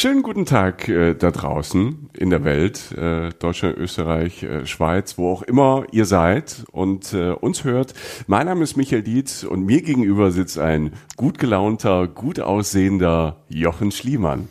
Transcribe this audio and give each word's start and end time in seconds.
Schönen 0.00 0.22
guten 0.22 0.46
Tag 0.46 0.88
äh, 0.88 1.14
da 1.14 1.32
draußen 1.32 2.10
in 2.16 2.30
der 2.30 2.44
Welt, 2.44 2.92
äh, 2.96 3.30
Deutschland, 3.36 3.76
Österreich, 3.78 4.44
äh, 4.44 4.64
Schweiz, 4.64 5.18
wo 5.18 5.32
auch 5.32 5.42
immer 5.42 5.86
ihr 5.90 6.04
seid 6.04 6.62
und 6.70 7.12
äh, 7.14 7.32
uns 7.32 7.64
hört. 7.64 7.94
Mein 8.28 8.46
Name 8.46 8.62
ist 8.62 8.76
Michael 8.76 9.02
Dietz 9.02 9.42
und 9.42 9.66
mir 9.66 9.82
gegenüber 9.82 10.30
sitzt 10.30 10.56
ein 10.56 10.92
gut 11.16 11.40
gelaunter, 11.40 12.06
gut 12.06 12.38
aussehender 12.38 13.38
Jochen 13.48 13.90
Schliemann. 13.90 14.46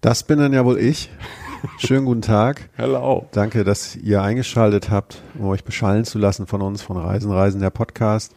Das 0.00 0.24
bin 0.24 0.40
dann 0.40 0.52
ja 0.52 0.64
wohl 0.64 0.80
ich. 0.80 1.08
Schönen 1.78 2.04
guten 2.04 2.22
Tag. 2.22 2.68
Hello. 2.76 3.28
Danke, 3.30 3.62
dass 3.62 3.94
ihr 3.94 4.22
eingeschaltet 4.22 4.90
habt, 4.90 5.22
um 5.38 5.46
euch 5.46 5.62
beschallen 5.62 6.04
zu 6.04 6.18
lassen 6.18 6.48
von 6.48 6.62
uns, 6.62 6.82
von 6.82 6.96
Reisen, 6.96 7.30
Reisen, 7.30 7.60
der 7.60 7.70
Podcast. 7.70 8.34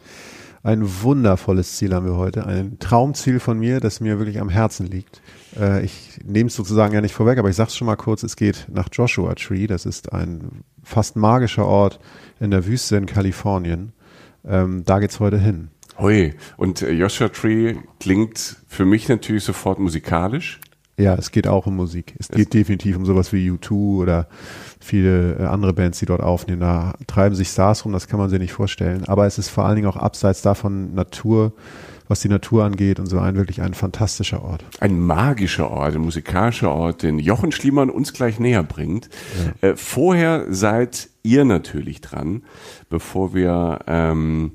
Ein 0.62 1.02
wundervolles 1.02 1.76
Ziel 1.76 1.94
haben 1.94 2.06
wir 2.06 2.16
heute. 2.16 2.46
Ein 2.46 2.78
Traumziel 2.78 3.38
von 3.38 3.58
mir, 3.58 3.80
das 3.80 4.00
mir 4.00 4.18
wirklich 4.18 4.40
am 4.40 4.48
Herzen 4.48 4.86
liegt. 4.86 5.22
Äh, 5.56 5.84
ich 5.84 6.20
nehme 6.24 6.48
es 6.48 6.56
sozusagen 6.56 6.94
ja 6.94 7.00
nicht 7.00 7.14
vorweg, 7.14 7.38
aber 7.38 7.48
ich 7.48 7.56
sage 7.56 7.68
es 7.68 7.76
schon 7.76 7.86
mal 7.86 7.96
kurz. 7.96 8.22
Es 8.22 8.36
geht 8.36 8.66
nach 8.68 8.88
Joshua 8.92 9.34
Tree. 9.34 9.66
Das 9.66 9.86
ist 9.86 10.12
ein 10.12 10.64
fast 10.82 11.16
magischer 11.16 11.66
Ort 11.66 12.00
in 12.40 12.50
der 12.50 12.66
Wüste 12.66 12.96
in 12.96 13.06
Kalifornien. 13.06 13.92
Ähm, 14.44 14.84
da 14.84 14.98
geht's 14.98 15.20
heute 15.20 15.38
hin. 15.38 15.68
Hui. 15.98 16.34
Und 16.56 16.82
äh, 16.82 16.90
Joshua 16.90 17.28
Tree 17.28 17.76
klingt 18.00 18.56
für 18.66 18.84
mich 18.84 19.08
natürlich 19.08 19.44
sofort 19.44 19.78
musikalisch. 19.78 20.60
Ja, 20.98 21.14
es 21.14 21.30
geht 21.30 21.46
auch 21.46 21.66
um 21.66 21.76
Musik. 21.76 22.14
Es, 22.18 22.28
es 22.28 22.36
geht 22.36 22.52
definitiv 22.52 22.96
um 22.96 23.06
sowas 23.06 23.32
wie 23.32 23.50
U2 23.50 23.72
oder 23.98 24.26
viele 24.80 25.36
äh, 25.38 25.44
andere 25.44 25.72
Bands, 25.72 26.00
die 26.00 26.06
dort 26.06 26.20
aufnehmen. 26.20 26.60
Da 26.60 26.94
treiben 27.06 27.36
sich 27.36 27.48
Stars 27.48 27.84
rum, 27.84 27.92
das 27.92 28.08
kann 28.08 28.18
man 28.18 28.28
sich 28.28 28.40
nicht 28.40 28.52
vorstellen. 28.52 29.04
Aber 29.04 29.24
es 29.24 29.38
ist 29.38 29.48
vor 29.48 29.64
allen 29.64 29.76
Dingen 29.76 29.88
auch 29.88 29.96
abseits 29.96 30.42
davon 30.42 30.94
Natur, 30.94 31.52
was 32.08 32.20
die 32.20 32.28
Natur 32.28 32.64
angeht 32.64 32.98
und 32.98 33.06
so 33.06 33.20
ein 33.20 33.36
wirklich 33.36 33.62
ein 33.62 33.74
fantastischer 33.74 34.42
Ort. 34.42 34.64
Ein 34.80 34.98
magischer 34.98 35.70
Ort, 35.70 35.94
ein 35.94 36.00
musikalischer 36.00 36.72
Ort, 36.72 37.04
den 37.04 37.20
Jochen 37.20 37.52
Schliemann 37.52 37.90
uns 37.90 38.12
gleich 38.12 38.40
näher 38.40 38.64
bringt. 38.64 39.08
Ja. 39.62 39.68
Äh, 39.68 39.76
vorher 39.76 40.46
seid 40.50 41.10
ihr 41.22 41.44
natürlich 41.44 42.00
dran, 42.00 42.42
bevor 42.88 43.34
wir 43.34 43.80
ähm, 43.86 44.52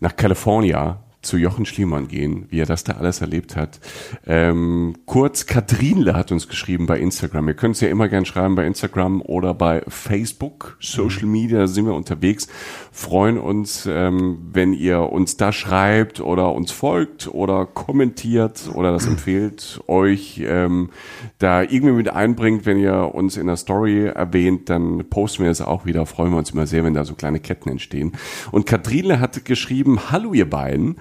nach 0.00 0.16
California 0.16 1.00
zu 1.22 1.36
Jochen 1.36 1.66
Schliemann 1.66 2.08
gehen, 2.08 2.46
wie 2.50 2.60
er 2.60 2.66
das 2.66 2.84
da 2.84 2.94
alles 2.94 3.20
erlebt 3.20 3.56
hat. 3.56 3.80
Ähm, 4.26 4.94
kurz, 5.06 5.46
Katrinle 5.46 6.14
hat 6.14 6.30
uns 6.30 6.48
geschrieben 6.48 6.86
bei 6.86 6.98
Instagram. 6.98 7.48
Ihr 7.48 7.54
könnt 7.54 7.74
es 7.74 7.80
ja 7.80 7.88
immer 7.88 8.08
gern 8.08 8.24
schreiben 8.24 8.54
bei 8.54 8.66
Instagram 8.66 9.20
oder 9.20 9.52
bei 9.52 9.82
Facebook, 9.88 10.76
Social 10.80 11.26
Media, 11.26 11.58
da 11.58 11.66
sind 11.66 11.86
wir 11.86 11.94
unterwegs. 11.94 12.46
Freuen 12.92 13.38
uns, 13.38 13.88
ähm, 13.90 14.38
wenn 14.52 14.72
ihr 14.72 15.00
uns 15.00 15.36
da 15.36 15.52
schreibt 15.52 16.20
oder 16.20 16.52
uns 16.52 16.70
folgt 16.70 17.28
oder 17.28 17.66
kommentiert 17.66 18.70
oder 18.72 18.92
das 18.92 19.06
empfehlt, 19.06 19.80
euch 19.88 20.42
ähm, 20.44 20.90
da 21.38 21.62
irgendwie 21.62 21.92
mit 21.92 22.08
einbringt. 22.08 22.66
Wenn 22.66 22.78
ihr 22.78 23.14
uns 23.14 23.36
in 23.36 23.46
der 23.48 23.56
Story 23.56 24.06
erwähnt, 24.06 24.70
dann 24.70 25.04
posten 25.10 25.44
wir 25.44 25.50
es 25.50 25.60
auch 25.60 25.86
wieder. 25.86 26.06
Freuen 26.06 26.30
wir 26.30 26.38
uns 26.38 26.50
immer 26.50 26.66
sehr, 26.66 26.84
wenn 26.84 26.94
da 26.94 27.04
so 27.04 27.14
kleine 27.14 27.40
Ketten 27.40 27.68
entstehen. 27.68 28.12
Und 28.52 28.66
Katrinle 28.66 29.20
hat 29.20 29.44
geschrieben, 29.44 30.10
hallo 30.10 30.32
ihr 30.32 30.48
beiden. 30.48 30.96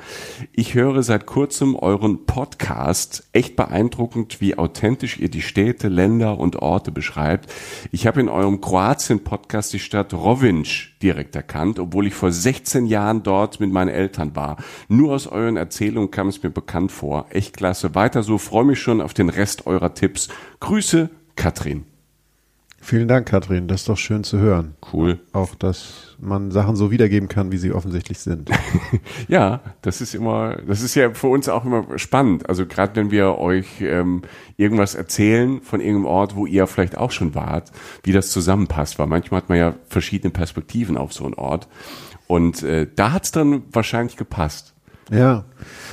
Ich 0.52 0.74
höre 0.74 1.04
seit 1.04 1.26
kurzem 1.26 1.76
euren 1.76 2.26
Podcast. 2.26 3.28
Echt 3.32 3.56
beeindruckend, 3.56 4.42
wie 4.42 4.58
authentisch 4.58 5.18
ihr 5.20 5.30
die 5.30 5.42
Städte, 5.42 5.88
Länder 5.88 6.38
und 6.38 6.58
Orte 6.58 6.92
beschreibt. 6.92 7.52
Ich 7.92 8.08
habe 8.08 8.20
in 8.20 8.30
eurem 8.30 8.62
Kroatien-Podcast 8.62 9.74
die 9.74 9.80
Stadt 9.80 10.14
Rovinj 10.14 10.94
direkt 11.02 11.36
erkannt, 11.36 11.80
obwohl 11.80 12.08
ich 12.08 12.14
vor 12.14 12.32
16 12.32 12.86
Jahren 12.86 13.24
dort 13.24 13.60
mit 13.60 13.72
meinen 13.72 13.90
Eltern 13.90 14.36
war. 14.36 14.58
Nur 14.88 15.14
aus 15.14 15.28
euren 15.28 15.58
Erzählungen 15.58 16.12
kam 16.12 16.28
es 16.28 16.44
mir 16.44 16.50
bekannt 16.50 16.92
vor. 16.92 17.28
Echt 17.30 17.58
klasse. 17.58 17.96
Weiter 17.96 18.24
so. 18.24 18.38
Freue 18.38 18.66
mich 18.66 18.80
schon 18.80 19.02
auf 19.02 19.14
den 19.14 19.30
Rest 19.30 19.68
eurer 19.68 19.94
Tipps. 19.94 20.30
Grüße, 20.60 21.10
Katrin. 21.36 21.86
Vielen 22.82 23.08
Dank, 23.08 23.28
Katrin. 23.28 23.68
Das 23.68 23.82
ist 23.82 23.90
doch 23.90 23.98
schön 23.98 24.24
zu 24.24 24.38
hören. 24.38 24.76
Cool. 24.94 25.20
Auch, 25.34 25.56
man 26.20 26.52
Sachen 26.52 26.76
so 26.76 26.92
wiedergeben 26.92 27.30
kann, 27.30 27.52
wie 27.52 27.58
sie 27.58 27.72
offensichtlich 27.72 28.20
sind. 28.20 28.50
ja, 29.28 29.62
das 29.82 30.02
ist 30.02 30.16
immer, 30.16 30.58
das 30.68 30.82
ist 30.82 30.96
ja 30.96 31.14
für 31.14 31.28
uns 31.28 31.50
auch 31.50 31.66
immer 31.66 31.98
spannend. 31.98 32.50
Also 32.50 32.66
gerade 32.66 32.96
wenn 32.96 33.12
wir 33.12 33.38
euch 33.38 33.82
ähm, 33.82 34.24
irgendwas 34.58 34.96
erzählen 34.96 35.62
von 35.62 35.80
irgendeinem 35.80 36.06
Ort, 36.06 36.36
wo 36.36 36.46
ihr 36.46 36.68
vielleicht 36.68 36.98
auch 36.98 37.12
schon 37.12 37.36
wart, 37.36 37.72
wie 38.04 38.12
das 38.12 38.32
zusammenpasst. 38.32 39.00
Weil 39.00 39.08
manchmal 39.08 39.42
hat 39.42 39.50
man 39.50 39.58
ja 39.58 39.76
verschiedene 39.88 40.32
Perspektiven 40.32 40.98
auf 40.98 41.14
so 41.14 41.26
einen 41.26 41.36
Ort. 41.36 41.68
Und 42.28 42.64
äh, 42.64 42.88
da 42.96 43.12
hat's 43.12 43.32
dann 43.32 43.64
wahrscheinlich 43.72 44.18
gepasst. 44.18 44.74
Ja, 45.12 45.46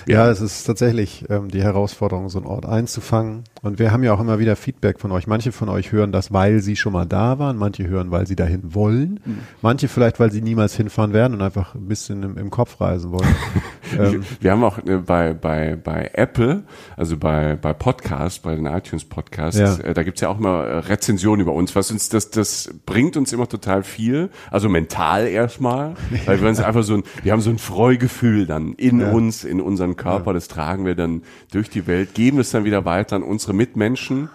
ja, 0.07 0.31
es 0.31 0.41
ist 0.41 0.65
tatsächlich 0.65 1.25
ähm, 1.29 1.49
die 1.49 1.63
Herausforderung, 1.63 2.29
so 2.29 2.39
einen 2.39 2.47
Ort 2.47 2.67
einzufangen. 2.67 3.45
Und 3.63 3.79
wir 3.79 3.93
haben 3.93 4.03
ja 4.03 4.13
auch 4.13 4.21
immer 4.21 4.39
wieder 4.39 4.57
Feedback 4.57 4.99
von 4.99 5.13
euch. 5.13 5.27
Manche 5.27 5.53
von 5.53 5.69
euch 5.69 5.93
hören 5.93 6.11
das, 6.11 6.33
weil 6.33 6.61
sie 6.61 6.77
schon 6.77 6.93
mal 6.93 7.07
da 7.07 7.39
waren. 7.39 7.57
Manche 7.57 7.87
hören, 7.87 8.11
weil 8.11 8.27
sie 8.27 8.35
dahin 8.35 8.75
wollen. 8.75 9.21
Mhm. 9.25 9.39
Manche 9.61 9.89
vielleicht, 9.89 10.19
weil 10.19 10.33
sie 10.33 10.43
niemals 10.43 10.75
hinfahren 10.77 11.13
werden 11.13 11.35
und 11.35 11.43
einfach 11.43 11.75
ein 11.75 11.87
bisschen 11.87 12.23
im, 12.23 12.39
im 12.39 12.51
Kopf 12.51 12.81
reisen 12.81 13.13
wollen. 13.13 13.35
ähm, 13.99 14.25
wir 14.41 14.51
haben 14.51 14.65
auch 14.65 14.79
äh, 14.79 14.99
bei, 14.99 15.35
bei, 15.35 15.77
bei 15.77 16.11
Apple, 16.15 16.65
also 16.97 17.17
bei, 17.17 17.57
bei 17.57 17.73
Podcasts, 17.73 18.41
bei 18.41 18.57
den 18.57 18.67
iTunes 18.67 19.05
Podcasts, 19.05 19.61
ja. 19.61 19.77
äh, 19.77 19.95
da 19.95 20.03
gibt's 20.03 20.21
ja 20.21 20.29
auch 20.29 20.39
immer 20.39 20.65
äh, 20.65 20.79
Rezensionen 20.79 21.41
über 21.41 21.53
uns. 21.53 21.77
Was 21.77 21.91
uns, 21.93 22.09
das, 22.09 22.31
das 22.31 22.75
bringt 22.85 23.17
uns 23.17 23.33
immer 23.33 23.49
total 23.49 23.83
viel. 23.85 24.31
Also 24.51 24.69
mental 24.69 25.29
erstmal, 25.29 25.95
weil 26.27 26.41
wir 26.41 26.49
uns 26.49 26.61
einfach 26.61 26.83
so 26.83 26.95
ein, 26.95 27.05
wir 27.23 27.33
haben 27.33 27.41
so 27.41 27.51
ein 27.51 27.59
Freugefühl 27.59 28.47
dann 28.47 28.73
in 28.73 29.01
ja. 29.01 29.11
uns, 29.11 29.45
in 29.45 29.61
unseren 29.61 29.92
unseren 29.93 29.97
Körper, 29.97 30.31
ja. 30.31 30.35
das 30.35 30.49
tragen 30.49 30.85
wir 30.85 30.95
dann 30.95 31.23
durch 31.53 31.71
die 31.71 31.87
Welt, 31.87 32.15
geben 32.15 32.39
es 32.39 32.51
dann 32.51 32.65
wieder 32.65 32.85
weiter 32.85 33.17
an 33.17 33.23
unsere 33.23 33.55
Mitmenschen. 33.55 34.29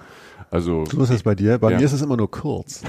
Also, 0.50 0.86
so 0.86 1.02
ist 1.02 1.10
es 1.10 1.24
bei 1.24 1.36
dir. 1.36 1.58
Bei 1.58 1.72
ja. 1.72 1.78
mir 1.78 1.86
ist 1.86 1.94
es 1.94 2.02
immer 2.02 2.18
nur 2.18 2.30
kurz. 2.30 2.84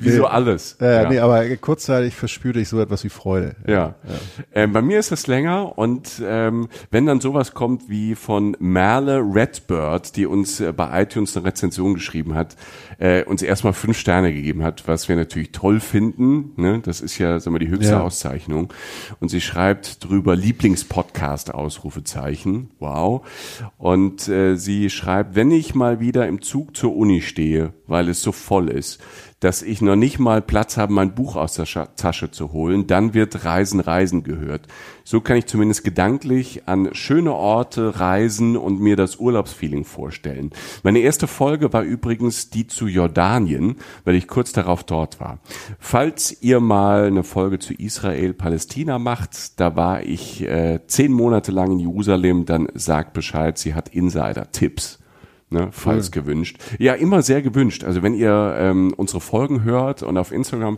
wie 0.00 0.08
nee, 0.10 0.16
so 0.16 0.26
alles. 0.26 0.76
Äh, 0.80 1.02
ja. 1.02 1.08
Nee, 1.08 1.18
aber 1.18 1.44
kurzzeitig 1.56 2.14
verspüre 2.14 2.60
ich 2.60 2.68
so 2.68 2.80
etwas 2.80 3.04
wie 3.04 3.08
Freude. 3.08 3.54
Ja. 3.66 3.74
ja. 3.74 3.94
Ähm, 4.54 4.72
bei 4.72 4.82
mir 4.82 4.98
ist 4.98 5.12
es 5.12 5.26
länger 5.26 5.78
und 5.78 6.22
ähm, 6.24 6.68
wenn 6.90 7.06
dann 7.06 7.20
sowas 7.20 7.54
kommt 7.54 7.88
wie 7.88 8.14
von 8.14 8.56
Merle 8.58 9.20
Redbird, 9.20 10.16
die 10.16 10.26
uns 10.26 10.60
äh, 10.60 10.72
bei 10.72 11.02
iTunes 11.02 11.36
eine 11.36 11.46
Rezension 11.46 11.94
geschrieben 11.94 12.34
hat, 12.34 12.56
äh, 12.98 13.24
uns 13.24 13.42
erstmal 13.42 13.72
fünf 13.72 13.96
Sterne 13.96 14.32
gegeben 14.34 14.62
hat, 14.62 14.86
was 14.86 15.08
wir 15.08 15.16
natürlich 15.16 15.52
toll 15.52 15.80
finden. 15.80 16.52
Ne? 16.56 16.80
Das 16.84 17.00
ist 17.00 17.18
ja, 17.18 17.38
sagen 17.40 17.54
wir, 17.54 17.60
die 17.60 17.68
höchste 17.68 18.00
Auszeichnung. 18.00 18.72
Und 19.20 19.30
sie 19.30 19.40
schreibt 19.40 20.04
drüber 20.04 20.36
Lieblingspodcast 20.36 21.54
Ausrufezeichen. 21.54 22.70
Wow. 22.78 23.26
Und 23.78 24.28
äh, 24.28 24.56
sie 24.56 24.90
schreibt, 24.90 25.34
wenn 25.34 25.50
ich 25.50 25.74
mal 25.74 25.92
Mal 25.92 26.00
wieder 26.02 26.28
im 26.28 26.42
Zug 26.42 26.76
zur 26.76 26.94
Uni 26.94 27.22
stehe, 27.22 27.72
weil 27.86 28.10
es 28.10 28.20
so 28.20 28.32
voll 28.32 28.68
ist, 28.68 29.00
dass 29.42 29.62
ich 29.62 29.82
noch 29.82 29.96
nicht 29.96 30.20
mal 30.20 30.40
Platz 30.40 30.76
habe, 30.76 30.92
mein 30.92 31.16
Buch 31.16 31.34
aus 31.34 31.54
der 31.54 31.66
Tasche 31.96 32.30
zu 32.30 32.52
holen, 32.52 32.86
dann 32.86 33.12
wird 33.12 33.44
Reisen, 33.44 33.80
Reisen 33.80 34.22
gehört. 34.22 34.68
So 35.02 35.20
kann 35.20 35.36
ich 35.36 35.46
zumindest 35.46 35.82
gedanklich 35.82 36.68
an 36.68 36.90
schöne 36.92 37.32
Orte 37.32 37.98
reisen 37.98 38.56
und 38.56 38.80
mir 38.80 38.94
das 38.94 39.16
Urlaubsfeeling 39.16 39.84
vorstellen. 39.84 40.50
Meine 40.84 41.00
erste 41.00 41.26
Folge 41.26 41.72
war 41.72 41.82
übrigens 41.82 42.50
die 42.50 42.68
zu 42.68 42.86
Jordanien, 42.86 43.76
weil 44.04 44.14
ich 44.14 44.28
kurz 44.28 44.52
darauf 44.52 44.84
dort 44.84 45.18
war. 45.18 45.40
Falls 45.80 46.40
ihr 46.40 46.60
mal 46.60 47.06
eine 47.06 47.24
Folge 47.24 47.58
zu 47.58 47.74
Israel, 47.74 48.34
Palästina 48.34 49.00
macht, 49.00 49.58
da 49.58 49.74
war 49.74 50.04
ich 50.04 50.42
äh, 50.42 50.80
zehn 50.86 51.10
Monate 51.10 51.50
lang 51.50 51.72
in 51.72 51.78
Jerusalem, 51.80 52.44
dann 52.44 52.68
sagt 52.74 53.12
Bescheid, 53.12 53.58
sie 53.58 53.74
hat 53.74 53.88
Insider-Tipps 53.88 55.01
ne, 55.52 55.68
falls 55.70 56.06
cool. 56.06 56.22
gewünscht. 56.22 56.58
Ja, 56.78 56.94
immer 56.94 57.22
sehr 57.22 57.42
gewünscht. 57.42 57.84
Also 57.84 58.02
wenn 58.02 58.14
ihr 58.14 58.56
ähm, 58.58 58.92
unsere 58.96 59.20
Folgen 59.20 59.64
hört 59.64 60.02
und 60.02 60.16
auf 60.16 60.32
Instagram 60.32 60.76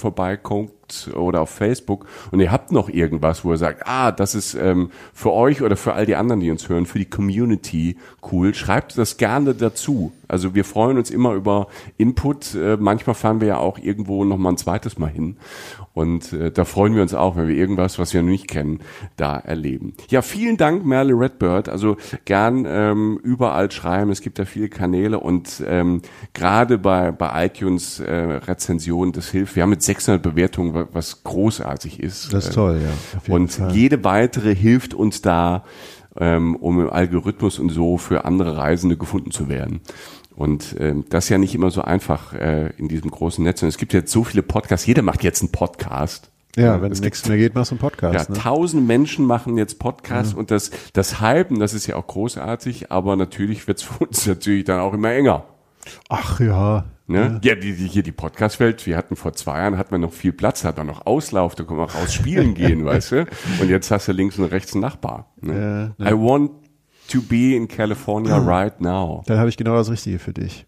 vorbeikommt 0.84 1.10
oder 1.16 1.40
auf 1.40 1.50
Facebook 1.50 2.06
und 2.30 2.40
ihr 2.40 2.50
habt 2.50 2.72
noch 2.72 2.88
irgendwas, 2.88 3.44
wo 3.44 3.52
ihr 3.52 3.56
sagt, 3.56 3.86
ah, 3.86 4.12
das 4.12 4.34
ist 4.34 4.54
ähm, 4.54 4.90
für 5.12 5.32
euch 5.32 5.62
oder 5.62 5.76
für 5.76 5.94
all 5.94 6.06
die 6.06 6.16
anderen, 6.16 6.40
die 6.40 6.50
uns 6.50 6.68
hören, 6.68 6.86
für 6.86 6.98
die 6.98 7.08
Community 7.08 7.96
cool, 8.32 8.54
schreibt 8.54 8.96
das 8.98 9.16
gerne 9.16 9.54
dazu. 9.54 10.12
Also 10.28 10.54
wir 10.54 10.64
freuen 10.64 10.96
uns 10.96 11.10
immer 11.10 11.34
über 11.34 11.68
Input. 11.96 12.54
Äh, 12.54 12.76
manchmal 12.78 13.14
fahren 13.14 13.40
wir 13.40 13.48
ja 13.48 13.56
auch 13.58 13.78
irgendwo 13.78 14.24
noch 14.24 14.38
mal 14.38 14.50
ein 14.50 14.56
zweites 14.56 14.98
Mal 14.98 15.10
hin. 15.10 15.36
Und 15.92 16.32
äh, 16.32 16.50
da 16.50 16.64
freuen 16.64 16.94
wir 16.96 17.02
uns 17.02 17.14
auch, 17.14 17.36
wenn 17.36 17.46
wir 17.46 17.54
irgendwas, 17.54 17.98
was 17.98 18.12
wir 18.14 18.22
noch 18.22 18.30
nicht 18.30 18.48
kennen, 18.48 18.80
da 19.16 19.38
erleben. 19.38 19.94
Ja, 20.08 20.22
vielen 20.22 20.56
Dank, 20.56 20.84
Merle 20.84 21.12
Redbird. 21.12 21.68
Also 21.68 21.96
gern 22.24 22.66
ähm, 22.68 23.20
überall 23.22 23.70
schreiben. 23.70 24.10
Es 24.10 24.20
gibt 24.20 24.38
ja 24.38 24.44
viele 24.44 24.68
Kanäle 24.68 25.20
und 25.20 25.62
ähm, 25.66 26.02
gerade 26.32 26.78
bei, 26.78 27.12
bei 27.12 27.46
iTunes 27.46 28.00
äh, 28.00 28.12
Rezensionen, 28.12 29.12
das 29.12 29.30
hilft. 29.30 29.54
Wir 29.54 29.62
haben 29.62 29.70
mit 29.70 29.82
600 29.82 30.20
Bewertungen, 30.20 30.73
was 30.74 31.24
großartig 31.24 32.00
ist. 32.00 32.32
Das 32.32 32.48
ist 32.48 32.54
toll, 32.54 32.80
ja. 32.82 33.34
und 33.34 33.52
Fall. 33.52 33.74
jede 33.74 34.04
weitere 34.04 34.54
hilft 34.54 34.94
uns 34.94 35.22
da, 35.22 35.64
ähm, 36.16 36.56
um 36.56 36.80
im 36.80 36.90
Algorithmus 36.90 37.58
und 37.58 37.70
so 37.70 37.98
für 37.98 38.24
andere 38.24 38.56
Reisende 38.56 38.96
gefunden 38.96 39.30
zu 39.30 39.48
werden. 39.48 39.80
Und 40.36 40.76
ähm, 40.78 41.04
das 41.10 41.24
ist 41.24 41.30
ja 41.30 41.38
nicht 41.38 41.54
immer 41.54 41.70
so 41.70 41.82
einfach 41.82 42.34
äh, 42.34 42.70
in 42.76 42.88
diesem 42.88 43.10
großen 43.10 43.44
Netz. 43.44 43.62
Und 43.62 43.68
es 43.68 43.78
gibt 43.78 43.92
jetzt 43.92 44.10
so 44.10 44.24
viele 44.24 44.42
Podcasts. 44.42 44.86
Jeder 44.86 45.02
macht 45.02 45.22
jetzt 45.22 45.42
einen 45.42 45.52
Podcast. 45.52 46.30
Ja, 46.56 46.80
wenn 46.80 46.92
es 46.92 47.00
nichts 47.00 47.26
mehr 47.26 47.36
geht, 47.36 47.54
machst 47.54 47.72
du 47.72 47.74
einen 47.74 47.80
Podcast. 47.80 48.28
Ja, 48.28 48.34
ne? 48.34 48.40
tausend 48.40 48.86
Menschen 48.86 49.26
machen 49.26 49.58
jetzt 49.58 49.78
Podcasts 49.80 50.34
ja. 50.34 50.38
und 50.38 50.50
das, 50.52 50.70
das 50.92 51.20
Hypen, 51.20 51.58
das 51.58 51.74
ist 51.74 51.86
ja 51.88 51.96
auch 51.96 52.06
großartig, 52.06 52.92
aber 52.92 53.16
natürlich 53.16 53.66
wird's 53.66 53.82
für 53.82 54.04
uns 54.06 54.26
natürlich 54.26 54.64
dann 54.64 54.78
auch 54.80 54.92
immer 54.92 55.10
enger. 55.10 55.44
Ach 56.08 56.38
ja. 56.40 56.84
Ne? 57.06 57.40
Ja, 57.42 57.52
ja 57.52 57.54
die, 57.54 57.74
die, 57.74 57.86
hier 57.86 58.02
die 58.02 58.12
Podcast-Welt, 58.12 58.86
wir 58.86 58.96
hatten 58.96 59.14
vor 59.14 59.34
zwei 59.34 59.58
Jahren, 59.58 59.76
hatten 59.76 59.90
wir 59.90 59.98
noch 59.98 60.12
viel 60.12 60.32
Platz, 60.32 60.64
hat 60.64 60.78
man 60.78 60.86
noch 60.86 61.04
Auslauf, 61.04 61.54
da 61.54 61.64
kann 61.64 61.76
man 61.76 61.88
auch 61.88 61.94
raus 61.94 62.14
spielen 62.14 62.54
gehen, 62.54 62.84
weißt 62.84 63.12
du? 63.12 63.26
Und 63.60 63.68
jetzt 63.68 63.90
hast 63.90 64.08
du 64.08 64.12
links 64.12 64.38
und 64.38 64.46
rechts 64.46 64.72
einen 64.72 64.82
Nachbar. 64.82 65.32
Ne? 65.40 65.94
Ja, 65.98 66.10
I 66.10 66.14
want 66.14 66.50
to 67.08 67.20
be 67.20 67.54
in 67.54 67.68
California 67.68 68.36
ah. 68.36 68.38
right 68.38 68.80
now. 68.80 69.22
Dann 69.26 69.38
habe 69.38 69.48
ich 69.48 69.56
genau 69.56 69.76
das 69.76 69.90
Richtige 69.90 70.18
für 70.18 70.32
dich. 70.32 70.66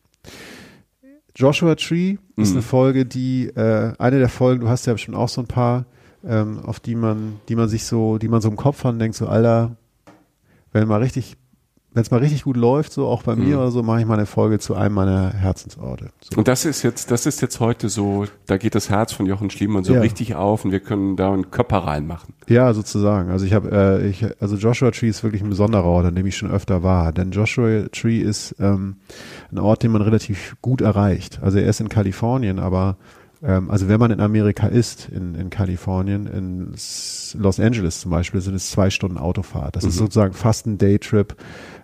Joshua 1.34 1.74
Tree 1.74 2.16
ist 2.36 2.50
mhm. 2.50 2.56
eine 2.56 2.62
Folge, 2.62 3.06
die 3.06 3.46
äh, 3.48 3.92
eine 3.98 4.18
der 4.18 4.28
Folgen, 4.28 4.60
du 4.60 4.68
hast 4.68 4.86
ja 4.86 4.96
schon 4.96 5.14
auch 5.14 5.28
so 5.28 5.42
ein 5.42 5.46
paar, 5.46 5.86
ähm, 6.24 6.60
auf 6.60 6.80
die 6.80 6.94
man, 6.94 7.40
die 7.48 7.56
man 7.56 7.68
sich 7.68 7.84
so, 7.84 8.18
die 8.18 8.28
man 8.28 8.40
so 8.40 8.48
im 8.48 8.56
Kopf 8.56 8.84
hat 8.84 8.92
und 8.92 8.98
denkt 8.98 9.16
so, 9.16 9.26
Alter, 9.26 9.76
wenn 10.72 10.88
mal 10.88 11.02
richtig 11.02 11.36
wenn 11.96 12.02
es 12.02 12.10
mal 12.10 12.20
richtig 12.20 12.42
gut 12.42 12.58
läuft, 12.58 12.92
so 12.92 13.06
auch 13.06 13.22
bei 13.22 13.34
mhm. 13.34 13.48
mir 13.48 13.58
oder 13.58 13.70
so, 13.70 13.82
mache 13.82 14.00
ich 14.00 14.06
mal 14.06 14.18
eine 14.18 14.26
Folge 14.26 14.58
zu 14.58 14.74
einem 14.74 14.94
meiner 14.94 15.32
Herzensorte. 15.32 16.10
So. 16.20 16.36
Und 16.36 16.46
das 16.46 16.66
ist 16.66 16.82
jetzt, 16.82 17.10
das 17.10 17.24
ist 17.24 17.40
jetzt 17.40 17.58
heute 17.58 17.88
so, 17.88 18.26
da 18.44 18.58
geht 18.58 18.74
das 18.74 18.90
Herz 18.90 19.14
von 19.14 19.24
Jochen 19.24 19.48
Schliemann 19.48 19.82
so 19.82 19.94
ja. 19.94 20.02
richtig 20.02 20.34
auf 20.34 20.66
und 20.66 20.72
wir 20.72 20.80
können 20.80 21.16
da 21.16 21.32
einen 21.32 21.50
Körper 21.50 21.78
reinmachen. 21.78 22.34
Ja, 22.48 22.74
sozusagen. 22.74 23.30
Also 23.30 23.46
ich 23.46 23.54
habe, 23.54 23.70
äh, 23.72 24.08
ich, 24.08 24.26
also 24.42 24.56
Joshua 24.56 24.90
Tree 24.90 25.08
ist 25.08 25.24
wirklich 25.24 25.40
ein 25.40 25.48
besonderer 25.48 25.84
Ort, 25.84 26.04
an 26.04 26.14
dem 26.14 26.26
ich 26.26 26.36
schon 26.36 26.50
öfter 26.50 26.82
war. 26.82 27.12
Denn 27.12 27.30
Joshua 27.30 27.88
Tree 27.90 28.18
ist 28.18 28.54
ähm, 28.60 28.96
ein 29.50 29.58
Ort, 29.58 29.82
den 29.82 29.90
man 29.90 30.02
relativ 30.02 30.56
gut 30.60 30.82
erreicht. 30.82 31.38
Also 31.42 31.56
er 31.56 31.70
ist 31.70 31.80
in 31.80 31.88
Kalifornien, 31.88 32.58
aber 32.58 32.98
ähm, 33.42 33.70
also 33.70 33.88
wenn 33.88 34.00
man 34.00 34.10
in 34.10 34.20
Amerika 34.20 34.66
ist, 34.66 35.08
in, 35.08 35.34
in 35.34 35.50
Kalifornien, 35.50 36.26
in 36.26 36.72
Los 37.38 37.60
Angeles 37.60 38.00
zum 38.00 38.10
Beispiel, 38.10 38.40
sind 38.40 38.54
es 38.54 38.70
zwei 38.70 38.90
Stunden 38.90 39.18
Autofahrt. 39.18 39.76
Das 39.76 39.84
mhm. 39.84 39.88
ist 39.90 39.96
sozusagen 39.96 40.34
fast 40.34 40.66
ein 40.66 40.78
Daytrip 40.78 41.36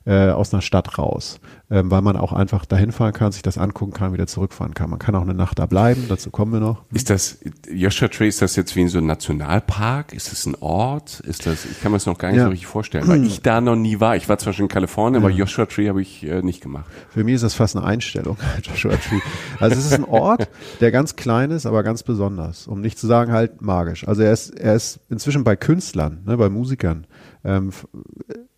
äh, 0.04 0.30
aus 0.30 0.52
einer 0.52 0.62
Stadt 0.62 0.98
raus, 0.98 1.40
ähm, 1.70 1.90
weil 1.90 2.02
man 2.02 2.16
auch 2.16 2.32
einfach 2.32 2.64
dahin 2.64 2.92
fahren 2.92 3.12
kann, 3.12 3.32
sich 3.32 3.42
das 3.42 3.58
angucken 3.58 3.92
kann, 3.92 4.12
wieder 4.12 4.26
zurückfahren 4.26 4.74
kann. 4.74 4.90
Man 4.90 4.98
kann 4.98 5.14
auch 5.14 5.22
eine 5.22 5.34
Nacht 5.34 5.58
da 5.58 5.66
bleiben, 5.66 6.06
dazu 6.08 6.30
kommen 6.30 6.52
wir 6.52 6.60
noch. 6.60 6.84
Ist 6.92 7.10
das, 7.10 7.38
Joshua 7.72 8.08
Tree, 8.08 8.28
ist 8.28 8.42
das 8.42 8.56
jetzt 8.56 8.74
wie 8.74 8.82
in 8.82 8.88
so 8.88 8.98
ein 8.98 9.06
Nationalpark? 9.06 10.12
Ist 10.12 10.32
das 10.32 10.46
ein 10.46 10.56
Ort? 10.60 11.20
Ist 11.20 11.46
das, 11.46 11.64
ich 11.64 11.80
kann 11.80 11.92
mir 11.92 11.96
das 11.96 12.06
noch 12.06 12.18
gar 12.18 12.28
nicht 12.28 12.38
ja. 12.38 12.44
so 12.44 12.50
richtig 12.50 12.66
vorstellen, 12.66 13.06
weil 13.06 13.24
ich 13.24 13.42
da 13.42 13.60
noch 13.60 13.76
nie 13.76 14.00
war. 14.00 14.16
Ich 14.16 14.28
war 14.28 14.38
zwar 14.38 14.52
schon 14.52 14.64
in 14.64 14.68
Kalifornien, 14.68 15.22
ja. 15.22 15.28
aber 15.28 15.34
Joshua 15.34 15.66
Tree 15.66 15.88
habe 15.88 16.02
ich 16.02 16.24
äh, 16.24 16.42
nicht 16.42 16.62
gemacht. 16.62 16.90
Für 17.10 17.22
mich 17.22 17.36
ist 17.36 17.44
das 17.44 17.54
fast 17.54 17.76
eine 17.76 17.86
Einstellung, 17.86 18.36
Joshua 18.62 18.96
Tree. 18.96 19.20
Also 19.60 19.78
es 19.78 19.86
ist 19.86 19.94
ein 19.94 20.04
Ort, 20.04 20.48
der 20.80 20.90
ganz 20.90 21.16
klein 21.16 21.50
ist, 21.52 21.66
aber 21.66 21.82
ganz 21.82 22.02
besonders, 22.02 22.66
um 22.66 22.80
nicht 22.80 22.98
zu 22.98 23.06
sagen 23.06 23.32
halt 23.32 23.62
magisch. 23.62 24.06
Also 24.08 24.22
er 24.22 24.32
ist, 24.32 24.50
er 24.50 24.74
ist 24.74 25.00
inzwischen 25.08 25.44
bei 25.44 25.54
Künstlern, 25.54 26.22
ne, 26.24 26.36
bei 26.36 26.48
Musikern 26.48 27.06
ähm, 27.44 27.70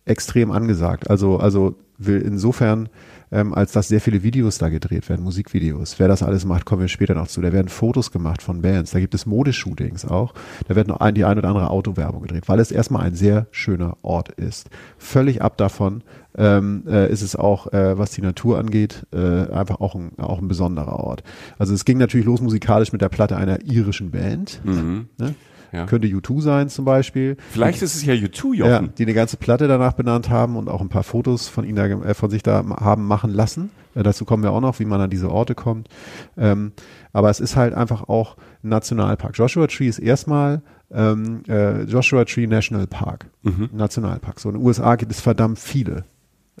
extrem 0.05 0.51
angesagt. 0.51 1.09
Also, 1.09 1.37
also 1.37 1.75
will 1.97 2.21
insofern, 2.21 2.89
ähm, 3.31 3.53
als 3.53 3.71
dass 3.71 3.87
sehr 3.87 4.01
viele 4.01 4.21
Videos 4.21 4.57
da 4.57 4.69
gedreht 4.69 5.09
werden, 5.09 5.23
Musikvideos. 5.23 5.97
Wer 5.97 6.07
das 6.07 6.23
alles 6.23 6.45
macht, 6.45 6.65
kommen 6.65 6.81
wir 6.81 6.87
später 6.87 7.15
noch 7.15 7.27
zu. 7.27 7.41
Da 7.41 7.51
werden 7.53 7.69
Fotos 7.69 8.11
gemacht 8.11 8.41
von 8.41 8.61
Bands, 8.61 8.91
da 8.91 8.99
gibt 8.99 9.15
es 9.15 9.25
Modeshootings 9.25 10.05
auch. 10.05 10.33
Da 10.67 10.75
wird 10.75 10.87
noch 10.87 10.99
ein, 10.99 11.15
die 11.15 11.25
ein 11.25 11.37
oder 11.37 11.47
andere 11.47 11.69
Autowerbung 11.69 12.21
gedreht, 12.21 12.47
weil 12.47 12.59
es 12.59 12.71
erstmal 12.71 13.03
ein 13.03 13.15
sehr 13.15 13.47
schöner 13.51 13.97
Ort 14.01 14.29
ist. 14.31 14.69
Völlig 14.97 15.41
ab 15.41 15.57
davon 15.57 16.03
ähm, 16.37 16.83
äh, 16.87 17.11
ist 17.11 17.21
es 17.21 17.35
auch, 17.35 17.71
äh, 17.73 17.97
was 17.97 18.11
die 18.11 18.21
Natur 18.21 18.59
angeht, 18.59 19.05
äh, 19.13 19.49
einfach 19.51 19.79
auch 19.79 19.95
ein, 19.95 20.11
auch 20.17 20.39
ein 20.39 20.47
besonderer 20.47 20.99
Ort. 20.99 21.23
Also 21.57 21.73
es 21.73 21.85
ging 21.85 21.97
natürlich 21.97 22.25
los 22.25 22.41
musikalisch 22.41 22.91
mit 22.91 23.01
der 23.01 23.09
Platte 23.09 23.37
einer 23.37 23.63
irischen 23.63 24.11
Band. 24.11 24.59
Mhm. 24.63 25.07
Ne? 25.17 25.35
Ja. 25.75 25.85
Könnte 25.85 26.07
U2 26.07 26.41
sein 26.41 26.69
zum 26.69 26.85
Beispiel. 26.85 27.37
Vielleicht 27.51 27.81
ist 27.81 27.95
es 27.95 28.05
ja 28.05 28.13
U2, 28.13 28.55
Jochen. 28.55 28.71
Ja, 28.71 28.81
die 28.81 29.03
eine 29.03 29.13
ganze 29.13 29.37
Platte 29.37 29.67
danach 29.67 29.93
benannt 29.93 30.29
haben 30.29 30.55
und 30.55 30.69
auch 30.69 30.81
ein 30.81 30.89
paar 30.89 31.03
Fotos 31.03 31.47
von 31.47 31.65
ihnen 31.65 31.75
da, 31.75 31.85
äh, 31.85 32.13
von 32.13 32.29
sich 32.29 32.43
da 32.43 32.63
haben 32.79 33.05
machen 33.05 33.31
lassen. 33.31 33.71
Äh, 33.93 34.03
dazu 34.03 34.25
kommen 34.25 34.43
wir 34.43 34.51
auch 34.51 34.61
noch, 34.61 34.79
wie 34.79 34.85
man 34.85 35.01
an 35.01 35.09
diese 35.09 35.29
Orte 35.29 35.55
kommt. 35.55 35.89
Ähm, 36.37 36.71
aber 37.11 37.29
es 37.29 37.39
ist 37.39 37.55
halt 37.55 37.73
einfach 37.73 38.07
auch 38.07 38.37
ein 38.63 38.69
Nationalpark. 38.69 39.37
Joshua 39.37 39.67
Tree 39.67 39.87
ist 39.87 39.99
erstmal 39.99 40.61
ähm, 40.91 41.43
äh, 41.47 41.83
Joshua 41.83 42.25
Tree 42.25 42.47
National 42.47 42.87
Park. 42.87 43.27
Mhm. 43.43 43.69
Nationalpark. 43.73 44.39
So 44.39 44.49
in 44.49 44.55
den 44.55 44.65
USA 44.65 44.95
gibt 44.95 45.11
es 45.11 45.19
verdammt 45.19 45.59
viele 45.59 46.05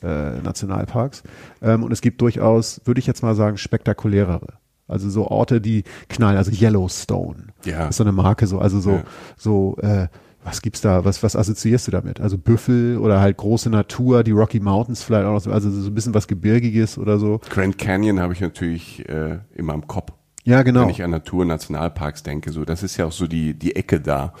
äh, 0.01 0.41
Nationalparks. 0.41 1.23
Ähm, 1.61 1.83
und 1.83 1.91
es 1.91 2.01
gibt 2.01 2.21
durchaus, 2.21 2.81
würde 2.85 2.99
ich 2.99 3.07
jetzt 3.07 3.23
mal 3.23 3.35
sagen, 3.35 3.57
spektakulärere. 3.57 4.53
Also 4.87 5.09
so 5.09 5.27
Orte, 5.27 5.61
die 5.61 5.83
knallen, 6.09 6.37
also 6.37 6.51
Yellowstone. 6.51 7.47
Ja. 7.65 7.87
ist 7.87 7.97
so 7.97 8.03
eine 8.03 8.11
Marke, 8.11 8.45
so, 8.45 8.59
also 8.59 8.79
so, 8.79 8.91
ja. 8.91 9.03
so, 9.37 9.77
äh, 9.81 10.07
was 10.43 10.61
gibt's 10.61 10.81
da, 10.81 11.03
was, 11.03 11.23
was 11.23 11.35
assoziierst 11.35 11.87
du 11.87 11.91
damit? 11.91 12.21
Also 12.21 12.37
Büffel 12.37 12.99
oder 12.99 13.19
halt 13.19 13.37
große 13.37 13.69
Natur, 13.71 14.23
die 14.23 14.31
Rocky 14.31 14.59
Mountains 14.59 15.01
vielleicht 15.01 15.25
auch 15.25 15.33
noch 15.33 15.41
so, 15.41 15.51
also 15.51 15.71
so 15.71 15.89
ein 15.89 15.93
bisschen 15.95 16.13
was 16.13 16.27
Gebirgiges 16.27 16.99
oder 16.99 17.17
so. 17.17 17.41
Grand 17.49 17.79
Canyon 17.79 18.19
habe 18.19 18.33
ich 18.33 18.41
natürlich 18.41 19.07
äh, 19.09 19.39
immer 19.55 19.73
im 19.73 19.87
Kopf. 19.87 20.13
Ja, 20.43 20.61
genau. 20.61 20.81
Wenn 20.81 20.89
ich 20.89 21.03
an 21.03 21.09
Natur-Nationalparks 21.09 22.21
denke, 22.21 22.51
so, 22.51 22.63
das 22.65 22.83
ist 22.83 22.97
ja 22.97 23.05
auch 23.05 23.11
so 23.11 23.25
die, 23.25 23.55
die 23.55 23.75
Ecke 23.75 23.99
da. 23.99 24.33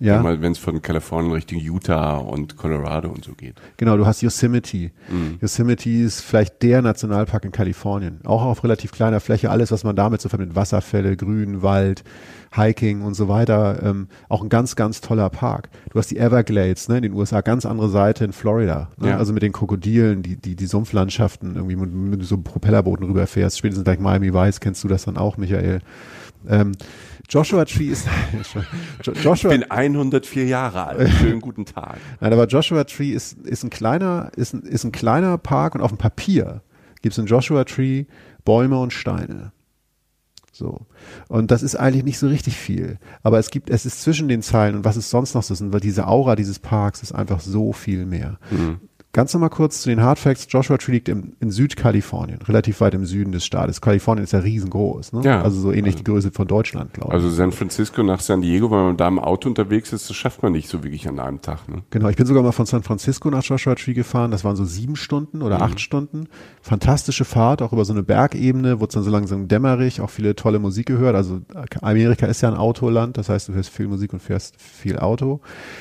Ja. 0.00 0.24
Wenn 0.40 0.52
es 0.52 0.58
von 0.58 0.80
Kalifornien 0.80 1.32
Richtung 1.32 1.58
Utah 1.58 2.16
und 2.16 2.56
Colorado 2.56 3.10
und 3.10 3.22
so 3.22 3.32
geht. 3.34 3.56
Genau, 3.76 3.98
du 3.98 4.06
hast 4.06 4.22
Yosemite. 4.22 4.90
Mhm. 5.10 5.36
Yosemite 5.42 5.90
ist 5.90 6.22
vielleicht 6.22 6.62
der 6.62 6.80
Nationalpark 6.80 7.44
in 7.44 7.52
Kalifornien. 7.52 8.20
Auch 8.24 8.42
auf 8.42 8.64
relativ 8.64 8.92
kleiner 8.92 9.20
Fläche. 9.20 9.50
Alles, 9.50 9.70
was 9.70 9.84
man 9.84 9.94
damit 9.94 10.22
so 10.22 10.30
verbindet. 10.30 10.56
Wasserfälle, 10.56 11.18
Grün, 11.18 11.62
Wald, 11.62 12.02
Hiking 12.54 13.02
und 13.02 13.12
so 13.12 13.28
weiter. 13.28 13.82
Ähm, 13.82 14.08
auch 14.30 14.42
ein 14.42 14.48
ganz, 14.48 14.74
ganz 14.74 15.02
toller 15.02 15.28
Park. 15.28 15.68
Du 15.90 15.98
hast 15.98 16.10
die 16.10 16.16
Everglades, 16.16 16.88
ne, 16.88 16.96
in 16.96 17.02
den 17.02 17.12
USA, 17.12 17.42
ganz 17.42 17.66
andere 17.66 17.90
Seite 17.90 18.24
in 18.24 18.32
Florida. 18.32 18.88
Ne? 18.96 19.10
Ja. 19.10 19.18
Also 19.18 19.34
mit 19.34 19.42
den 19.42 19.52
Krokodilen, 19.52 20.22
die, 20.22 20.36
die, 20.36 20.56
die 20.56 20.66
Sumpflandschaften, 20.66 21.56
irgendwie 21.56 21.76
mit, 21.76 21.92
mit 21.92 22.24
so 22.24 22.36
einem 22.36 22.44
Propellerbooten 22.44 23.06
rüberfährst. 23.06 23.58
Spätestens 23.58 23.84
gleich 23.84 24.00
Miami 24.00 24.32
Vice 24.32 24.60
kennst 24.60 24.82
du 24.82 24.88
das 24.88 25.04
dann 25.04 25.18
auch, 25.18 25.36
Michael. 25.36 25.80
Ähm, 26.48 26.72
Joshua 27.30 27.64
Tree 27.64 27.86
ist 27.86 28.08
Joshua, 29.22 29.52
ich 29.52 29.60
bin 29.60 29.70
104 29.70 30.46
Jahre 30.46 30.86
alt. 30.88 31.10
Schönen 31.20 31.40
guten 31.40 31.64
Tag. 31.64 31.98
Nein, 32.20 32.32
aber 32.32 32.46
Joshua 32.46 32.82
Tree 32.84 33.12
ist, 33.12 33.38
ist 33.38 33.62
ein 33.62 33.70
kleiner, 33.70 34.32
ist 34.36 34.52
ein, 34.52 34.62
ist 34.62 34.84
ein 34.84 34.92
kleiner 34.92 35.38
Park 35.38 35.76
und 35.76 35.80
auf 35.80 35.92
dem 35.92 35.98
Papier 35.98 36.62
gibt 37.02 37.12
es 37.12 37.18
in 37.18 37.26
Joshua 37.26 37.64
Tree 37.64 38.06
Bäume 38.44 38.78
und 38.78 38.92
Steine. 38.92 39.52
So. 40.52 40.86
Und 41.28 41.52
das 41.52 41.62
ist 41.62 41.76
eigentlich 41.76 42.04
nicht 42.04 42.18
so 42.18 42.26
richtig 42.26 42.56
viel. 42.56 42.98
Aber 43.22 43.38
es 43.38 43.50
gibt, 43.50 43.70
es 43.70 43.86
ist 43.86 44.02
zwischen 44.02 44.28
den 44.28 44.42
Zeilen 44.42 44.74
und 44.74 44.84
was 44.84 44.96
es 44.96 45.08
sonst 45.08 45.34
noch 45.34 45.44
so 45.44 45.54
ist, 45.54 45.72
weil 45.72 45.80
diese 45.80 46.08
Aura 46.08 46.34
dieses 46.34 46.58
Parks 46.58 47.00
ist 47.02 47.12
einfach 47.12 47.40
so 47.40 47.72
viel 47.72 48.06
mehr. 48.06 48.38
Mhm 48.50 48.80
Ganz 49.12 49.34
nochmal 49.34 49.50
kurz 49.50 49.82
zu 49.82 49.88
den 49.88 50.02
Hard 50.02 50.20
Facts. 50.20 50.46
Joshua 50.48 50.78
Tree 50.78 50.92
liegt 50.92 51.08
im, 51.08 51.32
in 51.40 51.50
Südkalifornien, 51.50 52.40
relativ 52.42 52.80
weit 52.80 52.94
im 52.94 53.04
Süden 53.04 53.32
des 53.32 53.44
Staates. 53.44 53.80
Kalifornien 53.80 54.22
ist 54.22 54.32
ja 54.32 54.38
riesengroß, 54.38 55.14
ne? 55.14 55.22
Ja. 55.24 55.42
Also 55.42 55.60
so 55.60 55.72
ähnlich 55.72 55.96
die 55.96 56.04
Größe 56.04 56.30
von 56.30 56.46
Deutschland, 56.46 56.94
glaube 56.94 57.10
ich. 57.10 57.14
Also 57.14 57.28
San 57.28 57.50
Francisco 57.50 58.04
nach 58.04 58.20
San 58.20 58.40
Diego, 58.40 58.70
wenn 58.70 58.78
man 58.78 58.96
da 58.96 59.08
im 59.08 59.18
Auto 59.18 59.48
unterwegs 59.48 59.92
ist, 59.92 60.08
das 60.08 60.16
schafft 60.16 60.44
man 60.44 60.52
nicht 60.52 60.68
so 60.68 60.84
wirklich 60.84 61.08
an 61.08 61.18
einem 61.18 61.42
Tag. 61.42 61.68
Ne? 61.68 61.82
Genau, 61.90 62.08
ich 62.08 62.14
bin 62.14 62.24
sogar 62.24 62.44
mal 62.44 62.52
von 62.52 62.66
San 62.66 62.84
Francisco 62.84 63.30
nach 63.30 63.42
Joshua 63.42 63.74
Tree 63.74 63.94
gefahren. 63.94 64.30
Das 64.30 64.44
waren 64.44 64.54
so 64.54 64.64
sieben 64.64 64.94
Stunden 64.94 65.42
oder 65.42 65.60
acht 65.60 65.80
Stunden. 65.80 66.28
Fantastische 66.62 67.24
Fahrt, 67.24 67.62
auch 67.62 67.72
über 67.72 67.84
so 67.84 67.92
eine 67.92 68.04
Bergebene, 68.04 68.78
wurde 68.78 68.94
dann 68.94 69.02
so 69.02 69.10
langsam 69.10 69.48
dämmerig, 69.48 70.00
auch 70.00 70.10
viele 70.10 70.36
tolle 70.36 70.60
Musik 70.60 70.86
gehört. 70.86 71.16
Also 71.16 71.40
Amerika 71.82 72.26
ist 72.26 72.42
ja 72.42 72.48
ein 72.48 72.56
Autoland, 72.56 73.18
das 73.18 73.28
heißt, 73.28 73.48
du 73.48 73.54
hörst 73.54 73.70
viel 73.70 73.88
Musik 73.88 74.12
und 74.12 74.20
fährst 74.20 74.54
viel 74.60 75.00
Auto. 75.00 75.40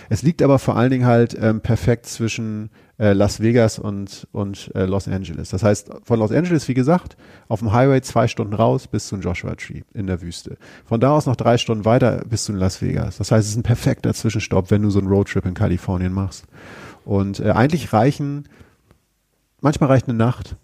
Es 0.09 0.23
liegt 0.23 0.41
aber 0.41 0.57
vor 0.57 0.77
allen 0.77 0.89
Dingen 0.89 1.05
halt 1.05 1.37
ähm, 1.39 1.61
perfekt 1.61 2.07
zwischen 2.07 2.71
äh, 2.99 3.13
Las 3.13 3.41
Vegas 3.41 3.79
und, 3.79 4.27
und 4.31 4.71
äh, 4.75 4.85
Los 4.85 5.07
Angeles. 5.07 5.49
Das 5.49 5.63
heißt, 5.63 5.89
von 6.03 6.19
Los 6.19 6.31
Angeles, 6.31 6.67
wie 6.67 6.73
gesagt, 6.73 7.17
auf 7.47 7.59
dem 7.59 7.71
Highway 7.71 8.01
zwei 8.01 8.27
Stunden 8.27 8.53
raus 8.53 8.87
bis 8.87 9.07
zum 9.07 9.21
Joshua 9.21 9.55
Tree 9.55 9.81
in 9.93 10.05
der 10.05 10.21
Wüste. 10.21 10.57
Von 10.85 10.99
da 10.99 11.11
aus 11.11 11.25
noch 11.25 11.37
drei 11.37 11.57
Stunden 11.57 11.85
weiter 11.85 12.23
bis 12.29 12.43
zu 12.43 12.53
Las 12.53 12.81
Vegas. 12.81 13.17
Das 13.17 13.31
heißt, 13.31 13.45
es 13.45 13.51
ist 13.53 13.57
ein 13.57 13.63
perfekter 13.63 14.13
Zwischenstopp, 14.13 14.69
wenn 14.69 14.81
du 14.81 14.89
so 14.89 14.99
einen 14.99 15.07
Roadtrip 15.07 15.45
in 15.45 15.53
Kalifornien 15.53 16.13
machst. 16.13 16.45
Und 17.05 17.39
äh, 17.39 17.51
eigentlich 17.51 17.93
reichen, 17.93 18.49
manchmal 19.61 19.89
reicht 19.89 20.07
eine 20.07 20.17
Nacht. 20.17 20.57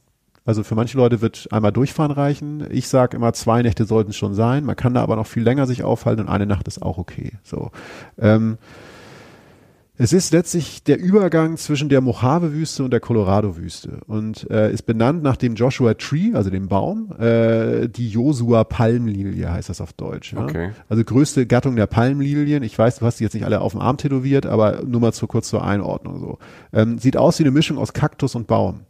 Also 0.43 0.63
für 0.63 0.75
manche 0.75 0.97
Leute 0.97 1.21
wird 1.21 1.47
einmal 1.51 1.71
durchfahren 1.71 2.11
reichen. 2.11 2.67
Ich 2.69 2.87
sage 2.87 3.17
immer, 3.17 3.33
zwei 3.33 3.63
Nächte 3.63 3.85
sollten 3.85 4.11
es 4.11 4.15
schon 4.15 4.35
sein. 4.35 4.63
Man 4.63 4.75
kann 4.75 4.93
da 4.93 5.01
aber 5.01 5.15
noch 5.15 5.25
viel 5.25 5.41
länger 5.41 5.65
sich 5.65 5.83
aufhalten 5.83 6.21
und 6.21 6.29
eine 6.29 6.45
Nacht 6.45 6.67
ist 6.67 6.83
auch 6.83 6.99
okay. 6.99 7.31
So. 7.43 7.71
Ähm, 8.19 8.59
es 9.97 10.11
ist 10.11 10.33
letztlich 10.33 10.83
der 10.83 10.99
Übergang 10.99 11.57
zwischen 11.57 11.87
der 11.87 12.01
Mojave-Wüste 12.01 12.83
und 12.83 12.91
der 12.91 12.99
Colorado-Wüste 12.99 14.01
und 14.07 14.49
äh, 14.49 14.71
ist 14.71 14.83
benannt 14.83 15.23
nach 15.23 15.37
dem 15.37 15.55
Joshua 15.55 15.93
Tree, 15.93 16.33
also 16.33 16.49
dem 16.49 16.67
Baum, 16.67 17.13
äh, 17.17 17.87
die 17.87 18.09
Josua 18.09 18.65
Palmlilie 18.65 19.51
heißt 19.51 19.69
das 19.69 19.79
auf 19.79 19.93
Deutsch. 19.93 20.33
Ja? 20.33 20.43
Okay. 20.43 20.71
Also 20.89 21.03
größte 21.03 21.45
Gattung 21.47 21.77
der 21.77 21.87
Palmlilien. 21.87 22.63
Ich 22.63 22.77
weiß, 22.77 22.99
du 22.99 23.05
hast 23.05 23.19
die 23.19 23.23
jetzt 23.23 23.33
nicht 23.33 23.45
alle 23.45 23.61
auf 23.61 23.71
dem 23.71 23.81
Arm 23.81 23.97
tätowiert, 23.97 24.45
aber 24.45 24.83
nur 24.85 24.99
mal 24.99 25.13
zu 25.13 25.27
kurz 25.27 25.47
zur 25.47 25.63
Einordnung 25.63 26.19
so. 26.19 26.39
Ähm, 26.73 26.97
sieht 26.97 27.15
aus 27.15 27.39
wie 27.39 27.43
eine 27.43 27.51
Mischung 27.51 27.77
aus 27.77 27.93
Kaktus 27.93 28.35
und 28.35 28.47
Baum 28.47 28.81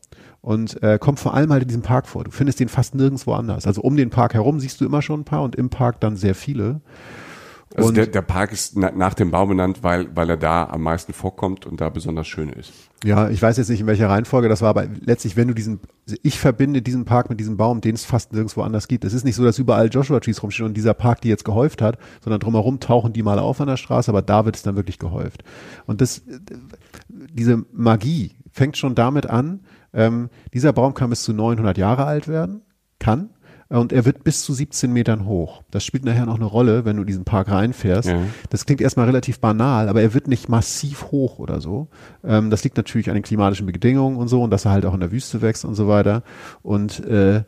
und 0.42 0.82
äh, 0.82 0.98
kommt 1.00 1.20
vor 1.20 1.36
allem 1.36 1.52
halt 1.52 1.64
in 1.64 1.68
diesem 1.68 1.84
Park 1.84 2.08
vor. 2.08 2.24
Du 2.24 2.32
findest 2.32 2.60
den 2.60 2.70
fast 2.70 2.96
nirgendwo 2.96 3.34
anders. 3.34 3.68
Also 3.68 3.82
um 3.82 3.96
den 3.96 4.10
Park 4.10 4.34
herum 4.34 4.60
siehst 4.60 4.82
du 4.82 4.86
immer 4.86 5.02
schon 5.02 5.22
ein 5.22 5.26
paar 5.26 5.44
und 5.44 5.56
im 5.56 5.70
Park 5.70 6.00
dann 6.00 6.16
sehr 6.16 6.36
viele. 6.36 6.82
Also 7.74 7.92
der, 7.92 8.08
der 8.08 8.22
Park 8.22 8.52
ist 8.52 8.78
na, 8.78 8.92
nach 8.92 9.14
dem 9.16 9.32
Baum 9.32 9.50
benannt, 9.50 9.80
weil, 9.82 10.16
weil 10.16 10.30
er 10.30 10.38
da 10.38 10.66
am 10.66 10.82
meisten 10.82 11.14
vorkommt 11.14 11.66
und 11.66 11.82
da 11.82 11.90
besonders 11.90 12.28
schön 12.28 12.50
ist. 12.50 12.72
Ja, 13.04 13.30
ich 13.30 13.42
weiß 13.42 13.58
jetzt 13.58 13.70
nicht, 13.70 13.82
in 13.82 13.88
welcher 13.88 14.10
Reihenfolge 14.10 14.48
das 14.48 14.62
war, 14.62 14.70
aber 14.70 14.88
letztlich, 15.02 15.36
wenn 15.36 15.48
du 15.48 15.54
diesen, 15.54 15.80
ich 16.22 16.40
verbinde 16.40 16.82
diesen 16.82 17.06
Park 17.06 17.30
mit 17.30 17.40
diesem 17.40 17.58
Baum, 17.58 17.82
den 17.82 17.96
es 17.96 18.06
fast 18.06 18.32
nirgendwo 18.34 18.62
anders 18.62 18.88
gibt. 18.88 19.04
Es 19.04 19.14
ist 19.14 19.26
nicht 19.26 19.36
so, 19.36 19.44
dass 19.44 19.60
überall 19.60 19.90
Joshua 19.90 20.20
Trees 20.20 20.42
rumstehen 20.42 20.68
und 20.68 20.78
dieser 20.78 20.94
Park 20.94 21.22
die 21.22 21.28
jetzt 21.28 21.44
gehäuft 21.44 21.82
hat, 21.82 21.98
sondern 22.24 22.40
drumherum 22.40 22.80
tauchen 22.80 23.14
die 23.14 23.24
mal 23.24 23.40
auf 23.40 23.60
an 23.60 23.68
der 23.68 23.78
Straße, 23.78 24.10
aber 24.10 24.22
da 24.22 24.46
wird 24.46 24.56
es 24.56 24.64
dann 24.64 24.76
wirklich 24.76 25.00
gehäuft. 25.00 25.44
Und 25.86 26.02
das, 26.02 26.24
diese 27.10 27.66
Magie 27.74 28.36
fängt 28.52 28.78
schon 28.78 28.96
damit 28.96 29.28
an, 29.28 29.62
ähm, 29.94 30.30
dieser 30.54 30.72
Baum 30.72 30.94
kann 30.94 31.10
bis 31.10 31.24
zu 31.24 31.34
900 31.34 31.78
Jahre 31.78 32.06
alt 32.06 32.28
werden, 32.28 32.62
kann, 33.00 33.32
und 33.70 33.92
er 33.92 34.06
wird 34.06 34.24
bis 34.24 34.44
zu 34.44 34.54
17 34.54 34.92
Metern 34.94 35.26
hoch. 35.26 35.64
Das 35.72 35.84
spielt 35.84 36.06
nachher 36.06 36.26
noch 36.26 36.36
eine 36.36 36.46
Rolle, 36.46 36.86
wenn 36.86 36.98
du 36.98 37.02
in 37.02 37.08
diesen 37.08 37.26
Park 37.26 37.50
reinfährst. 37.50 38.10
Ja. 38.10 38.22
Das 38.50 38.66
klingt 38.66 38.82
erstmal 38.82 39.08
relativ 39.08 39.40
banal, 39.40 39.90
aber 39.90 40.02
er 40.02 40.14
wird 40.14 40.28
nicht 40.28 40.50
massiv 40.50 41.12
hoch 41.12 41.40
oder 41.40 41.62
so. 41.62 41.88
Ähm, 42.24 42.50
das 42.50 42.64
liegt 42.64 42.78
natürlich 42.78 43.10
an 43.10 43.16
den 43.16 43.24
klimatischen 43.24 43.66
Bedingungen 43.66 44.18
und 44.18 44.28
so 44.28 44.44
und 44.44 44.52
dass 44.52 44.66
er 44.66 44.72
halt 44.72 44.86
auch 44.86 44.94
in 44.94 45.00
der 45.00 45.12
Wüste 45.12 45.42
wächst 45.42 45.66
und 45.66 45.76
so 45.76 45.88
weiter. 45.88 46.24
Und 46.62 47.04
äh, 47.06 47.44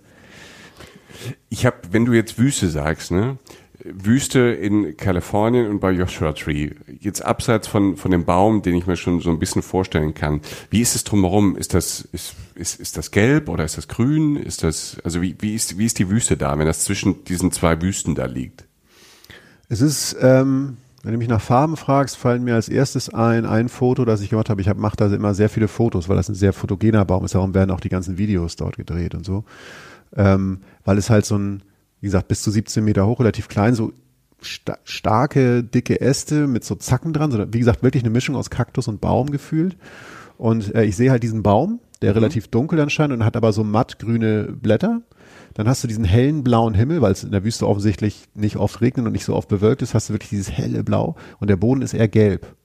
Ich 1.50 1.66
habe, 1.66 1.78
wenn 1.92 2.06
du 2.06 2.14
jetzt 2.14 2.38
Wüste 2.40 2.68
sagst, 2.70 3.12
ne? 3.12 3.38
Wüste 3.84 4.40
in 4.40 4.98
Kalifornien 4.98 5.68
und 5.70 5.80
bei 5.80 5.92
Joshua 5.92 6.34
Tree. 6.34 6.72
Jetzt 7.00 7.24
abseits 7.24 7.68
von, 7.68 7.98
von 7.98 8.12
dem 8.12 8.26
Baum, 8.26 8.62
den 8.62 8.76
ich 8.76 8.88
mir 8.88 8.98
schon 8.98 9.20
so 9.22 9.30
ein 9.30 9.40
bisschen 9.40 9.62
vorstellen 9.62 10.14
kann. 10.14 10.42
Wie 10.70 10.82
ist 10.82 10.96
es 10.96 11.04
drumherum? 11.04 11.56
Ist 11.56 11.74
das, 11.74 12.02
ist, 12.12 12.36
ist, 12.56 12.80
ist 12.80 12.98
das 12.98 13.12
gelb 13.12 13.50
oder 13.50 13.64
ist 13.64 13.78
das 13.78 13.88
grün? 13.88 14.36
Ist 14.36 14.64
das, 14.64 14.98
also 15.04 15.22
wie, 15.22 15.36
wie 15.40 15.56
ist, 15.56 15.78
wie 15.78 15.86
ist 15.86 16.00
die 16.00 16.10
Wüste 16.10 16.38
da, 16.38 16.58
wenn 16.58 16.66
das 16.66 16.84
zwischen 16.84 17.24
diesen 17.26 17.52
zwei 17.52 17.82
Wüsten 17.82 18.16
da 18.16 18.26
liegt? 18.26 18.68
es 19.70 19.82
ist, 19.82 20.16
ähm, 20.22 20.78
wenn 21.04 21.12
du 21.14 21.18
mich 21.18 21.28
nach 21.28 21.42
Farben 21.42 21.78
fragst, 21.78 22.18
fallen 22.18 22.44
mir 22.44 22.56
als 22.56 22.70
erstes 22.70 23.10
ein, 23.14 23.46
ein 23.46 23.70
Foto, 23.70 24.06
das 24.06 24.22
ich 24.22 24.30
gemacht 24.30 24.50
habe. 24.50 24.62
Ich 24.62 24.70
hab, 24.70 24.78
mache 24.78 24.98
da 24.98 25.08
immer 25.14 25.34
sehr 25.34 25.50
viele 25.50 25.68
Fotos, 25.68 26.10
weil 26.10 26.18
das 26.18 26.30
ein 26.30 26.36
sehr 26.36 26.54
fotogener 26.54 27.06
Baum 27.06 27.26
ist. 27.26 27.36
Darum 27.36 27.54
werden 27.54 27.72
auch 27.72 27.80
die 27.80 27.90
ganzen 27.90 28.18
Videos 28.18 28.56
dort 28.56 28.78
gedreht 28.78 29.14
und 29.14 29.26
so. 29.26 29.44
Ähm, 30.16 30.60
weil 30.86 30.98
es 30.98 31.10
halt 31.10 31.26
so 31.26 31.38
ein, 31.38 31.64
wie 32.02 32.08
gesagt, 32.08 32.28
bis 32.28 32.42
zu 32.42 32.52
17 32.52 32.84
Meter 32.84 33.06
hoch, 33.06 33.20
relativ 33.20 33.48
klein, 33.48 33.76
so 33.76 33.94
sta 34.42 34.78
starke, 34.84 35.64
dicke 35.64 36.00
Äste 36.02 36.48
mit 36.48 36.64
so 36.64 36.76
Zacken 36.76 37.14
dran, 37.14 37.32
so, 37.32 37.54
wie 37.54 37.60
gesagt, 37.60 37.84
wirklich 37.84 38.04
eine 38.04 38.12
Mischung 38.12 38.36
aus 38.36 38.50
Kaktus 38.50 38.88
und 38.88 39.02
Baum 39.02 39.32
gefühlt. 39.32 39.78
Und 40.38 40.74
äh, 40.76 40.84
ich 40.84 40.96
sehe 40.96 41.12
halt 41.12 41.24
diesen 41.24 41.44
Baum, 41.44 41.80
der 42.02 42.16
relativ 42.16 42.48
dunkel 42.48 42.80
anscheinend 42.80 43.18
und 43.18 43.26
hat 43.26 43.36
aber 43.36 43.52
so 43.52 43.64
mattgrüne 43.64 44.44
Blätter. 44.44 45.02
Dann 45.56 45.68
hast 45.68 45.84
du 45.84 45.88
diesen 45.88 46.04
hellen 46.04 46.44
blauen 46.44 46.76
Himmel, 46.76 47.02
weil 47.02 47.12
es 47.12 47.24
in 47.24 47.32
der 47.32 47.44
Wüste 47.44 47.68
offensichtlich 47.68 48.26
nicht 48.36 48.58
oft 48.58 48.80
regnet 48.82 49.08
und 49.08 49.14
nicht 49.14 49.26
so 49.26 49.36
oft 49.36 49.50
bewölkt 49.50 49.82
ist, 49.82 49.96
hast 49.96 50.10
du 50.10 50.14
wirklich 50.14 50.30
dieses 50.30 50.52
helle 50.52 50.84
Blau 50.84 51.16
und 51.40 51.50
der 51.50 51.56
Boden 51.56 51.82
ist 51.82 51.96
eher 51.96 52.08
gelb. 52.08 52.56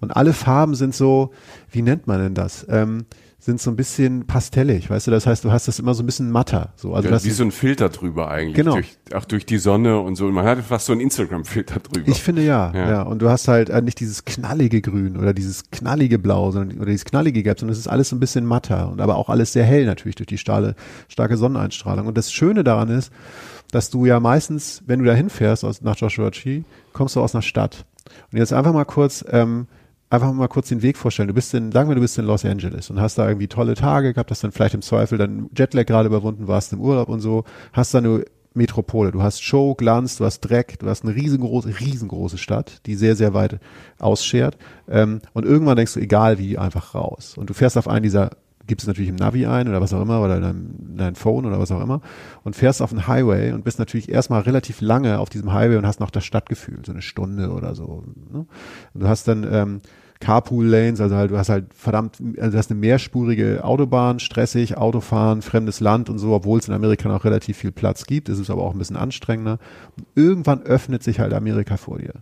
Und 0.00 0.16
alle 0.16 0.32
Farben 0.32 0.76
sind 0.76 0.94
so, 0.94 1.32
wie 1.72 1.82
nennt 1.82 2.06
man 2.06 2.20
denn 2.20 2.34
das? 2.34 2.64
Ähm, 2.68 3.06
sind 3.38 3.60
so 3.60 3.70
ein 3.70 3.76
bisschen 3.76 4.26
pastellig, 4.26 4.90
weißt 4.90 5.06
du? 5.06 5.10
Das 5.10 5.26
heißt, 5.26 5.44
du 5.44 5.52
hast 5.52 5.68
das 5.68 5.78
immer 5.78 5.94
so 5.94 6.02
ein 6.02 6.06
bisschen 6.06 6.30
matter. 6.30 6.72
So, 6.74 6.94
also 6.94 7.08
Ja, 7.08 7.22
wie 7.22 7.30
so 7.30 7.44
ein 7.44 7.52
Filter 7.52 7.90
drüber 7.90 8.28
eigentlich. 8.28 8.56
Genau. 8.56 8.72
Durch, 8.72 8.96
auch 9.14 9.24
durch 9.24 9.46
die 9.46 9.58
Sonne 9.58 10.00
und 10.00 10.16
so. 10.16 10.26
Man 10.32 10.44
hat 10.44 10.58
fast 10.64 10.86
so 10.86 10.92
einen 10.92 11.00
Instagram-Filter 11.02 11.80
drüber. 11.80 12.08
Ich 12.08 12.22
finde 12.22 12.42
ja, 12.42 12.72
Ja. 12.74 12.90
ja, 12.90 13.02
Und 13.02 13.20
du 13.20 13.28
hast 13.28 13.46
halt 13.46 13.68
äh, 13.70 13.82
nicht 13.82 14.00
dieses 14.00 14.24
knallige 14.24 14.80
Grün 14.80 15.16
oder 15.16 15.32
dieses 15.32 15.70
knallige 15.70 16.18
Blau, 16.18 16.50
sondern 16.50 16.78
oder 16.78 16.86
dieses 16.90 17.04
knallige 17.04 17.42
Gelb, 17.42 17.60
sondern 17.60 17.72
es 17.74 17.78
ist 17.78 17.88
alles 17.88 18.08
so 18.08 18.16
ein 18.16 18.20
bisschen 18.20 18.44
matter 18.44 18.90
und 18.90 19.00
aber 19.00 19.16
auch 19.16 19.28
alles 19.28 19.52
sehr 19.52 19.64
hell 19.64 19.84
natürlich 19.86 20.16
durch 20.16 20.26
die 20.26 20.38
starke, 20.38 20.74
starke 21.08 21.36
Sonneneinstrahlung. 21.36 22.06
Und 22.06 22.16
das 22.18 22.32
Schöne 22.32 22.64
daran 22.64 22.88
ist, 22.88 23.12
dass 23.70 23.90
du 23.90 24.06
ja 24.06 24.18
meistens, 24.18 24.82
wenn 24.86 24.98
du 25.00 25.04
da 25.04 25.14
hinfährst 25.14 25.64
aus, 25.64 25.82
nach 25.82 25.96
Joshua 25.96 26.30
Tree, 26.30 26.62
kommst 26.92 27.14
du 27.16 27.20
aus 27.20 27.34
einer 27.34 27.42
Stadt. 27.42 27.84
Und 28.32 28.38
jetzt 28.38 28.52
einfach 28.52 28.72
mal 28.72 28.84
kurz, 28.84 29.24
ähm, 29.30 29.66
einfach 30.10 30.32
mal 30.32 30.48
kurz 30.48 30.68
den 30.68 30.82
Weg 30.82 30.96
vorstellen. 30.96 31.28
Du 31.28 31.34
bist 31.34 31.52
in, 31.54 31.72
sagen 31.72 31.88
wir, 31.88 31.94
du 31.94 32.00
bist 32.00 32.18
in 32.18 32.24
Los 32.24 32.44
Angeles 32.44 32.90
und 32.90 33.00
hast 33.00 33.18
da 33.18 33.26
irgendwie 33.26 33.48
tolle 33.48 33.74
Tage 33.74 34.12
gehabt, 34.14 34.30
hast 34.30 34.44
dann 34.44 34.52
vielleicht 34.52 34.74
im 34.74 34.82
Zweifel 34.82 35.18
dann 35.18 35.50
Jetlag 35.56 35.86
gerade 35.86 36.08
überwunden, 36.08 36.48
warst 36.48 36.72
im 36.72 36.80
Urlaub 36.80 37.08
und 37.08 37.20
so, 37.20 37.44
hast 37.72 37.94
da 37.94 37.98
eine 37.98 38.24
Metropole. 38.54 39.12
Du 39.12 39.22
hast 39.22 39.42
Show, 39.42 39.74
Glanz, 39.74 40.16
du 40.16 40.24
hast 40.24 40.40
Dreck, 40.40 40.78
du 40.78 40.88
hast 40.88 41.04
eine 41.04 41.14
riesengroße, 41.14 41.78
riesengroße 41.80 42.38
Stadt, 42.38 42.80
die 42.86 42.94
sehr, 42.94 43.16
sehr 43.16 43.34
weit 43.34 43.58
ausschert. 43.98 44.56
Ähm, 44.88 45.20
und 45.34 45.44
irgendwann 45.44 45.76
denkst 45.76 45.94
du, 45.94 46.00
egal 46.00 46.38
wie, 46.38 46.56
einfach 46.56 46.94
raus. 46.94 47.36
Und 47.36 47.50
du 47.50 47.54
fährst 47.54 47.76
auf 47.76 47.88
einen 47.88 48.02
dieser, 48.02 48.30
gibst 48.66 48.84
es 48.84 48.88
natürlich 48.88 49.10
im 49.10 49.16
Navi 49.16 49.46
ein 49.46 49.68
oder 49.68 49.80
was 49.80 49.92
auch 49.92 50.02
immer 50.02 50.20
oder 50.22 50.36
in 50.36 50.42
deinem, 50.42 50.74
in 50.90 50.96
dein 50.96 51.14
Phone 51.14 51.46
oder 51.46 51.58
was 51.58 51.70
auch 51.70 51.82
immer 51.82 52.00
und 52.44 52.56
fährst 52.56 52.82
auf 52.82 52.92
einen 52.92 53.06
Highway 53.06 53.52
und 53.52 53.64
bist 53.64 53.78
natürlich 53.78 54.08
erstmal 54.08 54.42
relativ 54.42 54.80
lange 54.80 55.18
auf 55.18 55.28
diesem 55.28 55.52
Highway 55.52 55.76
und 55.76 55.86
hast 55.86 56.00
noch 56.00 56.10
das 56.10 56.24
Stadtgefühl, 56.24 56.80
so 56.84 56.92
eine 56.92 57.02
Stunde 57.02 57.50
oder 57.50 57.74
so. 57.74 58.04
Ne? 58.32 58.46
Und 58.94 59.00
du 59.02 59.08
hast 59.08 59.28
dann 59.28 59.46
ähm, 59.50 59.80
Carpool 60.20 60.66
Lanes, 60.66 61.00
also 61.00 61.16
halt, 61.16 61.30
du 61.30 61.38
hast 61.38 61.48
halt 61.48 61.74
verdammt, 61.74 62.18
also 62.38 62.52
du 62.52 62.58
hast 62.58 62.70
eine 62.70 62.80
mehrspurige 62.80 63.62
Autobahn, 63.64 64.18
stressig, 64.18 64.76
Autofahren, 64.76 65.42
fremdes 65.42 65.80
Land 65.80 66.08
und 66.08 66.18
so, 66.18 66.32
obwohl 66.32 66.58
es 66.58 66.68
in 66.68 66.74
Amerika 66.74 67.08
noch 67.08 67.24
relativ 67.24 67.58
viel 67.58 67.72
Platz 67.72 68.06
gibt, 68.06 68.28
ist 68.28 68.38
es 68.38 68.50
aber 68.50 68.62
auch 68.62 68.72
ein 68.72 68.78
bisschen 68.78 68.96
anstrengender. 68.96 69.58
Und 69.96 70.06
irgendwann 70.14 70.62
öffnet 70.62 71.02
sich 71.02 71.20
halt 71.20 71.34
Amerika 71.34 71.76
vor 71.76 71.98
dir. 71.98 72.14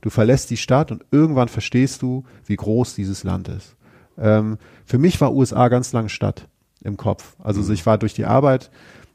Du 0.00 0.10
verlässt 0.10 0.50
die 0.50 0.56
Stadt 0.56 0.90
und 0.90 1.04
irgendwann 1.10 1.48
verstehst 1.48 2.02
du, 2.02 2.24
wie 2.46 2.56
groß 2.56 2.94
dieses 2.94 3.24
Land 3.24 3.48
ist. 3.48 3.76
Ähm, 4.18 4.58
für 4.84 4.98
mich 4.98 5.20
war 5.20 5.34
USA 5.34 5.68
ganz 5.68 5.92
lang 5.92 6.08
Stadt 6.08 6.48
im 6.82 6.96
Kopf. 6.96 7.36
Also 7.42 7.62
so 7.62 7.72
ich 7.72 7.86
war 7.86 7.98
durch 7.98 8.14
die 8.14 8.26
Arbeit, 8.26 8.70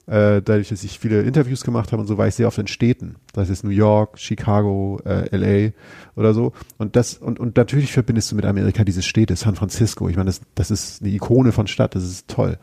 äh, 0.10 0.42
dadurch, 0.42 0.70
dass 0.70 0.84
ich 0.84 0.98
viele 0.98 1.22
Interviews 1.22 1.64
gemacht 1.64 1.92
habe 1.92 2.02
und 2.02 2.08
so, 2.08 2.18
war 2.18 2.28
ich 2.28 2.34
sehr 2.34 2.48
oft 2.48 2.58
in 2.58 2.68
Städten. 2.68 3.16
Das 3.34 3.50
ist 3.50 3.64
New 3.64 3.70
York, 3.70 4.18
Chicago, 4.18 5.00
äh, 5.06 5.36
LA 5.36 5.72
oder 6.16 6.34
so. 6.34 6.54
Und 6.78 6.96
das, 6.96 7.16
und, 7.16 7.40
und 7.40 7.56
natürlich 7.58 7.94
verbindest 7.94 8.32
du 8.32 8.36
mit 8.36 8.46
Amerika 8.46 8.84
diese 8.84 9.04
Städte, 9.04 9.36
San 9.36 9.56
Francisco. 9.56 10.10
Ich 10.10 10.16
meine, 10.16 10.28
das, 10.28 10.42
das 10.56 10.72
ist 10.72 11.02
eine 11.02 11.12
Ikone 11.12 11.52
von 11.52 11.68
Stadt, 11.68 11.94
das 11.94 12.04
ist 12.04 12.28
toll. 12.28 12.58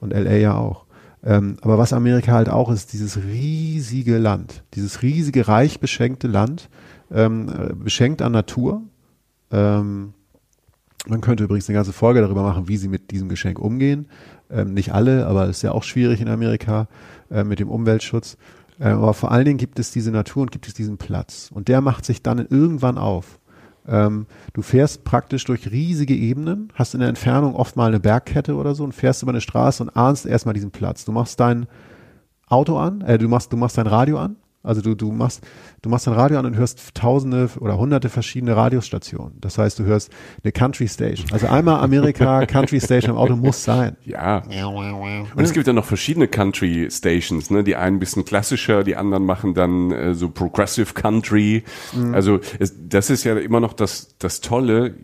Und 0.00 0.14
LA 0.14 0.36
ja 0.36 0.54
auch. 0.54 0.86
Ähm, 1.22 1.58
aber 1.60 1.76
was 1.76 1.92
Amerika 1.92 2.32
halt 2.32 2.48
auch 2.48 2.70
ist, 2.70 2.92
dieses 2.92 3.18
riesige 3.18 4.16
Land, 4.16 4.62
dieses 4.74 5.02
riesige, 5.02 5.48
reich 5.48 5.80
beschenkte 5.80 6.28
Land, 6.28 6.70
ähm, 7.12 7.48
äh, 7.48 7.74
beschenkt 7.74 8.22
an 8.22 8.32
Natur. 8.32 8.82
Ähm, 9.50 10.14
man 11.08 11.20
könnte 11.20 11.44
übrigens 11.44 11.68
eine 11.68 11.76
ganze 11.76 11.92
Folge 11.92 12.20
darüber 12.20 12.42
machen, 12.42 12.68
wie 12.68 12.76
sie 12.76 12.88
mit 12.88 13.10
diesem 13.10 13.28
Geschenk 13.28 13.58
umgehen. 13.58 14.06
Ähm, 14.50 14.74
nicht 14.74 14.92
alle, 14.92 15.26
aber 15.26 15.44
es 15.44 15.58
ist 15.58 15.62
ja 15.62 15.72
auch 15.72 15.82
schwierig 15.82 16.20
in 16.20 16.28
Amerika 16.28 16.88
äh, 17.30 17.44
mit 17.44 17.58
dem 17.58 17.68
Umweltschutz. 17.68 18.36
Ähm, 18.80 18.98
aber 18.98 19.14
vor 19.14 19.30
allen 19.32 19.44
Dingen 19.44 19.58
gibt 19.58 19.78
es 19.78 19.90
diese 19.90 20.10
Natur 20.10 20.42
und 20.42 20.52
gibt 20.52 20.68
es 20.68 20.74
diesen 20.74 20.98
Platz. 20.98 21.50
Und 21.52 21.68
der 21.68 21.80
macht 21.80 22.04
sich 22.04 22.22
dann 22.22 22.38
irgendwann 22.38 22.98
auf. 22.98 23.38
Ähm, 23.88 24.26
du 24.52 24.62
fährst 24.62 25.04
praktisch 25.04 25.44
durch 25.44 25.70
riesige 25.70 26.14
Ebenen, 26.14 26.72
hast 26.74 26.94
in 26.94 27.00
der 27.00 27.08
Entfernung 27.08 27.54
oft 27.54 27.76
mal 27.76 27.86
eine 27.86 28.00
Bergkette 28.00 28.54
oder 28.54 28.74
so 28.74 28.84
und 28.84 28.92
fährst 28.92 29.22
über 29.22 29.32
eine 29.32 29.40
Straße 29.40 29.82
und 29.82 29.90
ahnst 29.90 30.26
erstmal 30.26 30.54
diesen 30.54 30.72
Platz. 30.72 31.04
Du 31.04 31.12
machst 31.12 31.38
dein 31.38 31.66
Auto 32.48 32.78
an, 32.78 33.00
äh, 33.02 33.18
du 33.18 33.28
machst, 33.28 33.52
du 33.52 33.56
machst 33.56 33.78
dein 33.78 33.86
Radio 33.86 34.18
an 34.18 34.36
also 34.66 34.80
du, 34.82 34.94
du 34.94 35.12
machst, 35.12 35.42
du 35.82 35.88
machst 35.88 36.06
dein 36.06 36.14
Radio 36.14 36.38
an 36.38 36.46
und 36.46 36.56
hörst 36.56 36.94
tausende 36.94 37.48
oder 37.60 37.78
hunderte 37.78 38.08
verschiedene 38.08 38.56
Radiostationen. 38.56 39.40
Das 39.40 39.58
heißt, 39.58 39.78
du 39.78 39.84
hörst 39.84 40.10
eine 40.42 40.52
Country 40.52 40.88
Station. 40.88 41.28
Also 41.32 41.46
einmal 41.46 41.82
Amerika, 41.82 42.44
Country 42.46 42.80
Station 42.80 43.12
im 43.12 43.16
Auto 43.16 43.36
muss 43.36 43.62
sein. 43.62 43.96
Ja. 44.04 44.42
Und 45.34 45.44
es 45.44 45.52
gibt 45.52 45.66
ja 45.66 45.72
noch 45.72 45.84
verschiedene 45.84 46.28
Country 46.28 46.88
Stations, 46.90 47.50
ne? 47.50 47.64
Die 47.64 47.76
einen 47.76 47.96
ein 47.96 48.00
bisschen 48.00 48.24
klassischer, 48.24 48.84
die 48.84 48.96
anderen 48.96 49.24
machen 49.24 49.54
dann 49.54 49.90
äh, 49.90 50.14
so 50.14 50.28
Progressive 50.28 50.94
Country. 50.94 51.64
Mhm. 51.94 52.14
Also 52.14 52.40
es, 52.58 52.74
das 52.88 53.10
ist 53.10 53.24
ja 53.24 53.36
immer 53.38 53.60
noch 53.60 53.72
das, 53.72 54.16
das 54.18 54.40
Tolle 54.40 54.94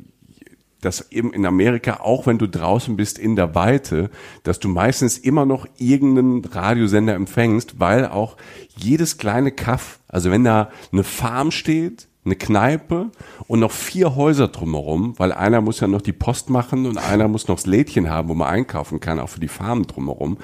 dass 0.83 1.11
eben 1.11 1.33
in 1.33 1.47
Amerika, 1.47 2.01
auch 2.01 2.27
wenn 2.27 2.39
du 2.39 2.47
draußen 2.47 2.97
bist 2.97 3.19
in 3.19 3.37
der 3.37 3.55
Weite, 3.55 4.11
dass 4.43 4.59
du 4.59 4.69
meistens 4.69 5.17
immer 5.17 5.47
noch 5.47 5.67
irgendeinen 5.79 6.45
Radiosender 6.45 7.15
empfängst, 7.15 7.81
weil 7.81 8.07
auch 8.07 8.37
jedes 8.77 9.17
kleine 9.17 9.53
Kaff, 9.53 10.01
also 10.09 10.31
wenn 10.31 10.45
da 10.45 10.71
eine 10.93 11.05
Farm 11.05 11.51
steht, 11.51 12.09
eine 12.25 12.37
Kneipe 12.37 13.11
und 13.49 13.61
noch 13.61 13.73
vier 13.73 14.15
Häuser 14.15 14.49
drumherum, 14.49 15.19
weil 15.19 15.33
einer 15.33 15.61
muss 15.61 15.81
ja 15.81 15.89
noch 15.89 16.03
die 16.03 16.13
Post 16.13 16.51
machen 16.51 16.87
und 16.87 16.99
einer 16.99 17.27
muss 17.27 17.49
noch 17.49 17.57
das 17.57 17.67
Lädchen 17.67 18.11
haben, 18.11 18.29
wo 18.29 18.35
man 18.35 18.49
einkaufen 18.49 19.01
kann, 19.01 19.19
auch 19.19 19.29
für 19.29 19.41
die 19.41 19.49
Farmen 19.49 19.87
drumherum 19.87 20.39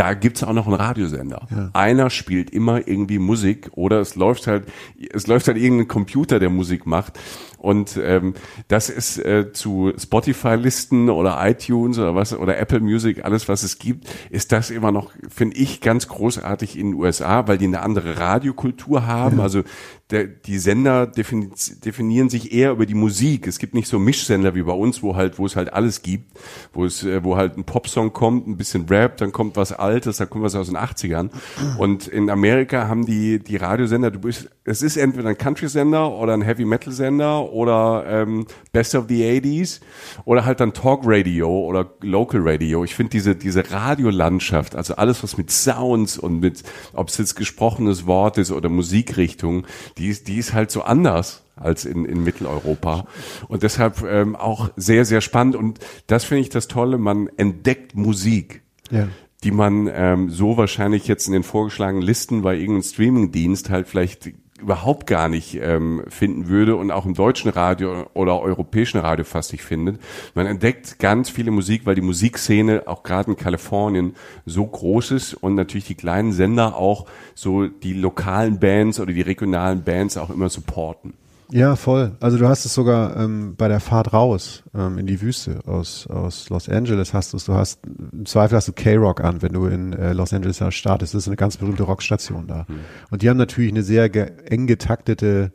da 0.00 0.14
gibt's 0.14 0.42
auch 0.42 0.54
noch 0.54 0.66
einen 0.66 0.76
Radiosender. 0.76 1.46
Ja. 1.50 1.70
Einer 1.74 2.08
spielt 2.08 2.50
immer 2.50 2.88
irgendwie 2.88 3.18
Musik 3.18 3.70
oder 3.72 4.00
es 4.00 4.14
läuft 4.14 4.46
halt, 4.46 4.64
es 5.12 5.26
läuft 5.26 5.46
halt 5.46 5.58
irgendein 5.58 5.88
Computer, 5.88 6.38
der 6.38 6.48
Musik 6.48 6.86
macht. 6.86 7.18
Und 7.60 8.00
ähm, 8.02 8.34
das 8.68 8.88
ist 8.88 9.18
äh, 9.18 9.52
zu 9.52 9.92
Spotify-Listen 9.96 11.10
oder 11.10 11.38
iTunes 11.46 11.98
oder 11.98 12.14
was 12.14 12.32
oder 12.32 12.58
Apple 12.58 12.80
Music, 12.80 13.22
alles 13.22 13.48
was 13.48 13.62
es 13.62 13.78
gibt, 13.78 14.08
ist 14.30 14.50
das 14.50 14.70
immer 14.70 14.92
noch, 14.92 15.12
finde 15.28 15.58
ich, 15.58 15.82
ganz 15.82 16.08
großartig 16.08 16.78
in 16.78 16.92
den 16.92 17.00
USA, 17.00 17.46
weil 17.46 17.58
die 17.58 17.66
eine 17.66 17.82
andere 17.82 18.18
Radiokultur 18.18 19.06
haben. 19.06 19.38
Ja. 19.38 19.42
Also 19.42 19.62
der, 20.10 20.24
die 20.24 20.58
Sender 20.58 21.06
defini 21.06 21.50
definieren 21.84 22.28
sich 22.28 22.52
eher 22.52 22.72
über 22.72 22.86
die 22.86 22.94
Musik. 22.94 23.46
Es 23.46 23.58
gibt 23.58 23.74
nicht 23.74 23.88
so 23.88 23.98
Mischsender 23.98 24.54
wie 24.54 24.62
bei 24.62 24.72
uns, 24.72 25.02
wo 25.02 25.14
halt, 25.14 25.38
wo 25.38 25.46
es 25.46 25.56
halt 25.56 25.72
alles 25.72 26.02
gibt, 26.02 26.38
wo 26.72 26.84
es, 26.84 27.04
äh, 27.04 27.22
wo 27.22 27.36
halt 27.36 27.56
ein 27.56 27.64
Popsong 27.64 28.12
kommt, 28.12 28.48
ein 28.48 28.56
bisschen 28.56 28.86
Rap, 28.88 29.18
dann 29.18 29.32
kommt 29.32 29.56
was 29.56 29.72
Altes, 29.72 30.16
da 30.16 30.26
kommt 30.26 30.44
was 30.44 30.54
aus 30.54 30.66
den 30.66 30.76
80ern. 30.76 31.30
Und 31.78 32.08
in 32.08 32.30
Amerika 32.30 32.88
haben 32.88 33.06
die, 33.06 33.38
die 33.38 33.56
Radiosender, 33.56 34.10
du 34.10 34.20
bist, 34.20 34.50
es 34.64 34.82
ist 34.82 34.96
entweder 34.96 35.28
ein 35.28 35.38
Country-Sender 35.38 36.10
oder 36.10 36.34
ein 36.34 36.42
Heavy-Metal-Sender 36.42 37.49
oder 37.50 38.04
ähm, 38.06 38.46
Best 38.72 38.94
of 38.94 39.06
the 39.08 39.22
80s 39.22 39.80
oder 40.24 40.44
halt 40.44 40.60
dann 40.60 40.72
Talk 40.72 41.02
Radio 41.04 41.48
oder 41.48 41.90
Local 42.00 42.40
Radio. 42.42 42.84
Ich 42.84 42.94
finde 42.94 43.10
diese, 43.10 43.36
diese 43.36 43.70
Radiolandschaft, 43.70 44.76
also 44.76 44.96
alles, 44.96 45.22
was 45.22 45.36
mit 45.36 45.50
Sounds 45.50 46.18
und 46.18 46.40
mit, 46.40 46.62
ob 46.92 47.08
es 47.08 47.18
jetzt 47.18 47.34
gesprochenes 47.36 48.06
Wort 48.06 48.38
ist 48.38 48.52
oder 48.52 48.68
Musikrichtung, 48.68 49.66
die 49.98 50.08
ist, 50.08 50.28
die 50.28 50.38
ist 50.38 50.52
halt 50.52 50.70
so 50.70 50.82
anders 50.82 51.42
als 51.56 51.84
in, 51.84 52.04
in 52.04 52.24
Mitteleuropa. 52.24 53.06
Und 53.48 53.62
deshalb 53.62 54.02
ähm, 54.02 54.34
auch 54.34 54.70
sehr, 54.76 55.04
sehr 55.04 55.20
spannend. 55.20 55.56
Und 55.56 55.78
das 56.06 56.24
finde 56.24 56.42
ich 56.42 56.48
das 56.48 56.68
Tolle, 56.68 56.96
man 56.96 57.28
entdeckt 57.36 57.94
Musik. 57.94 58.62
Ja 58.90 59.08
die 59.42 59.50
man 59.52 59.88
ähm, 59.92 60.30
so 60.30 60.56
wahrscheinlich 60.56 61.06
jetzt 61.06 61.26
in 61.26 61.32
den 61.32 61.42
vorgeschlagenen 61.42 62.02
Listen 62.02 62.42
bei 62.42 62.56
irgendeinem 62.56 62.82
Streamingdienst 62.82 63.70
halt 63.70 63.88
vielleicht 63.88 64.30
überhaupt 64.60 65.06
gar 65.06 65.28
nicht 65.28 65.56
ähm, 65.60 66.04
finden 66.08 66.48
würde 66.48 66.76
und 66.76 66.90
auch 66.90 67.06
im 67.06 67.14
deutschen 67.14 67.50
Radio 67.50 68.06
oder 68.14 68.40
europäischen 68.40 68.98
Radio 68.98 69.24
fast 69.24 69.52
nicht 69.52 69.64
findet. 69.64 70.00
Man 70.34 70.46
entdeckt 70.46 70.98
ganz 70.98 71.30
viele 71.30 71.50
Musik, 71.50 71.86
weil 71.86 71.94
die 71.94 72.00
Musikszene 72.00 72.84
auch 72.86 73.02
gerade 73.02 73.30
in 73.30 73.36
Kalifornien 73.36 74.14
so 74.46 74.66
groß 74.66 75.12
ist 75.12 75.34
und 75.34 75.54
natürlich 75.54 75.86
die 75.86 75.94
kleinen 75.94 76.32
Sender 76.32 76.76
auch 76.76 77.06
so 77.34 77.66
die 77.66 77.94
lokalen 77.94 78.58
Bands 78.60 79.00
oder 79.00 79.12
die 79.12 79.22
regionalen 79.22 79.82
Bands 79.82 80.16
auch 80.16 80.30
immer 80.30 80.48
supporten. 80.48 81.14
Ja, 81.52 81.76
voll. 81.76 82.12
Also 82.20 82.38
du 82.38 82.48
hast 82.48 82.64
es 82.64 82.74
sogar 82.74 83.16
ähm, 83.16 83.54
bei 83.56 83.68
der 83.68 83.80
Fahrt 83.80 84.12
raus 84.12 84.62
ähm, 84.74 84.98
in 84.98 85.06
die 85.06 85.20
Wüste 85.20 85.60
aus, 85.66 86.06
aus 86.06 86.48
Los 86.48 86.68
Angeles 86.68 87.12
hast 87.12 87.32
du 87.32 87.36
es. 87.36 87.44
Du 87.44 87.54
hast 87.54 87.80
im 88.12 88.26
Zweifel 88.26 88.56
hast 88.56 88.68
du 88.68 88.72
K-Rock 88.72 89.20
an, 89.20 89.42
wenn 89.42 89.52
du 89.52 89.66
in 89.66 89.92
äh, 89.92 90.12
Los 90.12 90.32
Angeles 90.32 90.62
startest. 90.70 91.14
Das 91.14 91.22
ist 91.22 91.28
eine 91.28 91.36
ganz 91.36 91.56
berühmte 91.56 91.82
Rockstation 91.82 92.46
da. 92.46 92.66
Mhm. 92.68 92.80
Und 93.10 93.22
die 93.22 93.30
haben 93.30 93.36
natürlich 93.36 93.72
eine 93.72 93.82
sehr 93.82 94.10
eng 94.50 94.66
getaktete 94.66 95.52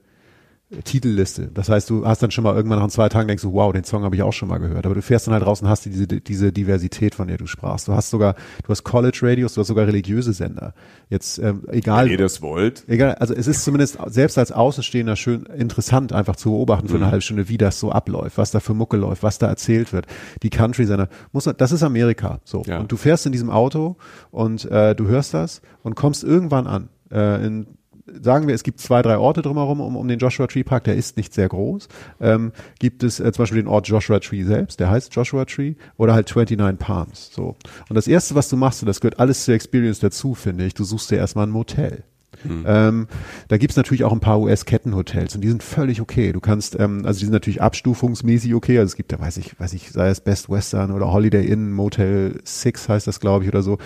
Titelliste. 0.84 1.52
Das 1.54 1.70
heißt, 1.70 1.92
du 1.92 2.08
hast 2.08 2.24
dann 2.24 2.32
schon 2.32 2.44
mal 2.44 2.56
irgendwann 2.56 2.80
nach 2.80 2.88
zwei 2.88 3.08
Tagen 3.08 3.28
denkst 3.28 3.44
du, 3.44 3.54
wow, 3.54 3.72
den 3.72 3.84
Song 3.84 4.04
habe 4.04 4.16
ich 4.16 4.24
auch 4.24 4.34
schon 4.34 4.50
mal 4.50 4.58
gehört. 4.58 4.88
Aber 4.88 4.96
du 4.96 5.02
fährst 5.04 5.28
dann 5.28 5.34
halt 5.36 5.46
raus 5.46 5.62
und 5.62 5.70
hast 5.70 5.86
diese, 5.86 6.08
diese 6.08 6.52
Diversität, 6.52 7.14
von 7.14 7.28
der 7.28 7.38
du 7.38 7.46
sprachst. 7.46 7.88
Du 7.88 7.94
hast 7.94 8.10
sogar, 8.10 8.34
du 8.64 8.70
hast 8.70 8.84
College 8.84 9.20
Radios, 9.22 9.54
du 9.54 9.62
hast 9.62 9.68
sogar 9.68 9.86
religiöse 9.86 10.34
Sender. 10.34 10.74
Jetzt, 11.08 11.38
ähm, 11.38 11.66
egal. 11.68 12.06
Wenn 12.06 12.14
ihr 12.14 12.18
das 12.18 12.42
wollt. 12.42 12.84
Egal, 12.88 13.14
also 13.16 13.36
es 13.36 13.46
ist 13.46 13.64
zumindest 13.64 14.00
selbst 14.08 14.40
als 14.40 14.52
Außenstehender 14.52 15.16
schön 15.16 15.44
interessant, 15.46 16.14
einfach 16.14 16.36
zu 16.36 16.50
beobachten 16.50 16.88
für 16.88 16.96
mhm. 16.96 17.04
eine 17.04 17.12
halbe 17.12 17.22
Stunde, 17.22 17.48
wie 17.48 17.60
das 17.60 17.80
so 17.80 17.92
abläuft, 17.92 18.40
was 18.40 18.50
da 18.50 18.60
für 18.60 18.74
Mucke 18.74 18.98
läuft, 18.98 19.22
was 19.22 19.38
da 19.38 19.48
erzählt 19.48 19.94
wird. 19.94 20.08
Die 20.42 20.50
Country-Sender, 20.50 21.10
muss 21.32 21.44
das 21.58 21.72
ist 21.72 21.84
Amerika, 21.84 22.40
so. 22.44 22.64
Ja. 22.66 22.80
Und 22.80 22.92
du 22.92 22.98
fährst 22.98 23.28
in 23.28 23.32
diesem 23.32 23.52
Auto 23.52 23.98
und 24.32 24.66
äh, 24.72 24.96
du 24.96 25.08
hörst 25.08 25.36
das 25.36 25.62
und 25.84 25.96
kommst 25.96 26.24
irgendwann 26.24 26.66
an. 26.66 26.90
Äh, 27.12 27.46
in 27.46 27.68
sagen 28.06 28.48
wir, 28.48 28.56
es 28.56 28.64
gibt 28.64 28.80
zwei, 28.80 29.02
drei 29.02 29.18
Orte 29.18 29.42
drumherum 29.42 29.82
um, 29.82 29.96
um 29.96 30.08
den 30.08 30.20
Joshua 30.20 30.48
Tree 30.48 30.64
Park, 30.64 30.84
der 30.86 30.96
ist 30.96 31.18
nicht 31.18 31.34
sehr 31.34 31.50
groß. 31.50 31.88
Ähm, 32.22 32.52
gibt 32.80 33.04
es 33.04 33.20
äh, 33.20 33.32
zum 33.32 33.44
Beispiel 33.44 33.62
den 33.62 33.68
Ort 33.68 33.88
Joshua 33.88 34.20
Tree 34.20 34.44
selbst, 34.44 34.80
der 34.80 34.90
heißt 34.90 35.14
Joshua 35.16 35.46
Tree, 35.46 35.76
oder 35.98 36.14
halt 36.14 36.34
29 36.34 36.80
Palms. 36.80 37.32
So. 37.34 37.56
Und 37.90 37.96
das 37.96 38.08
erste, 38.08 38.36
was 38.36 38.50
du 38.50 38.58
machst, 38.58 38.82
und 38.82 38.88
das 38.88 39.02
gehört 39.02 39.20
alles 39.20 39.46
zur 39.46 39.56
Experience 39.56 40.00
dazu, 40.00 40.36
finde 40.36 40.66
ich, 40.66 40.74
du 40.74 40.84
suchst 40.84 41.12
dir 41.12 41.18
erstmal 41.18 41.48
ein 41.48 41.52
Motel. 41.52 42.04
Mhm. 42.44 42.64
Ähm, 42.68 43.08
da 43.48 43.58
gibt's 43.58 43.76
natürlich 43.76 44.04
auch 44.04 44.12
ein 44.12 44.20
paar 44.20 44.40
US-Kettenhotels 44.40 45.36
und 45.36 45.42
die 45.42 45.48
sind 45.48 45.64
völlig 45.64 46.02
okay. 46.02 46.32
Du 46.32 46.40
kannst, 46.40 46.78
ähm, 46.80 47.06
also 47.06 47.20
die 47.20 47.26
sind 47.26 47.34
natürlich 47.34 47.62
abstufungsmäßig 47.62 48.54
okay. 48.54 48.78
Also 48.78 48.92
es 48.92 48.96
gibt 48.96 49.12
da, 49.12 49.20
weiß 49.20 49.38
ich, 49.38 49.60
weiß 49.60 49.74
ich, 49.74 49.92
sei 49.92 50.10
es 50.10 50.22
Best 50.22 50.50
Western 50.50 50.92
oder 50.92 51.12
Holiday 51.12 51.46
Inn, 51.46 51.72
Motel 51.72 52.40
Six 52.44 52.90
heißt 52.90 53.08
das, 53.08 53.20
glaube 53.20 53.46
ich, 53.46 53.50
oder 53.50 53.64
so. 53.64 53.78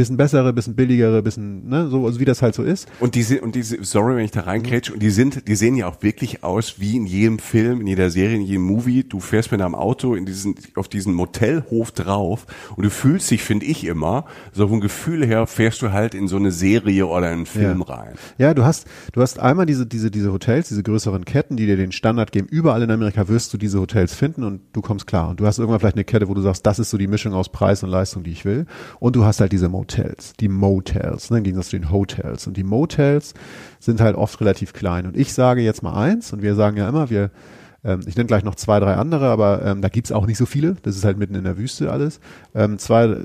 Bisschen 0.00 0.16
bessere, 0.16 0.54
bisschen 0.54 0.76
billigere, 0.76 1.20
bisschen, 1.20 1.68
ne, 1.68 1.86
so, 1.88 2.06
also 2.06 2.20
wie 2.20 2.24
das 2.24 2.40
halt 2.40 2.54
so 2.54 2.62
ist. 2.62 2.88
Und 3.00 3.14
diese, 3.14 3.42
und 3.42 3.54
diese, 3.54 3.84
sorry, 3.84 4.16
wenn 4.16 4.24
ich 4.24 4.30
da 4.30 4.40
reinkrätsche, 4.40 4.94
und 4.94 5.02
die 5.02 5.10
sind, 5.10 5.46
die 5.46 5.54
sehen 5.54 5.76
ja 5.76 5.88
auch 5.88 6.02
wirklich 6.02 6.42
aus 6.42 6.76
wie 6.78 6.96
in 6.96 7.04
jedem 7.04 7.38
Film, 7.38 7.82
in 7.82 7.86
jeder 7.86 8.08
Serie, 8.10 8.36
in 8.36 8.40
jedem 8.40 8.62
Movie. 8.62 9.04
Du 9.04 9.20
fährst 9.20 9.52
mit 9.52 9.60
einem 9.60 9.74
Auto 9.74 10.14
in 10.14 10.24
diesen, 10.24 10.54
auf 10.74 10.88
diesen 10.88 11.12
Motelhof 11.12 11.90
drauf 11.90 12.46
und 12.76 12.84
du 12.84 12.88
fühlst 12.88 13.30
dich, 13.30 13.42
finde 13.42 13.66
ich 13.66 13.84
immer, 13.84 14.24
so 14.54 14.68
vom 14.68 14.80
Gefühl 14.80 15.26
her 15.26 15.46
fährst 15.46 15.82
du 15.82 15.92
halt 15.92 16.14
in 16.14 16.28
so 16.28 16.36
eine 16.36 16.50
Serie 16.50 17.06
oder 17.06 17.26
einen 17.26 17.44
Film 17.44 17.84
ja. 17.86 17.94
rein. 17.94 18.14
Ja, 18.38 18.54
du 18.54 18.64
hast, 18.64 18.86
du 19.12 19.20
hast 19.20 19.38
einmal 19.38 19.66
diese, 19.66 19.84
diese, 19.84 20.10
diese 20.10 20.32
Hotels, 20.32 20.70
diese 20.70 20.82
größeren 20.82 21.26
Ketten, 21.26 21.58
die 21.58 21.66
dir 21.66 21.76
den 21.76 21.92
Standard 21.92 22.32
geben. 22.32 22.48
Überall 22.48 22.80
in 22.80 22.90
Amerika 22.90 23.28
wirst 23.28 23.52
du 23.52 23.58
diese 23.58 23.78
Hotels 23.78 24.14
finden 24.14 24.44
und 24.44 24.62
du 24.72 24.80
kommst 24.80 25.06
klar. 25.06 25.28
Und 25.28 25.40
du 25.40 25.46
hast 25.46 25.58
irgendwann 25.58 25.80
vielleicht 25.80 25.96
eine 25.96 26.04
Kette, 26.04 26.26
wo 26.26 26.32
du 26.32 26.40
sagst, 26.40 26.64
das 26.64 26.78
ist 26.78 26.88
so 26.88 26.96
die 26.96 27.06
Mischung 27.06 27.34
aus 27.34 27.50
Preis 27.50 27.82
und 27.82 27.90
Leistung, 27.90 28.22
die 28.22 28.30
ich 28.30 28.46
will. 28.46 28.64
Und 28.98 29.14
du 29.14 29.26
hast 29.26 29.42
halt 29.42 29.52
diese 29.52 29.68
Motels. 29.68 29.89
Hotels, 29.90 30.34
die 30.38 30.48
Motels, 30.48 31.30
ne, 31.30 31.38
im 31.38 31.44
Gegensatz 31.44 31.70
zu 31.70 31.78
den 31.78 31.90
Hotels. 31.90 32.46
Und 32.46 32.56
die 32.56 32.64
Motels 32.64 33.34
sind 33.78 34.00
halt 34.00 34.16
oft 34.16 34.40
relativ 34.40 34.72
klein. 34.72 35.06
Und 35.06 35.16
ich 35.16 35.32
sage 35.32 35.62
jetzt 35.62 35.82
mal 35.82 35.94
eins, 35.94 36.32
und 36.32 36.42
wir 36.42 36.54
sagen 36.54 36.76
ja 36.76 36.88
immer, 36.88 37.10
wir 37.10 37.30
ähm, 37.82 38.00
ich 38.06 38.16
nenne 38.16 38.26
gleich 38.26 38.44
noch 38.44 38.54
zwei, 38.54 38.78
drei 38.78 38.94
andere, 38.94 39.28
aber 39.28 39.64
ähm, 39.64 39.80
da 39.80 39.88
gibt's 39.88 40.12
auch 40.12 40.26
nicht 40.26 40.36
so 40.36 40.46
viele. 40.46 40.76
Das 40.82 40.96
ist 40.96 41.04
halt 41.04 41.18
mitten 41.18 41.34
in 41.34 41.44
der 41.44 41.56
Wüste 41.56 41.90
alles. 41.90 42.20
Ähm, 42.54 42.78
zwei, 42.78 43.16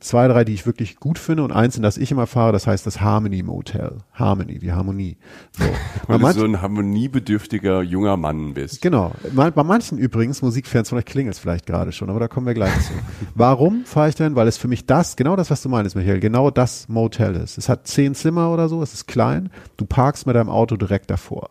zwei, 0.00 0.28
drei, 0.28 0.44
die 0.44 0.54
ich 0.54 0.66
wirklich 0.66 0.96
gut 0.96 1.18
finde 1.18 1.42
und 1.42 1.52
eins, 1.52 1.76
in 1.76 1.82
das 1.82 1.98
ich 1.98 2.10
immer 2.10 2.26
fahre, 2.26 2.52
das 2.52 2.66
heißt 2.66 2.86
das 2.86 3.00
Harmony 3.00 3.42
Motel. 3.42 3.98
Harmony, 4.14 4.58
die 4.58 4.72
Harmonie. 4.72 5.18
So. 5.52 5.64
Weil 6.06 6.32
du 6.32 6.40
so 6.40 6.44
ein 6.44 6.62
harmoniebedürftiger 6.62 7.82
junger 7.82 8.16
Mann 8.16 8.54
bist. 8.54 8.80
Genau. 8.80 9.12
Bei 9.34 9.62
manchen 9.62 9.98
übrigens, 9.98 10.40
Musikfans, 10.40 10.88
von 10.88 10.98
euch 10.98 11.04
klingelt 11.04 11.34
es 11.34 11.40
vielleicht 11.40 11.66
gerade 11.66 11.92
schon, 11.92 12.08
aber 12.08 12.20
da 12.20 12.28
kommen 12.28 12.46
wir 12.46 12.54
gleich 12.54 12.74
zu. 12.80 12.92
Warum 13.34 13.84
fahre 13.84 14.08
ich 14.08 14.14
denn? 14.14 14.36
Weil 14.36 14.48
es 14.48 14.56
für 14.56 14.68
mich 14.68 14.86
das, 14.86 15.16
genau 15.16 15.36
das, 15.36 15.50
was 15.50 15.62
du 15.62 15.68
meinst, 15.68 15.96
Michael, 15.96 16.20
genau 16.20 16.50
das 16.50 16.88
Motel 16.88 17.36
ist. 17.36 17.58
Es 17.58 17.68
hat 17.68 17.86
zehn 17.86 18.14
Zimmer 18.14 18.50
oder 18.50 18.68
so, 18.68 18.82
es 18.82 18.94
ist 18.94 19.06
klein. 19.06 19.50
Du 19.76 19.84
parkst 19.84 20.26
mit 20.26 20.36
deinem 20.36 20.48
Auto 20.48 20.76
direkt 20.76 21.10
davor. 21.10 21.50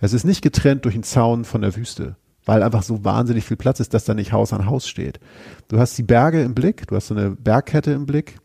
Es 0.00 0.12
ist 0.12 0.24
nicht 0.24 0.42
getrennt 0.42 0.84
durch 0.84 0.94
einen 0.94 1.04
Zaun 1.04 1.44
von 1.44 1.62
der 1.62 1.74
Wüste, 1.76 2.16
weil 2.44 2.62
einfach 2.62 2.82
so 2.82 3.04
wahnsinnig 3.04 3.44
viel 3.44 3.56
Platz 3.56 3.80
ist, 3.80 3.94
dass 3.94 4.04
da 4.04 4.14
nicht 4.14 4.32
Haus 4.32 4.52
an 4.52 4.66
Haus 4.66 4.88
steht. 4.88 5.20
Du 5.68 5.78
hast 5.78 5.96
die 5.96 6.02
Berge 6.02 6.42
im 6.42 6.54
Blick, 6.54 6.86
du 6.86 6.96
hast 6.96 7.08
so 7.08 7.14
eine 7.14 7.30
Bergkette 7.30 7.92
im 7.92 8.06
Blick, 8.06 8.38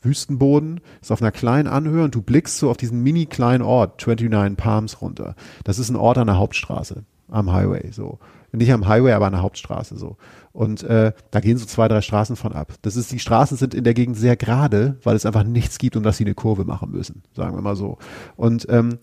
Wüstenboden, 0.00 0.80
ist 1.00 1.12
auf 1.12 1.22
einer 1.22 1.32
kleinen 1.32 1.68
Anhöhe 1.68 2.04
und 2.04 2.14
du 2.14 2.22
blickst 2.22 2.58
so 2.58 2.70
auf 2.70 2.76
diesen 2.76 3.02
mini 3.02 3.26
kleinen 3.26 3.62
Ort, 3.62 4.04
29 4.06 4.56
Palms 4.56 5.00
runter. 5.00 5.34
Das 5.64 5.78
ist 5.78 5.90
ein 5.90 5.96
Ort 5.96 6.18
an 6.18 6.26
der 6.26 6.38
Hauptstraße, 6.38 7.04
am 7.28 7.52
Highway, 7.52 7.90
so. 7.92 8.18
Nicht 8.54 8.72
am 8.72 8.86
Highway, 8.86 9.12
aber 9.12 9.26
an 9.26 9.32
der 9.32 9.40
Hauptstraße, 9.40 9.96
so. 9.96 10.18
Und 10.52 10.82
äh, 10.82 11.12
da 11.30 11.40
gehen 11.40 11.56
so 11.56 11.64
zwei, 11.64 11.88
drei 11.88 12.02
Straßen 12.02 12.36
von 12.36 12.52
ab. 12.52 12.74
Das 12.82 12.96
ist, 12.96 13.10
die 13.10 13.18
Straßen 13.18 13.56
sind 13.56 13.72
in 13.74 13.84
der 13.84 13.94
Gegend 13.94 14.18
sehr 14.18 14.36
gerade, 14.36 14.98
weil 15.04 15.16
es 15.16 15.24
einfach 15.24 15.44
nichts 15.44 15.78
gibt, 15.78 15.96
um 15.96 16.02
dass 16.02 16.18
sie 16.18 16.24
eine 16.24 16.34
Kurve 16.34 16.64
machen 16.64 16.90
müssen, 16.90 17.22
sagen 17.34 17.56
wir 17.56 17.62
mal 17.62 17.76
so. 17.76 17.96
Und 18.36 18.66
ähm, 18.68 18.98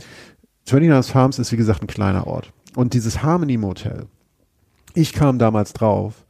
29 0.72 1.12
Farms 1.12 1.40
ist 1.40 1.52
wie 1.52 1.58
gesagt 1.58 1.82
ein 1.82 1.88
kleiner 1.88 2.28
Ort. 2.28 2.52
und 2.76 2.94
dieses 2.94 3.24
Harmony 3.24 3.58
Motel, 3.58 4.06
ich 4.94 5.14
kam 5.14 5.40
damals 5.40 5.74
drauf, 5.74 6.26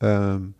ähm, 0.00 0.54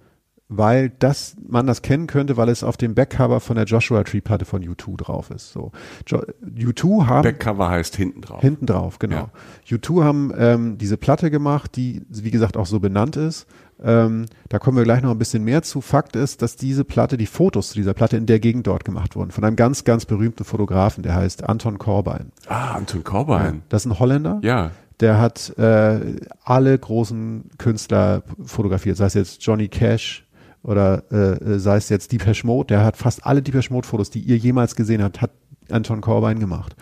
weil 0.49 0.89
das 0.99 1.37
man 1.47 1.67
das 1.67 1.83
kennen 1.83 2.07
könnte, 2.07 2.39
weil 2.39 2.49
es 2.49 2.65
auf 2.65 2.79
dem 2.79 2.95
Backcover 2.95 3.41
von 3.41 3.57
der 3.57 3.67
Joshua 3.67 4.03
Tree 4.03 4.23
Platte 4.23 4.47
von 4.47 4.63
U2 4.63 4.97
drauf 4.97 5.31
ist. 5.31 5.53
So 5.53 5.73
jo 6.07 6.23
U2 6.43 7.07
haben 7.07 7.23
Backcover 7.23 7.69
heißt 7.69 7.97
hinten 7.97 8.23
drauf. 8.23 8.41
hinten 8.41 8.65
drauf, 8.65 8.99
genau. 8.99 9.29
U2 9.69 10.05
haben 10.05 10.33
ähm, 10.39 10.79
diese 10.79 10.97
Platte 10.97 11.31
gemacht, 11.31 11.77
die 11.77 12.03
wie 12.09 12.31
gesagt 12.31 12.57
auch 12.57 12.67
so 12.67 12.81
benannt 12.81 13.17
ist. 13.17 13.47
Ähm, 13.83 14.27
da 14.49 14.59
kommen 14.59 14.77
wir 14.77 14.85
gleich 14.85 15.03
noch 15.03 15.11
ein 15.11 15.19
bisschen 15.19 15.45
mehr 15.45 15.63
zu. 15.63 15.81
Fakt 15.81 16.17
ist, 16.17 16.43
dass 16.43 16.57
diese 16.57 16.85
Platte, 16.85 17.17
die 17.17 17.27
Fotos 17.27 17.71
zu 17.71 17.75
dieser 17.75 17.95
Platte 17.95 18.17
in 18.17 18.27
der 18.27 18.41
Gegend 18.41 18.67
dort 18.67 18.85
gemacht 18.85 19.17
wurden 19.17 19.31
von 19.31 19.45
einem 19.45 19.57
ganz, 19.57 19.85
ganz 19.85 20.05
berühmten 20.05 20.45
Fotografen, 20.45 21.03
der 21.03 21.15
heißt 21.15 21.49
Anton 21.49 21.79
Korbein. 21.79 22.33
Ah, 22.49 22.73
Anton 22.73 23.05
Corbijn. 23.05 23.63
Das 23.69 23.85
ist 23.85 23.93
ein 23.93 23.99
Holländer. 23.99 24.41
Ja. 24.43 24.73
Der 25.01 25.19
hat 25.21 25.57
äh, 25.59 26.17
alle 26.43 26.77
großen 26.77 27.51
Künstler 27.59 28.23
fotografiert, 28.45 28.97
sei 28.97 29.07
es 29.07 29.15
jetzt 29.15 29.47
Johnny 29.47 29.69
Cash 29.69 30.27
oder 30.65 31.11
äh, 31.13 31.59
sei 31.61 31.77
es 31.77 31.89
jetzt 31.89 32.11
Deepesh 32.11 32.43
Mode. 32.43 32.67
Der 32.69 32.85
hat 32.85 32.97
fast 32.97 33.25
alle 33.25 33.41
Deepesh 33.41 33.71
Mode 33.71 33.87
Fotos, 33.87 34.11
die 34.11 34.21
ihr 34.21 34.37
jemals 34.37 34.75
gesehen 34.75 35.03
habt, 35.03 35.23
hat 35.23 35.31
Anton 35.73 36.01
Corbijn 36.01 36.39
gemacht. 36.41 36.77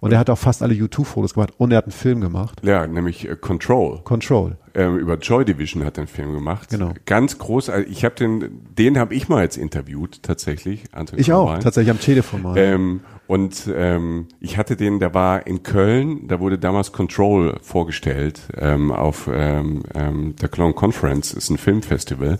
Und 0.00 0.12
er 0.12 0.18
hat 0.18 0.28
auch 0.30 0.38
fast 0.38 0.62
alle 0.62 0.74
YouTube-Fotos 0.74 1.34
gemacht 1.34 1.52
und 1.58 1.70
er 1.70 1.78
hat 1.78 1.84
einen 1.84 1.92
Film 1.92 2.20
gemacht. 2.20 2.60
Ja, 2.64 2.86
nämlich 2.88 3.28
äh, 3.28 3.36
Control. 3.36 4.00
Control. 4.02 4.56
Ähm, 4.74 4.96
über 4.98 5.16
Joy 5.16 5.44
Division 5.44 5.84
hat 5.84 5.96
er 5.96 6.02
einen 6.02 6.08
Film 6.08 6.32
gemacht. 6.32 6.70
Genau. 6.70 6.92
Ganz 7.06 7.38
groß. 7.38 7.68
Also 7.70 7.88
ich 7.88 8.04
habe 8.04 8.14
den, 8.16 8.62
den 8.76 8.98
habe 8.98 9.14
ich 9.14 9.28
mal 9.28 9.42
jetzt 9.44 9.56
interviewt 9.56 10.22
tatsächlich. 10.24 10.84
Anton 10.92 11.18
Ich 11.20 11.32
auch, 11.32 11.44
Corbijn. 11.44 11.60
tatsächlich 11.62 11.90
am 11.90 12.00
Telefon 12.00 12.42
mal. 12.42 12.58
Ähm, 12.58 13.00
und 13.26 13.70
ähm, 13.74 14.26
ich 14.40 14.58
hatte 14.58 14.76
den, 14.76 14.98
der 14.98 15.14
war 15.14 15.46
in 15.46 15.62
Köln, 15.62 16.28
da 16.28 16.40
wurde 16.40 16.58
damals 16.58 16.92
Control 16.92 17.56
vorgestellt 17.62 18.42
ähm, 18.58 18.90
auf 18.90 19.28
ähm, 19.32 19.84
ähm, 19.94 20.36
der 20.36 20.48
Cologne 20.48 20.74
Conference, 20.74 21.32
ist 21.32 21.48
ein 21.48 21.56
Filmfestival. 21.56 22.38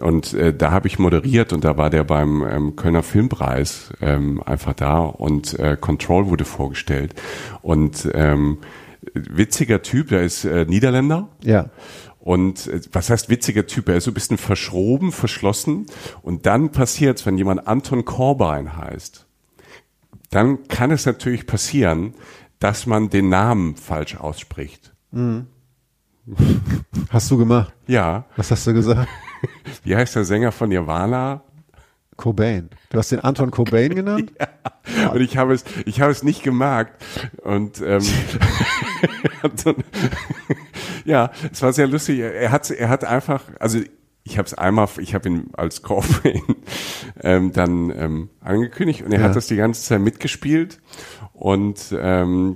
Und 0.00 0.34
äh, 0.34 0.52
da 0.52 0.70
habe 0.72 0.88
ich 0.88 0.98
moderiert 0.98 1.52
und 1.52 1.64
da 1.64 1.76
war 1.76 1.90
der 1.90 2.04
beim 2.04 2.44
ähm, 2.44 2.76
Kölner 2.76 3.02
Filmpreis 3.02 3.92
ähm, 4.00 4.42
einfach 4.44 4.72
da 4.72 5.00
und 5.00 5.58
äh, 5.58 5.76
Control 5.80 6.26
wurde 6.28 6.44
vorgestellt. 6.44 7.14
Und 7.62 8.08
ähm, 8.14 8.58
witziger 9.12 9.82
Typ, 9.82 10.08
der 10.08 10.22
ist 10.22 10.44
äh, 10.44 10.64
Niederländer. 10.64 11.28
ja. 11.42 11.70
Und 12.18 12.68
äh, 12.68 12.80
was 12.90 13.10
heißt 13.10 13.28
witziger 13.28 13.66
Typ? 13.66 13.88
Er 13.90 13.96
ist 13.96 14.04
so 14.04 14.10
ein 14.10 14.14
bisschen 14.14 14.38
verschroben, 14.38 15.12
verschlossen. 15.12 15.86
Und 16.22 16.46
dann 16.46 16.72
passiert's, 16.72 17.26
wenn 17.26 17.36
jemand 17.36 17.68
Anton 17.68 18.06
Corbijn 18.06 18.78
heißt, 18.78 19.23
dann 20.34 20.66
kann 20.68 20.90
es 20.90 21.06
natürlich 21.06 21.46
passieren, 21.46 22.14
dass 22.58 22.86
man 22.86 23.08
den 23.10 23.28
Namen 23.28 23.76
falsch 23.76 24.16
ausspricht. 24.16 24.92
Hast 27.10 27.30
du 27.30 27.38
gemacht? 27.38 27.72
Ja, 27.86 28.24
Was 28.36 28.50
hast 28.50 28.66
du 28.66 28.72
gesagt? 28.72 29.08
wie 29.84 29.94
heißt 29.94 30.16
der 30.16 30.24
Sänger 30.24 30.50
von 30.50 30.70
Nirvana? 30.70 31.42
Cobain. 32.16 32.70
Du 32.90 32.98
hast 32.98 33.12
den 33.12 33.20
Anton 33.20 33.50
Cobain 33.50 33.94
genannt? 33.94 34.32
Und 35.12 35.20
ich 35.20 35.36
habe 35.36 35.54
es, 35.54 35.64
ich 35.84 36.00
habe 36.00 36.12
es 36.12 36.22
nicht 36.22 36.42
gemerkt. 36.42 37.04
Und 37.42 37.80
ähm, 37.80 38.02
ja, 41.04 41.30
es 41.52 41.60
war 41.62 41.72
sehr 41.72 41.86
lustig. 41.86 42.20
Er 42.20 42.50
hat, 42.50 42.70
er 42.70 42.88
hat 42.88 43.04
einfach, 43.04 43.42
also 43.58 43.80
ich 44.24 44.38
habe 44.38 44.46
es 44.46 44.54
einmal, 44.54 44.88
ich 44.98 45.14
habe 45.14 45.28
ihn 45.28 45.50
als 45.52 45.82
Corbin 45.82 46.42
ähm, 47.22 47.52
dann 47.52 47.90
ähm, 47.90 48.30
angekündigt 48.40 49.02
und 49.02 49.12
er 49.12 49.20
Ja. 49.20 49.28
hat 49.28 49.36
das 49.36 49.46
die 49.46 49.56
ganze 49.56 49.82
Zeit 49.82 50.00
mitgespielt 50.00 50.80
und 51.32 51.94
ähm, 51.98 52.54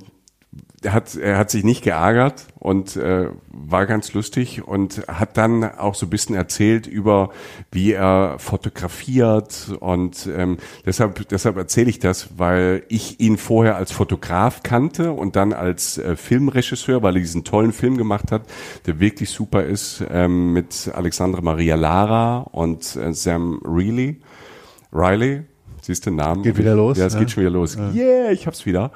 hat, 0.87 1.17
er 1.17 1.39
hat 1.39 1.51
sich 1.51 1.65
nicht 1.65 1.83
geärgert 1.83 2.47
und 2.59 2.97
äh, 2.97 3.29
war 3.49 3.87
ganz 3.87 4.13
lustig 4.13 4.67
und 4.67 5.03
hat 5.09 5.37
dann 5.37 5.65
auch 5.65 5.95
so 5.95 6.07
ein 6.07 6.11
bisschen 6.11 6.37
erzählt 6.37 6.87
über, 6.87 7.31
wie 7.73 7.93
er 7.93 8.37
fotografiert 8.39 9.71
und 9.81 10.29
ähm, 10.35 10.59
deshalb, 10.87 11.29
deshalb 11.29 11.57
erzähle 11.57 11.91
ich 11.91 11.99
das, 11.99 12.39
weil 12.39 12.85
ich 12.89 13.19
ihn 13.21 13.39
vorher 13.39 13.77
als 13.77 13.91
Fotograf 13.91 14.63
kannte 14.63 15.13
und 15.13 15.37
dann 15.37 15.53
als 15.53 15.99
äh, 15.99 16.17
Filmregisseur, 16.17 17.03
weil 17.03 17.17
er 17.17 17.21
diesen 17.21 17.45
tollen 17.45 17.73
Film 17.73 17.97
gemacht 17.97 18.31
hat, 18.31 18.43
der 18.87 19.01
wirklich 19.01 19.31
super 19.31 19.65
ist, 19.65 20.05
ähm, 20.11 20.53
mit 20.53 20.91
Alexandra 20.95 21.41
Maria 21.41 21.75
Lara 21.75 22.39
und 22.39 22.97
äh, 22.97 23.13
Sam 23.13 23.61
Reilly. 23.65 24.21
Riley, 24.93 25.45
siehst 25.83 26.07
du 26.07 26.11
den 26.11 26.17
Namen? 26.17 26.43
Geht 26.43 26.59
wieder 26.59 26.75
los, 26.75 26.99
Ja, 26.99 27.07
es 27.07 27.15
ja. 27.15 27.21
geht 27.21 27.31
schon 27.31 27.43
wieder 27.43 27.51
los. 27.51 27.77
Yeah, 27.95 28.31
ich 28.31 28.47
hab's 28.47 28.67
wieder. 28.67 28.93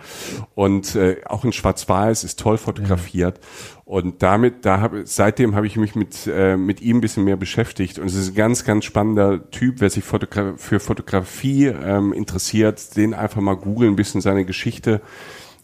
Und 0.54 0.94
äh, 0.94 1.16
auch 1.26 1.44
in 1.44 1.52
Schwarz-Weiß 1.52 2.24
ist 2.24 2.38
toll 2.38 2.58
fotografiert. 2.58 3.40
Und 3.84 4.22
damit, 4.22 4.64
da 4.64 4.80
hab, 4.80 4.92
seitdem 5.04 5.54
habe 5.54 5.66
ich 5.66 5.76
mich 5.76 5.94
mit 5.94 6.26
äh, 6.26 6.56
mit 6.56 6.80
ihm 6.80 6.98
ein 6.98 7.00
bisschen 7.00 7.24
mehr 7.24 7.36
beschäftigt. 7.36 7.98
Und 7.98 8.06
es 8.06 8.14
ist 8.14 8.30
ein 8.30 8.34
ganz, 8.34 8.64
ganz 8.64 8.84
spannender 8.84 9.50
Typ, 9.50 9.76
wer 9.80 9.90
sich 9.90 10.04
Fotogra 10.04 10.54
für 10.56 10.80
Fotografie 10.80 11.66
ähm, 11.66 12.12
interessiert, 12.12 12.96
den 12.96 13.12
einfach 13.14 13.40
mal 13.40 13.56
googeln, 13.56 13.92
ein 13.92 13.96
bisschen 13.96 14.20
seine 14.20 14.44
Geschichte 14.44 15.00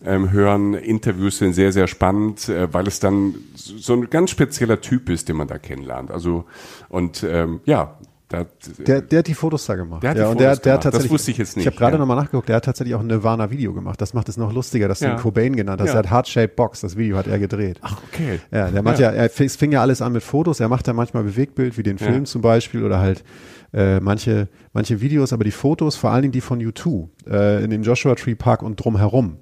ähm, 0.05 0.31
hören. 0.31 0.75
Interviews 0.75 1.39
sind 1.39 1.55
sehr, 1.55 1.73
sehr 1.73 1.87
spannend, 1.87 2.49
äh, 2.49 2.73
weil 2.73 2.87
es 2.87 3.01
dann 3.01 3.35
so 3.55 3.77
so 3.79 3.93
ein 3.95 4.11
ganz 4.11 4.31
spezieller 4.31 4.81
Typ 4.81 5.09
ist, 5.09 5.29
den 5.29 5.37
man 5.37 5.49
da 5.49 5.59
kennenlernt. 5.59 6.11
Also 6.11 6.45
und 6.89 7.25
ähm, 7.25 7.61
ja, 7.65 7.99
da, 8.29 8.45
Der, 8.87 9.01
der 9.01 9.21
hat 9.21 9.27
die 9.27 9.35
Fotos 9.35 9.65
da 9.65 9.75
gemacht. 9.75 10.03
Der 10.03 10.11
hat 10.11 10.17
die 10.17 10.21
ja, 10.21 10.27
Fotos 10.27 10.39
der, 10.39 10.57
der 10.57 10.79
gemacht. 10.79 10.95
Das 10.95 11.11
wusste 11.11 11.31
ich 11.31 11.39
jetzt 11.39 11.57
nicht, 11.57 11.65
Ich 11.65 11.67
habe 11.67 11.79
gerade 11.79 11.95
ja. 11.95 11.99
nochmal 11.99 12.19
nachgeguckt, 12.19 12.49
der 12.49 12.57
hat 12.57 12.65
tatsächlich 12.67 12.95
auch 12.95 13.01
ein 13.01 13.07
Nirvana-Video 13.07 13.73
gemacht. 13.73 14.01
Das 14.01 14.13
macht 14.13 14.29
es 14.29 14.37
noch 14.37 14.53
lustiger, 14.53 14.87
dass 14.87 14.99
du 14.99 15.07
Ja. 15.07 15.13
ihn 15.13 15.19
Cobain 15.19 15.57
genannt 15.57 15.81
hast. 15.81 15.89
Ja. 15.89 15.95
Er 15.95 15.99
hat 16.01 16.11
Heart-Shaped 16.11 16.55
Box, 16.55 16.83
das 16.83 16.97
Video 16.97 17.17
hat 17.17 17.27
er 17.27 17.39
gedreht. 17.39 17.79
Ach, 17.81 17.97
okay. 18.13 18.41
Ja, 18.51 18.71
der 18.71 18.83
macht 18.83 18.99
ja, 18.99 19.11
er 19.11 19.31
es 19.35 19.57
fing 19.57 19.73
ja 19.73 19.81
alles 19.81 20.03
an 20.03 20.13
mit 20.13 20.23
Fotos. 20.23 20.61
Er 20.61 20.69
macht 20.69 20.87
da 20.87 20.93
manchmal 20.93 21.23
Bewegtbild, 21.25 21.79
wie 21.79 21.83
den 21.83 21.97
Film 21.99 22.27
zum 22.27 22.43
Beispiel 22.43 22.85
oder 22.85 22.99
halt 22.99 23.25
äh, 23.73 24.01
manche, 24.01 24.49
manche 24.73 25.01
Videos, 25.01 25.33
aber 25.33 25.45
die 25.45 25.51
Fotos, 25.51 25.97
vor 25.97 26.11
allen 26.11 26.23
Dingen 26.23 26.33
die 26.33 26.41
von 26.41 26.61
U2, 26.61 27.09
äh, 27.31 27.65
in 27.65 27.71
dem 27.71 27.83
Joshua 27.83 28.15
Tree 28.15 28.35
Park 28.35 28.63
und 28.63 28.77
drumherum, 28.77 29.37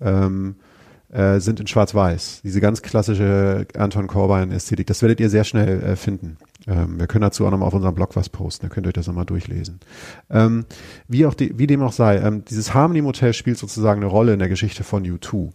ähm, 0.00 0.56
äh, 1.10 1.40
sind 1.40 1.60
in 1.60 1.66
Schwarz-Weiß. 1.66 2.42
Diese 2.44 2.60
ganz 2.60 2.82
klassische 2.82 3.66
Anton 3.76 4.06
Corbijn-Ästhetik. 4.06 4.86
Das 4.86 5.02
werdet 5.02 5.20
ihr 5.20 5.30
sehr 5.30 5.44
schnell 5.44 5.82
äh, 5.82 5.96
finden. 5.96 6.36
Ähm, 6.66 6.98
wir 6.98 7.06
können 7.06 7.22
dazu 7.22 7.46
auch 7.46 7.50
nochmal 7.50 7.68
auf 7.68 7.74
unserem 7.74 7.94
Blog 7.94 8.14
was 8.14 8.28
posten. 8.28 8.66
Da 8.66 8.72
könnt 8.72 8.86
ihr 8.86 8.88
euch 8.88 8.94
das 8.94 9.06
nochmal 9.06 9.24
durchlesen. 9.24 9.80
Ähm, 10.28 10.66
wie, 11.06 11.24
auch 11.24 11.34
die, 11.34 11.58
wie 11.58 11.66
dem 11.66 11.82
auch 11.82 11.92
sei, 11.92 12.18
ähm, 12.18 12.44
dieses 12.44 12.74
Harmony 12.74 13.00
Motel 13.00 13.32
spielt 13.32 13.58
sozusagen 13.58 14.02
eine 14.02 14.10
Rolle 14.10 14.34
in 14.34 14.38
der 14.38 14.48
Geschichte 14.48 14.84
von 14.84 15.04
U2. 15.04 15.50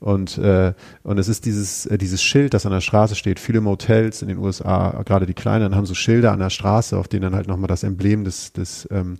Und, 0.00 0.38
äh, 0.38 0.74
und 1.02 1.18
es 1.18 1.28
ist 1.28 1.44
dieses, 1.44 1.86
äh, 1.86 1.98
dieses 1.98 2.22
Schild, 2.22 2.54
das 2.54 2.66
an 2.66 2.72
der 2.72 2.80
Straße 2.80 3.14
steht. 3.14 3.38
Viele 3.38 3.60
Motels 3.60 4.22
in 4.22 4.28
den 4.28 4.38
USA, 4.38 5.02
gerade 5.04 5.26
die 5.26 5.34
kleinen, 5.34 5.76
haben 5.76 5.86
so 5.86 5.94
Schilder 5.94 6.32
an 6.32 6.38
der 6.40 6.50
Straße, 6.50 6.96
auf 6.96 7.08
denen 7.08 7.22
dann 7.22 7.34
halt 7.34 7.48
nochmal 7.48 7.68
das 7.68 7.82
Emblem 7.82 8.24
des, 8.24 8.52
des 8.52 8.88
ähm, 8.90 9.18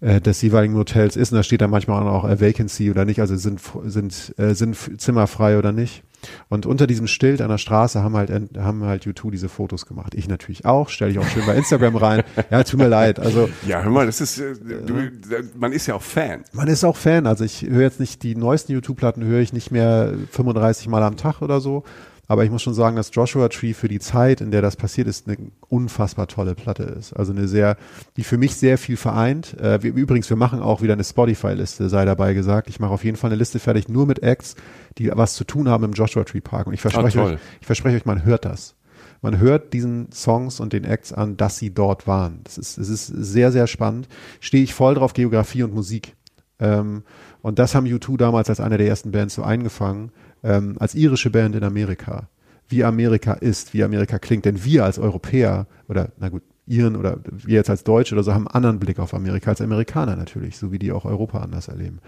äh, 0.00 0.20
des 0.20 0.42
jeweiligen 0.42 0.74
Hotels 0.76 1.16
ist. 1.16 1.32
Und 1.32 1.36
da 1.36 1.42
steht 1.42 1.60
dann 1.60 1.70
manchmal 1.70 2.06
auch 2.06 2.28
äh, 2.28 2.40
Vacancy 2.40 2.90
oder 2.90 3.04
nicht, 3.04 3.20
also 3.20 3.36
sind, 3.36 3.60
sind, 3.84 4.34
äh, 4.38 4.54
sind 4.54 4.76
Zimmer 5.00 5.26
frei 5.26 5.58
oder 5.58 5.72
nicht. 5.72 6.02
Und 6.48 6.66
unter 6.66 6.86
diesem 6.86 7.06
Schild 7.06 7.40
an 7.40 7.48
der 7.48 7.58
Straße 7.58 8.02
haben 8.02 8.16
halt, 8.16 8.30
haben 8.58 8.84
halt 8.84 9.06
U2 9.06 9.30
diese 9.30 9.48
Fotos 9.48 9.86
gemacht. 9.86 10.14
Ich 10.14 10.28
natürlich 10.28 10.64
auch, 10.64 10.88
stelle 10.88 11.12
ich 11.12 11.18
auch 11.18 11.28
schön 11.28 11.46
bei 11.46 11.54
Instagram 11.54 11.96
rein. 11.96 12.22
Ja, 12.50 12.62
tut 12.62 12.80
mir 12.80 12.88
leid. 12.88 13.18
Also 13.20 13.48
Ja, 13.66 13.82
hör 13.82 13.90
mal, 13.90 14.06
das 14.06 14.20
ist, 14.20 14.38
äh, 14.38 14.54
du, 14.86 15.10
man 15.56 15.72
ist 15.72 15.86
ja 15.86 15.94
auch 15.94 16.02
Fan. 16.02 16.44
man 16.52 16.68
ist 16.68 16.84
auch 16.84 16.96
Fan. 16.96 17.26
Also 17.26 17.44
ich 17.44 17.62
höre 17.62 17.82
jetzt 17.82 18.00
nicht 18.00 18.22
die 18.22 18.34
neuesten 18.36 18.72
YouTube-Platten, 18.72 19.24
höre 19.24 19.40
ich 19.40 19.52
nicht 19.52 19.70
mehr 19.70 20.14
35 20.30 20.88
Mal 20.88 21.02
am 21.02 21.16
Tag 21.16 21.42
oder 21.42 21.60
so. 21.60 21.84
Aber 22.30 22.44
ich 22.44 22.50
muss 22.50 22.60
schon 22.62 22.74
sagen, 22.74 22.94
dass 22.94 23.10
Joshua 23.14 23.48
Tree 23.48 23.72
für 23.72 23.88
die 23.88 24.00
Zeit, 24.00 24.42
in 24.42 24.50
der 24.50 24.60
das 24.60 24.76
passiert 24.76 25.08
ist, 25.08 25.26
eine 25.26 25.38
unfassbar 25.68 26.28
tolle 26.28 26.54
Platte 26.54 26.82
ist. 26.82 27.14
Also 27.14 27.32
eine 27.32 27.48
sehr, 27.48 27.78
die 28.18 28.22
für 28.22 28.36
mich 28.36 28.54
sehr 28.56 28.76
viel 28.76 28.98
vereint. 28.98 29.58
Äh, 29.58 29.82
wir, 29.82 29.94
übrigens, 29.94 30.28
wir 30.28 30.36
machen 30.36 30.60
auch 30.60 30.82
wieder 30.82 30.92
eine 30.92 31.04
Spotify-Liste, 31.04 31.88
sei 31.88 32.04
dabei 32.04 32.34
gesagt. 32.34 32.68
Ich 32.68 32.80
mache 32.80 32.92
auf 32.92 33.02
jeden 33.02 33.16
Fall 33.16 33.30
eine 33.30 33.38
Liste 33.38 33.58
fertig, 33.58 33.88
nur 33.88 34.06
mit 34.06 34.22
Acts, 34.22 34.56
die 34.98 35.10
was 35.14 35.34
zu 35.34 35.44
tun 35.44 35.70
haben 35.70 35.84
im 35.84 35.92
Joshua 35.92 36.24
Tree 36.24 36.42
Park. 36.42 36.66
Und 36.66 36.74
ich 36.74 36.82
verspreche 36.82 37.20
Ah, 37.22 37.24
euch, 37.24 37.38
ich 37.60 37.66
verspreche 37.66 37.96
euch, 37.96 38.04
man 38.04 38.24
hört 38.26 38.44
das. 38.44 38.74
Man 39.22 39.38
hört 39.40 39.72
diesen 39.72 40.12
Songs 40.12 40.60
und 40.60 40.74
den 40.74 40.84
Acts 40.84 41.14
an, 41.14 41.38
dass 41.38 41.56
sie 41.56 41.72
dort 41.72 42.06
waren. 42.06 42.40
Das 42.44 42.58
ist, 42.58 42.76
es 42.76 42.90
ist 42.90 43.06
sehr, 43.06 43.52
sehr 43.52 43.66
spannend. 43.66 44.06
Stehe 44.40 44.62
ich 44.62 44.74
voll 44.74 44.94
drauf, 44.94 45.14
Geografie 45.14 45.62
und 45.62 45.74
Musik. 45.74 46.14
Ähm, 46.60 47.04
und 47.40 47.58
das 47.58 47.74
haben 47.74 47.86
U2 47.86 48.16
damals 48.18 48.50
als 48.50 48.60
eine 48.60 48.78
der 48.78 48.86
ersten 48.86 49.12
Bands 49.12 49.34
so 49.34 49.42
eingefangen, 49.42 50.10
ähm, 50.42 50.76
als 50.78 50.94
irische 50.94 51.30
Band 51.30 51.54
in 51.54 51.64
Amerika. 51.64 52.28
Wie 52.68 52.84
Amerika 52.84 53.32
ist, 53.32 53.74
wie 53.74 53.82
Amerika 53.82 54.18
klingt. 54.18 54.44
Denn 54.44 54.64
wir 54.64 54.84
als 54.84 54.98
Europäer, 54.98 55.66
oder 55.88 56.10
na 56.18 56.28
gut, 56.28 56.42
Iren 56.68 56.96
oder 56.96 57.18
wir 57.24 57.54
jetzt 57.54 57.70
als 57.70 57.84
Deutsche 57.84 58.14
oder 58.14 58.22
so 58.22 58.32
haben 58.32 58.46
einen 58.46 58.54
anderen 58.54 58.78
Blick 58.78 58.98
auf 58.98 59.14
Amerika 59.14 59.50
als 59.50 59.60
Amerikaner 59.60 60.16
natürlich, 60.16 60.56
so 60.56 60.72
wie 60.72 60.78
die 60.78 60.92
auch 60.92 61.04
Europa 61.04 61.38
anders 61.38 61.68
erleben. 61.68 61.98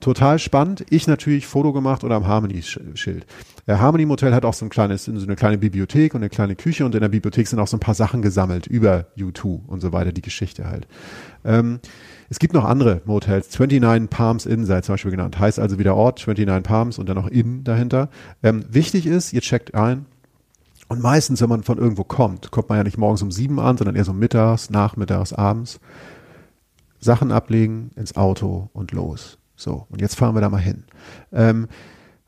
Total 0.00 0.38
spannend. 0.38 0.84
Ich 0.90 1.06
natürlich 1.06 1.46
Foto 1.46 1.72
gemacht 1.72 2.04
oder 2.04 2.16
am 2.16 2.26
Harmony-Schild. 2.26 3.26
Der 3.66 3.80
Harmony 3.80 4.06
Motel 4.06 4.34
hat 4.34 4.44
auch 4.44 4.54
so 4.54 4.66
ein 4.66 4.68
kleines, 4.68 5.04
so 5.04 5.12
eine 5.12 5.36
kleine 5.36 5.58
Bibliothek 5.58 6.14
und 6.14 6.20
eine 6.20 6.28
kleine 6.28 6.54
Küche 6.56 6.84
und 6.84 6.94
in 6.94 7.00
der 7.00 7.08
Bibliothek 7.08 7.48
sind 7.48 7.58
auch 7.58 7.66
so 7.66 7.76
ein 7.76 7.80
paar 7.80 7.94
Sachen 7.94 8.22
gesammelt 8.22 8.66
über 8.66 9.06
U2 9.16 9.66
und 9.66 9.80
so 9.80 9.92
weiter, 9.92 10.12
die 10.12 10.22
Geschichte 10.22 10.66
halt. 10.66 10.86
Ähm, 11.44 11.80
es 12.28 12.38
gibt 12.38 12.54
noch 12.54 12.64
andere 12.64 13.00
Motels, 13.04 13.58
29 13.58 14.10
Palms 14.10 14.46
Inn 14.46 14.64
sei 14.64 14.80
zum 14.80 14.94
Beispiel 14.94 15.10
genannt, 15.10 15.38
heißt 15.38 15.58
also 15.58 15.78
wieder 15.78 15.94
Ort, 15.94 16.26
29 16.26 16.62
Palms 16.62 16.98
und 16.98 17.08
dann 17.08 17.16
noch 17.16 17.28
Inn 17.28 17.64
dahinter. 17.64 18.08
Ähm, 18.42 18.64
wichtig 18.68 19.06
ist, 19.06 19.32
ihr 19.32 19.40
checkt 19.40 19.74
ein, 19.74 20.06
und 20.88 21.02
meistens, 21.02 21.40
wenn 21.40 21.48
man 21.48 21.62
von 21.62 21.78
irgendwo 21.78 22.04
kommt, 22.04 22.50
kommt 22.50 22.68
man 22.68 22.78
ja 22.78 22.84
nicht 22.84 22.98
morgens 22.98 23.22
um 23.22 23.30
sieben 23.30 23.58
an, 23.58 23.76
sondern 23.76 23.96
eher 23.96 24.04
so 24.04 24.12
mittags, 24.12 24.70
nachmittags, 24.70 25.32
abends. 25.32 25.80
Sachen 27.00 27.32
ablegen, 27.32 27.90
ins 27.96 28.16
Auto 28.16 28.70
und 28.72 28.92
los. 28.92 29.38
So, 29.56 29.86
und 29.90 30.00
jetzt 30.00 30.16
fahren 30.16 30.34
wir 30.34 30.40
da 30.40 30.48
mal 30.48 30.58
hin. 30.58 30.84
Ähm, 31.32 31.68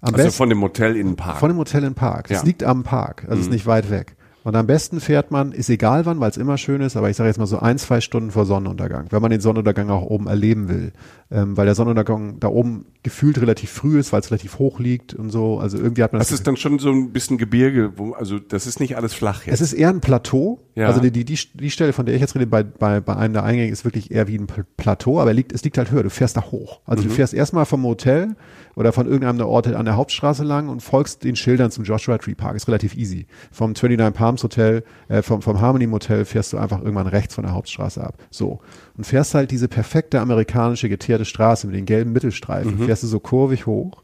am 0.00 0.14
also 0.14 0.24
besten, 0.24 0.36
von 0.36 0.48
dem 0.50 0.62
Hotel 0.62 0.96
in 0.96 1.06
den 1.08 1.16
Park. 1.16 1.38
Von 1.38 1.48
dem 1.48 1.58
Hotel 1.58 1.82
in 1.82 1.90
den 1.90 1.94
Park. 1.94 2.30
Es 2.30 2.38
ja. 2.38 2.44
liegt 2.44 2.62
am 2.62 2.82
Park, 2.82 3.22
also 3.24 3.36
mhm. 3.36 3.42
ist 3.42 3.50
nicht 3.50 3.66
weit 3.66 3.90
weg. 3.90 4.16
Und 4.44 4.54
am 4.54 4.68
besten 4.68 5.00
fährt 5.00 5.32
man, 5.32 5.50
ist 5.50 5.68
egal 5.70 6.06
wann, 6.06 6.20
weil 6.20 6.30
es 6.30 6.36
immer 6.36 6.56
schön 6.56 6.80
ist, 6.80 6.96
aber 6.96 7.10
ich 7.10 7.16
sage 7.16 7.28
jetzt 7.28 7.38
mal 7.38 7.46
so 7.46 7.58
ein, 7.58 7.78
zwei 7.78 8.00
Stunden 8.00 8.30
vor 8.30 8.46
Sonnenuntergang, 8.46 9.06
wenn 9.10 9.20
man 9.20 9.32
den 9.32 9.40
Sonnenuntergang 9.40 9.90
auch 9.90 10.02
oben 10.02 10.28
erleben 10.28 10.68
will. 10.68 10.92
Ähm, 11.28 11.56
weil 11.56 11.66
der 11.66 11.74
Sonnenuntergang 11.74 12.38
da 12.38 12.46
oben 12.48 12.86
gefühlt 13.06 13.40
relativ 13.40 13.70
früh 13.70 14.00
ist, 14.00 14.12
weil 14.12 14.18
es 14.18 14.32
relativ 14.32 14.58
hoch 14.58 14.80
liegt 14.80 15.14
und 15.14 15.30
so. 15.30 15.60
Also 15.60 15.78
irgendwie 15.78 16.02
hat 16.02 16.12
man 16.12 16.18
das. 16.18 16.28
Das 16.28 16.40
ist 16.40 16.46
dann 16.46 16.56
schon 16.56 16.80
so 16.80 16.90
ein 16.90 17.12
bisschen 17.12 17.38
Gebirge, 17.38 17.92
wo, 17.96 18.14
also 18.14 18.40
das 18.40 18.66
ist 18.66 18.80
nicht 18.80 18.96
alles 18.96 19.14
flach 19.14 19.44
jetzt. 19.44 19.54
Es 19.54 19.60
ist 19.60 19.72
eher 19.72 19.90
ein 19.90 20.00
Plateau. 20.00 20.60
Ja. 20.74 20.88
Also 20.88 21.00
die, 21.00 21.10
die, 21.10 21.24
die, 21.24 21.38
die 21.54 21.70
Stelle, 21.70 21.92
von 21.92 22.04
der 22.04 22.16
ich 22.16 22.20
jetzt 22.20 22.34
rede, 22.34 22.46
bei, 22.46 22.64
bei, 22.64 23.00
bei 23.00 23.16
einem 23.16 23.32
der 23.32 23.44
Eingänge 23.44 23.70
ist 23.70 23.84
wirklich 23.84 24.10
eher 24.10 24.28
wie 24.28 24.36
ein 24.36 24.48
Plateau, 24.76 25.20
aber 25.20 25.30
er 25.30 25.34
liegt, 25.34 25.52
es 25.52 25.62
liegt 25.64 25.78
halt 25.78 25.90
höher. 25.90 26.02
Du 26.02 26.10
fährst 26.10 26.36
da 26.36 26.42
hoch. 26.42 26.80
Also 26.84 27.02
mhm. 27.02 27.08
du 27.08 27.14
fährst 27.14 27.32
erstmal 27.32 27.64
vom 27.64 27.84
Hotel 27.84 28.34
oder 28.74 28.92
von 28.92 29.06
irgendeinem 29.06 29.38
der 29.38 29.48
Orte 29.48 29.78
an 29.78 29.86
der 29.86 29.96
Hauptstraße 29.96 30.44
lang 30.44 30.68
und 30.68 30.80
folgst 30.80 31.24
den 31.24 31.34
Schildern 31.34 31.70
zum 31.70 31.84
Joshua 31.84 32.18
Tree 32.18 32.34
Park. 32.34 32.56
Ist 32.56 32.68
relativ 32.68 32.94
easy. 32.96 33.26
Vom 33.52 33.70
29 33.70 34.14
Palms 34.14 34.42
Hotel, 34.42 34.84
äh, 35.08 35.22
vom, 35.22 35.42
vom 35.42 35.60
Harmony 35.60 35.86
Motel 35.86 36.24
fährst 36.24 36.52
du 36.52 36.58
einfach 36.58 36.80
irgendwann 36.80 37.06
rechts 37.06 37.36
von 37.36 37.44
der 37.44 37.54
Hauptstraße 37.54 38.04
ab. 38.04 38.18
So. 38.30 38.58
Und 38.96 39.04
fährst 39.04 39.34
halt 39.34 39.50
diese 39.50 39.68
perfekte 39.68 40.20
amerikanische 40.20 40.88
geteerte 40.88 41.15
Straße 41.24 41.66
mit 41.66 41.76
den 41.76 41.86
gelben 41.86 42.12
Mittelstreifen. 42.12 42.78
Mhm. 42.78 42.84
Fährst 42.86 43.02
du 43.02 43.06
so 43.06 43.20
kurvig 43.20 43.66
hoch 43.66 44.02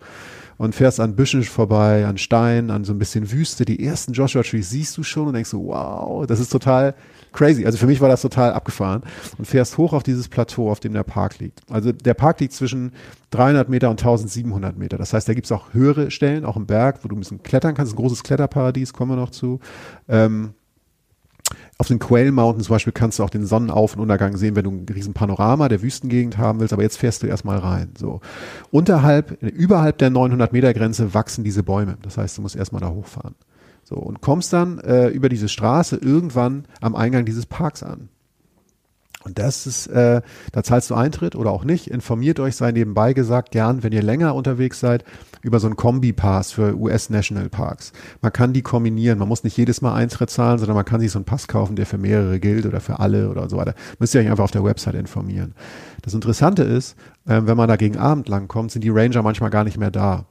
und 0.58 0.74
fährst 0.74 1.00
an 1.00 1.16
Büschen 1.16 1.42
vorbei, 1.42 2.06
an 2.06 2.18
Steinen, 2.18 2.70
an 2.70 2.84
so 2.84 2.92
ein 2.92 2.98
bisschen 2.98 3.32
Wüste. 3.32 3.64
Die 3.64 3.84
ersten 3.84 4.12
Joshua 4.12 4.42
Trees 4.42 4.70
siehst 4.70 4.96
du 4.96 5.02
schon 5.02 5.26
und 5.26 5.34
denkst 5.34 5.50
so, 5.50 5.66
wow, 5.66 6.26
das 6.26 6.40
ist 6.40 6.50
total 6.50 6.94
crazy. 7.32 7.66
Also 7.66 7.78
für 7.78 7.86
mich 7.86 8.00
war 8.00 8.08
das 8.08 8.22
total 8.22 8.52
abgefahren 8.52 9.02
und 9.38 9.46
fährst 9.46 9.78
hoch 9.78 9.92
auf 9.92 10.02
dieses 10.02 10.28
Plateau, 10.28 10.70
auf 10.70 10.80
dem 10.80 10.92
der 10.92 11.02
Park 11.02 11.38
liegt. 11.38 11.62
Also 11.70 11.92
der 11.92 12.14
Park 12.14 12.40
liegt 12.40 12.52
zwischen 12.52 12.92
300 13.30 13.68
Meter 13.68 13.90
und 13.90 14.00
1700 14.00 14.76
Meter. 14.76 14.98
Das 14.98 15.12
heißt, 15.12 15.28
da 15.28 15.34
gibt's 15.34 15.50
auch 15.50 15.72
höhere 15.74 16.10
Stellen, 16.10 16.44
auch 16.44 16.56
im 16.56 16.66
Berg, 16.66 17.00
wo 17.02 17.08
du 17.08 17.16
ein 17.16 17.20
bisschen 17.20 17.42
klettern 17.42 17.74
kannst. 17.74 17.94
Ein 17.94 17.96
großes 17.96 18.22
Kletterparadies, 18.22 18.92
kommen 18.92 19.12
wir 19.12 19.16
noch 19.16 19.30
zu. 19.30 19.60
Ähm, 20.08 20.54
auf 21.82 21.88
den 21.88 21.98
Quail 21.98 22.30
Mountains 22.30 22.66
zum 22.66 22.74
Beispiel 22.76 22.92
kannst 22.92 23.18
du 23.18 23.24
auch 23.24 23.30
den 23.30 23.44
Sonnenauf- 23.44 23.96
und 23.96 24.00
Untergang 24.00 24.36
sehen, 24.36 24.54
wenn 24.54 24.62
du 24.62 24.70
ein 24.70 24.86
riesen 24.88 25.14
Panorama 25.14 25.68
der 25.68 25.82
Wüstengegend 25.82 26.38
haben 26.38 26.60
willst, 26.60 26.72
aber 26.72 26.84
jetzt 26.84 26.96
fährst 26.96 27.24
du 27.24 27.26
erstmal 27.26 27.58
rein. 27.58 27.90
So. 27.98 28.20
Unterhalb, 28.70 29.42
überhalb 29.42 29.98
der 29.98 30.10
900 30.10 30.52
Meter 30.52 30.72
Grenze 30.74 31.12
wachsen 31.12 31.42
diese 31.42 31.64
Bäume. 31.64 31.98
Das 32.02 32.18
heißt, 32.18 32.38
du 32.38 32.42
musst 32.42 32.54
erstmal 32.54 32.82
da 32.82 32.90
hochfahren. 32.90 33.34
So, 33.82 33.96
und 33.96 34.20
kommst 34.20 34.52
dann 34.52 34.78
äh, 34.78 35.08
über 35.08 35.28
diese 35.28 35.48
Straße 35.48 35.96
irgendwann 35.96 36.66
am 36.80 36.94
Eingang 36.94 37.24
dieses 37.24 37.46
Parks 37.46 37.82
an. 37.82 38.10
Und 39.24 39.38
das 39.38 39.66
ist, 39.66 39.86
äh, 39.88 40.20
da 40.52 40.62
zahlst 40.62 40.90
du 40.90 40.94
Eintritt 40.94 41.36
oder 41.36 41.50
auch 41.50 41.64
nicht. 41.64 41.88
Informiert 41.88 42.40
euch, 42.40 42.56
sei 42.56 42.72
nebenbei 42.72 43.12
gesagt, 43.12 43.52
gern, 43.52 43.82
wenn 43.82 43.92
ihr 43.92 44.02
länger 44.02 44.34
unterwegs 44.34 44.80
seid, 44.80 45.04
über 45.42 45.58
so 45.60 45.66
einen 45.66 45.76
Kombi-Pass 45.76 46.52
für 46.52 46.76
US 46.76 47.10
National 47.10 47.48
Parks. 47.48 47.92
Man 48.20 48.32
kann 48.32 48.52
die 48.52 48.62
kombinieren. 48.62 49.18
Man 49.18 49.28
muss 49.28 49.44
nicht 49.44 49.56
jedes 49.56 49.80
Mal 49.80 49.94
Eintritt 49.94 50.30
zahlen, 50.30 50.58
sondern 50.58 50.76
man 50.76 50.84
kann 50.84 51.00
sich 51.00 51.10
so 51.10 51.18
einen 51.18 51.24
Pass 51.24 51.48
kaufen, 51.48 51.76
der 51.76 51.86
für 51.86 51.98
mehrere 51.98 52.38
gilt 52.40 52.66
oder 52.66 52.80
für 52.80 53.00
alle 53.00 53.28
oder 53.28 53.48
so 53.48 53.56
weiter. 53.56 53.74
Müsst 53.98 54.14
ihr 54.14 54.20
euch 54.20 54.30
einfach 54.30 54.44
auf 54.44 54.50
der 54.50 54.64
Website 54.64 54.94
informieren. 54.94 55.54
Das 56.02 56.14
Interessante 56.14 56.62
ist, 56.62 56.96
äh, 57.26 57.40
wenn 57.44 57.56
man 57.56 57.68
da 57.68 57.76
gegen 57.76 57.98
Abend 57.98 58.28
langkommt, 58.28 58.70
sind 58.70 58.82
die 58.82 58.90
Ranger 58.90 59.22
manchmal 59.22 59.50
gar 59.50 59.64
nicht 59.64 59.78
mehr 59.78 59.90
da. 59.90 60.26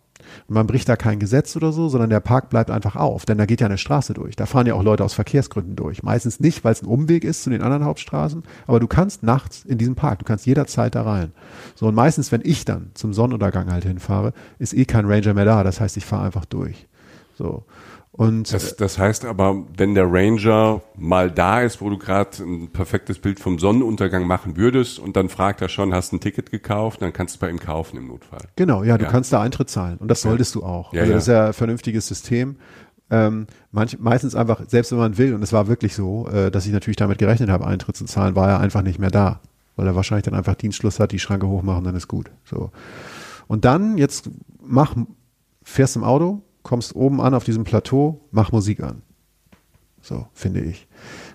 Und 0.48 0.56
man 0.56 0.68
bricht 0.68 0.88
da 0.90 0.96
kein 0.96 1.20
Gesetz 1.20 1.56
oder 1.56 1.72
so, 1.72 1.90
sondern 1.90 2.10
der 2.10 2.20
Park 2.20 2.50
bleibt 2.50 2.72
einfach 2.72 2.96
auf, 2.96 3.26
denn 3.26 3.38
da 3.38 3.46
geht 3.46 3.62
ja 3.62 3.68
eine 3.68 3.78
Straße 3.78 4.14
durch. 4.14 4.36
Da 4.36 4.46
fahren 4.46 4.68
ja 4.68 4.74
auch 4.74 4.84
Leute 4.84 5.04
aus 5.04 5.14
Verkehrsgründen 5.14 5.76
durch. 5.76 6.04
Meistens 6.04 6.40
nicht, 6.40 6.64
weil 6.64 6.74
es 6.74 6.82
ein 6.82 6.88
Umweg 6.88 7.24
ist 7.24 7.44
zu 7.44 7.50
den 7.50 7.62
anderen 7.62 7.86
Hauptstraßen, 7.86 8.44
aber 8.68 8.80
du 8.80 8.88
kannst 8.88 9.24
nachts 9.24 9.64
in 9.66 9.78
diesen 9.78 9.96
Park, 9.96 10.20
du 10.20 10.26
kannst 10.26 10.46
jederzeit 10.46 10.96
da 10.96 11.04
rein. 11.04 11.32
So 11.76 11.88
und 11.88 11.96
meistens, 11.96 12.32
wenn 12.32 12.42
ich 12.44 12.66
dann 12.66 12.92
zum 12.94 13.14
Sonnenuntergang 13.14 13.72
halt 13.72 13.84
hinfahre, 13.84 14.34
ist 14.60 14.74
eh 14.74 14.86
kein 14.86 15.06
Ranger 15.06 15.34
mehr 15.34 15.46
da. 15.46 15.64
Das 15.64 15.80
heißt, 15.80 15.98
ich 15.98 16.06
fahre 16.06 16.26
einfach 16.26 16.46
durch. 16.46 16.88
So. 17.38 17.64
Und 18.14 18.52
das, 18.52 18.76
das 18.76 19.00
heißt 19.00 19.24
aber, 19.24 19.64
wenn 19.78 19.96
der 19.96 20.12
Ranger 20.12 20.82
mal 20.98 21.32
da 21.32 21.62
ist, 21.62 21.82
wo 21.82 21.90
du 21.90 21.98
gerade 21.98 22.44
ein 22.44 22.68
perfektes 22.68 23.20
Bild 23.20 23.40
vom 23.40 23.58
Sonnenuntergang 23.58 24.28
machen 24.28 24.58
würdest 24.58 25.00
und 25.00 25.16
dann 25.16 25.30
fragt 25.30 25.62
er 25.62 25.70
schon, 25.70 25.94
hast 25.94 26.12
du 26.12 26.18
ein 26.18 26.20
Ticket 26.20 26.52
gekauft, 26.52 27.02
dann 27.02 27.14
kannst 27.14 27.36
du 27.36 27.40
bei 27.40 27.50
ihm 27.50 27.60
kaufen 27.60 27.98
im 27.98 28.08
Notfall. 28.08 28.42
Genau, 28.58 28.84
ja, 28.84 28.98
du 28.98 29.06
ja. 29.06 29.10
kannst 29.10 29.32
da 29.32 29.42
Eintritt 29.42 29.70
zahlen 29.70 29.98
und 29.98 30.10
das 30.10 30.22
solltest 30.22 30.56
du 30.56 30.64
auch. 30.64 30.94
Ja, 30.94 31.02
also 31.02 31.14
das 31.14 31.24
ist 31.24 31.28
ja 31.30 31.48
ein 31.48 31.54
vernünftiges 31.54 32.06
System. 32.06 32.58
Ähm, 33.10 33.48
manch, 33.72 33.98
meistens 34.00 34.36
einfach, 34.36 34.62
selbst 34.68 34.92
wenn 34.92 35.00
man 35.00 35.18
will, 35.18 35.34
und 35.34 35.42
es 35.42 35.54
war 35.54 35.68
wirklich 35.68 35.96
so, 35.96 36.28
äh, 36.28 36.52
dass 36.52 36.66
ich 36.66 36.74
natürlich 36.74 36.98
damit 36.98 37.18
gerechnet 37.18 37.50
habe, 37.50 37.66
Eintritt 37.66 37.96
zu 37.96 38.06
zahlen, 38.06 38.36
war 38.36 38.50
er 38.50 38.60
einfach 38.60 38.82
nicht 38.82 39.00
mehr 39.00 39.12
da, 39.12 39.40
weil 39.78 39.88
er 39.88 39.96
wahrscheinlich 39.96 40.26
dann 40.26 40.34
einfach 40.34 40.56
Dienstschluss 40.56 41.00
hat, 41.00 41.14
die 41.14 41.20
Schranke 41.20 41.48
hochmachen, 41.48 41.86
dann 41.86 41.96
ist 41.96 42.10
gut. 42.10 42.30
So. 42.44 42.72
Und 43.48 43.64
dann, 43.64 43.98
jetzt 43.98 44.30
mach, 44.62 44.96
fährst 45.64 45.96
im 45.96 46.04
Auto, 46.04 46.42
kommst 46.64 46.96
oben 46.96 47.22
an 47.22 47.34
auf 47.34 47.44
diesem 47.44 47.64
Plateau, 47.64 48.22
mach 48.32 48.52
Musik 48.52 48.82
an. 48.82 49.02
So, 50.02 50.28
finde 50.34 50.62
ich. 50.62 50.88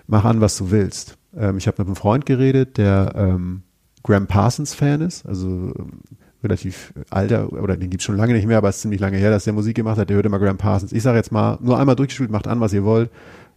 Mach 0.07 0.25
an, 0.25 0.41
was 0.41 0.57
du 0.57 0.71
willst. 0.71 1.17
Ähm, 1.35 1.57
ich 1.57 1.67
habe 1.67 1.81
mit 1.81 1.87
einem 1.87 1.95
Freund 1.95 2.25
geredet, 2.25 2.77
der 2.77 3.13
ähm, 3.15 3.63
Graham 4.03 4.27
Parsons 4.27 4.73
Fan 4.73 5.01
ist, 5.01 5.25
also 5.25 5.47
ähm, 5.47 6.01
relativ 6.43 6.93
alter, 7.09 7.51
oder 7.51 7.77
den 7.77 7.89
gibt's 7.89 8.05
schon 8.05 8.17
lange 8.17 8.33
nicht 8.33 8.45
mehr, 8.45 8.57
aber 8.57 8.69
es 8.69 8.77
ist 8.77 8.81
ziemlich 8.83 9.01
lange 9.01 9.17
her, 9.17 9.31
dass 9.31 9.45
der 9.45 9.53
Musik 9.53 9.75
gemacht 9.75 9.97
hat, 9.97 10.09
der 10.09 10.15
hört 10.15 10.25
immer 10.25 10.39
Graham 10.39 10.57
Parsons. 10.57 10.91
Ich 10.91 11.03
sage 11.03 11.17
jetzt 11.17 11.31
mal, 11.31 11.57
nur 11.61 11.79
einmal 11.79 11.95
durchgespielt, 11.95 12.31
macht 12.31 12.47
an, 12.47 12.59
was 12.59 12.73
ihr 12.73 12.83
wollt 12.83 13.09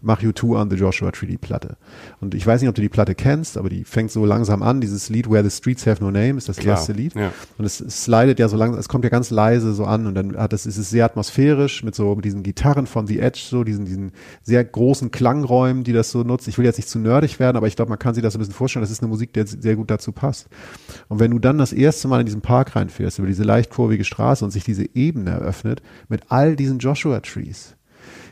mach 0.03 0.23
U2 0.23 0.57
an 0.57 0.71
The 0.71 0.77
Joshua 0.77 1.11
Tree, 1.11 1.27
die 1.27 1.39
Platte. 1.39 1.77
Und 2.21 2.35
ich 2.35 2.47
weiß 2.47 2.61
nicht, 2.61 2.69
ob 2.69 2.75
du 2.75 2.83
die 2.83 2.89
Platte 2.89 3.15
kennst, 3.15 3.57
aber 3.59 3.69
die 3.69 3.85
fängt 3.85 4.11
so 4.11 4.25
langsam 4.25 4.63
an. 4.63 4.81
Dieses 4.81 5.09
Lied 5.09 5.31
Where 5.31 5.43
the 5.43 5.51
Streets 5.51 5.87
Have 5.87 6.03
No 6.03 6.11
Name 6.11 6.39
ist 6.39 6.49
das 6.49 6.57
Klar, 6.57 6.77
erste 6.77 6.93
Lied. 6.93 7.15
Ja. 7.15 7.33
Und 7.59 7.65
es, 7.65 7.79
slidet 7.79 8.39
ja 8.39 8.49
so 8.49 8.57
langsam, 8.57 8.81
es 8.81 8.89
kommt 8.89 9.05
ja 9.05 9.11
ganz 9.11 9.31
leise 9.31 9.75
so 9.75 9.85
an 9.85 10.07
und 10.07 10.15
dann 10.15 10.37
hat 10.37 10.53
es, 10.53 10.67
ist 10.67 10.79
es 10.79 10.91
sehr 10.91 11.05
atmosphärisch 11.05 11.83
mit 11.83 11.95
so, 11.95 12.15
mit 12.15 12.25
diesen 12.25 12.43
Gitarren 12.43 12.87
von 12.87 13.07
The 13.07 13.21
Edge, 13.21 13.41
so 13.49 13.65
diesen, 13.65 13.85
diesen 13.85 14.13
sehr 14.43 14.65
großen 14.65 15.11
Klangräumen, 15.11 15.85
die 15.85 15.93
das 15.93 16.11
so 16.11 16.23
nutzt. 16.23 16.49
Ich 16.49 16.59
will 16.59 16.65
jetzt 16.65 16.79
nicht 16.79 16.89
zu 16.89 16.99
nerdig 16.99 17.39
werden, 17.39 17.57
aber 17.57 17.67
ich 17.67 17.77
glaube, 17.77 17.91
man 17.91 17.99
kann 17.99 18.15
sich 18.15 18.23
das 18.23 18.35
ein 18.35 18.39
bisschen 18.39 18.55
vorstellen. 18.55 18.83
Das 18.83 18.91
ist 18.91 19.03
eine 19.03 19.09
Musik, 19.09 19.33
die 19.33 19.45
sehr 19.47 19.77
gut 19.77 19.91
dazu 19.91 20.13
passt. 20.13 20.49
Und 21.09 21.21
wenn 21.21 21.31
du 21.31 21.39
dann 21.39 21.59
das 21.59 21.73
erste 21.73 22.09
Mal 22.09 22.21
in 22.21 22.27
diesen 22.27 22.41
Park 22.41 22.77
reinfährst, 22.77 23.19
über 23.19 23.29
diese 23.29 23.45
leicht 23.45 23.71
kurvige 23.71 24.05
Straße 24.05 24.45
und 24.45 24.51
sich 24.51 24.65
diese 24.65 24.87
Ebene 24.95 25.31
eröffnet 25.31 25.83
mit 26.09 26.23
all 26.29 26.57
diesen 26.57 26.79
Joshua 26.79 27.21
Trees, 27.21 27.77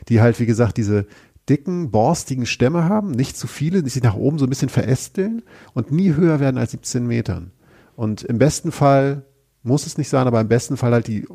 die 0.07 0.21
halt, 0.21 0.39
wie 0.39 0.45
gesagt, 0.45 0.77
diese, 0.77 1.05
dicken, 1.49 1.91
borstigen 1.91 2.45
Stämme 2.45 2.87
haben, 2.87 3.11
nicht 3.11 3.37
zu 3.37 3.47
viele, 3.47 3.83
die 3.83 3.89
sich 3.89 4.03
nach 4.03 4.15
oben 4.15 4.37
so 4.37 4.45
ein 4.45 4.49
bisschen 4.49 4.69
verästeln 4.69 5.41
und 5.73 5.91
nie 5.91 6.13
höher 6.13 6.39
werden 6.39 6.57
als 6.57 6.71
17 6.71 7.05
Metern. 7.05 7.51
Und 7.95 8.23
im 8.23 8.37
besten 8.37 8.71
Fall 8.71 9.25
muss 9.63 9.85
es 9.85 9.97
nicht 9.97 10.09
sein, 10.09 10.27
aber 10.27 10.39
im 10.39 10.47
besten 10.47 10.77
Fall 10.77 10.93
halt 10.93 11.07
die, 11.07 11.27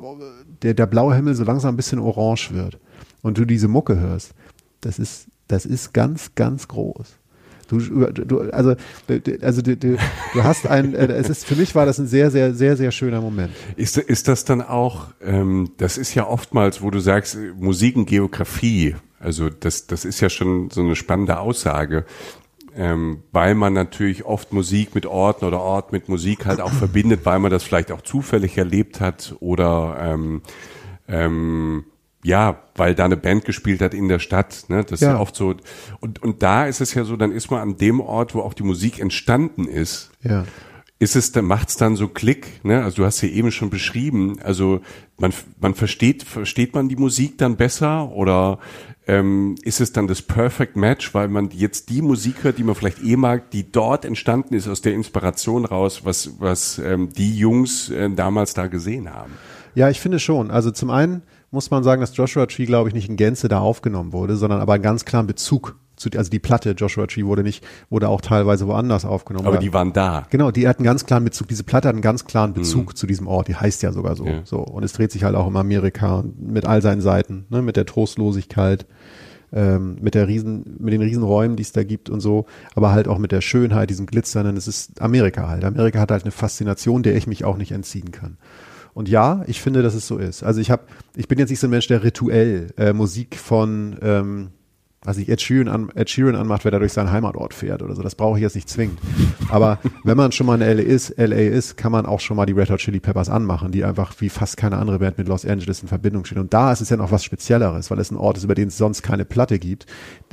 der, 0.62 0.74
der 0.74 0.86
blaue 0.86 1.14
Himmel 1.14 1.34
so 1.34 1.44
langsam 1.44 1.74
ein 1.74 1.76
bisschen 1.76 1.98
orange 1.98 2.52
wird 2.52 2.78
und 3.22 3.36
du 3.36 3.44
diese 3.44 3.68
Mucke 3.68 3.98
hörst. 3.98 4.34
Das 4.80 4.98
ist, 4.98 5.26
das 5.48 5.66
ist 5.66 5.92
ganz, 5.92 6.34
ganz 6.34 6.68
groß. 6.68 7.16
Du, 7.68 7.78
du, 7.78 8.40
also, 8.50 8.74
also 9.40 9.62
du, 9.62 9.76
du, 9.76 9.96
du 10.34 10.44
hast 10.44 10.66
ein, 10.66 10.94
äh, 10.94 11.06
es 11.06 11.30
ist, 11.30 11.46
für 11.46 11.56
mich 11.56 11.74
war 11.74 11.86
das 11.86 11.98
ein 11.98 12.06
sehr, 12.06 12.30
sehr, 12.30 12.54
sehr, 12.54 12.76
sehr 12.76 12.90
schöner 12.90 13.20
Moment. 13.20 13.52
Ist, 13.76 13.96
ist 13.96 14.28
das 14.28 14.44
dann 14.44 14.60
auch, 14.60 15.08
ähm, 15.22 15.70
das 15.78 15.96
ist 15.96 16.14
ja 16.14 16.26
oftmals, 16.26 16.82
wo 16.82 16.90
du 16.90 17.00
sagst, 17.00 17.38
Musik 17.58 17.96
und 17.96 18.06
Geografie, 18.06 18.96
also 19.24 19.48
das, 19.48 19.86
das 19.86 20.04
ist 20.04 20.20
ja 20.20 20.28
schon 20.28 20.70
so 20.70 20.82
eine 20.82 20.96
spannende 20.96 21.40
Aussage, 21.40 22.04
ähm, 22.76 23.22
weil 23.32 23.54
man 23.54 23.72
natürlich 23.72 24.24
oft 24.24 24.52
Musik 24.52 24.94
mit 24.94 25.06
Orten 25.06 25.44
oder 25.44 25.60
Ort 25.60 25.92
mit 25.92 26.08
Musik 26.08 26.46
halt 26.46 26.60
auch 26.60 26.72
verbindet, 26.72 27.24
weil 27.24 27.38
man 27.38 27.50
das 27.50 27.62
vielleicht 27.62 27.90
auch 27.90 28.02
zufällig 28.02 28.58
erlebt 28.58 29.00
hat 29.00 29.34
oder 29.40 29.96
ähm, 30.00 30.42
ähm, 31.08 31.84
ja, 32.24 32.62
weil 32.74 32.94
da 32.94 33.04
eine 33.04 33.18
Band 33.18 33.44
gespielt 33.44 33.82
hat 33.82 33.92
in 33.92 34.08
der 34.08 34.18
Stadt. 34.18 34.64
Ne? 34.68 34.82
Das 34.82 35.02
ist 35.02 35.06
ja 35.06 35.20
oft 35.20 35.36
so. 35.36 35.54
Und, 36.00 36.22
und 36.22 36.42
da 36.42 36.66
ist 36.66 36.80
es 36.80 36.94
ja 36.94 37.04
so, 37.04 37.16
dann 37.16 37.32
ist 37.32 37.50
man 37.50 37.60
an 37.60 37.76
dem 37.76 38.00
Ort, 38.00 38.34
wo 38.34 38.40
auch 38.40 38.54
die 38.54 38.62
Musik 38.62 38.98
entstanden 38.98 39.68
ist. 39.68 40.10
Ja. 40.22 40.44
Ist 40.98 41.16
es, 41.16 41.32
dann 41.32 41.44
macht's 41.44 41.76
dann 41.76 41.96
so 41.96 42.08
Klick, 42.08 42.64
ne? 42.64 42.82
Also 42.82 42.98
du 42.98 43.04
hast 43.04 43.20
ja 43.20 43.28
eben 43.28 43.52
schon 43.52 43.68
beschrieben. 43.68 44.38
Also 44.42 44.80
man, 45.18 45.34
man 45.60 45.74
versteht, 45.74 46.22
versteht 46.22 46.74
man 46.74 46.88
die 46.88 46.96
Musik 46.96 47.36
dann 47.36 47.56
besser 47.56 48.10
oder 48.12 48.58
ähm, 49.06 49.56
ist 49.62 49.80
es 49.80 49.92
dann 49.92 50.06
das 50.06 50.22
Perfect 50.22 50.76
Match, 50.76 51.14
weil 51.14 51.28
man 51.28 51.50
jetzt 51.50 51.90
die 51.90 52.02
Musik 52.02 52.42
hört, 52.42 52.58
die 52.58 52.64
man 52.64 52.74
vielleicht 52.74 53.02
eh 53.04 53.16
mag, 53.16 53.50
die 53.50 53.70
dort 53.70 54.04
entstanden 54.04 54.54
ist, 54.54 54.66
aus 54.66 54.80
der 54.80 54.94
Inspiration 54.94 55.64
raus, 55.64 56.02
was, 56.04 56.40
was 56.40 56.78
ähm, 56.78 57.10
die 57.12 57.36
Jungs 57.36 57.90
äh, 57.90 58.10
damals 58.10 58.54
da 58.54 58.66
gesehen 58.66 59.12
haben. 59.12 59.32
Ja, 59.74 59.90
ich 59.90 60.00
finde 60.00 60.18
schon. 60.18 60.50
Also 60.50 60.70
zum 60.70 60.90
einen 60.90 61.22
muss 61.50 61.70
man 61.70 61.84
sagen, 61.84 62.00
dass 62.00 62.16
Joshua 62.16 62.46
Tree, 62.46 62.64
glaube 62.64 62.88
ich, 62.88 62.94
nicht 62.94 63.08
in 63.08 63.16
Gänze 63.16 63.48
da 63.48 63.60
aufgenommen 63.60 64.12
wurde, 64.12 64.36
sondern 64.36 64.60
aber 64.60 64.74
einen 64.74 64.82
ganz 64.82 65.04
klaren 65.04 65.26
Bezug 65.26 65.70
zu, 65.70 65.83
also 66.16 66.30
die 66.30 66.38
Platte 66.38 66.72
Joshua 66.72 67.06
Tree 67.06 67.24
wurde 67.24 67.42
nicht, 67.42 67.64
wurde 67.90 68.08
auch 68.08 68.20
teilweise 68.20 68.66
woanders 68.66 69.04
aufgenommen. 69.04 69.46
Aber 69.46 69.58
die 69.58 69.72
waren 69.72 69.92
da. 69.92 70.26
Genau, 70.30 70.50
die 70.50 70.68
hatten 70.68 70.82
ganz 70.82 71.06
klaren 71.06 71.24
Bezug, 71.24 71.48
diese 71.48 71.64
Platte 71.64 71.88
hat 71.88 71.94
einen 71.94 72.02
ganz 72.02 72.24
klaren 72.24 72.52
Bezug 72.52 72.88
mhm. 72.88 72.96
zu 72.96 73.06
diesem 73.06 73.26
Ort, 73.26 73.48
die 73.48 73.56
heißt 73.56 73.82
ja 73.82 73.92
sogar 73.92 74.16
so, 74.16 74.26
Ja. 74.26 74.40
so. 74.44 74.58
Und 74.58 74.82
es 74.82 74.92
dreht 74.92 75.12
sich 75.12 75.24
halt 75.24 75.34
auch 75.34 75.46
um 75.46 75.56
Amerika 75.56 76.24
mit 76.38 76.66
all 76.66 76.82
seinen 76.82 77.00
Seiten, 77.00 77.46
ne, 77.48 77.62
mit 77.62 77.76
der 77.76 77.86
Trostlosigkeit, 77.86 78.86
ähm, 79.52 79.96
mit 80.00 80.14
der 80.14 80.26
riesen, 80.26 80.76
mit 80.80 80.92
den 80.92 81.00
Riesenräumen, 81.00 81.56
die 81.56 81.62
es 81.62 81.72
da 81.72 81.84
gibt 81.84 82.10
und 82.10 82.20
so, 82.20 82.46
aber 82.74 82.90
halt 82.90 83.06
auch 83.06 83.18
mit 83.18 83.32
der 83.32 83.40
Schönheit, 83.40 83.88
diesem 83.88 84.06
Glitzernden, 84.06 84.56
es 84.56 84.66
ist 84.66 85.00
Amerika 85.00 85.48
halt. 85.48 85.64
Amerika 85.64 86.00
hat 86.00 86.10
halt 86.10 86.24
eine 86.24 86.32
Faszination, 86.32 87.02
der 87.02 87.16
ich 87.16 87.26
mich 87.26 87.44
auch 87.44 87.56
nicht 87.56 87.72
entziehen 87.72 88.10
kann. 88.10 88.36
Und 88.94 89.08
ja, 89.08 89.42
ich 89.46 89.60
finde, 89.60 89.82
dass 89.82 89.94
es 89.94 90.06
so 90.06 90.18
ist. 90.18 90.42
Also 90.44 90.60
ich 90.60 90.70
habe, 90.70 90.84
ich 91.16 91.28
bin 91.28 91.38
jetzt 91.38 91.50
nicht 91.50 91.58
so 91.58 91.66
ein 91.66 91.70
Mensch, 91.70 91.88
der 91.88 92.04
rituell 92.04 92.72
äh, 92.76 92.92
Musik 92.92 93.36
von 93.36 93.96
ähm, 94.02 94.50
was 95.04 95.18
ich 95.18 95.28
Ed 95.28 95.40
Sheeran, 95.40 95.68
an, 95.68 95.90
Ed 95.94 96.08
Sheeran 96.08 96.34
anmacht, 96.34 96.64
wenn 96.64 96.72
er 96.72 96.78
durch 96.80 96.94
seinen 96.94 97.12
Heimatort 97.12 97.52
fährt 97.52 97.82
oder 97.82 97.94
so. 97.94 98.02
Das 98.02 98.14
brauche 98.14 98.38
ich 98.38 98.42
jetzt 98.42 98.54
nicht 98.54 98.68
zwingend. 98.70 98.98
Aber 99.50 99.78
wenn 100.04 100.16
man 100.16 100.32
schon 100.32 100.46
mal 100.46 100.60
in 100.60 100.66
LA 100.66 100.82
ist, 100.82 101.14
LA 101.18 101.36
ist, 101.36 101.76
kann 101.76 101.92
man 101.92 102.06
auch 102.06 102.20
schon 102.20 102.38
mal 102.38 102.46
die 102.46 102.54
Red 102.54 102.70
Hot 102.70 102.80
Chili 102.80 103.00
Peppers 103.00 103.28
anmachen, 103.28 103.70
die 103.70 103.84
einfach 103.84 104.14
wie 104.20 104.30
fast 104.30 104.56
keine 104.56 104.78
andere 104.78 104.98
Band 104.98 105.18
mit 105.18 105.28
Los 105.28 105.44
Angeles 105.44 105.82
in 105.82 105.88
Verbindung 105.88 106.24
stehen. 106.24 106.38
Und 106.38 106.54
da 106.54 106.72
ist 106.72 106.80
es 106.80 106.88
ja 106.88 106.96
noch 106.96 107.12
was 107.12 107.22
Spezielleres, 107.22 107.90
weil 107.90 107.98
es 107.98 108.10
ein 108.10 108.16
Ort 108.16 108.38
ist, 108.38 108.44
über 108.44 108.54
den 108.54 108.68
es 108.68 108.78
sonst 108.78 109.02
keine 109.02 109.26
Platte 109.26 109.58
gibt. 109.58 109.84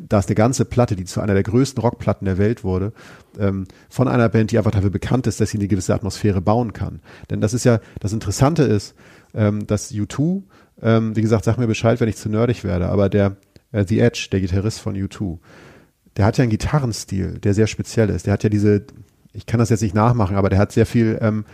Da 0.01 0.19
ist 0.19 0.29
eine 0.29 0.35
ganze 0.35 0.63
Platte, 0.63 0.95
die 0.95 1.03
zu 1.03 1.19
einer 1.19 1.33
der 1.33 1.43
größten 1.43 1.81
Rockplatten 1.81 2.25
der 2.25 2.37
Welt 2.37 2.63
wurde, 2.63 2.93
ähm, 3.37 3.65
von 3.89 4.07
einer 4.07 4.29
Band, 4.29 4.51
die 4.51 4.57
einfach 4.57 4.71
dafür 4.71 4.89
bekannt 4.89 5.27
ist, 5.27 5.41
dass 5.41 5.49
sie 5.49 5.57
eine 5.57 5.67
gewisse 5.67 5.93
Atmosphäre 5.93 6.39
bauen 6.39 6.71
kann. 6.71 7.01
Denn 7.29 7.41
das 7.41 7.53
ist 7.53 7.65
ja, 7.65 7.79
das 7.99 8.13
Interessante 8.13 8.63
ist, 8.63 8.95
ähm, 9.33 9.67
dass 9.67 9.91
U2, 9.91 10.43
ähm, 10.81 11.15
wie 11.15 11.21
gesagt, 11.21 11.43
sag 11.43 11.57
mir 11.57 11.67
Bescheid, 11.67 11.99
wenn 11.99 12.07
ich 12.07 12.15
zu 12.15 12.29
nerdig 12.29 12.63
werde, 12.63 12.87
aber 12.87 13.09
der 13.09 13.35
äh, 13.71 13.85
The 13.87 13.99
Edge, 13.99 14.27
der 14.31 14.41
Gitarrist 14.41 14.79
von 14.79 14.95
U2, 14.95 15.39
der 16.17 16.25
hat 16.25 16.37
ja 16.37 16.43
einen 16.43 16.51
Gitarrenstil, 16.51 17.39
der 17.39 17.53
sehr 17.53 17.67
speziell 17.67 18.09
ist. 18.09 18.25
Der 18.25 18.33
hat 18.33 18.43
ja 18.43 18.49
diese, 18.49 18.85
ich 19.33 19.45
kann 19.45 19.59
das 19.59 19.69
jetzt 19.69 19.81
nicht 19.81 19.95
nachmachen, 19.95 20.35
aber 20.35 20.49
der 20.49 20.59
hat 20.59 20.71
sehr 20.71 20.85
viel, 20.85 21.17
ähm, 21.21 21.45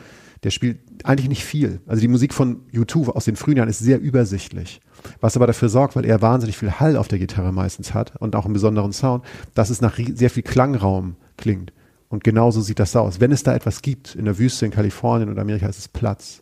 der 0.44 0.52
spielt 0.52 0.80
eigentlich 1.04 1.30
nicht 1.30 1.44
viel. 1.44 1.82
Also 1.88 2.02
die 2.02 2.08
Musik 2.08 2.34
von 2.34 2.62
U2 2.74 3.10
aus 3.10 3.26
den 3.26 3.36
frühen 3.36 3.58
Jahren 3.58 3.70
ist 3.70 3.80
sehr 3.80 4.00
übersichtlich. 4.00 4.82
Was 5.20 5.36
aber 5.36 5.48
dafür 5.48 5.70
sorgt, 5.70 5.96
weil 5.96 6.06
er 6.06 6.22
wahnsinnig 6.22 6.58
viel 6.58 6.72
Hall 6.72 6.96
auf 6.96 7.08
der 7.08 7.20
Gitarre 7.20 7.52
meistens 7.52 7.94
hat 7.94 8.16
und 8.18 8.36
auch 8.36 8.46
einen 8.46 8.54
besonderen 8.54 8.94
Sound, 8.94 9.24
dass 9.54 9.70
es 9.70 9.82
nach 9.82 9.98
sehr 10.14 10.30
viel 10.30 10.44
Klangraum 10.44 11.16
klingt. 11.38 11.72
Und 12.10 12.24
genauso 12.24 12.62
sieht 12.62 12.80
das 12.80 12.96
aus. 12.96 13.20
Wenn 13.20 13.32
es 13.32 13.44
da 13.44 13.54
etwas 13.54 13.82
gibt, 13.82 14.16
in 14.16 14.26
der 14.26 14.40
Wüste 14.40 14.66
in 14.66 14.72
Kalifornien 14.72 15.30
oder 15.30 15.42
Amerika, 15.42 15.68
ist 15.68 15.80
es 15.80 15.88
Platz. 15.88 16.42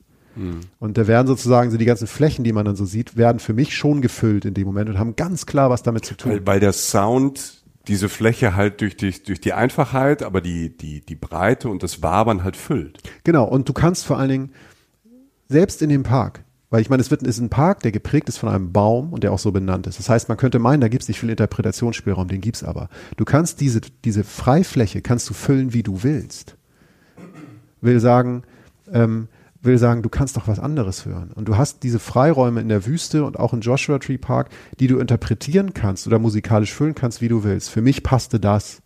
Und 0.80 0.98
da 0.98 1.08
werden 1.08 1.28
sozusagen 1.28 1.72
so 1.72 1.78
die 1.78 1.86
ganzen 1.86 2.08
Flächen, 2.08 2.44
die 2.44 2.52
man 2.52 2.66
dann 2.66 2.76
so 2.76 2.86
sieht, 2.86 3.16
werden 3.16 3.40
für 3.40 3.54
mich 3.54 3.76
schon 3.76 4.02
gefüllt 4.02 4.46
in 4.46 4.54
dem 4.54 4.66
Moment 4.66 4.90
und 4.90 5.00
haben 5.00 5.16
ganz 5.16 5.46
klar 5.46 5.70
was 5.70 5.84
damit 5.84 6.06
zu 6.06 6.16
tun. 6.16 6.32
Weil, 6.32 6.48
weil 6.48 6.60
der 6.60 6.74
Sound 6.74 7.64
diese 7.88 8.10
Fläche 8.10 8.56
halt 8.56 8.82
durch 8.82 8.98
die, 8.98 9.12
durch 9.12 9.40
die 9.40 9.54
Einfachheit, 9.54 10.24
aber 10.24 10.42
die, 10.42 10.76
die, 10.76 11.02
die 11.02 11.16
Breite 11.16 11.70
und 11.70 11.84
das 11.84 12.02
Wabern 12.02 12.44
halt 12.44 12.58
füllt. 12.58 13.00
Genau, 13.24 13.46
und 13.46 13.70
du 13.70 13.74
kannst 13.74 14.06
vor 14.06 14.18
allen 14.18 14.30
Dingen 14.30 14.52
selbst 15.48 15.82
in 15.82 15.90
dem 15.90 16.04
Park, 16.04 16.44
weil 16.70 16.82
ich 16.82 16.90
meine, 16.90 17.02
es 17.02 17.12
wird, 17.12 17.24
ist 17.24 17.40
ein 17.40 17.50
Park, 17.50 17.82
der 17.82 17.92
geprägt 17.92 18.28
ist 18.28 18.38
von 18.38 18.50
einem 18.50 18.72
Baum 18.72 19.14
und 19.14 19.24
der 19.24 19.32
auch 19.32 19.40
so 19.40 19.52
benannt 19.52 19.88
ist. 19.88 20.00
Das 20.00 20.10
heißt, 20.10 20.30
man 20.30 20.38
könnte 20.38 20.60
meinen, 20.60 20.82
da 20.82 20.88
gibt 20.88 21.04
es 21.04 21.08
nicht 21.08 21.20
viel 21.20 21.30
Interpretationsspielraum, 21.30 22.28
den 22.28 22.42
gibt's 22.42 22.64
aber. 22.64 22.90
Du 23.18 23.26
kannst 23.26 23.62
diese, 23.62 23.82
diese 24.04 24.24
Freifläche 24.24 25.02
kannst 25.02 25.30
du 25.30 25.34
füllen, 25.34 25.74
wie 25.74 25.84
du 25.84 26.04
willst. 26.04 26.58
Will 27.82 28.00
sagen, 28.00 28.44
ähm, 28.92 29.28
will 29.66 29.78
sagen, 29.78 30.02
du 30.02 30.10
kannst 30.10 30.38
doch 30.38 30.48
was 30.48 30.60
anderes 30.60 31.06
hören. 31.06 31.32
Und 31.34 31.48
du 31.48 31.58
hast 31.58 31.84
diese 31.84 32.00
Freiräume 32.00 32.62
in 32.62 32.70
der 32.70 32.86
Wüste 32.86 33.26
und 33.26 33.40
auch 33.40 33.54
in 33.54 33.62
Joshua 33.62 34.00
Tree 34.00 34.18
Park, 34.18 34.50
die 34.80 34.88
du 34.88 35.00
interpretieren 35.00 35.74
kannst 35.74 36.08
oder 36.08 36.20
musikalisch 36.20 36.74
füllen 36.74 36.96
kannst, 36.96 37.22
wie 37.22 37.28
du 37.28 37.44
willst. 37.44 37.70
Für 37.70 37.82
mich 37.82 38.04
passte 38.04 38.40
das. 38.40 38.82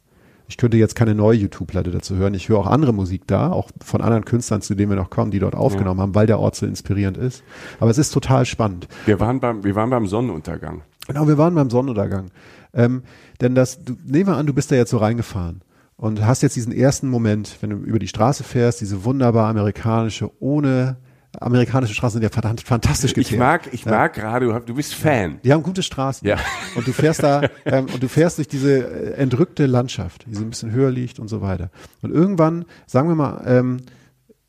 Ich 0.47 0.57
könnte 0.57 0.77
jetzt 0.77 0.95
keine 0.95 1.13
neue 1.13 1.37
YouTube-Platte 1.37 1.91
dazu 1.91 2.15
hören. 2.15 2.33
Ich 2.33 2.49
höre 2.49 2.57
auch 2.57 2.67
andere 2.67 2.91
Musik 2.91 3.27
da, 3.27 3.51
auch 3.51 3.69
von 3.85 4.01
anderen 4.01 4.25
Künstlern, 4.25 4.61
zu 4.61 4.73
denen 4.73 4.89
wir 4.89 4.95
noch 4.95 5.11
kommen, 5.11 5.29
die 5.29 5.37
dort 5.37 5.53
aufgenommen 5.53 6.01
haben, 6.01 6.15
weil 6.15 6.25
der 6.25 6.39
Ort 6.39 6.55
so 6.55 6.65
inspirierend 6.65 7.17
ist. 7.17 7.43
Aber 7.79 7.91
es 7.91 7.99
ist 7.99 8.09
total 8.11 8.45
spannend. 8.45 8.87
Wir 9.05 9.19
waren 9.19 9.39
beim, 9.39 9.63
wir 9.63 9.75
waren 9.75 9.91
beim 9.91 10.07
Sonnenuntergang. 10.07 10.81
Genau, 11.07 11.27
wir 11.27 11.37
waren 11.37 11.53
beim 11.53 11.69
Sonnenuntergang. 11.69 12.31
Ähm, 12.73 13.03
denn 13.41 13.53
das, 13.53 13.83
du, 13.83 13.95
nehmen 14.07 14.27
wir 14.27 14.37
an, 14.37 14.47
du 14.47 14.53
bist 14.53 14.71
da 14.71 14.75
jetzt 14.75 14.89
so 14.89 14.97
reingefahren 14.97 15.61
und 15.99 16.25
hast 16.25 16.41
jetzt 16.43 16.55
diesen 16.55 16.71
ersten 16.71 17.09
Moment, 17.09 17.57
wenn 17.59 17.71
du 17.71 17.75
über 17.75 17.99
die 17.99 18.07
Straße 18.07 18.45
fährst, 18.45 18.79
diese 18.79 19.03
wunderbar 19.03 19.49
amerikanische, 19.49 20.31
ohne 20.41 20.95
amerikanische 21.37 21.93
Straßen 21.93 22.13
sind 22.13 22.23
ja 22.23 22.29
verdammt 22.29 22.61
fantastisch 22.61 23.11
Ich 23.11 23.15
geteert. 23.15 23.39
mag, 23.39 23.73
ich 23.73 23.85
mag 23.85 24.13
gerade, 24.13 24.61
du, 24.65 24.73
bist 24.75 24.95
Fan. 24.95 25.39
Die 25.43 25.51
haben 25.51 25.61
gute 25.61 25.83
Straßen. 25.83 26.25
Ja. 26.25 26.37
Und 26.75 26.87
du 26.87 26.93
fährst 26.93 27.21
da, 27.21 27.41
ähm, 27.65 27.87
und 27.93 28.01
du 28.01 28.07
fährst 28.07 28.37
durch 28.37 28.47
diese 28.47 28.77
äh, 28.77 29.13
entrückte 29.15 29.65
Landschaft, 29.65 30.25
die 30.25 30.35
so 30.35 30.43
ein 30.43 30.49
bisschen 30.49 30.71
höher 30.71 30.89
liegt 30.89 31.19
und 31.19 31.27
so 31.27 31.41
weiter. 31.41 31.69
Und 32.01 32.11
irgendwann, 32.11 32.63
sagen 32.87 33.09
wir 33.09 33.15
mal, 33.15 33.43
ähm, 33.45 33.81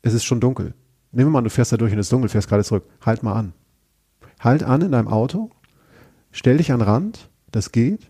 es 0.03 0.13
ist 0.13 0.23
schon 0.23 0.39
dunkel. 0.39 0.73
Nehmen 1.11 1.27
wir 1.27 1.33
mal 1.33 1.41
du 1.41 1.49
fährst 1.49 1.73
da 1.73 1.77
durch 1.77 1.91
und 1.91 1.99
es 1.99 2.05
ist 2.05 2.13
dunkel, 2.13 2.29
fährst 2.29 2.47
gerade 2.47 2.63
zurück. 2.63 2.85
Halt 3.05 3.23
mal 3.23 3.33
an. 3.33 3.51
Halt 4.39 4.63
an 4.63 4.81
in 4.81 4.93
deinem 4.93 5.09
Auto, 5.09 5.51
stell 6.31 6.57
dich 6.57 6.71
an 6.71 6.79
den 6.79 6.87
Rand, 6.87 7.29
das 7.51 7.73
geht, 7.73 8.09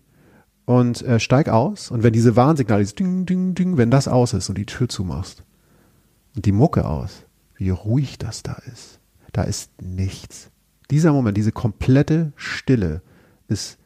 und 0.66 1.02
äh, 1.04 1.20
steig 1.20 1.50
aus. 1.50 1.92
Und 1.92 2.04
wenn 2.04 2.14
diese 2.14 2.36
Warnsignale, 2.36 2.82
dieses 2.82 2.96
Ding, 2.96 3.26
Ding, 3.26 3.56
Ding, 3.56 3.78
wenn 3.78 3.92
das 3.92 4.08
aus 4.08 4.34
ist 4.34 4.50
und 4.50 4.58
die 4.58 4.66
Tür 4.66 4.90
zumachst 4.90 5.44
und 6.36 6.46
die 6.46 6.52
Mucke 6.52 6.86
aus, 6.86 7.26
wie 7.56 7.70
ruhig 7.70 8.18
das 8.18 8.44
da 8.44 8.54
ist. 8.72 9.00
Da 9.32 9.44
ist 9.44 9.72
nichts. 9.82 10.50
Dieser 10.90 11.14
Moment, 11.14 11.38
diese 11.38 11.52
komplette 11.52 12.34
Stille 12.36 13.02
ist, 13.48 13.78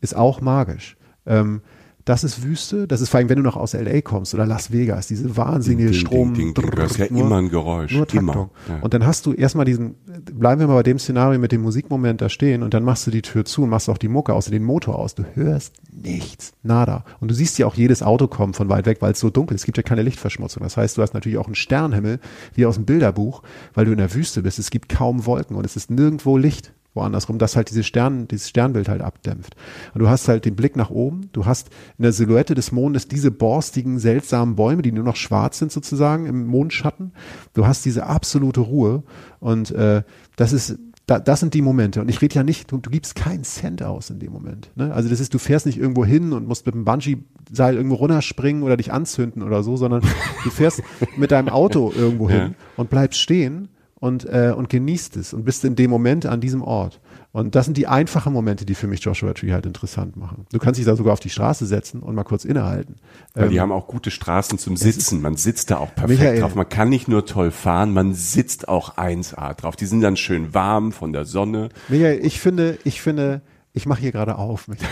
ist 0.00 0.16
auch 0.16 0.40
magisch. 0.40 0.96
Ähm, 1.26 1.60
das 2.06 2.22
ist 2.22 2.44
Wüste, 2.44 2.86
das 2.86 3.00
ist 3.00 3.08
vor 3.08 3.18
allem, 3.18 3.28
wenn 3.28 3.38
du 3.38 3.42
noch 3.42 3.56
aus 3.56 3.74
L.A. 3.74 4.00
kommst 4.00 4.32
oder 4.32 4.46
Las 4.46 4.70
Vegas, 4.70 5.08
diese 5.08 5.36
wahnsinnige 5.36 5.90
Ding, 5.90 6.00
Strom. 6.00 6.34
ding, 6.34 6.54
ding. 6.54 6.70
Hast 6.78 6.98
ja 6.98 7.06
immer 7.06 7.38
ein 7.38 7.48
Geräusch, 7.48 7.92
Nur 7.92 8.06
Taktung. 8.06 8.22
immer, 8.22 8.50
ja. 8.68 8.78
Und 8.80 8.94
dann 8.94 9.04
hast 9.04 9.26
du 9.26 9.32
erstmal 9.32 9.64
diesen, 9.64 9.96
bleiben 10.32 10.60
wir 10.60 10.68
mal 10.68 10.76
bei 10.76 10.82
dem 10.84 11.00
Szenario 11.00 11.40
mit 11.40 11.50
dem 11.50 11.62
Musikmoment 11.62 12.20
da 12.20 12.28
stehen 12.28 12.62
und 12.62 12.74
dann 12.74 12.84
machst 12.84 13.08
du 13.08 13.10
die 13.10 13.22
Tür 13.22 13.44
zu 13.44 13.64
und 13.64 13.70
machst 13.70 13.90
auch 13.90 13.98
die 13.98 14.06
Mucke 14.06 14.34
aus, 14.34 14.44
den 14.46 14.62
Motor 14.62 15.00
aus. 15.00 15.16
Du 15.16 15.24
hörst 15.34 15.74
nichts, 15.92 16.52
nada. 16.62 17.04
Und 17.18 17.28
du 17.28 17.34
siehst 17.34 17.58
ja 17.58 17.66
auch 17.66 17.74
jedes 17.74 18.04
Auto 18.04 18.28
kommen 18.28 18.54
von 18.54 18.68
weit 18.68 18.86
weg, 18.86 18.98
weil 19.00 19.10
es 19.10 19.18
so 19.18 19.28
dunkel 19.28 19.56
ist. 19.56 19.62
Es 19.62 19.66
gibt 19.66 19.76
ja 19.76 19.82
keine 19.82 20.02
Lichtverschmutzung. 20.02 20.62
Das 20.62 20.76
heißt, 20.76 20.96
du 20.96 21.02
hast 21.02 21.12
natürlich 21.12 21.38
auch 21.38 21.46
einen 21.46 21.56
Sternenhimmel, 21.56 22.20
wie 22.54 22.66
aus 22.66 22.76
dem 22.76 22.84
Bilderbuch, 22.84 23.42
weil 23.74 23.84
du 23.84 23.90
in 23.90 23.98
der 23.98 24.14
Wüste 24.14 24.42
bist. 24.42 24.60
Es 24.60 24.70
gibt 24.70 24.88
kaum 24.88 25.26
Wolken 25.26 25.56
und 25.56 25.66
es 25.66 25.74
ist 25.74 25.90
nirgendwo 25.90 26.36
Licht 26.36 26.72
woanders 26.96 27.28
rum, 27.28 27.38
das 27.38 27.54
halt 27.54 27.70
diese 27.70 27.84
Stern, 27.84 28.26
dieses 28.26 28.48
Sternbild 28.48 28.88
halt 28.88 29.02
abdämpft. 29.02 29.54
Und 29.94 30.00
du 30.00 30.08
hast 30.08 30.28
halt 30.28 30.44
den 30.44 30.56
Blick 30.56 30.76
nach 30.76 30.90
oben, 30.90 31.28
du 31.32 31.46
hast 31.46 31.68
in 31.98 32.02
der 32.02 32.12
Silhouette 32.12 32.54
des 32.54 32.72
Mondes 32.72 33.06
diese 33.06 33.30
borstigen, 33.30 33.98
seltsamen 33.98 34.56
Bäume, 34.56 34.82
die 34.82 34.92
nur 34.92 35.04
noch 35.04 35.16
schwarz 35.16 35.58
sind 35.58 35.70
sozusagen 35.70 36.26
im 36.26 36.46
Mondschatten. 36.46 37.12
Du 37.54 37.66
hast 37.66 37.84
diese 37.84 38.06
absolute 38.06 38.60
Ruhe 38.60 39.02
und 39.38 39.70
äh, 39.70 40.02
das 40.36 40.52
ist 40.52 40.78
da, 41.06 41.20
das 41.20 41.38
sind 41.38 41.54
die 41.54 41.62
Momente. 41.62 42.00
Und 42.00 42.08
ich 42.08 42.20
rede 42.20 42.34
ja 42.34 42.42
nicht, 42.42 42.72
du, 42.72 42.78
du 42.78 42.90
gibst 42.90 43.14
keinen 43.14 43.44
Cent 43.44 43.80
aus 43.82 44.10
in 44.10 44.18
dem 44.18 44.32
Moment. 44.32 44.70
Ne? 44.74 44.92
Also 44.92 45.08
das 45.08 45.20
ist, 45.20 45.32
du 45.32 45.38
fährst 45.38 45.64
nicht 45.64 45.78
irgendwo 45.78 46.04
hin 46.04 46.32
und 46.32 46.48
musst 46.48 46.66
mit 46.66 46.74
einem 46.74 46.84
Bungee-Seil 46.84 47.76
irgendwo 47.76 47.94
runterspringen 47.94 48.64
oder 48.64 48.76
dich 48.76 48.92
anzünden 48.92 49.44
oder 49.44 49.62
so, 49.62 49.76
sondern 49.76 50.02
du 50.42 50.50
fährst 50.50 50.82
mit 51.16 51.30
deinem 51.30 51.48
Auto 51.48 51.92
irgendwo 51.96 52.28
hin 52.28 52.56
und 52.76 52.90
bleibst 52.90 53.20
stehen 53.20 53.68
und, 54.06 54.24
äh, 54.24 54.52
und 54.56 54.68
genießt 54.70 55.16
es 55.16 55.32
und 55.34 55.44
bist 55.44 55.64
in 55.64 55.74
dem 55.76 55.90
Moment 55.90 56.26
an 56.26 56.40
diesem 56.40 56.62
Ort. 56.62 57.00
Und 57.32 57.54
das 57.54 57.66
sind 57.66 57.76
die 57.76 57.86
einfachen 57.86 58.32
Momente, 58.32 58.64
die 58.64 58.74
für 58.74 58.86
mich 58.86 59.00
Joshua 59.00 59.34
Tree 59.34 59.52
halt 59.52 59.66
interessant 59.66 60.16
machen. 60.16 60.46
Du 60.52 60.58
kannst 60.58 60.78
dich 60.78 60.86
da 60.86 60.96
sogar 60.96 61.12
auf 61.12 61.20
die 61.20 61.28
Straße 61.28 61.66
setzen 61.66 62.00
und 62.00 62.14
mal 62.14 62.24
kurz 62.24 62.44
innehalten. 62.46 62.96
Weil 63.34 63.50
die 63.50 63.56
Ähm, 63.56 63.60
haben 63.62 63.72
auch 63.72 63.86
gute 63.88 64.10
Straßen 64.10 64.58
zum 64.58 64.76
Sitzen. 64.76 65.20
Man 65.20 65.36
sitzt 65.36 65.70
da 65.70 65.76
auch 65.78 65.94
perfekt 65.94 66.20
Michael. 66.20 66.40
drauf. 66.40 66.54
Man 66.54 66.68
kann 66.68 66.88
nicht 66.88 67.08
nur 67.08 67.26
toll 67.26 67.50
fahren, 67.50 67.92
man 67.92 68.14
sitzt 68.14 68.68
auch 68.68 68.96
1A 68.96 69.52
drauf. 69.54 69.76
Die 69.76 69.86
sind 69.86 70.00
dann 70.00 70.16
schön 70.16 70.54
warm 70.54 70.92
von 70.92 71.12
der 71.12 71.24
Sonne. 71.26 71.68
Michael, 71.88 72.24
ich 72.24 72.40
finde, 72.40 72.78
ich 72.84 73.02
finde, 73.02 73.42
ich 73.74 73.84
mache 73.84 74.00
hier 74.00 74.12
gerade 74.12 74.36
auf, 74.38 74.68
Michael. 74.68 74.88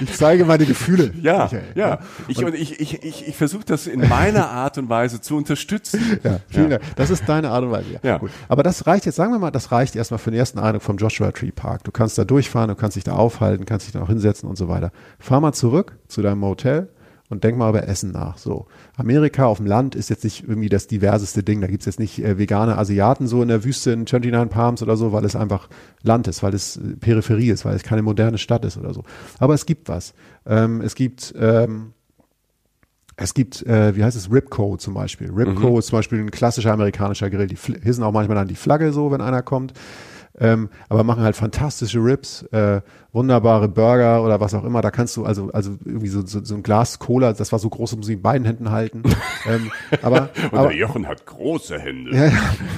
ich 0.00 0.12
zeige 0.16 0.44
meine 0.44 0.66
Gefühle. 0.66 1.12
Ja, 1.20 1.44
Michael. 1.44 1.64
ja. 1.74 1.98
Ich, 2.28 2.44
und 2.44 2.54
ich, 2.54 2.80
ich, 2.80 3.02
ich, 3.02 3.28
ich 3.28 3.36
versuche 3.36 3.64
das 3.64 3.86
in 3.86 4.08
meiner 4.08 4.50
Art 4.50 4.78
und 4.78 4.88
Weise 4.88 5.20
zu 5.20 5.36
unterstützen. 5.36 6.18
Ja, 6.22 6.40
vielen 6.48 6.70
Dank. 6.70 6.82
Das 6.96 7.10
ist 7.10 7.28
deine 7.28 7.50
Art 7.50 7.62
und 7.64 7.70
Weise. 7.70 7.92
Ja, 7.92 8.00
Ja. 8.02 8.18
Gut. 8.18 8.30
Aber 8.48 8.62
das 8.62 8.86
reicht 8.86 9.06
jetzt, 9.06 9.16
sagen 9.16 9.32
wir 9.32 9.38
mal, 9.38 9.50
das 9.50 9.72
reicht 9.72 9.96
erstmal 9.96 10.18
für 10.18 10.30
den 10.30 10.38
ersten 10.38 10.58
Eindruck 10.58 10.82
vom 10.82 10.96
Joshua 10.96 11.30
Tree 11.32 11.50
Park. 11.52 11.84
Du 11.84 11.90
kannst 11.90 12.18
da 12.18 12.24
durchfahren, 12.24 12.68
du 12.68 12.74
kannst 12.74 12.96
dich 12.96 13.04
da 13.04 13.12
aufhalten, 13.14 13.64
kannst 13.66 13.86
dich 13.86 13.92
da 13.92 14.02
auch 14.02 14.08
hinsetzen 14.08 14.48
und 14.48 14.56
so 14.56 14.68
weiter. 14.68 14.90
Fahr 15.18 15.40
mal 15.40 15.52
zurück 15.52 15.96
zu 16.08 16.22
deinem 16.22 16.38
Motel 16.38 16.88
und 17.28 17.42
denk 17.44 17.58
mal 17.58 17.68
über 17.70 17.86
Essen 17.88 18.12
nach. 18.12 18.38
So. 18.38 18.66
Amerika 18.96 19.46
auf 19.46 19.58
dem 19.58 19.66
Land 19.66 19.94
ist 19.94 20.10
jetzt 20.10 20.24
nicht 20.24 20.46
irgendwie 20.48 20.68
das 20.68 20.86
diverseste 20.86 21.42
Ding. 21.42 21.60
Da 21.60 21.66
gibt's 21.66 21.86
jetzt 21.86 21.98
nicht 21.98 22.22
äh, 22.22 22.38
vegane 22.38 22.78
Asiaten 22.78 23.26
so 23.26 23.42
in 23.42 23.48
der 23.48 23.64
Wüste 23.64 23.90
in 23.92 24.00
29 24.00 24.48
Palms 24.50 24.82
oder 24.82 24.96
so, 24.96 25.12
weil 25.12 25.24
es 25.24 25.34
einfach 25.36 25.68
Land 26.02 26.28
ist, 26.28 26.42
weil 26.42 26.54
es 26.54 26.76
äh, 26.76 26.96
Peripherie 26.96 27.50
ist, 27.50 27.64
weil 27.64 27.74
es 27.74 27.82
keine 27.82 28.02
moderne 28.02 28.38
Stadt 28.38 28.64
ist 28.64 28.76
oder 28.76 28.94
so. 28.94 29.02
Aber 29.38 29.54
es 29.54 29.66
gibt 29.66 29.88
was. 29.88 30.14
Ähm, 30.46 30.80
es 30.80 30.94
gibt 30.94 31.34
ähm, 31.38 31.92
es 33.18 33.32
gibt, 33.32 33.64
äh, 33.66 33.96
wie 33.96 34.04
heißt 34.04 34.16
es, 34.16 34.30
Ripco 34.30 34.76
zum 34.76 34.92
Beispiel. 34.92 35.30
Ripco 35.32 35.70
Mhm. 35.72 35.78
ist 35.78 35.86
zum 35.86 35.98
Beispiel 35.98 36.18
ein 36.20 36.30
klassischer 36.30 36.72
amerikanischer 36.72 37.30
Grill. 37.30 37.46
Die 37.46 37.56
hissen 37.56 38.04
auch 38.04 38.12
manchmal 38.12 38.36
dann 38.36 38.48
die 38.48 38.56
Flagge 38.56 38.92
so, 38.92 39.10
wenn 39.10 39.22
einer 39.22 39.40
kommt. 39.42 39.72
Ähm, 40.38 40.68
aber 40.88 41.02
machen 41.02 41.22
halt 41.22 41.34
fantastische 41.34 41.98
Rips, 41.98 42.42
äh, 42.52 42.82
wunderbare 43.12 43.68
Burger 43.68 44.22
oder 44.22 44.38
was 44.38 44.52
auch 44.52 44.64
immer. 44.64 44.82
Da 44.82 44.90
kannst 44.90 45.16
du 45.16 45.24
also 45.24 45.50
also 45.52 45.76
irgendwie 45.84 46.08
so, 46.08 46.26
so, 46.26 46.44
so 46.44 46.54
ein 46.54 46.62
Glas 46.62 46.98
Cola, 46.98 47.32
das 47.32 47.52
war 47.52 47.58
so 47.58 47.70
groß, 47.70 47.90
das 47.90 47.96
muss 47.96 48.08
ich 48.08 48.16
in 48.16 48.22
beiden 48.22 48.46
Händen 48.46 48.70
halten. 48.70 49.02
ähm, 49.46 49.70
aber, 50.02 50.28
Und 50.52 50.58
aber 50.58 50.68
der 50.68 50.76
Jochen 50.76 51.08
hat 51.08 51.24
große 51.24 51.78
Hände. 51.78 52.14
ja, 52.14 52.26
ja, 52.26 52.32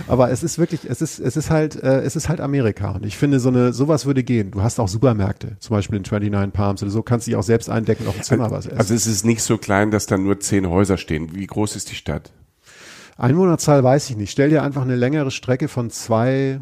aber 0.06 0.30
es 0.30 0.42
ist 0.42 0.58
wirklich, 0.58 0.88
es 0.88 1.02
ist, 1.02 1.18
es 1.18 1.36
ist 1.36 1.50
halt, 1.50 1.82
äh, 1.82 2.00
es 2.02 2.14
ist 2.14 2.28
halt 2.28 2.40
Amerika. 2.40 2.92
Und 2.92 3.04
ich 3.04 3.16
finde, 3.16 3.40
so 3.40 3.48
eine, 3.48 3.72
sowas 3.72 4.06
würde 4.06 4.22
gehen. 4.22 4.52
Du 4.52 4.62
hast 4.62 4.78
auch 4.78 4.88
Supermärkte, 4.88 5.56
zum 5.58 5.74
Beispiel 5.74 5.96
in 5.96 6.02
29 6.02 6.52
Palms 6.52 6.82
oder 6.82 6.92
so, 6.92 7.02
kannst 7.02 7.26
dich 7.26 7.34
auch 7.34 7.42
selbst 7.42 7.68
eindecken 7.68 8.06
auf 8.06 8.14
dem 8.14 8.22
Zimmer 8.22 8.50
was 8.52 8.66
essen. 8.66 8.78
Also 8.78 8.94
es 8.94 9.06
ist 9.06 9.24
nicht 9.24 9.42
so 9.42 9.58
klein, 9.58 9.90
dass 9.90 10.06
da 10.06 10.16
nur 10.16 10.38
zehn 10.38 10.68
Häuser 10.68 10.96
stehen. 10.96 11.34
Wie 11.34 11.46
groß 11.46 11.74
ist 11.74 11.90
die 11.90 11.96
Stadt? 11.96 12.30
Einwohnerzahl 13.16 13.82
weiß 13.82 14.10
ich 14.10 14.16
nicht. 14.16 14.30
Stell 14.30 14.48
dir 14.48 14.62
einfach 14.62 14.82
eine 14.82 14.94
längere 14.94 15.32
Strecke 15.32 15.66
von 15.66 15.90
zwei, 15.90 16.60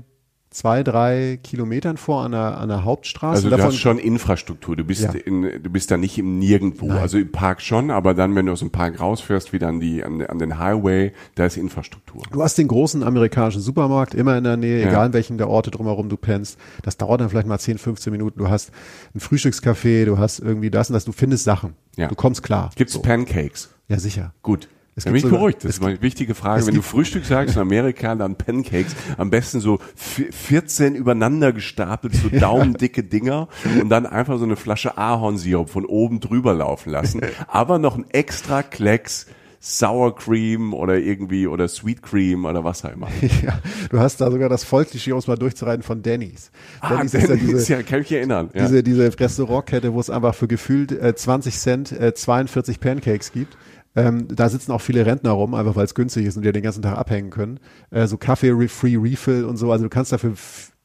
zwei, 0.57 0.83
drei 0.83 1.39
Kilometern 1.43 1.99
vor 1.99 2.23
an 2.25 2.33
der, 2.33 2.57
an 2.59 2.71
der 2.71 2.83
Hauptstraße. 2.85 3.37
Also 3.37 3.51
du 3.51 3.57
Davon- 3.57 3.67
hast 3.67 3.77
schon 3.79 3.99
Infrastruktur. 3.99 4.75
Du 4.75 4.85
bist 4.85 5.03
Ja. 5.03 5.11
in, 5.13 5.43
du 5.43 5.69
bist 5.71 5.91
da 5.91 5.99
nicht 5.99 6.17
im 6.17 6.39
Nirgendwo. 6.39 6.87
Nein. 6.87 6.97
Also 6.99 7.19
im 7.19 7.31
Park 7.31 7.61
schon, 7.61 7.91
aber 7.91 8.15
dann, 8.15 8.35
wenn 8.35 8.47
du 8.47 8.53
aus 8.53 8.61
dem 8.61 8.71
Park 8.71 8.99
rausfährst, 8.99 9.53
wieder 9.53 9.69
an 9.69 9.81
die, 9.81 10.03
an, 10.03 10.23
an 10.23 10.39
den 10.39 10.59
Highway, 10.59 11.13
da 11.35 11.45
ist 11.45 11.59
Infrastruktur. 11.59 12.23
Du 12.33 12.43
hast 12.43 12.57
den 12.57 12.69
großen 12.69 13.03
amerikanischen 13.03 13.61
Supermarkt 13.61 14.15
immer 14.15 14.39
in 14.39 14.45
der 14.45 14.57
Nähe, 14.57 14.81
Ja. 14.81 14.89
egal 14.89 15.09
in 15.09 15.13
welchen 15.13 15.37
der 15.37 15.51
Orte 15.51 15.71
drumherum 15.71 16.09
du 16.09 16.17
pennst. 16.17 16.59
Das 16.83 16.97
dauert 16.97 17.21
dann 17.21 17.29
vielleicht 17.29 17.47
mal 17.49 17.59
10, 17.59 17.77
15 17.77 18.11
Minuten. 18.11 18.39
Du 18.39 18.49
hast 18.49 18.71
ein 19.15 19.21
Frühstückscafé, 19.21 20.07
du 20.07 20.17
hast 20.19 20.39
irgendwie 20.39 20.71
das 20.71 20.89
und 20.89 20.95
das. 20.95 21.05
Du 21.05 21.13
findest 21.13 21.45
Sachen. 21.45 21.75
Ja. 21.97 22.09
Du 22.09 22.15
kommst 22.15 22.43
klar. 22.43 22.71
Gibt's 22.77 22.95
So. 22.95 23.03
Pancakes? 23.03 23.69
Ja, 23.89 23.99
sicher. 23.99 24.33
Gut. 24.43 24.69
Es 24.99 25.05
gibt 25.05 25.13
bin 25.15 25.25
ich 25.25 25.31
beruhigt. 25.31 25.63
Das 25.63 25.73
ist 25.73 25.81
mal 25.83 25.89
eine 25.91 26.01
wichtige 26.01 26.35
Frage. 26.35 26.67
Wenn 26.67 26.75
du 26.75 26.81
Frühstück 26.81 27.27
sagst 27.27 27.57
in 27.57 27.61
Amerika, 27.61 28.15
dann 28.15 28.35
Pancakes. 28.37 28.97
Am 29.19 29.29
besten 29.29 29.61
so 29.61 29.79
vi- 29.95 30.33
14 30.33 30.95
übereinander 30.95 31.53
gestapelt, 31.53 32.15
so 32.15 32.29
daumendicke 32.33 33.03
Dinger 33.05 33.49
und 33.81 33.91
dann 33.91 34.07
einfach 34.07 34.39
so 34.39 34.45
eine 34.45 34.57
Flasche 34.57 34.97
Ahornsirup 34.97 35.69
von 35.69 35.85
oben 35.85 36.21
drüber 36.21 36.55
laufen 36.55 36.91
lassen. 36.91 37.21
Aber 37.49 37.79
noch 37.79 37.97
ein 37.99 38.07
extra 38.11 38.63
Klecks 38.63 39.27
Sour 39.61 40.15
Cream 40.17 40.73
oder 40.75 40.97
irgendwie 40.99 41.47
oder 41.47 41.67
Sweet 41.67 42.01
Cream 42.03 42.45
oder 42.45 42.63
was 42.63 42.85
auch 42.85 42.93
immer. 42.93 43.09
Ja, 43.43 43.59
du 43.91 43.99
hast 43.99 44.21
da 44.21 44.31
sogar 44.31 44.49
das 44.49 44.65
Vollklischee, 44.65 45.13
um 45.13 45.19
es 45.19 45.27
mal 45.27 45.37
durchzureiten, 45.37 45.83
von 45.83 46.03
Denny's. 46.03 46.51
Ah, 46.81 46.97
Denny's 46.97 47.15
ist 47.15 47.29
ja 47.29 47.35
diese, 47.37 47.73
ja, 47.73 47.83
kann 47.83 48.01
ich 48.03 48.11
mich 48.11 48.19
erinnern. 48.19 48.51
Ja. 48.55 48.63
diese, 48.63 48.83
diese 48.83 49.19
Restaurantkette, 49.19 49.93
wo 49.93 49.99
es 50.01 50.09
einfach 50.09 50.35
für 50.35 50.47
gefühlt 50.47 50.93
äh, 50.93 51.15
20 51.15 51.59
Cent 51.59 51.93
äh, 51.93 52.15
42 52.15 52.81
Pancakes 52.81 53.33
gibt. 53.33 53.57
Ähm, 53.97 54.29
da 54.29 54.49
sitzen 54.49 54.73
auch 54.73 54.81
viele 54.81 55.07
Rentner 55.07 55.31
rum, 55.31 55.55
einfach 55.55 55.75
weil 55.75 55.87
es 55.87 55.95
günstig 55.95 56.27
ist 56.27 56.37
und 56.37 56.45
die 56.45 56.53
den 56.53 56.63
ganzen 56.63 56.83
Tag 56.83 56.99
abhängen 56.99 57.31
können. 57.31 57.59
Äh, 57.91 58.07
so 58.07 58.19
Kaffee-Free 58.19 58.97
Refill 58.97 59.45
und 59.45 59.57
so. 59.57 59.73
Also 59.73 59.85
du 59.85 59.91
kannst 59.91 60.13
dafür 60.13 60.35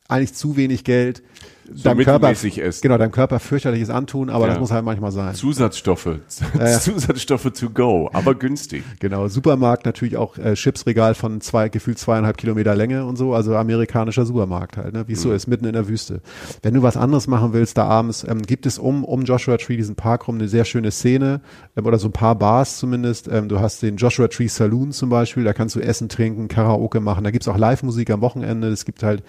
eigentlich 0.08 0.34
zu 0.34 0.56
wenig 0.56 0.84
Geld 0.84 1.22
deinem 1.84 2.04
Körper, 2.04 2.32
essen. 2.32 2.52
genau, 2.82 2.98
deinem 2.98 3.12
Körper 3.12 3.40
fürchterliches 3.40 3.90
antun, 3.90 4.30
aber 4.30 4.46
Ja. 4.46 4.52
das 4.52 4.60
muss 4.60 4.72
halt 4.72 4.86
manchmal 4.86 5.12
sein. 5.12 5.34
Zusatzstoffe, 5.36 6.06
ja. 6.60 6.66
Zusatzstoffe 6.80 7.52
to 7.54 7.70
go, 7.70 8.10
aber 8.14 8.36
günstig. 8.36 8.84
Genau, 9.00 9.28
Supermarkt 9.28 9.86
natürlich 9.86 10.18
auch 10.18 10.38
äh, 10.38 10.54
Chipsregal 10.56 11.16
von 11.16 11.42
zwei, 11.42 11.70
gefühlt 11.70 12.00
zweieinhalb 12.00 12.38
Kilometer 12.38 12.76
Länge 12.76 13.06
und 13.06 13.16
so, 13.18 13.34
also 13.34 13.56
amerikanischer 13.56 14.26
Supermarkt 14.26 14.78
halt, 14.78 14.94
ne, 14.94 15.08
wie 15.08 15.14
es 15.14 15.22
so 15.22 15.32
ist, 15.32 15.48
mitten 15.48 15.66
in 15.66 15.74
der 15.74 15.88
Wüste. 15.88 16.22
Wenn 16.62 16.74
du 16.74 16.82
was 16.84 16.98
anderes 16.98 17.28
machen 17.28 17.54
willst, 17.54 17.78
da 17.78 17.86
abends, 17.86 18.26
ähm, 18.28 18.42
gibt 18.42 18.66
es 18.66 18.78
um, 18.78 19.04
um 19.04 19.24
Joshua 19.24 19.58
Tree, 19.58 19.78
diesen 19.78 19.96
Park 19.96 20.28
rum, 20.28 20.36
eine 20.36 20.48
sehr 20.48 20.66
schöne 20.66 20.92
Szene, 20.92 21.42
ähm, 21.76 21.86
oder 21.86 22.00
so 22.00 22.08
ein 22.08 22.12
paar 22.14 22.36
Bars 22.36 22.78
zumindest. 22.78 23.28
Ähm, 23.28 23.50
du 23.50 23.60
hast 23.60 23.82
den 23.82 23.98
Joshua 23.98 24.28
Tree 24.28 24.48
Saloon 24.48 24.92
zum 24.92 25.10
Beispiel, 25.10 25.44
da 25.44 25.54
kannst 25.54 25.76
du 25.76 25.80
essen, 25.80 26.10
trinken, 26.10 26.48
Karaoke 26.48 27.00
machen, 27.00 27.24
da 27.24 27.32
gibt's 27.32 27.48
auch 27.48 27.58
Live-Musik 27.58 28.10
am 28.10 28.22
Wochenende, 28.22 28.68
es 28.70 28.86
gibt 28.86 29.04
halt 29.04 29.24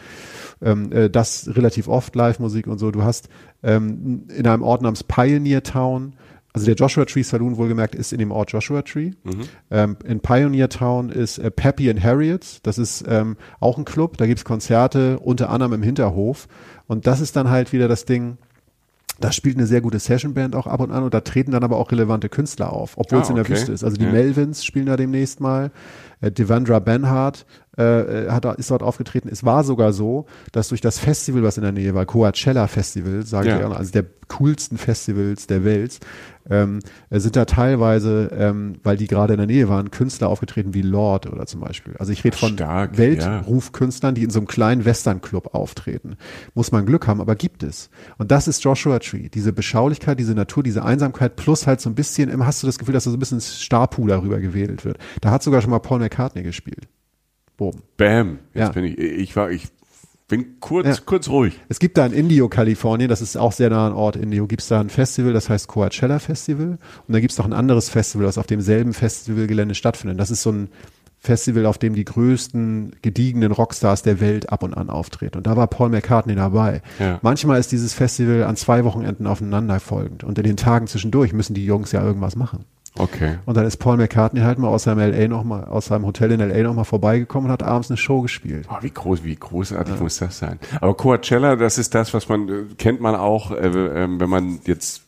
ähm, 0.63 0.93
äh, 0.93 1.11
das 1.11 1.49
relativ 1.55 1.89
oft 1.89 2.15
Live-Musik 2.33 2.67
und 2.67 2.79
so. 2.79 2.91
Du 2.91 3.03
hast 3.03 3.29
ähm, 3.63 4.25
in 4.37 4.47
einem 4.47 4.63
Ort 4.63 4.83
namens 4.83 5.05
Pioneer 5.05 5.63
Town, 5.63 6.15
also 6.55 6.67
der 6.67 6.75
Joshua 6.75 7.05
Tree 7.07 7.23
Saloon 7.23 7.57
wohlgemerkt 7.57 7.95
ist 7.95 8.13
in 8.13 8.19
dem 8.19 8.31
Ort 8.31 8.53
Joshua 8.53 8.83
Tree. 8.83 9.13
Ähm, 9.71 9.97
in 10.05 10.21
Pioneer 10.21 10.69
Town 10.69 11.09
ist 11.11 11.39
äh, 11.39 11.51
Pappy 11.51 11.89
and 11.89 12.03
Harriet. 12.03 12.59
Das 12.65 12.77
ist 12.79 13.05
ähm, 13.09 13.37
auch 13.61 13.79
ein 13.79 13.85
Club. 13.87 14.17
Da 14.19 14.27
gibt's 14.27 14.45
Konzerte, 14.45 15.19
unter 15.21 15.49
anderem 15.51 15.73
im 15.75 15.83
Hinterhof. 15.83 16.49
Und 16.89 17.07
das 17.07 17.21
ist 17.21 17.37
dann 17.37 17.49
halt 17.49 17.73
wieder 17.73 17.89
das 17.89 18.05
Ding. 18.05 18.37
Da 19.21 19.31
spielt 19.31 19.57
eine 19.57 19.67
sehr 19.67 19.81
gute 19.81 19.99
Sessionband 19.99 20.57
auch 20.57 20.67
ab 20.67 20.81
und 20.81 20.91
an 20.91 21.05
und 21.05 21.15
da 21.15 21.21
treten 21.21 21.53
dann 21.53 21.63
aber 21.63 21.77
auch 21.77 21.93
relevante 21.93 22.29
Künstler 22.29 22.73
auf, 22.73 22.95
obwohl 22.97 23.19
Ah, 23.19 23.23
es 23.23 23.29
in 23.29 23.37
der 23.37 23.45
okay. 23.45 23.53
Wüste 23.53 23.71
ist. 23.73 23.85
Also 23.85 23.97
die 23.97 24.05
Ja. 24.05 24.11
Melvins 24.11 24.65
spielen 24.65 24.87
da 24.87 24.97
demnächst 24.97 25.39
mal. 25.41 25.71
Äh, 26.21 26.33
Devendra 26.33 26.81
Benhart 26.81 27.47
äh, 27.77 28.29
hat, 28.29 28.45
da- 28.45 28.53
ist 28.53 28.71
dort 28.71 28.83
aufgetreten. 28.83 29.29
Es 29.31 29.45
war 29.45 29.65
sogar 29.65 29.93
so, 29.93 30.27
dass 30.53 30.69
durch 30.69 30.81
das 30.81 30.99
Festival, 30.99 31.43
was 31.43 31.57
in 31.57 31.63
der 31.63 31.73
Nähe 31.73 31.95
war, 31.95 32.05
Coachella 32.07 32.67
Festival, 32.67 33.25
sage 33.25 33.49
Ja. 33.49 33.59
ich 33.59 33.65
auch, 33.65 33.77
also 33.77 33.93
der 33.93 34.05
coolsten 34.29 34.79
Festivals 34.79 35.47
der 35.47 35.65
Welt, 35.65 35.99
ähm, 36.51 36.81
äh, 37.11 37.21
sind 37.21 37.37
da 37.37 37.45
teilweise, 37.45 38.31
ähm, 38.37 38.75
weil 38.83 38.97
die 38.97 39.07
gerade 39.07 39.35
in 39.35 39.39
der 39.39 39.47
Nähe 39.47 39.69
waren, 39.69 39.91
Künstler 39.91 40.29
aufgetreten 40.29 40.75
wie 40.75 40.83
Lord 40.83 41.31
oder 41.31 41.47
zum 41.47 41.61
Beispiel. 41.61 41.95
Also 41.99 42.13
ich 42.13 42.25
rede 42.25 42.37
von 42.37 42.55
Stark, 42.55 42.97
Weltrufkünstlern, 42.99 44.15
die 44.15 44.23
in 44.25 44.31
so 44.31 44.39
einem 44.39 44.47
kleinen 44.47 44.85
Western-Club 44.85 45.55
auftreten. 45.55 46.17
Muss 46.55 46.73
man 46.73 46.87
Glück 46.87 47.07
haben, 47.07 47.21
aber 47.21 47.37
gibt 47.37 47.63
es. 47.63 47.91
Und 48.19 48.31
das 48.31 48.49
ist 48.49 48.63
Joshua 48.65 48.99
Tree. 48.99 49.29
Diese 49.29 49.53
Beschaulichkeit, 49.53 50.19
diese 50.19 50.35
Natur, 50.35 50.63
diese 50.63 50.85
Einsamkeit 50.85 51.37
plus 51.37 51.67
halt 51.67 51.81
so 51.81 51.91
ein 51.91 51.95
bisschen, 51.95 52.29
immer 52.31 52.47
hast 52.47 52.63
du 52.63 52.67
das 52.67 52.79
Gefühl, 52.79 52.95
dass 52.95 53.05
da 53.05 53.11
so 53.11 53.17
ein 53.17 53.21
bisschen 53.21 53.41
Starpuder 53.41 54.23
rüber 54.23 54.41
gewedelt 54.41 54.85
wird. 54.85 54.99
Da 55.21 55.31
hat 55.31 55.43
sogar 55.43 55.61
schon 55.63 55.71
mal 55.71 55.79
Paul 55.79 55.99
McCartney 56.01 56.43
gespielt. 56.43 56.89
Boom. 57.71 57.83
Bam. 57.97 58.39
Jetzt 58.55 58.61
Ja. 58.69 58.69
bin 58.71 58.85
ich, 58.85 58.99
ich 58.99 59.37
war, 59.37 59.51
ich 59.51 59.69
bin 60.29 60.59
kurz, 60.61 60.87
Ja. 60.87 60.95
kurz 61.05 61.29
ruhig. 61.29 61.61
Es 61.69 61.79
gibt 61.79 61.97
da 61.99 62.07
in 62.07 62.13
Indio, 62.13 62.49
Kalifornien, 62.49 63.09
das 63.09 63.21
ist 63.23 63.37
auch 63.37 63.53
sehr 63.53 63.71
nah 63.71 63.87
an 63.87 63.93
Ort 63.93 64.17
Indio, 64.17 64.47
gibt 64.47 64.63
es 64.63 64.69
da 64.69 64.81
ein 64.81 64.89
Festival, 64.89 65.33
das 65.33 65.49
heißt 65.49 65.69
Coachella 65.69 66.19
Festival. 66.19 66.79
Und 67.07 67.13
da 67.15 67.21
gibt 67.21 67.33
es 67.33 67.39
noch 67.39 67.45
ein 67.45 67.53
anderes 67.53 67.89
Festival, 67.91 68.27
das 68.27 68.39
auf 68.39 68.47
demselben 68.47 68.95
Festivalgelände 68.95 69.75
stattfindet. 69.75 70.19
Das 70.19 70.31
ist 70.31 70.43
so 70.43 70.51
ein 70.51 70.69
Festival, 71.19 71.67
auf 71.67 71.79
dem 71.79 71.95
die 71.95 72.05
größten, 72.05 72.97
gediegenen 73.01 73.53
Rockstars 73.53 74.03
der 74.03 74.21
Welt 74.21 74.51
ab 74.51 74.65
und 74.65 74.75
an 74.75 74.91
auftreten. 74.91 75.37
Und 75.39 75.47
da 75.47 75.57
war 75.57 75.69
Paul 75.69 75.91
McCartney 75.91 76.35
dabei. 76.35 76.83
Ja. 76.99 77.21
Manchmal 77.23 77.61
ist 77.61 77.71
dieses 77.71 77.95
Festival 77.95 78.43
an 78.43 78.57
zwei 78.57 78.85
Wochenenden 78.85 79.29
aufeinander 79.29 79.79
folgend. 79.79 80.25
Und 80.25 80.37
in 80.39 80.45
den 80.45 80.57
Tagen 80.57 80.89
zwischendurch 80.89 81.33
müssen 81.33 81.55
die 81.55 81.65
Jungs 81.65 81.93
ja 81.93 82.03
irgendwas 82.03 82.35
machen. 82.35 82.65
Okay. 82.99 83.39
Und 83.47 83.57
dann 83.57 83.65
ist 83.65 83.79
Paul 83.79 83.97
McCartney 83.97 84.41
halt 84.41 84.59
mal 84.59 84.69
aus 84.69 84.85
seinem 84.85 85.11
LA 85.11 85.29
noch 85.29 85.45
mal, 85.45 85.65
aus 85.65 85.87
seinem 85.87 86.05
Hotel 86.05 86.31
in 86.33 86.41
LA 86.41 86.63
noch 86.63 86.75
mal 86.75 86.85
vorbeigekommen 86.85 87.47
und 87.47 87.53
hat 87.53 87.63
abends 87.63 87.91
eine 87.91 87.97
Show 87.97 88.21
gespielt. 88.21 88.67
Oh, 88.71 88.77
wie 88.83 88.91
groß, 88.91 89.25
wie 89.25 89.35
großartig 89.35 89.99
muss 90.01 90.19
das 90.19 90.39
sein? 90.39 90.59
Aber 90.81 90.95
Coachella, 90.95 91.57
das 91.57 91.79
ist 91.79 91.95
das, 91.95 92.13
was 92.13 92.29
man 92.29 92.49
äh, 92.49 92.65
kennt 92.77 93.01
man 93.01 93.15
auch, 93.15 93.51
äh, 93.51 93.67
ähm, 93.67 94.21
wenn 94.21 94.29
man 94.29 94.61
jetzt 94.67 95.03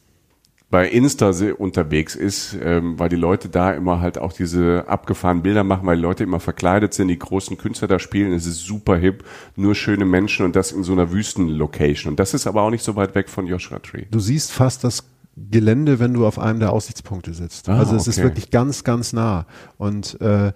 bei 0.70 0.88
Insta 0.88 1.30
unterwegs 1.56 2.16
ist, 2.16 2.56
ähm, 2.60 2.98
weil 2.98 3.08
die 3.08 3.14
Leute 3.14 3.48
da 3.48 3.70
immer 3.70 4.00
halt 4.00 4.18
auch 4.18 4.32
diese 4.32 4.86
abgefahrenen 4.88 5.44
Bilder 5.44 5.62
machen, 5.62 5.86
weil 5.86 5.94
die 5.94 6.02
Leute 6.02 6.24
immer 6.24 6.40
verkleidet 6.40 6.94
sind, 6.94 7.06
die 7.06 7.18
großen 7.18 7.56
Künstler 7.58 7.86
da 7.86 8.00
spielen, 8.00 8.32
es 8.32 8.44
ist 8.44 8.64
super 8.64 8.96
hip, 8.96 9.22
nur 9.54 9.76
schöne 9.76 10.04
Menschen 10.04 10.44
und 10.44 10.56
das 10.56 10.72
in 10.72 10.82
so 10.82 10.92
einer 10.92 11.12
Wüstenlocation. 11.12 12.14
Und 12.14 12.18
das 12.18 12.34
ist 12.34 12.48
aber 12.48 12.62
auch 12.62 12.70
nicht 12.70 12.82
so 12.82 12.96
weit 12.96 13.14
weg 13.14 13.28
von 13.28 13.46
Joshua 13.46 13.78
Tree. 13.78 14.06
Du 14.10 14.18
siehst 14.18 14.50
fast 14.50 14.82
das 14.82 15.04
Gelände, 15.36 15.98
wenn 15.98 16.14
du 16.14 16.26
auf 16.26 16.38
einem 16.38 16.60
der 16.60 16.72
Aussichtspunkte 16.72 17.34
sitzt. 17.34 17.68
Ah, 17.68 17.78
also 17.78 17.96
es 17.96 18.06
ist 18.06 18.18
okay. 18.18 18.26
wirklich 18.28 18.50
ganz, 18.50 18.84
ganz 18.84 19.12
nah. 19.12 19.46
Und 19.76 20.20
äh, 20.20 20.52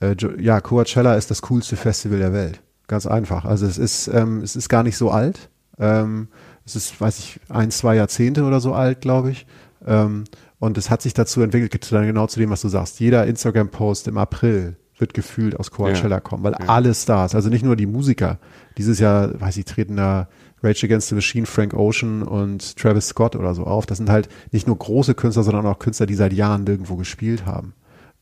äh, 0.00 0.16
ja, 0.38 0.60
Coachella 0.60 1.14
ist 1.14 1.30
das 1.30 1.42
coolste 1.42 1.76
Festival 1.76 2.18
der 2.18 2.32
Welt. 2.32 2.60
Ganz 2.86 3.06
einfach. 3.06 3.44
Also 3.44 3.66
es 3.66 3.78
ist, 3.78 4.08
ähm, 4.08 4.40
es 4.42 4.56
ist 4.56 4.68
gar 4.68 4.82
nicht 4.82 4.96
so 4.96 5.10
alt. 5.10 5.50
Ähm, 5.78 6.28
es 6.64 6.74
ist, 6.76 7.00
weiß 7.00 7.18
ich, 7.18 7.40
ein, 7.48 7.70
zwei 7.70 7.96
Jahrzehnte 7.96 8.44
oder 8.44 8.60
so 8.60 8.74
alt, 8.74 9.00
glaube 9.00 9.30
ich. 9.30 9.46
Ähm, 9.86 10.24
und 10.58 10.76
es 10.76 10.90
hat 10.90 11.02
sich 11.02 11.14
dazu 11.14 11.40
entwickelt, 11.40 11.88
genau 11.90 12.26
zu 12.26 12.40
dem, 12.40 12.50
was 12.50 12.62
du 12.62 12.68
sagst. 12.68 12.98
Jeder 13.00 13.26
Instagram-Post 13.26 14.08
im 14.08 14.18
April 14.18 14.76
wird 14.98 15.14
gefühlt 15.14 15.58
aus 15.58 15.70
Coachella 15.70 16.16
Ja. 16.16 16.20
kommen, 16.20 16.42
weil 16.42 16.54
alle 16.54 16.92
Stars, 16.92 17.34
also 17.34 17.48
nicht 17.48 17.64
nur 17.64 17.76
die 17.76 17.86
Musiker, 17.86 18.38
dieses 18.76 18.98
Jahr, 18.98 19.40
weiß 19.40 19.56
ich, 19.56 19.64
treten 19.64 19.96
da 19.96 20.28
Rage 20.62 20.84
Against 20.84 21.08
the 21.08 21.14
Machine, 21.14 21.46
Frank 21.46 21.74
Ocean 21.74 22.22
und 22.22 22.76
Travis 22.76 23.08
Scott 23.08 23.36
oder 23.36 23.54
so 23.54 23.64
auf. 23.64 23.86
Das 23.86 23.98
sind 23.98 24.10
halt 24.10 24.28
nicht 24.52 24.66
nur 24.66 24.76
große 24.76 25.14
Künstler, 25.14 25.42
sondern 25.42 25.66
auch 25.66 25.78
Künstler, 25.78 26.06
die 26.06 26.14
seit 26.14 26.32
Jahren 26.32 26.64
nirgendwo 26.64 26.96
gespielt 26.96 27.46
haben. 27.46 27.74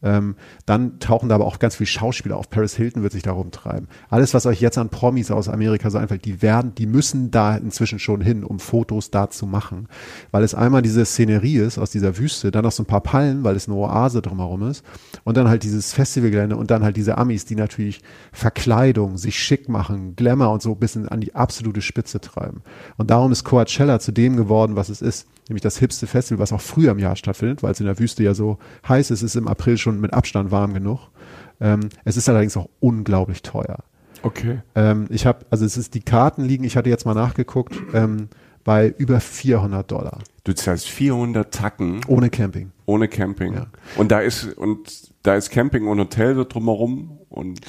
Ähm, 0.03 0.37
dann 0.67 1.01
tauchen 1.01 1.29
da 1.29 1.35
aber 1.37 1.47
auch 1.47 1.59
ganz 1.59 1.77
viele 1.77 1.87
Schauspieler 1.87 2.37
auf. 2.37 2.51
Paris 2.51 2.77
Hilton 2.77 3.03
wird 3.03 3.13
sich 3.13 3.23
da 3.23 3.33
rumtreiben. 3.33 3.89
Alles, 4.11 4.35
was 4.35 4.45
euch 4.45 4.61
jetzt 4.61 4.77
an 4.77 4.91
Promis 4.91 5.31
aus 5.31 5.49
Amerika 5.49 5.89
so 5.91 5.99
einfällt, 5.99 6.27
die 6.27 6.43
werden, 6.43 6.75
die 6.75 6.87
müssen 6.87 7.31
da 7.31 7.57
inzwischen 7.57 7.99
schon 7.99 8.21
hin, 8.21 8.45
um 8.45 8.59
Fotos 8.59 9.11
da 9.11 9.31
zu 9.31 9.47
machen. 9.47 9.89
Weil 10.31 10.45
es 10.45 10.55
einmal 10.55 10.83
diese 10.83 11.05
Szenerie 11.05 11.57
ist 11.57 11.79
aus 11.79 11.91
dieser 11.91 12.19
Wüste, 12.19 12.51
dann 12.51 12.65
noch 12.65 12.73
so 12.73 12.83
ein 12.83 12.87
paar 12.87 13.01
Palmen, 13.01 13.43
weil 13.43 13.57
es 13.57 13.69
eine 13.69 13.77
Oase 13.77 14.21
drumherum 14.21 14.69
ist. 14.69 14.85
Und 15.25 15.37
dann 15.37 15.49
halt 15.49 15.63
dieses 15.63 15.93
Festivalgelände 15.93 16.57
und 16.57 16.71
dann 16.71 16.85
halt 16.85 16.97
diese 16.97 17.17
Amis, 17.17 17.47
die 17.47 17.57
natürlich 17.57 18.03
Verkleidung, 18.33 19.17
sich 19.17 19.39
schick 19.39 19.69
machen, 19.69 20.15
Glamour 20.15 20.53
und 20.53 20.63
so 20.63 20.73
ein 20.73 20.79
bisschen 20.79 21.09
an 21.09 21.21
die 21.21 21.35
absolute 21.35 21.81
Spitze 21.81 22.21
treiben. 22.21 22.63
Und 22.99 23.11
darum 23.11 23.33
ist 23.33 23.45
Coachella 23.45 23.99
zu 23.99 24.13
dem 24.13 24.37
geworden, 24.37 24.77
was 24.77 24.91
es 24.91 25.01
ist 25.01 25.27
nämlich 25.49 25.63
das 25.63 25.79
hipste 25.79 26.07
Festival, 26.07 26.41
was 26.41 26.53
auch 26.53 26.61
früher 26.61 26.93
im 26.93 26.99
Jahr 26.99 27.17
stattfindet, 27.17 27.63
weil 27.63 27.73
es 27.73 27.81
in 27.81 27.87
der 27.87 27.99
Wüste 27.99 28.23
ja 28.23 28.35
so 28.35 28.59
heiß 28.89 29.11
ist, 29.11 29.23
ist 29.23 29.37
im 29.37 29.49
April 29.49 29.79
schon 29.79 29.96
mit 30.01 30.13
Abstand 30.13 30.51
warm 30.51 30.75
genug. 30.75 31.11
Ähm, 31.61 31.89
es 32.05 32.17
ist 32.17 32.29
allerdings 32.29 32.57
auch 32.57 32.69
unglaublich 32.81 33.43
teuer. 33.43 33.79
Okay. 34.23 34.61
Ähm, 34.75 35.07
ich 35.11 35.27
habe, 35.27 35.47
also 35.51 35.65
es 35.65 35.77
ist, 35.77 35.95
die 35.95 36.01
Karten 36.01 36.45
liegen, 36.45 36.65
ich 36.65 36.77
hatte 36.77 36.91
jetzt 36.91 37.07
mal 37.07 37.15
nachgeguckt, 37.15 37.75
ähm, 37.95 38.29
bei 38.65 38.93
über 38.99 39.21
400 39.21 39.89
Dollar. 39.89 40.19
Du 40.43 40.53
zahlst 40.53 40.89
400 40.89 41.55
Tacken. 41.55 42.01
Ohne 42.09 42.31
Camping. 42.31 42.73
Ohne 42.85 43.07
Camping. 43.07 43.55
Ja. 43.55 43.67
Und 43.97 44.11
da 44.11 44.21
ist, 44.21 44.45
und 44.57 45.13
da 45.27 45.35
ist 45.35 45.51
Camping 45.51 45.87
und 45.89 45.99
Hotel 45.99 46.35
so 46.37 46.45
drumherum 46.45 47.18
und 47.29 47.61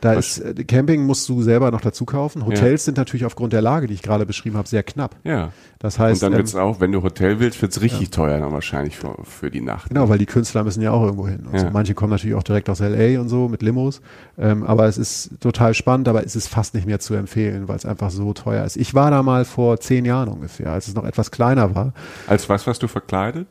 da 0.00 0.12
ist 0.12 0.38
äh, 0.38 0.64
Camping 0.64 1.04
musst 1.04 1.28
du 1.28 1.42
selber 1.42 1.70
noch 1.70 1.80
dazu 1.80 2.04
kaufen. 2.04 2.44
Hotels 2.44 2.82
ja. 2.82 2.86
sind 2.86 2.98
natürlich 2.98 3.24
aufgrund 3.24 3.54
der 3.54 3.62
Lage, 3.62 3.86
die 3.86 3.94
ich 3.94 4.02
gerade 4.02 4.26
beschrieben 4.26 4.56
habe, 4.56 4.68
sehr 4.68 4.82
knapp. 4.82 5.16
Ja. 5.24 5.52
Das 5.78 5.98
heißt, 5.98 6.22
und 6.22 6.30
dann 6.30 6.38
wird's 6.38 6.54
ähm, 6.54 6.60
auch, 6.60 6.80
wenn 6.80 6.92
du 6.92 7.02
Hotel 7.02 7.40
willst, 7.40 7.62
wird's 7.62 7.80
richtig 7.80 8.08
ja. 8.08 8.14
teuer 8.14 8.38
dann 8.38 8.52
wahrscheinlich 8.52 8.96
für, 8.96 9.16
für 9.24 9.50
die 9.50 9.62
Nacht. 9.62 9.88
Genau, 9.88 10.08
weil 10.08 10.18
die 10.18 10.26
Künstler 10.26 10.62
müssen 10.62 10.82
ja 10.82 10.90
auch 10.90 11.02
irgendwo 11.02 11.26
hin. 11.26 11.48
Ja. 11.52 11.60
So. 11.60 11.70
Manche 11.70 11.94
kommen 11.94 12.10
natürlich 12.10 12.36
auch 12.36 12.42
direkt 12.42 12.68
aus 12.68 12.80
LA 12.80 13.18
und 13.20 13.28
so 13.28 13.48
mit 13.48 13.62
Limos. 13.62 14.02
Ähm, 14.38 14.62
aber 14.64 14.86
es 14.86 14.98
ist 14.98 15.40
total 15.40 15.72
spannend, 15.72 16.08
aber 16.08 16.24
es 16.24 16.36
ist 16.36 16.48
fast 16.48 16.74
nicht 16.74 16.86
mehr 16.86 17.00
zu 17.00 17.14
empfehlen, 17.14 17.68
weil 17.68 17.76
es 17.76 17.86
einfach 17.86 18.10
so 18.10 18.34
teuer 18.34 18.64
ist. 18.64 18.76
Ich 18.76 18.94
war 18.94 19.10
da 19.10 19.22
mal 19.22 19.44
vor 19.46 19.80
zehn 19.80 20.04
Jahren 20.04 20.28
ungefähr, 20.28 20.72
als 20.72 20.88
es 20.88 20.94
noch 20.94 21.04
etwas 21.04 21.30
kleiner 21.30 21.74
war. 21.74 21.94
Als 22.26 22.48
was 22.48 22.66
warst 22.66 22.82
du 22.82 22.88
verkleidet? 22.88 23.46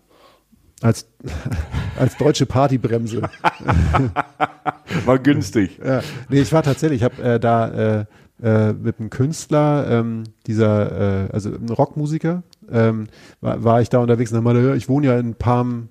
Als, 0.82 1.07
als 1.99 2.17
deutsche 2.17 2.45
Partybremse. 2.45 3.21
War 5.05 5.19
günstig. 5.19 5.80
Ja, 5.84 6.01
nee, 6.30 6.41
ich 6.41 6.51
war 6.51 6.63
tatsächlich, 6.63 7.01
ich 7.01 7.03
habe 7.03 7.21
äh, 7.23 7.39
da 7.39 7.99
äh, 8.01 8.05
äh, 8.43 8.73
mit 8.73 8.99
einem 8.99 9.09
Künstler, 9.09 9.88
ähm, 9.89 10.23
dieser, 10.45 11.26
äh, 11.26 11.32
also 11.32 11.49
ein 11.49 11.69
Rockmusiker, 11.69 12.43
ähm, 12.69 13.07
war, 13.41 13.63
war 13.63 13.82
ich 13.82 13.89
da 13.89 13.99
unterwegs 13.99 14.32
und 14.32 14.36
dann 14.36 14.43
meinte, 14.43 14.76
ich 14.76 14.89
wohne 14.89 15.07
ja 15.07 15.19
in 15.19 15.36
Palm 15.36 15.89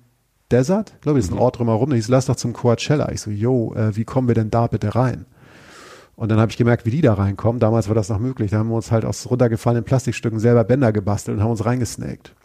Desert, 0.51 0.93
glaube 1.01 1.17
ich, 1.17 1.25
ist 1.25 1.31
ein 1.31 1.35
mhm. 1.35 1.41
Ort 1.41 1.57
drumherum. 1.57 1.91
Ich 1.93 2.05
so, 2.05 2.11
lass 2.11 2.27
doch 2.27 2.35
zum 2.35 2.53
Coachella. 2.53 3.11
Ich 3.11 3.21
so, 3.21 3.31
yo, 3.31 3.73
äh, 3.73 3.95
wie 3.95 4.05
kommen 4.05 4.27
wir 4.27 4.35
denn 4.35 4.51
da 4.51 4.67
bitte 4.67 4.93
rein? 4.93 5.25
Und 6.15 6.29
dann 6.29 6.39
habe 6.39 6.51
ich 6.51 6.57
gemerkt, 6.57 6.85
wie 6.85 6.91
die 6.91 7.01
da 7.01 7.15
reinkommen. 7.15 7.59
Damals 7.59 7.87
war 7.87 7.95
das 7.95 8.09
noch 8.09 8.19
möglich. 8.19 8.51
Da 8.51 8.59
haben 8.59 8.69
wir 8.69 8.75
uns 8.75 8.91
halt 8.91 9.05
aus 9.05 9.29
runtergefallenen 9.29 9.83
Plastikstücken 9.83 10.39
selber 10.39 10.63
Bänder 10.63 10.93
gebastelt 10.93 11.37
und 11.37 11.43
haben 11.43 11.51
uns 11.51 11.65
reingesnaked 11.65 12.35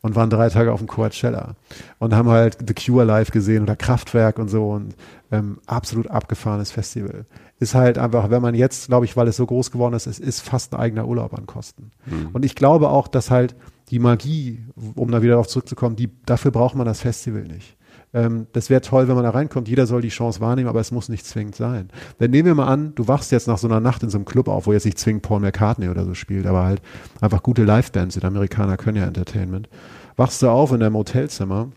und 0.00 0.16
waren 0.16 0.30
drei 0.30 0.48
Tage 0.48 0.72
auf 0.72 0.80
dem 0.80 0.88
Coachella 0.88 1.56
und 1.98 2.14
haben 2.14 2.28
halt 2.28 2.58
The 2.66 2.74
Cure 2.74 3.04
live 3.04 3.30
gesehen 3.30 3.62
oder 3.62 3.76
Kraftwerk 3.76 4.38
und 4.38 4.48
so 4.48 4.70
und 4.70 4.94
ähm, 5.30 5.58
absolut 5.66 6.08
abgefahrenes 6.08 6.70
Festival. 6.70 7.26
Ist 7.58 7.74
halt 7.74 7.98
einfach, 7.98 8.30
wenn 8.30 8.42
man 8.42 8.54
jetzt, 8.54 8.88
glaube 8.88 9.04
ich, 9.04 9.16
weil 9.16 9.28
es 9.28 9.36
so 9.36 9.46
groß 9.46 9.70
geworden 9.70 9.94
ist, 9.94 10.06
es 10.06 10.18
ist 10.18 10.40
fast 10.40 10.74
ein 10.74 10.80
eigener 10.80 11.06
Urlaub 11.06 11.36
an 11.36 11.46
Kosten. 11.46 11.90
Mhm. 12.06 12.30
Und 12.32 12.44
ich 12.44 12.54
glaube 12.54 12.88
auch, 12.88 13.08
dass 13.08 13.30
halt 13.30 13.56
die 13.90 13.98
Magie, 13.98 14.64
um 14.94 15.10
da 15.10 15.22
wieder 15.22 15.32
darauf 15.32 15.48
zurückzukommen, 15.48 15.96
die, 15.96 16.10
dafür 16.26 16.50
braucht 16.50 16.74
man 16.74 16.86
das 16.86 17.00
Festival 17.00 17.42
nicht. 17.42 17.77
Ähm, 18.14 18.46
das 18.52 18.70
wäre 18.70 18.80
toll, 18.80 19.08
wenn 19.08 19.14
man 19.14 19.24
da 19.24 19.30
reinkommt. 19.30 19.68
Jeder 19.68 19.86
soll 19.86 20.02
die 20.02 20.08
Chance 20.08 20.40
wahrnehmen, 20.40 20.68
aber 20.68 20.80
es 20.80 20.90
muss 20.90 21.08
nicht 21.08 21.26
zwingend 21.26 21.56
sein. 21.56 21.90
Dann 22.18 22.30
nehmen 22.30 22.46
wir 22.46 22.54
mal 22.54 22.66
an, 22.66 22.94
du 22.94 23.06
wachst 23.08 23.32
jetzt 23.32 23.48
nach 23.48 23.58
so 23.58 23.68
einer 23.68 23.80
Nacht 23.80 24.02
in 24.02 24.10
so 24.10 24.18
einem 24.18 24.24
Club 24.24 24.48
auf, 24.48 24.66
wo 24.66 24.72
jetzt 24.72 24.86
nicht 24.86 24.98
zwingend 24.98 25.22
Paul 25.22 25.40
McCartney 25.40 25.88
oder 25.88 26.04
so 26.04 26.14
spielt, 26.14 26.46
aber 26.46 26.64
halt 26.64 26.82
einfach 27.20 27.42
gute 27.42 27.64
Livebands 27.64 28.14
sind. 28.14 28.24
Amerikaner 28.24 28.76
können 28.76 28.96
ja 28.96 29.04
Entertainment. 29.04 29.68
Wachst 30.16 30.42
du 30.42 30.48
auf 30.48 30.72
in 30.72 30.80
deinem 30.80 30.96
Hotelzimmer 30.96 31.68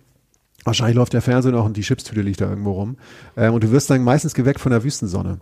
Wahrscheinlich 0.64 0.95
läuft 0.95 1.14
der 1.14 1.22
Fernseher 1.22 1.53
noch 1.53 1.66
und 1.66 1.76
die 1.76 1.82
Chipstüte 1.82 2.22
liegt 2.22 2.39
da 2.39 2.49
irgendwo 2.49 2.74
rum. 2.74 2.97
Ähm, 3.36 3.53
und 3.53 3.64
du 3.64 3.72
wirst 3.72 3.89
dann 3.89 4.03
meistens 4.03 4.36
geweckt 4.36 4.59
von 4.59 4.72
der 4.72 4.84
Wüstensonne, 4.84 5.39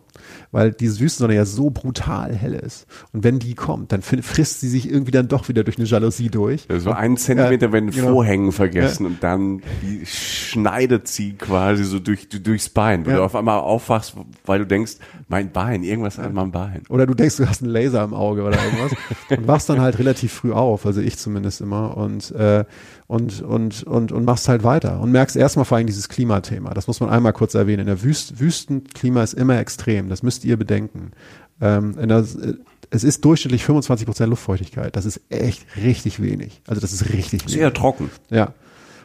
weil 0.51 0.71
diese 0.71 0.99
Wüstensonne 1.01 1.35
ja 1.35 1.45
so 1.45 1.69
brutal 1.69 2.33
hell 2.33 2.53
ist. 2.53 2.87
Und 3.11 3.23
wenn 3.25 3.37
die 3.39 3.53
kommt, 3.53 3.91
dann 3.91 4.01
frisst 4.01 4.61
sie 4.61 4.69
sich 4.69 4.89
irgendwie 4.89 5.11
dann 5.11 5.27
doch 5.27 5.49
wieder 5.49 5.65
durch 5.65 5.77
eine 5.77 5.87
Jalousie 5.87 6.29
durch. 6.29 6.67
So 6.77 6.91
einen 6.91 7.17
Zentimeter 7.17 7.67
ja, 7.67 7.73
werden 7.73 7.91
genau. 7.91 8.13
Vorhängen 8.13 8.53
vergessen 8.53 9.03
ja. 9.03 9.09
und 9.09 9.23
dann 9.23 9.61
schneidet 10.05 11.09
sie 11.09 11.33
quasi 11.33 11.83
so 11.83 11.99
durch, 11.99 12.29
durchs 12.29 12.69
Bein, 12.69 13.05
wenn 13.05 13.11
ja. 13.11 13.17
du 13.17 13.23
auf 13.25 13.35
einmal 13.35 13.59
aufwachst, 13.59 14.15
weil 14.45 14.59
du 14.59 14.65
denkst, 14.65 14.93
mein 15.27 15.51
Bein, 15.51 15.83
irgendwas 15.83 16.17
an 16.17 16.33
meinem 16.33 16.51
Bein. 16.51 16.83
Oder 16.87 17.05
du 17.05 17.13
denkst, 17.13 17.37
du 17.37 17.47
hast 17.47 17.61
einen 17.61 17.71
Laser 17.71 18.03
im 18.03 18.13
Auge 18.13 18.43
oder 18.43 18.57
irgendwas 18.63 18.91
und 19.29 19.47
wachst 19.47 19.69
dann 19.69 19.81
halt 19.81 19.99
relativ 19.99 20.31
früh 20.31 20.53
auf, 20.53 20.85
also 20.85 21.01
ich 21.01 21.17
zumindest 21.17 21.59
immer 21.59 21.97
und 21.97 22.31
äh, 22.31 22.63
und, 23.09 23.41
und, 23.41 23.81
und, 23.85 24.11
und 24.11 24.23
machst 24.23 24.47
halt 24.47 24.63
weiter 24.63 24.99
und 25.01 25.11
merkst 25.11 25.35
erstmal 25.35 25.65
vor 25.65 25.77
allem 25.77 25.87
dieses 25.87 26.09
Klimathema. 26.09 26.75
Das 26.75 26.85
muss 26.85 26.99
man 26.99 27.09
einmal 27.09 27.33
kurz 27.33 27.55
erwähnen. 27.55 27.79
In 27.79 27.87
der 27.87 28.03
Wüst, 28.03 28.39
Wüstenklima 28.39 29.23
ist 29.23 29.33
immer 29.33 29.57
extrem. 29.57 30.09
Das 30.09 30.21
müsst 30.21 30.45
ihr 30.45 30.57
bedenken. 30.57 31.13
Ähm, 31.59 31.95
der, 32.07 32.23
es 32.91 33.03
ist 33.03 33.25
durchschnittlich 33.25 33.65
25 33.65 34.05
Prozent 34.05 34.29
Luftfeuchtigkeit. 34.29 34.95
Das 34.95 35.05
ist 35.05 35.21
echt 35.29 35.65
richtig 35.75 36.21
wenig. 36.21 36.61
Also 36.67 36.81
das 36.81 36.93
ist 36.93 37.11
richtig 37.11 37.41
wenig. 37.45 37.55
Sehr 37.55 37.73
trocken. 37.73 38.11
Ja. 38.29 38.53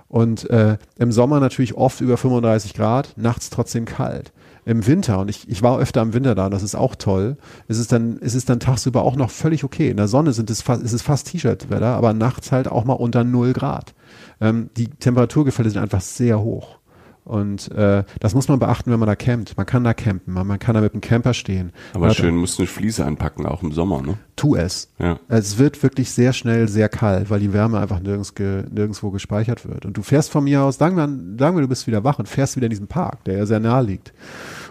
Und 0.09 0.51
äh, 0.51 0.77
im 0.99 1.11
Sommer 1.11 1.41
natürlich 1.41 1.73
oft 1.75 2.03
über 2.03 2.19
35 2.19 2.75
Grad, 2.75 3.15
nachts 3.17 3.49
trotzdem 3.49 3.87
kalt 3.87 4.35
im 4.65 4.87
Winter, 4.87 5.19
und 5.19 5.29
ich, 5.29 5.49
ich 5.49 5.63
war 5.63 5.79
öfter 5.79 6.03
im 6.03 6.15
Winter 6.15 6.35
da, 6.35 6.49
das 6.51 6.63
ist 6.63 6.75
auch 6.75 6.95
toll, 6.95 7.37
ist 7.69 7.79
es 7.79 7.89
dann, 7.89 8.19
ist 8.19 8.35
es 8.35 8.45
dann 8.45 8.61
tagsüber 8.61 9.03
auch 9.03 9.17
noch 9.17 9.31
völlig 9.31 9.65
okay. 9.65 9.91
In 9.91 9.97
der 9.97 10.09
Sonne 10.09 10.33
sind 10.33 10.51
es 10.51 10.63
fast, 10.63 10.83
ist 10.83 10.93
es 10.93 11.03
fast 11.03 11.29
T-Shirt-Wetter, 11.29 11.87
aber 11.87 12.15
nachts 12.15 12.53
halt 12.53 12.69
auch 12.69 12.85
mal 12.85 12.95
unter 12.95 13.25
0 13.25 13.53
Grad. 13.53 13.95
Ähm, 14.41 14.71
die 14.77 14.89
Temperaturgefälle 14.89 15.71
sind 15.71 15.81
einfach 15.81 16.01
sehr 16.01 16.41
hoch. 16.41 16.79
Und 17.25 17.71
äh, 17.73 18.05
das 18.21 18.35
muss 18.35 18.49
man 18.49 18.59
beachten, 18.59 18.91
wenn 18.91 19.01
man 19.01 19.07
da 19.07 19.17
campt. 19.17 19.57
Man 19.57 19.65
kann 19.65 19.83
da 19.83 19.95
campen, 19.95 20.35
man, 20.35 20.47
man 20.47 20.59
kann 20.59 20.75
da 20.75 20.83
mit 20.83 20.93
dem 20.93 21.01
Camper 21.01 21.33
stehen. 21.33 21.73
Aber 21.95 22.07
man 22.07 22.15
schön, 22.15 22.37
musst 22.37 22.59
du 22.59 22.63
eine 22.63 22.67
Fliese 22.69 23.05
einpacken, 23.07 23.47
auch 23.47 23.63
im 23.63 23.73
Sommer, 23.73 24.03
ne? 24.03 24.19
Tu 24.37 24.57
es. 24.57 24.91
Ja. 24.99 25.19
Es 25.29 25.57
wird 25.57 25.83
wirklich 25.83 26.11
sehr 26.11 26.35
schnell 26.35 26.69
sehr 26.69 26.91
kalt, 26.91 27.31
weil 27.31 27.41
die 27.41 27.55
Wärme 27.55 27.79
einfach 27.79 28.01
nirgends 28.01 28.35
ge, 28.35 28.65
nirgendwo 28.71 29.11
gespeichert 29.11 29.67
wird. 29.67 29.87
Und 29.87 29.97
du 29.97 30.03
fährst 30.03 30.31
von 30.31 30.45
mir 30.45 30.63
aus, 30.63 30.77
sagen 30.77 30.97
wir, 30.97 31.09
sagen 31.39 31.57
wir, 31.57 31.63
du 31.63 31.69
bist 31.69 31.87
wieder 31.87 32.05
wach 32.05 32.19
und 32.19 32.29
fährst 32.29 32.57
wieder 32.57 32.67
in 32.67 32.71
diesen 32.71 32.89
Park, 32.89 33.25
der 33.25 33.39
ja 33.39 33.47
sehr 33.47 33.61
nahe 33.61 33.83
liegt. 33.83 34.13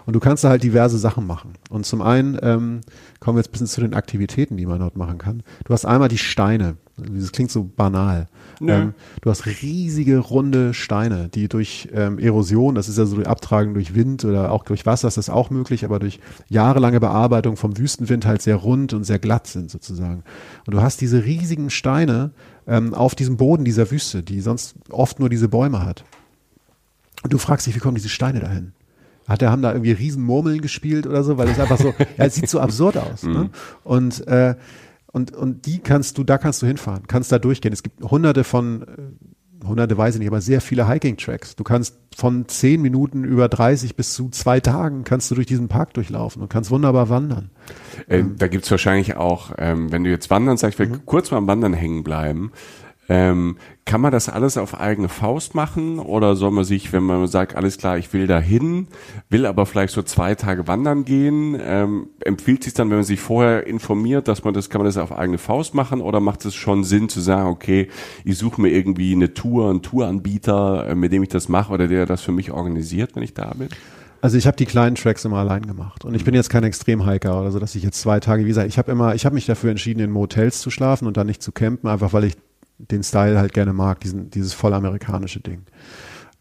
Und 0.06 0.14
du 0.14 0.20
kannst 0.20 0.44
da 0.44 0.50
halt 0.50 0.62
diverse 0.62 0.98
Sachen 0.98 1.26
machen. 1.26 1.54
Und 1.70 1.86
zum 1.86 2.02
einen 2.02 2.38
ähm, 2.42 2.82
kommen 3.18 3.36
wir 3.36 3.40
jetzt 3.40 3.48
ein 3.48 3.52
bisschen 3.52 3.66
zu 3.66 3.80
den 3.80 3.94
Aktivitäten, 3.94 4.56
die 4.56 4.66
man 4.66 4.78
dort 4.78 4.96
machen 4.96 5.18
kann. 5.18 5.42
Du 5.64 5.72
hast 5.72 5.86
einmal 5.86 6.08
die 6.08 6.18
Steine. 6.18 6.76
Das 6.96 7.32
klingt 7.32 7.50
so 7.50 7.64
banal. 7.64 8.28
Ähm, 8.72 8.94
du 9.20 9.30
hast 9.30 9.46
riesige 9.46 10.18
runde 10.18 10.74
Steine, 10.74 11.28
die 11.28 11.48
durch 11.48 11.88
ähm, 11.92 12.18
Erosion, 12.18 12.74
das 12.74 12.88
ist 12.88 12.98
ja 12.98 13.06
so 13.06 13.16
die 13.16 13.26
Abtragung 13.26 13.74
durch 13.74 13.94
Wind 13.94 14.24
oder 14.24 14.50
auch 14.52 14.64
durch 14.64 14.86
Wasser, 14.86 15.08
ist 15.08 15.16
das 15.16 15.30
auch 15.30 15.50
möglich, 15.50 15.84
aber 15.84 15.98
durch 15.98 16.20
jahrelange 16.48 17.00
Bearbeitung 17.00 17.56
vom 17.56 17.76
Wüstenwind 17.78 18.26
halt 18.26 18.42
sehr 18.42 18.56
rund 18.56 18.92
und 18.92 19.04
sehr 19.04 19.18
glatt 19.18 19.46
sind 19.46 19.70
sozusagen. 19.70 20.24
Und 20.66 20.74
du 20.74 20.82
hast 20.82 21.00
diese 21.00 21.24
riesigen 21.24 21.70
Steine 21.70 22.32
ähm, 22.66 22.94
auf 22.94 23.14
diesem 23.14 23.36
Boden 23.36 23.64
dieser 23.64 23.90
Wüste, 23.90 24.22
die 24.22 24.40
sonst 24.40 24.76
oft 24.90 25.20
nur 25.20 25.28
diese 25.28 25.48
Bäume 25.48 25.84
hat. 25.84 26.04
Und 27.22 27.32
du 27.32 27.38
fragst 27.38 27.66
dich, 27.66 27.74
wie 27.74 27.80
kommen 27.80 27.96
diese 27.96 28.08
Steine 28.08 28.40
dahin? 28.40 28.72
Hat 29.26 29.40
der 29.40 29.50
haben 29.50 29.62
da 29.62 29.72
irgendwie 29.72 29.92
Riesenmurmeln 29.92 30.60
gespielt 30.60 31.06
oder 31.06 31.24
so, 31.24 31.38
weil 31.38 31.48
es 31.48 31.58
einfach 31.58 31.78
so, 31.78 31.88
ja, 32.18 32.24
es 32.24 32.34
sieht 32.34 32.48
so 32.48 32.60
absurd 32.60 32.98
aus. 32.98 33.22
Ne? 33.22 33.44
Mhm. 33.44 33.50
Und 33.82 34.26
äh, 34.28 34.54
und, 35.14 35.32
und 35.32 35.66
die 35.66 35.78
kannst 35.78 36.18
du, 36.18 36.24
da 36.24 36.38
kannst 36.38 36.60
du 36.60 36.66
hinfahren, 36.66 37.06
kannst 37.06 37.30
da 37.30 37.38
durchgehen. 37.38 37.72
Es 37.72 37.84
gibt 37.84 38.02
hunderte 38.02 38.42
von, 38.42 38.82
äh, 38.82 39.66
hunderte 39.66 39.96
weiß 39.96 40.16
ich 40.16 40.18
nicht, 40.18 40.28
aber 40.28 40.40
sehr 40.40 40.60
viele 40.60 40.88
Hiking-Tracks. 40.88 41.54
Du 41.54 41.62
kannst 41.62 41.96
von 42.16 42.48
zehn 42.48 42.82
Minuten 42.82 43.22
über 43.22 43.48
30 43.48 43.94
bis 43.94 44.12
zu 44.12 44.28
zwei 44.30 44.58
Tagen 44.58 45.04
kannst 45.04 45.30
du 45.30 45.36
durch 45.36 45.46
diesen 45.46 45.68
Park 45.68 45.94
durchlaufen 45.94 46.42
und 46.42 46.48
kannst 46.48 46.72
wunderbar 46.72 47.10
wandern. 47.10 47.50
Äh, 48.08 48.18
ähm, 48.18 48.34
da 48.38 48.48
gibt's 48.48 48.68
wahrscheinlich 48.72 49.16
auch, 49.16 49.52
ähm, 49.56 49.92
wenn 49.92 50.02
du 50.02 50.10
jetzt 50.10 50.30
wandern 50.30 50.56
sagst, 50.56 50.80
ich 50.80 50.90
will 50.90 50.96
mhm. 50.96 51.06
kurz 51.06 51.30
mal 51.30 51.38
am 51.38 51.46
Wandern 51.46 51.74
hängen 51.74 52.02
bleiben, 52.02 52.50
ähm, 53.08 53.56
kann 53.84 54.00
man 54.00 54.12
das 54.12 54.28
alles 54.28 54.56
auf 54.56 54.80
eigene 54.80 55.08
Faust 55.08 55.54
machen? 55.54 55.98
Oder 55.98 56.36
soll 56.36 56.50
man 56.50 56.64
sich, 56.64 56.92
wenn 56.92 57.02
man 57.02 57.26
sagt, 57.26 57.54
alles 57.54 57.76
klar, 57.76 57.98
ich 57.98 58.12
will 58.12 58.26
dahin, 58.26 58.88
will 59.28 59.46
aber 59.46 59.66
vielleicht 59.66 59.92
so 59.92 60.02
zwei 60.02 60.34
Tage 60.34 60.66
wandern 60.66 61.04
gehen, 61.04 61.56
ähm, 61.60 62.08
empfiehlt 62.20 62.64
sich 62.64 62.72
dann, 62.72 62.88
wenn 62.90 62.98
man 62.98 63.04
sich 63.04 63.20
vorher 63.20 63.66
informiert, 63.66 64.28
dass 64.28 64.44
man 64.44 64.54
das, 64.54 64.70
kann 64.70 64.80
man 64.80 64.86
das 64.86 64.96
auf 64.96 65.12
eigene 65.12 65.38
Faust 65.38 65.74
machen? 65.74 66.00
Oder 66.00 66.20
macht 66.20 66.44
es 66.44 66.54
schon 66.54 66.84
Sinn 66.84 67.08
zu 67.08 67.20
sagen, 67.20 67.48
okay, 67.48 67.88
ich 68.24 68.38
suche 68.38 68.60
mir 68.60 68.70
irgendwie 68.70 69.12
eine 69.12 69.34
Tour, 69.34 69.68
einen 69.68 69.82
Touranbieter, 69.82 70.88
äh, 70.88 70.94
mit 70.94 71.12
dem 71.12 71.22
ich 71.22 71.28
das 71.28 71.48
mache 71.48 71.72
oder 71.72 71.88
der 71.88 72.06
das 72.06 72.22
für 72.22 72.32
mich 72.32 72.52
organisiert, 72.52 73.14
wenn 73.14 73.22
ich 73.22 73.34
da 73.34 73.52
bin? 73.54 73.68
Also 74.24 74.38
ich 74.38 74.46
habe 74.46 74.56
die 74.56 74.64
kleinen 74.64 74.96
Tracks 74.96 75.26
immer 75.26 75.36
allein 75.36 75.66
gemacht. 75.66 76.06
Und 76.06 76.14
ich 76.14 76.24
bin 76.24 76.34
jetzt 76.34 76.48
kein 76.48 76.64
Extremhiker 76.64 77.38
oder 77.38 77.50
so, 77.50 77.58
dass 77.58 77.74
ich 77.74 77.82
jetzt 77.82 78.00
zwei 78.00 78.20
Tage, 78.20 78.44
wie 78.44 78.48
gesagt, 78.48 78.68
ich 78.68 78.78
habe 78.78 78.90
immer, 78.90 79.14
ich 79.14 79.26
habe 79.26 79.34
mich 79.34 79.44
dafür 79.44 79.68
entschieden, 79.68 80.00
in 80.00 80.10
Motels 80.10 80.62
zu 80.62 80.70
schlafen 80.70 81.06
und 81.06 81.18
dann 81.18 81.26
nicht 81.26 81.42
zu 81.42 81.52
campen, 81.52 81.90
einfach 81.90 82.14
weil 82.14 82.24
ich 82.24 82.34
den 82.78 83.02
Style 83.02 83.38
halt 83.38 83.52
gerne 83.52 83.72
mag, 83.72 84.00
diesen, 84.00 84.30
dieses 84.30 84.52
voll 84.52 84.74
amerikanische 84.74 85.40
Ding. 85.40 85.64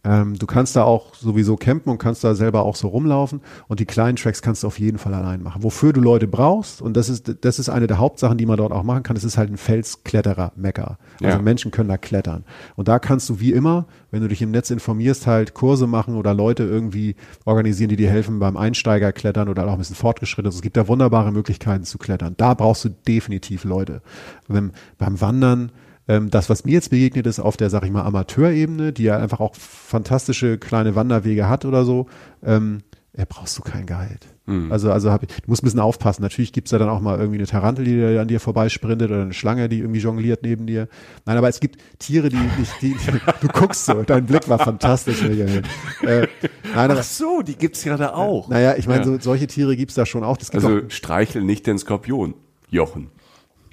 Ähm, 0.05 0.37
du 0.37 0.45
kannst 0.45 0.75
da 0.75 0.83
auch 0.83 1.15
sowieso 1.15 1.55
campen 1.55 1.89
und 1.89 1.97
kannst 1.97 2.25
da 2.25 2.35
selber 2.35 2.63
auch 2.63 2.75
so 2.75 2.89
rumlaufen 2.89 3.39
und 3.69 3.79
die 3.79 3.85
kleinen 3.85 4.17
Tracks 4.17 4.41
kannst 4.41 4.63
du 4.63 4.67
auf 4.67 4.77
jeden 4.77 4.97
Fall 4.97 5.13
allein 5.13 5.41
machen. 5.41 5.63
Wofür 5.63 5.93
du 5.93 6.01
Leute 6.01 6.27
brauchst 6.27 6.81
und 6.81 6.97
das 6.97 7.07
ist 7.07 7.33
das 7.39 7.57
ist 7.57 7.69
eine 7.69 7.87
der 7.87 7.99
Hauptsachen, 7.99 8.37
die 8.37 8.45
man 8.45 8.57
dort 8.57 8.73
auch 8.73 8.83
machen 8.83 9.03
kann. 9.03 9.15
Es 9.15 9.23
ist 9.23 9.37
halt 9.37 9.49
ein 9.49 9.55
Felskletterer-Mecker. 9.55 10.97
Also 11.21 11.37
Ja. 11.37 11.41
Menschen 11.41 11.71
können 11.71 11.87
da 11.87 11.95
klettern 11.97 12.43
und 12.75 12.89
da 12.89 12.99
kannst 12.99 13.29
du 13.29 13.39
wie 13.39 13.53
immer, 13.53 13.85
wenn 14.11 14.21
du 14.21 14.27
dich 14.27 14.41
im 14.41 14.51
Netz 14.51 14.71
informierst, 14.71 15.25
halt 15.25 15.53
Kurse 15.53 15.87
machen 15.87 16.15
oder 16.17 16.33
Leute 16.33 16.63
irgendwie 16.63 17.15
organisieren, 17.45 17.89
die 17.89 17.95
dir 17.95 18.09
helfen 18.09 18.39
beim 18.39 18.57
Einsteigerklettern 18.57 19.47
oder 19.47 19.65
auch 19.67 19.71
ein 19.73 19.77
bisschen 19.77 19.95
fortgeschritten. 19.95 20.47
Also 20.47 20.57
es 20.57 20.61
gibt 20.61 20.75
da 20.75 20.89
wunderbare 20.89 21.31
Möglichkeiten 21.31 21.85
zu 21.85 21.97
klettern. 21.97 22.33
Da 22.35 22.55
brauchst 22.55 22.83
du 22.83 22.89
definitiv 22.89 23.63
Leute. 23.63 24.01
Beim, 24.49 24.71
beim 24.97 25.21
Wandern 25.21 25.71
ähm, 26.07 26.29
das, 26.29 26.49
was 26.49 26.65
mir 26.65 26.71
jetzt 26.73 26.89
begegnet 26.89 27.27
ist, 27.27 27.39
auf 27.39 27.57
der, 27.57 27.69
sag 27.69 27.83
ich 27.85 27.91
mal, 27.91 28.03
Amateurebene, 28.03 28.93
die 28.93 29.03
ja 29.03 29.17
einfach 29.17 29.39
auch 29.39 29.55
fantastische 29.55 30.57
kleine 30.57 30.95
Wanderwege 30.95 31.47
hat 31.47 31.65
oder 31.65 31.85
so, 31.85 32.07
ähm, 32.43 32.81
ja, 33.15 33.25
brauchst 33.29 33.57
du 33.57 33.61
keinen 33.61 33.85
Guide. 33.85 34.19
Also, 34.71 34.91
also 34.91 35.09
hab 35.09 35.23
ich, 35.23 35.29
du 35.29 35.43
musst 35.45 35.63
ein 35.63 35.67
bisschen 35.67 35.79
aufpassen. 35.79 36.21
Natürlich 36.21 36.51
gibt's 36.51 36.71
da 36.71 36.77
dann 36.77 36.89
auch 36.89 36.99
mal 36.99 37.17
irgendwie 37.17 37.37
eine 37.37 37.47
Tarantel, 37.47 37.85
die 37.85 38.19
an 38.19 38.27
dir 38.27 38.41
vorbeisprintet 38.41 39.09
oder 39.09 39.21
eine 39.21 39.33
Schlange, 39.33 39.69
die 39.69 39.79
irgendwie 39.79 40.01
jongliert 40.01 40.43
neben 40.43 40.67
dir. 40.67 40.89
Nein, 41.25 41.37
aber 41.37 41.47
es 41.47 41.61
gibt 41.61 41.77
Tiere, 41.99 42.27
die, 42.27 42.37
die, 42.81 42.89
die, 42.89 42.95
du 43.41 43.47
guckst 43.47 43.85
so, 43.85 44.01
dein 44.03 44.25
Blick 44.25 44.49
war 44.49 44.59
fantastisch, 44.59 45.21
Michael. 45.21 45.61
Äh, 46.01 46.27
nein, 46.75 46.91
Ach 46.91 47.03
so, 47.03 47.41
die 47.41 47.55
gibt's 47.55 47.85
ja 47.85 47.95
da 47.95 48.15
auch. 48.15 48.49
naja, 48.49 48.75
ich 48.75 48.85
meine, 48.85 49.05
Ja. 49.05 49.05
so, 49.05 49.17
solche 49.19 49.47
Tiere 49.47 49.77
gibt's 49.77 49.93
da 49.95 50.05
schon 50.05 50.25
auch. 50.25 50.37
Also 50.51 50.67
auch, 50.67 50.81
streichel 50.89 51.43
nicht 51.45 51.65
den 51.65 51.77
Skorpion, 51.77 52.33
Jochen. 52.69 53.11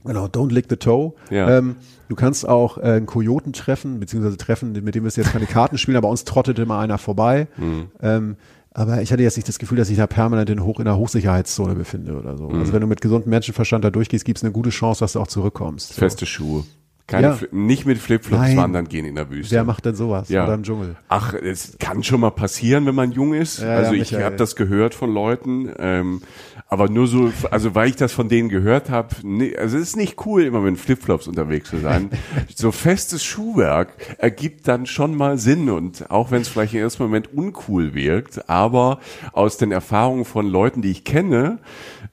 Genau, 0.05 0.27
don't 0.27 0.53
lick 0.53 0.67
the 0.71 0.77
toe. 0.77 1.13
Ja. 1.31 1.59
Ähm, 1.59 1.77
du 2.09 2.17
kannst 2.17 2.49
auch 2.49 2.79
äh, 2.79 2.83
einen 2.83 3.07
Kojoten 3.07 3.53
treffen, 3.53 4.01
beziehungsweise 4.01 4.37
treffen, 4.37 4.73
mit 4.73 4.95
dem 4.95 5.05
wirst 5.05 5.17
du 5.17 5.21
jetzt 5.23 5.33
keine 5.33 5.47
Karten 5.47 5.79
spielen, 5.79 5.97
aber 5.97 6.09
uns 6.09 6.25
trottete 6.25 6.65
mal 6.67 6.81
einer 6.81 6.99
vorbei. 6.99 7.49
Mhm. 7.57 7.89
Ähm, 8.01 8.37
aber 8.73 9.03
ich 9.03 9.13
hatte 9.13 9.23
jetzt 9.23 9.37
nicht 9.37 9.49
das 9.49 9.59
Gefühl, 9.59 9.79
dass 9.79 9.91
ich 9.91 9.97
da 9.97 10.07
permanent 10.07 10.49
in, 10.49 10.63
hoch, 10.63 10.79
in 10.79 10.87
einer 10.87 10.97
Hochsicherheitszone 10.97 11.75
befinde 11.75 12.17
oder 12.17 12.37
so. 12.37 12.49
Mhm. 12.49 12.61
Also 12.61 12.73
wenn 12.73 12.81
du 12.81 12.87
mit 12.87 13.01
gesundem 13.01 13.31
Menschenverstand 13.31 13.85
da 13.85 13.91
durchgehst, 13.91 14.25
gibt's 14.25 14.45
eine 14.45 14.53
gute 14.53 14.71
Chance, 14.71 15.01
dass 15.01 15.15
du 15.15 15.21
auch 15.21 15.27
zurückkommst. 15.27 15.95
So. 15.95 16.01
Feste 16.01 16.25
Schuhe. 16.25 16.65
Keine 17.11 17.27
Ja. 17.27 17.39
Nicht 17.51 17.87
mit 17.87 17.99
Flipflops 17.99 18.55
wandern 18.55 18.87
gehen 18.87 19.05
in 19.05 19.17
der 19.17 19.29
Wüste. 19.31 19.57
Wer 19.57 19.65
macht 19.65 19.85
denn 19.85 19.97
sowas? 19.97 20.29
ja. 20.29 20.45
Oder 20.45 20.55
im 20.55 20.63
Dschungel? 20.63 20.97
Ach, 21.09 21.35
es 21.35 21.77
kann 21.81 22.05
schon 22.05 22.21
mal 22.21 22.31
passieren, 22.31 22.87
wenn 22.87 22.95
man 22.95 23.11
jung 23.11 23.35
ist. 23.35 23.61
Ja, 23.61 23.75
also 23.75 23.95
ich 23.95 24.15
habe 24.15 24.37
das 24.37 24.55
gehört 24.55 24.95
von 24.95 25.13
Leuten, 25.13 25.69
ähm, 25.79 26.23
aber 26.71 26.89
nur 26.89 27.09
so, 27.09 27.33
also 27.51 27.75
weil 27.75 27.89
ich 27.89 27.97
das 27.97 28.12
von 28.12 28.29
denen 28.29 28.49
gehört 28.49 28.91
habe, 28.91 29.09
nee, 29.25 29.57
also 29.57 29.77
es 29.77 29.89
ist 29.89 29.97
nicht 29.97 30.25
cool, 30.25 30.45
immer 30.45 30.61
mit 30.61 30.79
Flipflops 30.79 31.27
unterwegs 31.27 31.68
zu 31.68 31.79
sein. 31.79 32.11
so 32.55 32.71
festes 32.71 33.25
Schuhwerk 33.25 33.93
ergibt 34.18 34.68
dann 34.68 34.87
schon 34.87 35.16
mal 35.16 35.37
Sinn 35.37 35.68
und 35.68 36.11
auch 36.12 36.31
wenn 36.31 36.43
es 36.43 36.49
vielleicht 36.49 36.73
im 36.75 36.81
ersten 36.81 37.03
Moment 37.03 37.35
uncool 37.35 37.95
wirkt, 37.95 38.49
aber 38.49 39.01
aus 39.33 39.57
den 39.57 39.73
Erfahrungen 39.73 40.25
von 40.25 40.47
Leuten, 40.47 40.81
die 40.81 40.93
ich 40.93 41.05
kenne, 41.05 41.59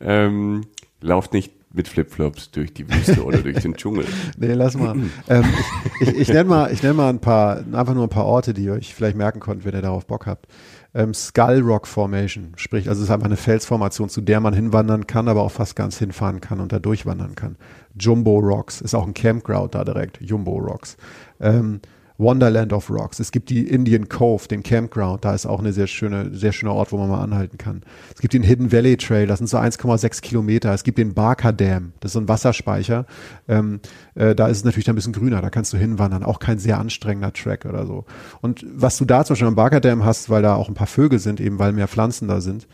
ähm, 0.01 0.65
lauft 1.01 1.33
nicht 1.33 1.53
mit 1.71 1.87
Flipflops 1.87 2.49
durch 2.49 2.73
die 2.73 2.89
Wüste 2.89 3.23
oder 3.23 3.37
durch 3.37 3.59
den 3.59 3.75
Dschungel. 3.75 4.05
Nee, 4.37 4.53
lass 4.53 4.75
mal. 4.75 4.95
ähm, 5.29 5.45
ich 5.99 6.07
ich, 6.07 6.17
ich 6.17 6.27
nenne 6.29 6.45
mal, 6.45 6.71
ich 6.71 6.81
nenn 6.81 6.95
mal 6.95 7.09
ein 7.09 7.19
paar, 7.19 7.63
einfach 7.71 7.93
nur 7.93 8.03
ein 8.03 8.09
paar 8.09 8.25
Orte, 8.25 8.55
die 8.55 8.63
ihr 8.63 8.73
euch 8.73 8.95
vielleicht 8.95 9.17
merken 9.17 9.39
könnt, 9.39 9.65
wenn 9.65 9.75
ihr 9.75 9.81
darauf 9.83 10.07
Bock 10.07 10.25
habt. 10.25 10.47
Ähm, 10.97 11.13
Skull 11.13 11.59
Rock 11.59 11.85
Formation, 11.85 12.53
sprich, 12.55 12.89
also 12.89 13.03
es 13.03 13.09
ist 13.09 13.13
einfach 13.13 13.27
eine 13.27 13.37
Felsformation, 13.37 14.09
zu 14.09 14.19
der 14.19 14.39
man 14.39 14.55
hinwandern 14.55 15.05
kann, 15.05 15.27
aber 15.27 15.43
auch 15.43 15.51
fast 15.51 15.75
ganz 15.75 15.99
hinfahren 15.99 16.41
kann 16.41 16.59
und 16.59 16.71
da 16.71 16.79
durchwandern 16.79 17.35
kann. 17.35 17.55
Jumbo 17.99 18.39
Rocks 18.39 18.81
ist 18.81 18.95
auch 18.95 19.05
ein 19.05 19.13
Campground 19.13 19.75
da 19.75 19.83
direkt, 19.83 20.19
Jumbo 20.21 20.57
Rocks. 20.57 20.97
Ähm, 21.39 21.81
Wonderland 22.17 22.73
of 22.73 22.89
Rocks. 22.89 23.19
Es 23.19 23.31
gibt 23.31 23.49
die 23.49 23.67
Indian 23.67 24.09
Cove, 24.09 24.47
den 24.47 24.63
Campground. 24.63 25.23
Da 25.23 25.33
ist 25.33 25.45
auch 25.45 25.59
eine 25.59 25.71
sehr 25.71 25.87
schöne, 25.87 26.33
sehr 26.33 26.51
schöner 26.51 26.73
Ort, 26.73 26.91
wo 26.91 26.97
man 26.97 27.09
mal 27.09 27.21
anhalten 27.21 27.57
kann. 27.57 27.83
Es 28.13 28.21
gibt 28.21 28.33
den 28.33 28.43
Hidden 28.43 28.71
Valley 28.71 28.97
Trail. 28.97 29.27
Das 29.27 29.37
sind 29.37 29.47
so 29.47 29.57
1,6 29.57 30.21
Kilometer. 30.21 30.73
Es 30.73 30.83
gibt 30.83 30.97
den 30.97 31.13
Barker 31.13 31.53
Dam. 31.53 31.93
Das 31.99 32.09
ist 32.09 32.13
so 32.13 32.19
ein 32.19 32.27
Wasserspeicher. 32.27 33.05
Ähm, 33.47 33.79
äh, 34.15 34.33
da 34.33 34.47
ist 34.47 34.57
es 34.57 34.63
natürlich 34.63 34.85
dann 34.85 34.93
ein 34.93 34.97
bisschen 34.97 35.13
grüner. 35.13 35.41
Da 35.41 35.49
kannst 35.49 35.73
du 35.73 35.77
hinwandern. 35.77 36.23
Auch 36.23 36.39
kein 36.39 36.57
sehr 36.57 36.79
anstrengender 36.79 37.33
Track 37.33 37.65
oder 37.65 37.85
so. 37.85 38.05
Und 38.41 38.65
was 38.73 38.97
du 38.97 39.05
da 39.05 39.23
zum 39.23 39.35
Beispiel 39.35 39.47
am 39.47 39.55
Barker 39.55 39.79
Dam 39.79 40.03
hast, 40.03 40.29
weil 40.29 40.41
da 40.41 40.55
auch 40.55 40.69
ein 40.69 40.73
paar 40.75 40.87
Vögel 40.87 41.19
sind, 41.19 41.39
eben 41.39 41.59
weil 41.59 41.71
mehr 41.71 41.87
Pflanzen 41.87 42.27
da 42.27 42.41
sind, 42.41 42.67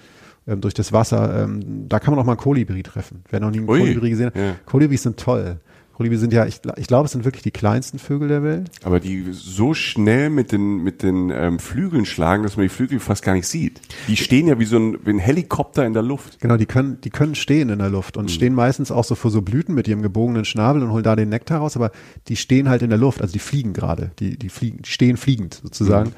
ähm, 0.48 0.62
durch 0.62 0.74
das 0.74 0.94
Wasser, 0.94 1.44
ähm, 1.44 1.88
da 1.90 2.00
kann 2.00 2.14
man 2.14 2.22
auch 2.22 2.26
mal 2.26 2.34
einen 2.34 2.40
Kolibri 2.40 2.84
treffen. 2.84 3.24
Wer 3.30 3.40
noch 3.40 3.52
nie 3.52 3.60
einen 3.60 3.70
Ui, 3.70 3.80
Kolibri 3.80 4.10
gesehen 4.10 4.28
hat. 4.28 4.36
ja. 4.36 4.56
Kolibris 4.66 5.04
sind 5.04 5.18
toll. 5.18 5.60
Kolibri 6.04 6.18
sind 6.18 6.34
ja, 6.34 6.46
ich, 6.46 6.60
ich 6.76 6.88
glaube, 6.88 7.06
es 7.06 7.14
sind 7.14 7.24
wirklich 7.24 7.44
die 7.44 7.52
kleinsten 7.52 7.98
Vögel 7.98 8.28
der 8.28 8.44
Welt. 8.44 8.70
Aber 8.84 9.00
die 9.00 9.26
so 9.32 9.74
schnell 9.74 10.30
mit 10.30 10.52
den, 10.52 10.84
mit 10.84 11.02
den 11.02 11.30
ähm, 11.30 11.60
Flügeln 11.60 12.06
schlagen, 12.06 12.44
dass 12.44 12.58
man 12.58 12.66
die 12.66 12.70
Flügel 12.70 13.00
fast 13.00 13.24
gar 13.24 13.32
nicht 13.34 13.48
sieht. 13.48 13.80
Die 14.10 14.18
stehen 14.18 14.48
ja 14.48 14.60
wie 14.60 14.66
so 14.66 14.78
ein, 14.78 14.98
wie 15.06 15.12
ein 15.12 15.20
Helikopter 15.20 15.86
in 15.86 15.94
der 15.94 16.02
Luft. 16.02 16.42
Genau, 16.42 16.58
die 16.58 16.66
können, 16.66 17.00
die 17.00 17.10
können 17.10 17.36
stehen 17.36 17.70
in 17.70 17.80
der 17.80 17.90
Luft 17.90 18.18
und 18.18 18.30
stehen 18.32 18.54
meistens 18.54 18.92
auch 18.92 19.06
so 19.06 19.16
vor 19.16 19.32
so 19.32 19.42
Blüten 19.42 19.74
mit 19.74 19.88
ihrem 19.88 20.02
gebogenen 20.02 20.44
Schnabel 20.44 20.84
und 20.84 20.92
holen 20.92 21.06
da 21.06 21.16
den 21.16 21.30
Nektar 21.30 21.60
raus, 21.60 21.78
aber 21.78 21.92
die 22.28 22.36
stehen 22.36 22.68
halt 22.68 22.82
in 22.82 22.90
der 22.90 23.00
Luft, 23.00 23.22
also 23.22 23.32
die 23.32 23.40
fliegen 23.40 23.72
gerade, 23.72 24.12
die, 24.20 24.38
die 24.38 24.50
fliegen, 24.50 24.82
die 24.82 24.90
stehen 24.90 25.16
fliegend 25.16 25.62
sozusagen. 25.64 26.12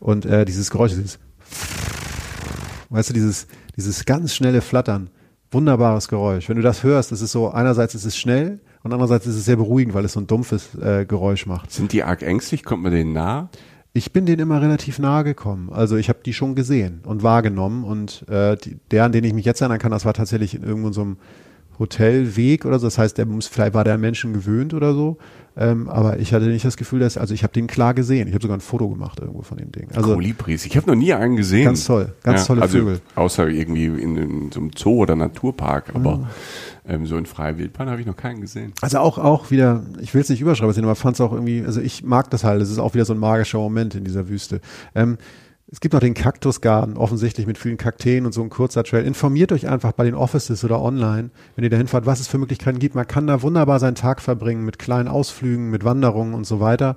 Und 0.00 0.26
äh, 0.26 0.46
dieses 0.46 0.68
Geräusch, 0.70 0.94
dieses, 0.94 1.20
weißt 2.90 3.10
du, 3.10 3.14
dieses, 3.14 3.46
dieses 3.76 4.04
ganz 4.04 4.34
schnelle 4.34 4.62
Flattern, 4.62 5.10
wunderbares 5.52 6.08
Geräusch. 6.08 6.48
Wenn 6.48 6.56
du 6.56 6.62
das 6.62 6.82
hörst, 6.82 7.12
ist 7.12 7.20
es 7.20 7.30
so, 7.30 7.50
einerseits 7.50 7.94
ist 7.94 8.04
es 8.04 8.16
schnell 8.16 8.58
und 8.88 8.94
andererseits 8.94 9.26
ist 9.26 9.36
es 9.36 9.44
sehr 9.44 9.56
beruhigend, 9.56 9.92
weil 9.92 10.06
es 10.06 10.14
so 10.14 10.20
ein 10.20 10.26
dumpfes 10.26 10.74
äh, 10.76 11.04
Geräusch 11.04 11.44
macht. 11.44 11.70
Sind 11.70 11.92
die 11.92 12.04
arg 12.04 12.22
ängstlich? 12.22 12.64
Kommt 12.64 12.82
man 12.82 12.90
denen 12.90 13.12
nah? 13.12 13.50
Ich 13.92 14.14
bin 14.14 14.24
denen 14.24 14.40
immer 14.40 14.62
relativ 14.62 14.98
nahe 14.98 15.24
gekommen. 15.24 15.68
Also 15.70 15.96
ich 15.96 16.08
habe 16.08 16.20
die 16.24 16.32
schon 16.32 16.54
gesehen 16.54 17.02
und 17.04 17.22
wahrgenommen. 17.22 17.84
Und 17.84 18.26
äh, 18.30 18.56
die, 18.56 18.78
der, 18.90 19.04
an 19.04 19.12
den 19.12 19.24
ich 19.24 19.34
mich 19.34 19.44
jetzt 19.44 19.60
erinnern 19.60 19.78
kann, 19.78 19.90
das 19.90 20.06
war 20.06 20.14
tatsächlich 20.14 20.54
in 20.54 20.62
irgendeinem 20.62 20.92
so 20.94 21.00
einem 21.02 21.16
Hotelweg 21.78 22.64
oder 22.64 22.78
so. 22.78 22.86
Das 22.86 22.96
heißt, 22.96 23.18
der 23.18 23.26
muss, 23.26 23.46
vielleicht 23.46 23.74
war 23.74 23.84
der 23.84 23.94
an 23.94 24.00
Menschen 24.00 24.32
gewöhnt 24.32 24.72
oder 24.72 24.94
so. 24.94 25.18
Ähm, 25.58 25.88
aber 25.88 26.20
ich 26.20 26.32
hatte 26.32 26.46
nicht 26.46 26.64
das 26.64 26.76
Gefühl, 26.76 27.00
dass, 27.00 27.18
also 27.18 27.34
ich 27.34 27.42
habe 27.42 27.52
den 27.52 27.66
klar 27.66 27.92
gesehen. 27.92 28.28
Ich 28.28 28.34
habe 28.34 28.42
sogar 28.42 28.56
ein 28.56 28.60
Foto 28.60 28.88
gemacht 28.88 29.18
irgendwo 29.18 29.42
von 29.42 29.58
dem 29.58 29.72
Ding. 29.72 29.88
Also 29.92 30.14
Kolibris. 30.14 30.64
Ich 30.64 30.76
habe 30.76 30.86
noch 30.86 30.94
nie 30.94 31.12
einen 31.12 31.34
gesehen. 31.36 31.64
Ganz 31.64 31.84
toll. 31.84 32.12
Ganz 32.22 32.46
tolle 32.46 32.62
also, 32.62 32.78
Vögel. 32.78 33.00
Außer 33.16 33.48
irgendwie 33.48 33.86
in, 33.86 34.16
in 34.16 34.52
so 34.52 34.60
einem 34.60 34.70
Zoo 34.76 35.02
oder 35.02 35.16
Naturpark. 35.16 35.94
Aber 35.94 36.28
ähm, 36.86 37.06
so 37.06 37.16
in 37.16 37.26
freier 37.26 37.58
Wildbahn 37.58 37.90
habe 37.90 38.00
ich 38.00 38.06
noch 38.06 38.16
keinen 38.16 38.40
gesehen. 38.40 38.72
Also 38.80 38.98
auch, 38.98 39.18
auch 39.18 39.50
wieder, 39.50 39.82
ich 40.00 40.14
will 40.14 40.20
es 40.20 40.28
nicht 40.28 40.40
überschreiben 40.40 40.84
aber 40.84 40.94
fand 40.94 41.16
es 41.16 41.20
auch 41.20 41.32
irgendwie, 41.32 41.64
also 41.64 41.80
ich 41.80 42.04
mag 42.04 42.30
das 42.30 42.44
halt, 42.44 42.62
es 42.62 42.70
ist 42.70 42.78
auch 42.78 42.94
wieder 42.94 43.04
so 43.04 43.12
ein 43.12 43.18
magischer 43.18 43.58
Moment 43.58 43.96
in 43.96 44.04
dieser 44.04 44.28
Wüste. 44.28 44.60
Ähm, 44.94 45.18
es 45.70 45.80
gibt 45.80 45.92
noch 45.92 46.00
den 46.00 46.14
Kaktusgarten, 46.14 46.96
offensichtlich 46.96 47.46
mit 47.46 47.58
vielen 47.58 47.76
Kakteen 47.76 48.24
und 48.24 48.32
so 48.32 48.42
ein 48.42 48.48
kurzer 48.48 48.84
Trail. 48.84 49.04
Informiert 49.04 49.52
euch 49.52 49.68
einfach 49.68 49.92
bei 49.92 50.04
den 50.04 50.14
Offices 50.14 50.64
oder 50.64 50.80
online, 50.80 51.30
wenn 51.56 51.64
ihr 51.64 51.70
da 51.70 51.76
hinfahrt, 51.76 52.06
was 52.06 52.20
es 52.20 52.28
für 52.28 52.38
Möglichkeiten 52.38 52.78
gibt. 52.78 52.94
Man 52.94 53.06
kann 53.06 53.26
da 53.26 53.42
wunderbar 53.42 53.78
seinen 53.78 53.94
Tag 53.94 54.22
verbringen 54.22 54.64
mit 54.64 54.78
kleinen 54.78 55.08
Ausflügen, 55.08 55.68
mit 55.68 55.84
Wanderungen 55.84 56.32
und 56.32 56.46
so 56.46 56.60
weiter. 56.60 56.96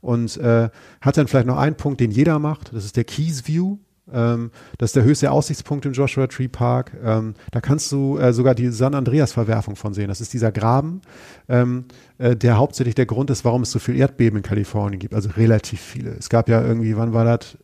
Und 0.00 0.36
äh, 0.36 0.68
hat 1.00 1.16
dann 1.16 1.26
vielleicht 1.26 1.46
noch 1.46 1.58
einen 1.58 1.76
Punkt, 1.76 2.00
den 2.00 2.12
jeder 2.12 2.38
macht. 2.38 2.72
Das 2.72 2.84
ist 2.84 2.96
der 2.96 3.04
Keys 3.04 3.48
View. 3.48 3.78
Ähm, 4.12 4.52
das 4.78 4.90
ist 4.90 4.96
der 4.96 5.04
höchste 5.04 5.32
Aussichtspunkt 5.32 5.84
im 5.86 5.92
Joshua 5.92 6.28
Tree 6.28 6.48
Park. 6.48 6.92
Ähm, 7.02 7.34
da 7.50 7.60
kannst 7.60 7.90
du 7.90 8.18
äh, 8.18 8.32
sogar 8.32 8.54
die 8.54 8.68
San 8.68 8.94
Andreas 8.94 9.32
Verwerfung 9.32 9.74
von 9.74 9.94
sehen. 9.94 10.08
Das 10.08 10.20
ist 10.20 10.32
dieser 10.32 10.52
Graben, 10.52 11.00
ähm, 11.48 11.86
äh, 12.18 12.36
der 12.36 12.56
hauptsächlich 12.56 12.94
der 12.94 13.06
Grund 13.06 13.30
ist, 13.30 13.44
warum 13.44 13.62
es 13.62 13.72
so 13.72 13.80
viel 13.80 13.96
Erdbeben 13.96 14.38
in 14.38 14.42
Kalifornien 14.42 15.00
gibt. 15.00 15.14
Also 15.14 15.30
relativ 15.30 15.80
viele. 15.80 16.10
Es 16.10 16.28
gab 16.28 16.48
ja 16.48 16.62
irgendwie, 16.62 16.96
wann 16.96 17.12
war 17.12 17.24
das? 17.24 17.56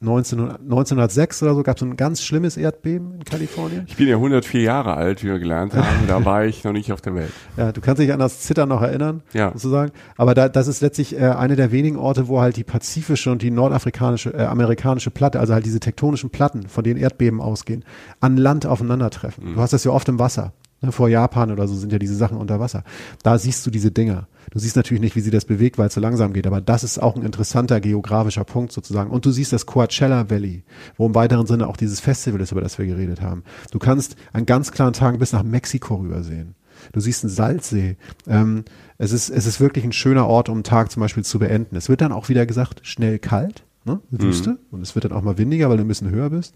19, 0.00 0.38
1906 0.48 1.42
oder 1.42 1.54
so 1.56 1.62
gab 1.64 1.76
es 1.76 1.82
ein 1.82 1.96
ganz 1.96 2.22
schlimmes 2.22 2.56
Erdbeben 2.56 3.14
in 3.14 3.24
Kalifornien. 3.24 3.84
Ich 3.88 3.96
bin 3.96 4.06
ja 4.06 4.14
104 4.14 4.60
Jahre 4.62 4.94
alt, 4.94 5.24
wie 5.24 5.26
wir 5.28 5.40
gelernt 5.40 5.74
haben. 5.74 6.06
Da 6.06 6.24
war 6.24 6.44
ich 6.44 6.62
noch 6.62 6.72
nicht 6.72 6.92
auf 6.92 7.00
der 7.00 7.16
Welt. 7.16 7.32
Ja, 7.56 7.72
du 7.72 7.80
kannst 7.80 8.00
dich 8.00 8.12
an 8.12 8.20
das 8.20 8.40
Zittern 8.40 8.68
noch 8.68 8.80
erinnern, 8.80 9.22
Ja. 9.32 9.50
sozusagen. 9.52 9.90
Aber 10.16 10.34
da, 10.34 10.48
das 10.48 10.68
ist 10.68 10.82
letztlich 10.82 11.16
äh, 11.18 11.24
eine 11.30 11.56
der 11.56 11.72
wenigen 11.72 11.96
Orte, 11.96 12.28
wo 12.28 12.40
halt 12.40 12.56
die 12.56 12.62
pazifische 12.64 13.32
und 13.32 13.42
die 13.42 13.50
nordafrikanische, 13.50 14.32
äh, 14.34 14.44
amerikanische 14.44 15.10
Platte, 15.10 15.40
also 15.40 15.52
halt 15.54 15.66
diese 15.66 15.80
tektonischen 15.80 16.30
Platten, 16.30 16.68
von 16.68 16.84
denen 16.84 17.00
Erdbeben 17.00 17.40
ausgehen, 17.40 17.84
an 18.20 18.36
Land 18.36 18.66
aufeinandertreffen. 18.66 19.54
Du 19.54 19.60
hast 19.60 19.72
das 19.72 19.82
ja 19.82 19.90
oft 19.90 20.08
im 20.08 20.20
Wasser. 20.20 20.52
Ne, 20.80 20.92
vor 20.92 21.08
Japan 21.08 21.50
oder 21.50 21.66
so 21.66 21.74
sind 21.74 21.92
ja 21.92 21.98
diese 21.98 22.14
Sachen 22.14 22.36
unter 22.36 22.60
Wasser. 22.60 22.84
Da 23.24 23.36
siehst 23.36 23.66
du 23.66 23.70
diese 23.70 23.90
Dinger. 23.90 24.28
Du 24.50 24.60
siehst 24.60 24.76
natürlich 24.76 25.00
nicht, 25.00 25.16
wie 25.16 25.20
sie 25.20 25.32
das 25.32 25.44
bewegt, 25.44 25.76
weil 25.76 25.88
es 25.88 25.94
so 25.94 26.00
langsam 26.00 26.32
geht, 26.32 26.46
aber 26.46 26.60
das 26.60 26.84
ist 26.84 27.02
auch 27.02 27.16
ein 27.16 27.24
interessanter 27.24 27.80
geografischer 27.80 28.44
Punkt 28.44 28.72
sozusagen. 28.72 29.10
Und 29.10 29.26
du 29.26 29.30
siehst 29.32 29.52
das 29.52 29.66
Coachella 29.66 30.30
Valley, 30.30 30.62
wo 30.96 31.06
im 31.06 31.14
weiteren 31.14 31.46
Sinne 31.46 31.66
auch 31.66 31.76
dieses 31.76 31.98
Festival 31.98 32.40
ist, 32.40 32.52
über 32.52 32.60
das 32.60 32.78
wir 32.78 32.86
geredet 32.86 33.20
haben. 33.20 33.42
Du 33.72 33.78
kannst 33.78 34.16
an 34.32 34.46
ganz 34.46 34.70
klaren 34.70 34.92
Tagen 34.92 35.18
bis 35.18 35.32
nach 35.32 35.42
Mexiko 35.42 35.96
rübersehen. 35.96 36.54
Du 36.92 37.00
siehst 37.00 37.24
einen 37.24 37.32
Salzsee. 37.32 37.96
Ähm, 38.28 38.64
es, 38.98 39.10
ist, 39.12 39.30
es 39.30 39.46
ist 39.46 39.60
wirklich 39.60 39.84
ein 39.84 39.92
schöner 39.92 40.28
Ort, 40.28 40.48
um 40.48 40.58
einen 40.58 40.64
Tag 40.64 40.92
zum 40.92 41.00
Beispiel 41.00 41.24
zu 41.24 41.40
beenden. 41.40 41.74
Es 41.76 41.88
wird 41.88 42.00
dann 42.00 42.12
auch 42.12 42.28
wieder 42.28 42.46
gesagt, 42.46 42.86
schnell 42.86 43.18
kalt, 43.18 43.64
ne? 43.88 44.00
Wüste. 44.10 44.58
Und 44.70 44.82
es 44.82 44.94
wird 44.94 45.04
dann 45.04 45.12
auch 45.12 45.22
mal 45.22 45.38
windiger, 45.38 45.68
weil 45.68 45.78
du 45.78 45.84
ein 45.84 45.88
bisschen 45.88 46.10
höher 46.10 46.30
bist. 46.30 46.54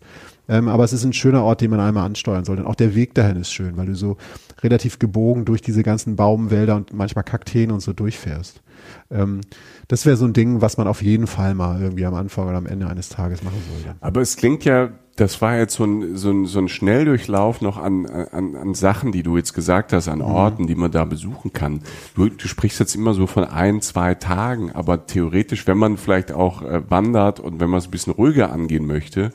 Ähm, 0.49 0.69
aber 0.69 0.85
es 0.85 0.93
ist 0.93 1.05
ein 1.05 1.13
schöner 1.13 1.43
Ort, 1.43 1.61
den 1.61 1.71
man 1.71 1.81
einmal 1.81 2.07
ansteuern 2.07 2.45
sollte. 2.45 2.63
Und 2.63 2.69
auch 2.69 2.75
der 2.75 2.95
Weg 2.95 3.15
dahin 3.15 3.37
ist 3.37 3.53
schön, 3.53 3.77
weil 3.77 3.87
du 3.87 3.95
so 3.95 4.17
relativ 4.63 4.99
gebogen 4.99 5.45
durch 5.45 5.63
diese 5.63 5.83
ganzen 5.83 6.17
Baumwälder 6.17 6.77
und 6.77 6.93
manchmal 6.93 7.25
Kakteen 7.25 7.71
und 7.71 7.81
so 7.81 7.93
durchfährst. 7.93 8.63
Ähm, 9.11 9.41
das 9.89 10.07
wäre 10.07 10.17
so 10.17 10.25
ein 10.25 10.33
Ding, 10.33 10.61
was 10.61 10.77
man 10.77 10.87
auf 10.87 11.03
jeden 11.03 11.27
Fall 11.27 11.55
mal 11.55 11.81
irgendwie 11.81 12.07
am 12.07 12.15
Anfang 12.15 12.49
oder 12.49 12.57
am 12.57 12.67
Ende 12.67 12.87
eines 12.89 13.09
Tages 13.09 13.43
machen 13.43 13.63
sollte. 13.71 13.97
Aber 14.01 14.21
es 14.21 14.37
klingt 14.37 14.65
ja, 14.65 14.91
das 15.17 15.43
war 15.43 15.59
jetzt 15.59 15.75
so 15.75 15.85
ein, 15.85 16.17
so 16.17 16.31
ein, 16.31 16.47
so 16.47 16.59
ein 16.59 16.69
Schnelldurchlauf 16.69 17.61
noch 17.61 17.77
an, 17.77 18.07
an, 18.07 18.57
an 18.57 18.75
Sachen, 18.75 19.13
die 19.13 19.23
du 19.23 19.37
jetzt 19.37 19.53
gesagt 19.53 19.93
hast, 19.93 20.09
an 20.09 20.21
Mhm. 20.21 20.25
Orten, 20.25 20.67
die 20.67 20.75
man 20.75 20.91
da 20.91 21.05
besuchen 21.05 21.53
kann. 21.53 21.81
Du, 22.15 22.29
du 22.29 22.49
sprichst 22.49 22.81
jetzt 22.81 22.95
immer 22.95 23.13
so 23.13 23.27
von 23.27 23.45
ein, 23.45 23.83
zwei 23.83 24.15
Tagen, 24.15 24.73
aber 24.73 25.07
theoretisch, 25.07 25.67
wenn 25.67 25.77
man 25.77 25.99
vielleicht 25.99 26.33
auch 26.33 26.63
äh, 26.63 26.89
wandert 26.91 27.41
und 27.41 27.61
wenn 27.61 27.69
man 27.69 27.79
es 27.79 27.89
ein 27.89 27.91
bisschen 27.91 28.15
ruhiger 28.15 28.51
angehen 28.53 28.87
möchte, 28.87 29.33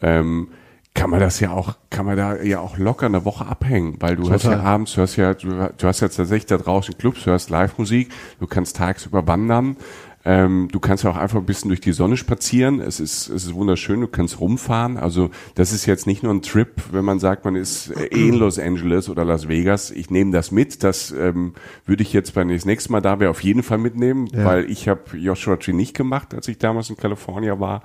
ähm, 0.00 0.48
kann 0.94 1.10
man 1.10 1.20
das 1.20 1.38
ja 1.40 1.52
auch, 1.52 1.76
kann 1.90 2.06
man 2.06 2.16
da 2.16 2.42
ja 2.42 2.58
auch 2.60 2.76
locker 2.76 3.06
eine 3.06 3.24
Woche 3.24 3.46
abhängen, 3.46 3.96
weil 4.00 4.16
du 4.16 4.30
hast 4.30 4.44
ja 4.44 4.52
Total. 4.54 4.66
abends, 4.66 4.94
du 4.94 5.02
hast 5.02 5.16
ja, 5.16 5.34
du, 5.34 5.48
du 5.76 5.86
hast 5.86 6.00
ja 6.00 6.08
tatsächlich 6.08 6.46
da 6.46 6.58
draußen 6.58 6.98
Clubs, 6.98 7.22
du 7.24 7.30
hast 7.30 7.50
Live-Musik, 7.50 8.10
du 8.40 8.46
kannst 8.48 8.76
tagsüber 8.76 9.26
wandern, 9.28 9.76
ähm, 10.24 10.68
du 10.72 10.80
kannst 10.80 11.04
ja 11.04 11.10
auch 11.10 11.16
einfach 11.16 11.38
ein 11.38 11.46
bisschen 11.46 11.68
durch 11.68 11.80
die 11.80 11.92
Sonne 11.92 12.16
spazieren, 12.16 12.80
es 12.80 12.98
ist, 12.98 13.28
es 13.28 13.44
ist 13.44 13.54
wunderschön, 13.54 14.00
du 14.00 14.08
kannst 14.08 14.40
rumfahren, 14.40 14.96
also 14.96 15.30
das 15.54 15.72
ist 15.72 15.86
jetzt 15.86 16.08
nicht 16.08 16.24
nur 16.24 16.34
ein 16.34 16.42
Trip, 16.42 16.68
wenn 16.90 17.04
man 17.04 17.20
sagt, 17.20 17.44
man 17.44 17.54
ist 17.54 17.92
eh 17.96 18.28
in 18.28 18.34
Los 18.34 18.58
Angeles 18.58 19.08
oder 19.08 19.24
Las 19.24 19.46
Vegas, 19.46 19.92
ich 19.92 20.10
nehme 20.10 20.32
das 20.32 20.50
mit, 20.50 20.82
das 20.82 21.12
ähm, 21.12 21.54
würde 21.86 22.02
ich 22.02 22.12
jetzt, 22.12 22.34
wenn 22.34 22.50
ich 22.50 22.56
das 22.56 22.66
nächste 22.66 22.90
Mal 22.90 23.00
da 23.00 23.20
wäre, 23.20 23.30
auf 23.30 23.44
jeden 23.44 23.62
Fall 23.62 23.78
mitnehmen, 23.78 24.26
Ja. 24.32 24.44
weil 24.44 24.68
ich 24.68 24.88
habe 24.88 25.16
Joshua 25.16 25.56
Tree 25.56 25.72
nicht 25.72 25.94
gemacht, 25.96 26.34
als 26.34 26.48
ich 26.48 26.58
damals 26.58 26.90
in 26.90 26.96
Kalifornien 26.96 27.60
war, 27.60 27.82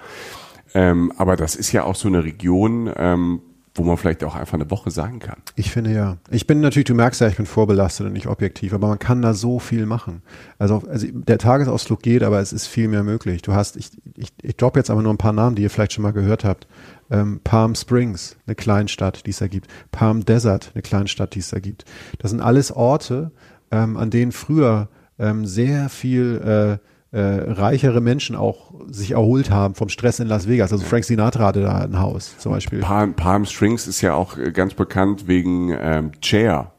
ähm, 0.73 1.11
aber 1.17 1.35
das 1.35 1.55
ist 1.55 1.71
ja 1.71 1.83
auch 1.83 1.95
so 1.95 2.07
eine 2.07 2.23
Region, 2.23 2.91
ähm, 2.95 3.41
wo 3.75 3.83
man 3.83 3.97
vielleicht 3.97 4.23
auch 4.23 4.35
einfach 4.35 4.53
eine 4.53 4.69
Woche 4.69 4.91
sein 4.91 5.19
kann. 5.19 5.37
Ich 5.55 5.71
finde 5.71 5.91
ja. 5.91 6.17
Ich 6.29 6.45
bin 6.45 6.61
natürlich, 6.61 6.85
du 6.85 6.93
merkst 6.93 7.21
ja, 7.21 7.27
ich 7.27 7.37
bin 7.37 7.47
vorbelastet 7.47 8.05
und 8.05 8.13
nicht 8.13 8.27
objektiv, 8.27 8.73
aber 8.73 8.87
man 8.87 8.99
kann 8.99 9.21
da 9.23 9.33
so 9.33 9.57
viel 9.57 9.87
machen. 9.87 10.21
Also, 10.59 10.83
also 10.87 11.07
der 11.11 11.39
Tagesausflug 11.39 12.01
geht, 12.01 12.21
aber 12.21 12.39
es 12.39 12.53
ist 12.53 12.67
viel 12.67 12.87
mehr 12.87 13.03
möglich. 13.03 13.41
Du 13.41 13.53
hast, 13.53 13.75
ich, 13.75 13.89
ich, 14.15 14.29
ich 14.41 14.57
droppe 14.57 14.79
jetzt 14.79 14.91
aber 14.91 15.01
nur 15.01 15.11
ein 15.11 15.17
paar 15.17 15.33
Namen, 15.33 15.55
die 15.55 15.63
ihr 15.63 15.71
vielleicht 15.71 15.93
schon 15.93 16.03
mal 16.03 16.13
gehört 16.13 16.43
habt. 16.43 16.67
Ähm, 17.09 17.41
Palm 17.43 17.73
Springs, 17.73 18.37
eine 18.45 18.55
Kleinstadt, 18.55 19.25
die 19.25 19.31
es 19.31 19.39
da 19.39 19.47
gibt. 19.47 19.67
Palm 19.91 20.23
Desert, 20.23 20.71
eine 20.75 20.83
Kleinstadt, 20.83 21.33
die 21.33 21.39
es 21.39 21.49
da 21.49 21.59
gibt. 21.59 21.85
Das 22.19 22.29
sind 22.29 22.41
alles 22.41 22.71
Orte, 22.71 23.31
ähm, 23.71 23.97
an 23.97 24.11
denen 24.11 24.31
früher 24.31 24.89
ähm, 25.17 25.47
sehr 25.47 25.89
viel 25.89 26.79
äh, 26.79 26.92
äh, 27.13 27.19
reichere 27.21 28.01
Menschen 28.01 28.35
auch 28.35 28.73
sich 28.89 29.11
erholt 29.11 29.49
haben 29.51 29.75
vom 29.75 29.87
Stress 29.87 30.19
in 30.19 30.27
Las 30.27 30.47
Vegas. 30.49 30.73
Also 30.73 30.83
Frank 30.83 31.05
Sinatra 31.05 31.45
hatte 31.45 31.61
da 31.61 31.77
ein 31.77 31.99
Haus 31.99 32.35
zum 32.39 32.51
Beispiel. 32.51 32.79
Palm, 32.79 33.13
Palm 33.13 33.45
Springs 33.45 33.87
ist 33.87 34.01
ja 34.01 34.13
auch 34.15 34.37
äh, 34.37 34.51
ganz 34.51 34.73
bekannt 34.73 35.27
wegen 35.27 35.69
ähm, 35.79 36.11
Chair. 36.21 36.71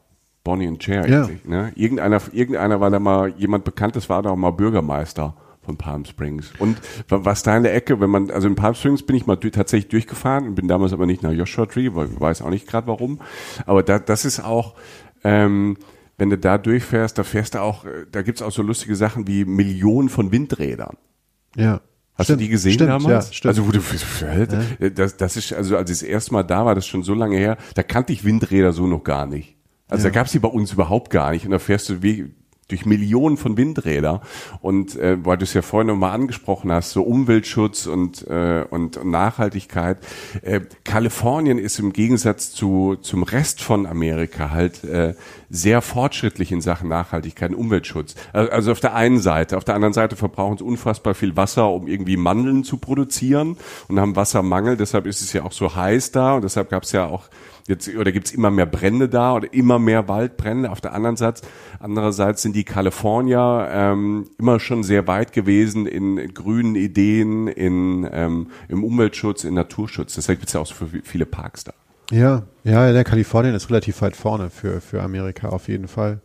Bonnie 0.43 0.67
und 0.67 0.79
Chair. 0.79 1.07
Ja. 1.09 1.23
eigentlich, 1.23 1.45
Ne? 1.45 1.71
Irgendeiner, 1.75 2.21
irgendeiner 2.31 2.79
war 2.79 2.91
da 2.91 2.99
mal, 2.99 3.29
jemand 3.37 3.63
Bekanntes 3.63 4.09
war 4.09 4.21
da 4.21 4.29
auch 4.29 4.35
mal 4.35 4.51
Bürgermeister 4.51 5.33
von 5.63 5.77
Palm 5.77 6.05
Springs. 6.05 6.51
Und 6.59 6.77
wa- 7.09 7.21
was 7.23 7.41
da 7.41 7.57
in 7.57 7.63
der 7.63 7.73
Ecke, 7.73 7.99
wenn 7.99 8.11
man, 8.11 8.29
also 8.29 8.47
in 8.47 8.53
Palm 8.53 8.75
Springs 8.75 9.01
bin 9.03 9.15
ich 9.15 9.25
mal 9.25 9.37
tatsächlich 9.37 9.87
durchgefahren 9.89 10.47
und 10.49 10.53
bin 10.55 10.67
damals 10.67 10.93
aber 10.93 11.07
nicht 11.07 11.23
nach 11.23 11.31
Joshua 11.31 11.65
Tree, 11.65 11.89
weil 11.95 12.09
ich 12.13 12.19
weiß 12.21 12.43
auch 12.43 12.51
nicht 12.51 12.67
gerade 12.67 12.85
warum. 12.85 13.19
Aber 13.65 13.81
da, 13.81 13.97
das 13.97 14.25
ist 14.25 14.39
auch, 14.43 14.75
ähm, 15.23 15.77
wenn 16.17 16.29
du 16.29 16.37
da 16.37 16.57
durchfährst, 16.57 17.17
da 17.17 17.23
fährst 17.23 17.55
du 17.55 17.61
auch, 17.61 17.85
äh, 17.85 18.05
da 18.11 18.21
gibt's 18.21 18.41
auch 18.41 18.51
so 18.51 18.61
lustige 18.61 18.95
Sachen 18.95 19.27
wie 19.27 19.45
Millionen 19.45 20.09
von 20.09 20.31
Windrädern. 20.31 20.97
Ja. 21.55 21.81
Hast 22.17 22.27
Stimmt, 22.27 22.39
du 22.39 22.43
die 22.45 22.49
gesehen 22.49 22.73
stimmt, 22.73 22.89
damals? 22.89 23.27
Ja, 23.27 23.33
stimmt. 23.33 23.49
Also 23.49 23.67
wo 23.67 23.71
du 23.71 23.81
das, 24.91 25.17
das 25.17 25.35
ist 25.35 25.51
also 25.51 25.75
als 25.75 25.89
ich 25.91 25.99
das 25.99 26.07
erste 26.07 26.33
Mal 26.33 26.43
da 26.43 26.65
war, 26.65 26.73
das 26.73 26.85
ist 26.85 26.89
schon 26.89 27.03
so 27.03 27.13
lange 27.13 27.37
her, 27.37 27.57
da 27.73 27.83
kannte 27.83 28.13
ich 28.13 28.23
Windräder 28.23 28.71
so 28.71 28.87
noch 28.87 29.03
gar 29.03 29.25
nicht. 29.25 29.57
Also 29.89 30.05
Ja. 30.07 30.11
da 30.11 30.19
gab's 30.19 30.31
die 30.31 30.39
bei 30.39 30.47
uns 30.47 30.71
überhaupt 30.71 31.11
gar 31.11 31.31
nicht 31.31 31.43
und 31.45 31.51
da 31.51 31.59
fährst 31.59 31.89
du 31.89 32.01
wie 32.01 32.33
durch 32.67 32.85
Millionen 32.85 33.37
von 33.37 33.57
Windräder 33.57 34.21
und 34.61 34.95
äh, 34.95 35.23
weil 35.23 35.37
du 35.37 35.43
es 35.43 35.53
ja 35.53 35.61
vorhin 35.61 35.87
noch 35.87 35.95
mal 35.95 36.11
angesprochen 36.11 36.71
hast, 36.71 36.91
so 36.91 37.03
Umweltschutz 37.03 37.85
und 37.85 38.25
äh, 38.27 38.65
und, 38.69 39.03
Nachhaltigkeit. 39.05 39.99
Äh, 40.41 40.61
Kalifornien 40.83 41.59
ist 41.59 41.77
im 41.77 41.93
Gegensatz 41.93 42.51
zu 42.51 42.95
zum 43.01 43.21
Rest 43.23 43.61
von 43.61 43.85
Amerika 43.85 44.49
halt 44.49 44.83
äh, 44.83 45.13
sehr 45.49 45.81
fortschrittlich 45.81 46.51
in 46.51 46.61
Sachen 46.61 46.89
Nachhaltigkeit 46.89 47.51
und 47.51 47.57
Umweltschutz. 47.57 48.15
Also, 48.33 48.51
also 48.51 48.71
auf 48.71 48.79
der 48.79 48.95
einen 48.95 49.19
Seite, 49.19 49.57
auf 49.57 49.63
der 49.63 49.75
anderen 49.75 49.93
Seite 49.93 50.15
verbrauchen 50.15 50.57
sie 50.57 50.63
unfassbar 50.63 51.13
viel 51.13 51.35
Wasser, 51.35 51.69
um 51.69 51.87
irgendwie 51.87 52.17
Mandeln 52.17 52.63
zu 52.63 52.77
produzieren 52.77 53.57
und 53.87 53.99
haben 53.99 54.15
Wassermangel. 54.15 54.75
Deshalb 54.75 55.05
ist 55.05 55.21
es 55.21 55.33
ja 55.33 55.43
auch 55.43 55.51
so 55.51 55.75
heiß 55.75 56.11
da 56.11 56.35
und 56.35 56.43
deshalb 56.43 56.71
gab 56.71 56.83
es 56.83 56.91
ja 56.93 57.05
auch 57.05 57.29
jetzt 57.67 57.93
oder 57.95 58.11
gibt's 58.11 58.31
immer 58.31 58.51
mehr 58.51 58.65
Brände 58.65 59.09
da 59.09 59.33
oder 59.33 59.53
immer 59.53 59.79
mehr 59.79 60.07
Waldbrände. 60.07 60.71
Auf 60.71 60.81
der 60.81 60.93
anderen 60.93 61.17
Seite, 61.17 61.41
andererseits 61.79 62.41
sind 62.41 62.55
die 62.55 62.63
Kalifornier 62.63 63.67
ähm, 63.71 64.29
immer 64.37 64.59
schon 64.59 64.83
sehr 64.83 65.07
weit 65.07 65.33
gewesen 65.33 65.85
in 65.85 66.33
grünen 66.33 66.75
Ideen, 66.75 67.47
in 67.47 68.07
ähm, 68.11 68.47
im 68.67 68.83
Umweltschutz, 68.83 69.43
in 69.43 69.53
Naturschutz. 69.53 70.15
Deshalb 70.15 70.39
gibt's 70.39 70.53
ja 70.53 70.61
auch 70.61 70.67
so 70.67 70.75
viele 71.03 71.25
Parks 71.25 71.63
da. 71.63 71.73
Ja, 72.11 72.43
ja, 72.63 72.91
der 72.91 73.03
Kalifornien 73.03 73.55
ist 73.55 73.69
relativ 73.69 74.01
weit 74.01 74.15
vorne 74.15 74.49
für, 74.49 74.79
für 74.79 75.01
Amerika 75.01 75.49
auf 75.49 75.67
jeden 75.67 75.87
Fall. 75.87 76.21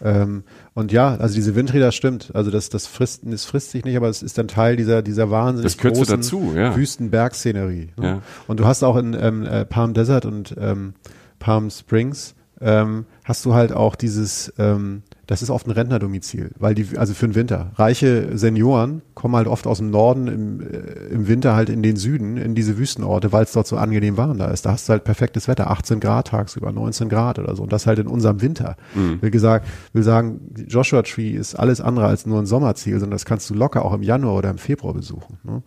Ähm, 0.00 0.44
und 0.76 0.92
ja, 0.92 1.16
also 1.16 1.34
diese 1.34 1.54
Windräder 1.54 1.90
stimmt. 1.90 2.32
Also 2.34 2.50
das, 2.50 2.68
das 2.68 2.86
frisst, 2.86 3.22
das 3.24 3.46
frisst 3.46 3.70
sich 3.70 3.86
nicht, 3.86 3.96
aber 3.96 4.10
es 4.10 4.22
ist 4.22 4.38
ein 4.38 4.46
Teil 4.46 4.76
dieser, 4.76 5.00
dieser 5.00 5.30
wahnsinnig 5.30 5.78
großen 5.78 6.16
dazu, 6.16 6.52
ja. 6.54 6.76
Wüstenbergszenerie. 6.76 7.88
Ne? 7.96 8.06
Ja. 8.06 8.22
Und 8.46 8.60
du 8.60 8.66
hast 8.66 8.82
auch 8.82 8.96
in 8.96 9.16
ähm, 9.18 9.46
äh, 9.46 9.64
Palm 9.64 9.94
Desert 9.94 10.26
und 10.26 10.54
ähm, 10.60 10.92
Palm 11.38 11.70
Springs 11.70 12.34
ähm, 12.60 13.06
hast 13.24 13.46
du 13.46 13.54
halt 13.54 13.72
auch 13.72 13.94
dieses, 13.94 14.52
ähm, 14.58 15.02
das 15.26 15.42
ist 15.42 15.50
oft 15.50 15.66
ein 15.66 15.72
Rentnerdomizil, 15.72 16.52
weil 16.58 16.74
die, 16.74 16.96
also 16.96 17.12
für 17.12 17.26
den 17.26 17.34
Winter. 17.34 17.72
Reiche 17.74 18.36
Senioren 18.38 19.02
kommen 19.14 19.34
halt 19.34 19.48
oft 19.48 19.66
aus 19.66 19.78
dem 19.78 19.90
Norden 19.90 20.28
im, 20.28 20.60
äh, 20.60 21.12
im 21.12 21.26
Winter 21.26 21.56
halt 21.56 21.68
in 21.68 21.82
den 21.82 21.96
Süden, 21.96 22.36
in 22.36 22.54
diese 22.54 22.78
Wüstenorte, 22.78 23.32
weil 23.32 23.44
es 23.44 23.52
dort 23.52 23.66
so 23.66 23.76
angenehm 23.76 24.16
warm 24.16 24.38
da 24.38 24.46
ist. 24.46 24.66
Da 24.66 24.72
hast 24.72 24.88
du 24.88 24.92
halt 24.92 25.04
perfektes 25.04 25.48
Wetter, 25.48 25.70
18 25.70 25.98
Grad 25.98 26.28
tagsüber, 26.28 26.70
19 26.70 27.08
Grad 27.08 27.40
oder 27.40 27.56
so. 27.56 27.64
Und 27.64 27.72
das 27.72 27.86
halt 27.86 27.98
in 27.98 28.06
unserem 28.06 28.40
Winter. 28.40 28.76
Will 29.20 29.30
gesagt, 29.30 29.66
will 29.92 30.04
sagen, 30.04 30.54
Joshua 30.68 31.02
Tree 31.02 31.30
ist 31.30 31.56
alles 31.56 31.80
andere 31.80 32.06
als 32.06 32.24
nur 32.26 32.38
ein 32.38 32.46
Sommerziel, 32.46 32.94
sondern 32.94 33.12
das 33.12 33.24
kannst 33.24 33.50
du 33.50 33.54
locker 33.54 33.84
auch 33.84 33.94
im 33.94 34.02
Januar 34.02 34.34
oder 34.36 34.50
im 34.50 34.58
Februar 34.58 34.94
besuchen. 34.94 35.38
Ne? 35.42 35.62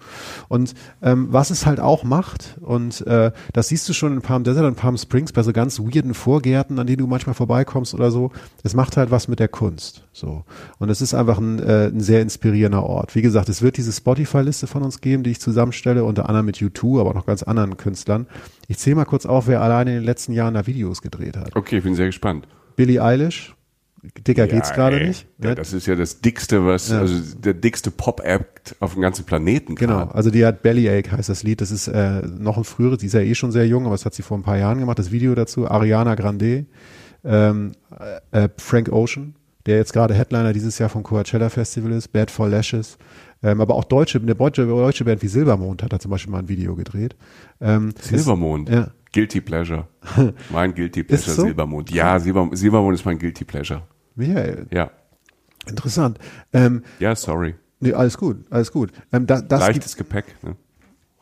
Und 0.48 0.74
ähm, 1.02 1.28
was 1.32 1.50
es 1.50 1.66
halt 1.66 1.82
auch 1.82 2.04
macht, 2.04 2.58
und 2.62 3.06
äh, 3.08 3.32
das 3.52 3.68
siehst 3.68 3.90
du 3.90 3.94
schon 3.94 4.14
in 4.14 4.22
Palm 4.22 4.46
Desert 4.46 4.66
und 4.66 4.76
Palm 4.76 4.98
Springs 4.98 5.34
bei 5.34 5.44
so 5.44 5.52
ganz 5.52 5.80
weirden 5.80 6.14
Vorgärten, 6.14 6.80
an 6.80 6.88
denen 6.88 7.00
du 7.00 7.08
manchmal 7.08 7.34
vorbeikommst 7.34 7.94
oder 7.94 8.10
so, 8.10 8.32
es 8.64 8.74
macht 8.74 8.96
halt 8.96 9.12
was 9.12 9.28
mit 9.28 9.40
der 9.40 9.49
Kunst. 9.50 10.08
So. 10.14 10.46
Und 10.78 10.90
es 10.90 11.02
ist 11.02 11.14
einfach 11.14 11.38
ein, 11.38 11.60
äh, 11.60 11.88
ein 11.88 12.00
sehr 12.00 12.22
inspirierender 12.22 12.84
Ort. 12.84 13.16
Wie 13.16 13.22
gesagt, 13.22 13.50
es 13.50 13.62
wird 13.62 13.78
diese 13.78 13.92
Spotify-Liste 13.92 14.68
von 14.68 14.84
uns 14.84 15.02
geben, 15.02 15.24
die 15.24 15.32
ich 15.32 15.40
zusammenstelle, 15.42 16.04
unter 16.04 16.30
anderem 16.30 16.46
mit 16.46 16.58
U2, 16.58 17.02
aber 17.02 17.10
auch 17.12 17.16
noch 17.16 17.26
ganz 17.26 17.44
anderen 17.44 17.78
Künstlern. 17.78 18.28
Ich 18.68 18.78
zähle 18.78 18.96
mal 18.96 19.06
kurz 19.06 19.26
auf, 19.26 19.48
wer 19.48 19.62
alleine 19.62 19.92
in 19.92 19.98
den 19.98 20.06
letzten 20.06 20.34
Jahren 20.34 20.54
da 20.54 20.66
Videos 20.66 21.02
gedreht 21.02 21.36
hat. 21.38 21.56
Okay, 21.56 21.78
ich 21.80 21.84
bin 21.84 21.96
sehr 21.96 22.06
gespannt. 22.08 22.48
Billie 22.76 23.04
Eilish, 23.04 23.56
dicker 24.26 24.48
geht's 24.48 24.72
gerade 24.74 25.06
nicht. 25.06 25.28
Ja, 25.40 25.50
ne? 25.50 25.56
das 25.56 25.74
ist 25.74 25.86
ja 25.86 25.96
das 25.96 26.22
dickste, 26.22 26.66
was, 26.66 26.90
Ja. 26.90 27.00
also 27.00 27.16
der 27.40 27.54
dickste 27.54 27.92
Pop-Act 27.92 28.76
auf 28.80 28.94
dem 28.94 29.02
ganzen 29.02 29.26
Planeten. 29.26 29.76
Genau, 29.76 29.98
gerade. 29.98 30.16
also 30.16 30.30
die 30.30 30.46
hat 30.46 30.62
Bellyache 30.62 31.12
heißt 31.12 31.30
das 31.30 31.44
Lied. 31.44 31.62
Das 31.62 31.72
ist 31.72 31.88
äh, 31.88 32.22
noch 32.22 32.58
ein 32.58 32.64
früheres, 32.64 33.00
die 33.00 33.08
ist 33.08 33.14
ja 33.14 33.22
eh 33.22 33.36
schon 33.36 33.52
sehr 33.52 33.68
jung, 33.68 33.86
aber 33.86 33.96
das 33.96 34.06
hat 34.06 34.14
sie 34.14 34.22
vor 34.24 34.38
ein 34.38 34.44
paar 34.44 34.58
Jahren 34.58 34.80
gemacht. 34.80 35.00
Das 35.00 35.12
Video 35.12 35.36
dazu, 35.36 35.70
Ariana 35.70 36.16
Grande, 36.16 36.66
ähm, 37.24 37.74
äh, 38.32 38.48
Frank 38.58 38.90
Ocean, 38.92 39.36
der 39.70 39.78
jetzt 39.78 39.94
gerade 39.94 40.14
Headliner 40.14 40.52
dieses 40.52 40.78
Jahr 40.80 40.90
vom 40.90 41.04
Coachella 41.04 41.50
Festival 41.50 41.92
ist, 41.92 42.10
Bad 42.10 42.32
for 42.32 42.50
Lashes. 42.50 42.98
Ähm, 43.42 43.62
aber 43.62 43.76
auch 43.76 43.86
deutsche, 43.86 44.20
eine 44.20 44.36
deutsche, 44.36 44.66
deutsche 44.66 45.06
Band 45.06 45.22
wie 45.22 45.28
Silbermond 45.28 45.82
hat 45.84 45.94
da 45.94 46.00
zum 46.00 46.12
Beispiel 46.12 46.32
mal 46.32 46.40
ein 46.40 46.50
Video 46.50 46.76
gedreht. 46.76 47.16
Ähm, 47.62 47.94
Silbermond. 48.02 48.68
Es, 48.70 48.76
ja, 48.76 48.88
Guilty 49.14 49.42
Pleasure. 49.42 49.88
Mein 50.52 50.74
Guilty 50.74 51.02
Ist 51.02 51.08
Pleasure, 51.08 51.32
so? 51.36 51.42
Silbermond. 51.44 51.92
Ja, 51.92 52.20
Silber, 52.20 52.50
Silbermond 52.52 52.96
ist 52.96 53.06
mein 53.06 53.18
Guilty 53.18 53.46
Pleasure. 53.46 53.84
Michael, 54.16 54.68
Ja. 54.72 54.92
interessant. 55.68 56.20
Ähm, 56.52 56.84
Ja, 57.00 57.16
sorry. 57.16 57.56
nee, 57.80 57.94
alles 57.94 58.18
gut, 58.18 58.38
alles 58.50 58.72
gut. 58.72 58.92
Ähm, 59.14 59.26
da, 59.26 59.42
das 59.42 59.62
Leichtes 59.62 59.96
Gepäck. 59.96 60.36
Ne? 60.44 60.56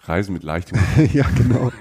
Reisen 0.07 0.33
mit 0.33 0.43
leichtem 0.43 0.79
ja, 1.13 1.25
genau. 1.35 1.71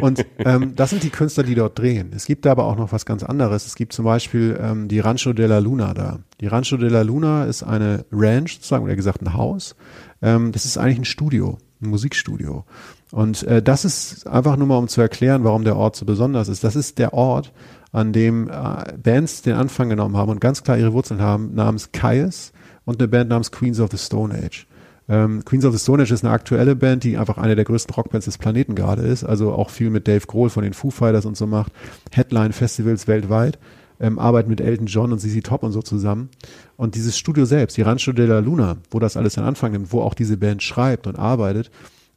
Und 0.00 0.24
ähm, 0.38 0.74
das 0.74 0.90
sind 0.90 1.02
die 1.02 1.10
Künstler, 1.10 1.44
die 1.44 1.54
dort 1.54 1.78
drehen. 1.78 2.12
Es 2.14 2.26
gibt 2.26 2.46
aber 2.46 2.64
auch 2.64 2.76
noch 2.76 2.92
was 2.92 3.06
ganz 3.06 3.22
anderes. 3.22 3.66
Es 3.66 3.74
gibt 3.74 3.92
zum 3.92 4.04
Beispiel 4.04 4.58
ähm, 4.60 4.88
die 4.88 5.00
Rancho 5.00 5.32
de 5.32 5.46
la 5.46 5.58
Luna 5.58 5.94
da. 5.94 6.20
Die 6.40 6.46
Rancho 6.46 6.76
de 6.76 6.88
la 6.88 7.02
Luna 7.02 7.44
ist 7.44 7.62
eine 7.62 8.04
Ranch, 8.10 8.54
sozusagen, 8.54 8.84
oder 8.84 8.96
gesagt 8.96 9.22
ein 9.22 9.34
Haus. 9.34 9.76
Ähm, 10.20 10.52
das 10.52 10.64
ist 10.64 10.78
eigentlich 10.78 10.98
ein 10.98 11.04
Studio, 11.04 11.58
ein 11.80 11.88
Musikstudio. 11.88 12.64
Und 13.10 13.42
äh, 13.44 13.62
das 13.62 13.84
ist 13.84 14.26
einfach 14.26 14.56
nur 14.56 14.66
mal, 14.66 14.78
um 14.78 14.88
zu 14.88 15.00
erklären, 15.00 15.44
warum 15.44 15.64
der 15.64 15.76
Ort 15.76 15.96
so 15.96 16.06
besonders 16.06 16.48
ist. 16.48 16.64
Das 16.64 16.76
ist 16.76 16.98
der 16.98 17.12
Ort, 17.12 17.52
an 17.92 18.12
dem 18.12 18.48
äh, 18.48 18.92
Bands 18.96 19.42
den 19.42 19.54
Anfang 19.54 19.90
genommen 19.90 20.16
haben 20.16 20.30
und 20.30 20.40
ganz 20.40 20.62
klar 20.62 20.78
ihre 20.78 20.94
Wurzeln 20.94 21.20
haben, 21.20 21.54
namens 21.54 21.92
Caius 21.92 22.52
und 22.84 23.00
eine 23.00 23.08
Band 23.08 23.28
namens 23.28 23.52
Queens 23.52 23.80
of 23.80 23.90
the 23.90 23.98
Stone 23.98 24.34
Age. 24.34 24.66
Ähm, 25.08 25.44
Queens 25.44 25.64
of 25.64 25.72
the 25.72 25.80
Stone 25.80 26.02
Age 26.02 26.12
ist 26.12 26.24
eine 26.24 26.32
aktuelle 26.32 26.76
Band, 26.76 27.04
die 27.04 27.16
einfach 27.16 27.38
eine 27.38 27.56
der 27.56 27.64
größten 27.64 27.94
Rockbands 27.94 28.26
des 28.26 28.38
Planeten 28.38 28.74
gerade 28.74 29.02
ist, 29.02 29.24
also 29.24 29.52
auch 29.52 29.70
viel 29.70 29.90
mit 29.90 30.06
Dave 30.06 30.26
Grohl 30.26 30.48
von 30.48 30.62
den 30.62 30.74
Foo 30.74 30.90
Fighters 30.90 31.26
und 31.26 31.36
so 31.36 31.46
macht, 31.46 31.72
Headline-Festivals 32.12 33.08
weltweit. 33.08 33.58
ähm, 34.02 34.18
arbeiten 34.18 34.50
mit 34.50 34.60
Elton 34.60 34.86
John 34.86 35.12
und 35.12 35.20
ZZ 35.20 35.42
Top 35.44 35.62
und 35.62 35.72
so 35.72 35.80
zusammen. 35.80 36.28
Und 36.76 36.96
dieses 36.96 37.16
Studio 37.16 37.44
selbst, 37.44 37.76
die 37.76 37.82
Rancho 37.82 38.12
de 38.12 38.26
la 38.26 38.40
Luna, 38.40 38.78
wo 38.90 38.98
das 38.98 39.16
alles 39.16 39.34
den 39.34 39.44
Anfang 39.44 39.72
nimmt, 39.72 39.92
wo 39.92 40.00
auch 40.00 40.14
diese 40.14 40.36
Band 40.36 40.62
schreibt 40.62 41.06
und 41.06 41.16
arbeitet, 41.16 41.70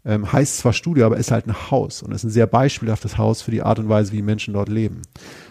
ähm, 0.03 0.31
heißt 0.31 0.57
zwar 0.57 0.73
Studio, 0.73 1.05
aber 1.05 1.17
ist 1.17 1.31
halt 1.31 1.47
ein 1.47 1.71
Haus 1.71 2.01
und 2.01 2.11
ist 2.11 2.23
ein 2.23 2.29
sehr 2.31 2.47
beispielhaftes 2.47 3.17
Haus 3.17 3.41
für 3.43 3.51
die 3.51 3.61
Art 3.61 3.79
und 3.79 3.87
Weise, 3.87 4.11
wie 4.13 4.21
Menschen 4.21 4.53
dort 4.53 4.69
leben. 4.69 5.01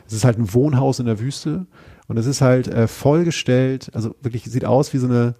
Es 0.07 0.13
ist 0.13 0.25
halt 0.25 0.39
ein 0.39 0.53
Wohnhaus 0.53 0.99
in 0.99 1.07
der 1.07 1.21
Wüste 1.21 1.67
und 2.09 2.17
es 2.17 2.27
ist 2.27 2.41
halt 2.41 2.69
äh, 2.69 2.89
vollgestellt, 2.89 3.91
also 3.95 4.15
wirklich 4.21 4.45
sieht 4.45 4.65
aus 4.65 4.93
wie 4.93 4.99
so 4.99 5.07
eine, 5.07 5.35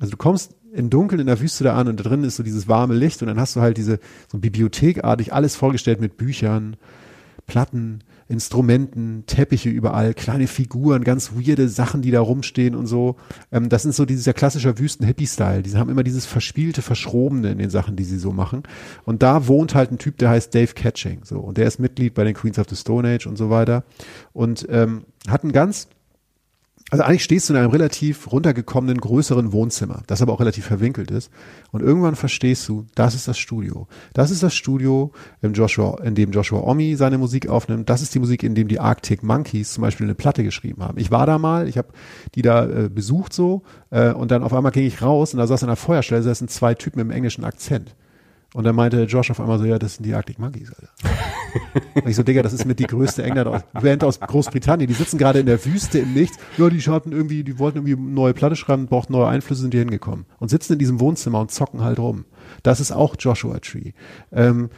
also 0.00 0.10
du 0.10 0.16
kommst 0.16 0.54
in 0.72 0.90
Dunkeln 0.90 1.20
in 1.20 1.26
der 1.26 1.40
Wüste 1.40 1.64
da 1.64 1.76
an 1.76 1.88
und 1.88 2.00
da 2.00 2.04
drin 2.04 2.24
ist 2.24 2.36
so 2.36 2.42
dieses 2.42 2.66
warme 2.66 2.94
Licht 2.94 3.20
und 3.22 3.28
dann 3.28 3.38
hast 3.38 3.56
du 3.56 3.60
halt 3.60 3.76
diese 3.76 3.98
so 4.30 4.38
bibliothekartig 4.38 5.32
alles 5.32 5.54
vollgestellt 5.54 6.00
mit 6.00 6.16
Büchern, 6.16 6.76
Platten, 7.46 8.02
Instrumenten, 8.28 9.24
Teppiche 9.26 9.68
überall, 9.68 10.14
kleine 10.14 10.46
Figuren, 10.46 11.04
ganz 11.04 11.32
weirde 11.32 11.68
Sachen, 11.68 12.00
die 12.00 12.10
da 12.10 12.20
rumstehen 12.20 12.74
und 12.74 12.86
so. 12.86 13.16
Ähm, 13.50 13.68
das 13.68 13.84
ist 13.84 13.96
so 13.96 14.06
dieser 14.06 14.32
klassische 14.32 14.78
Wüsten-Hippie-Style. 14.78 15.62
Die 15.62 15.76
haben 15.76 15.90
immer 15.90 16.02
dieses 16.02 16.24
verspielte, 16.24 16.80
verschrobene 16.80 17.50
in 17.50 17.58
den 17.58 17.68
Sachen, 17.68 17.94
die 17.94 18.04
sie 18.04 18.18
so 18.18 18.32
machen. 18.32 18.62
Und 19.04 19.22
da 19.22 19.48
wohnt 19.48 19.74
halt 19.74 19.92
ein 19.92 19.98
Typ, 19.98 20.16
der 20.16 20.30
heißt 20.30 20.54
Dave 20.54 20.72
Catching. 20.72 21.24
So. 21.24 21.40
Und 21.40 21.58
der 21.58 21.66
ist 21.66 21.78
Mitglied 21.78 22.14
bei 22.14 22.24
den 22.24 22.34
Queens 22.34 22.58
of 22.58 22.68
the 22.70 22.76
Stone 22.76 23.06
Age 23.06 23.26
und 23.26 23.36
so 23.36 23.50
weiter. 23.50 23.84
Und 24.32 24.66
ähm, 24.70 25.04
hat 25.28 25.44
ein 25.44 25.52
ganz 25.52 25.88
also 26.92 27.04
eigentlich 27.04 27.24
stehst 27.24 27.48
du 27.48 27.54
in 27.54 27.58
einem 27.58 27.70
relativ 27.70 28.30
runtergekommenen, 28.30 28.98
größeren 28.98 29.54
Wohnzimmer, 29.54 30.02
das 30.08 30.20
aber 30.20 30.34
auch 30.34 30.40
relativ 30.40 30.66
verwinkelt 30.66 31.10
ist. 31.10 31.30
Und 31.70 31.80
irgendwann 31.80 32.16
verstehst 32.16 32.68
du, 32.68 32.84
das 32.94 33.14
ist 33.14 33.26
das 33.26 33.38
Studio. 33.38 33.88
Das 34.12 34.30
ist 34.30 34.42
das 34.42 34.54
Studio, 34.54 35.10
in, 35.40 35.54
Joshua, 35.54 36.02
in 36.04 36.14
dem 36.14 36.32
Joshua 36.32 36.60
Omi 36.60 36.94
seine 36.96 37.16
Musik 37.16 37.48
aufnimmt. 37.48 37.88
Das 37.88 38.02
ist 38.02 38.14
die 38.14 38.18
Musik, 38.18 38.42
in 38.42 38.54
dem 38.54 38.68
die 38.68 38.78
Arctic 38.78 39.22
Monkeys 39.22 39.72
zum 39.72 39.80
Beispiel 39.80 40.04
eine 40.04 40.14
Platte 40.14 40.44
geschrieben 40.44 40.82
haben. 40.84 40.98
Ich 40.98 41.10
war 41.10 41.24
da 41.24 41.38
mal, 41.38 41.66
ich 41.66 41.78
habe 41.78 41.88
die 42.34 42.42
da 42.42 42.66
äh, 42.66 42.90
besucht 42.90 43.32
so 43.32 43.62
und 43.90 44.30
dann 44.30 44.42
auf 44.42 44.52
einmal 44.52 44.72
ging 44.72 44.86
ich 44.86 45.00
raus 45.00 45.32
und 45.32 45.38
da 45.38 45.46
saß 45.46 45.62
an 45.62 45.68
der 45.68 45.76
Feuerstelle, 45.76 46.22
saßen 46.22 46.48
zwei 46.48 46.74
Typen 46.74 46.98
mit 46.98 47.04
einem 47.04 47.16
englischen 47.16 47.44
Akzent. 47.44 47.94
Und 48.54 48.64
dann 48.64 48.76
meinte 48.76 49.04
Josh 49.04 49.30
auf 49.30 49.40
einmal 49.40 49.58
so, 49.58 49.64
ja, 49.64 49.78
das 49.78 49.94
sind 49.94 50.04
die 50.04 50.14
Arctic 50.14 50.38
Monkeys, 50.38 50.70
Alter. 50.70 50.92
Und 51.94 52.08
ich 52.08 52.16
so, 52.16 52.22
Digga, 52.22 52.42
das 52.42 52.52
ist 52.52 52.66
mit 52.66 52.78
die 52.78 52.86
größte 52.86 53.22
England 53.22 53.48
aus, 53.48 53.62
Band 53.72 54.04
aus 54.04 54.20
Großbritannien. 54.20 54.88
Die 54.88 54.94
sitzen 54.94 55.16
gerade 55.18 55.40
in 55.40 55.46
der 55.46 55.64
Wüste 55.64 56.00
im 56.00 56.12
Nichts. 56.12 56.36
Ja, 56.58 56.68
die 56.68 56.80
hatten 56.80 57.12
irgendwie, 57.12 57.44
die 57.44 57.58
wollten 57.58 57.78
irgendwie 57.78 57.96
neue 57.96 58.34
Platte 58.34 58.56
schreiben, 58.56 58.86
brauchten 58.86 59.12
neue 59.12 59.26
Einflüsse, 59.26 59.62
sind 59.62 59.72
die 59.72 59.78
hingekommen. 59.78 60.26
Und 60.38 60.48
sitzen 60.48 60.74
in 60.74 60.78
diesem 60.78 61.00
Wohnzimmer 61.00 61.40
und 61.40 61.50
zocken 61.50 61.82
halt 61.82 61.98
rum. 61.98 62.26
Das 62.62 62.80
ist 62.80 62.92
auch 62.92 63.16
Joshua 63.18 63.58
Tree. 63.60 63.92
Ähm, 64.32 64.68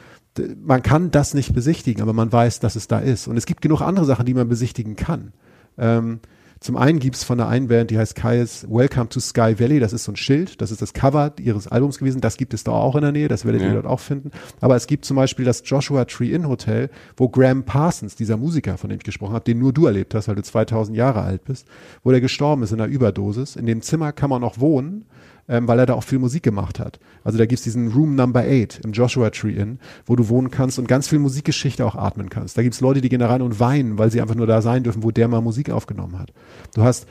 man 0.62 0.82
kann 0.82 1.10
das 1.10 1.34
nicht 1.34 1.54
besichtigen, 1.54 2.02
aber 2.02 2.12
man 2.12 2.32
weiß, 2.32 2.60
dass 2.60 2.76
es 2.76 2.88
da 2.88 2.98
ist. 2.98 3.26
Und 3.26 3.36
es 3.36 3.46
gibt 3.46 3.60
genug 3.60 3.80
andere 3.80 4.04
Sachen, 4.04 4.26
die 4.26 4.34
man 4.34 4.48
besichtigen 4.48 4.96
kann. 4.96 5.32
Ähm, 5.78 6.20
zum 6.60 6.76
einen 6.76 6.98
gibt's 6.98 7.24
von 7.24 7.38
der 7.38 7.48
einen 7.48 7.68
Band, 7.68 7.90
die 7.90 7.98
heißt 7.98 8.14
Kai's 8.14 8.66
Welcome 8.68 9.08
to 9.08 9.20
Sky 9.20 9.58
Valley. 9.58 9.80
Das 9.80 9.92
ist 9.92 10.04
so 10.04 10.12
ein 10.12 10.16
Schild, 10.16 10.60
das 10.60 10.70
ist 10.70 10.80
das 10.80 10.92
Cover 10.92 11.32
ihres 11.38 11.68
Albums 11.68 11.98
gewesen. 11.98 12.20
Das 12.20 12.36
gibt 12.36 12.54
es 12.54 12.64
da 12.64 12.72
auch 12.72 12.94
in 12.94 13.02
der 13.02 13.12
Nähe, 13.12 13.28
das 13.28 13.44
werdet 13.44 13.62
ja. 13.62 13.68
ihr 13.68 13.74
dort 13.74 13.86
auch 13.86 14.00
finden. 14.00 14.30
Aber 14.60 14.76
es 14.76 14.86
gibt 14.86 15.04
zum 15.04 15.16
Beispiel 15.16 15.44
das 15.44 15.62
Joshua 15.64 16.04
Tree 16.04 16.32
Inn 16.32 16.48
Hotel, 16.48 16.90
wo 17.16 17.28
Graham 17.28 17.64
Parsons, 17.64 18.16
dieser 18.16 18.36
Musiker, 18.36 18.78
von 18.78 18.90
dem 18.90 18.98
ich 18.98 19.04
gesprochen 19.04 19.34
habe, 19.34 19.44
den 19.44 19.58
nur 19.58 19.72
du 19.72 19.86
erlebt 19.86 20.14
hast, 20.14 20.28
weil 20.28 20.36
du 20.36 20.42
2000 20.42 20.96
Jahre 20.96 21.22
alt 21.22 21.44
bist, 21.44 21.66
wo 22.02 22.10
der 22.10 22.20
gestorben 22.20 22.62
ist 22.62 22.72
in 22.72 22.80
einer 22.80 22.92
Überdosis. 22.92 23.56
In 23.56 23.66
dem 23.66 23.82
Zimmer 23.82 24.12
kann 24.12 24.30
man 24.30 24.40
noch 24.40 24.58
wohnen 24.60 25.04
ähm, 25.48 25.68
weil 25.68 25.78
er 25.78 25.86
da 25.86 25.94
auch 25.94 26.04
viel 26.04 26.18
Musik 26.18 26.42
gemacht 26.42 26.78
hat. 26.78 26.98
Also 27.22 27.38
da 27.38 27.46
gibt's 27.46 27.64
diesen 27.64 27.92
Room 27.92 28.14
Number 28.14 28.40
8 28.40 28.80
im 28.84 28.92
Joshua 28.92 29.30
Tree 29.30 29.54
Inn, 29.54 29.78
wo 30.06 30.16
du 30.16 30.28
wohnen 30.28 30.50
kannst 30.50 30.78
und 30.78 30.88
ganz 30.88 31.08
viel 31.08 31.18
Musikgeschichte 31.18 31.84
auch 31.84 31.94
atmen 31.94 32.30
kannst. 32.30 32.56
Da 32.56 32.62
gibt's 32.62 32.80
Leute, 32.80 33.00
die 33.00 33.08
gehen 33.08 33.20
da 33.20 33.28
rein 33.28 33.42
und 33.42 33.60
weinen, 33.60 33.98
weil 33.98 34.10
sie 34.10 34.20
einfach 34.20 34.34
nur 34.34 34.46
da 34.46 34.62
sein 34.62 34.82
dürfen, 34.82 35.02
wo 35.02 35.10
der 35.10 35.28
mal 35.28 35.40
Musik 35.40 35.70
aufgenommen 35.70 36.18
hat. 36.18 36.32
Du 36.74 36.82
hast 36.82 37.06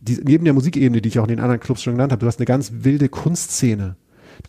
die, 0.00 0.20
neben 0.22 0.44
der 0.44 0.54
Musikebene, 0.54 1.00
die 1.00 1.08
ich 1.08 1.18
auch 1.18 1.24
in 1.24 1.30
den 1.30 1.40
anderen 1.40 1.60
Clubs 1.60 1.82
schon 1.82 1.94
genannt 1.94 2.12
habe, 2.12 2.20
du 2.20 2.26
hast 2.26 2.38
eine 2.38 2.46
ganz 2.46 2.72
wilde 2.72 3.08
Kunstszene. 3.08 3.96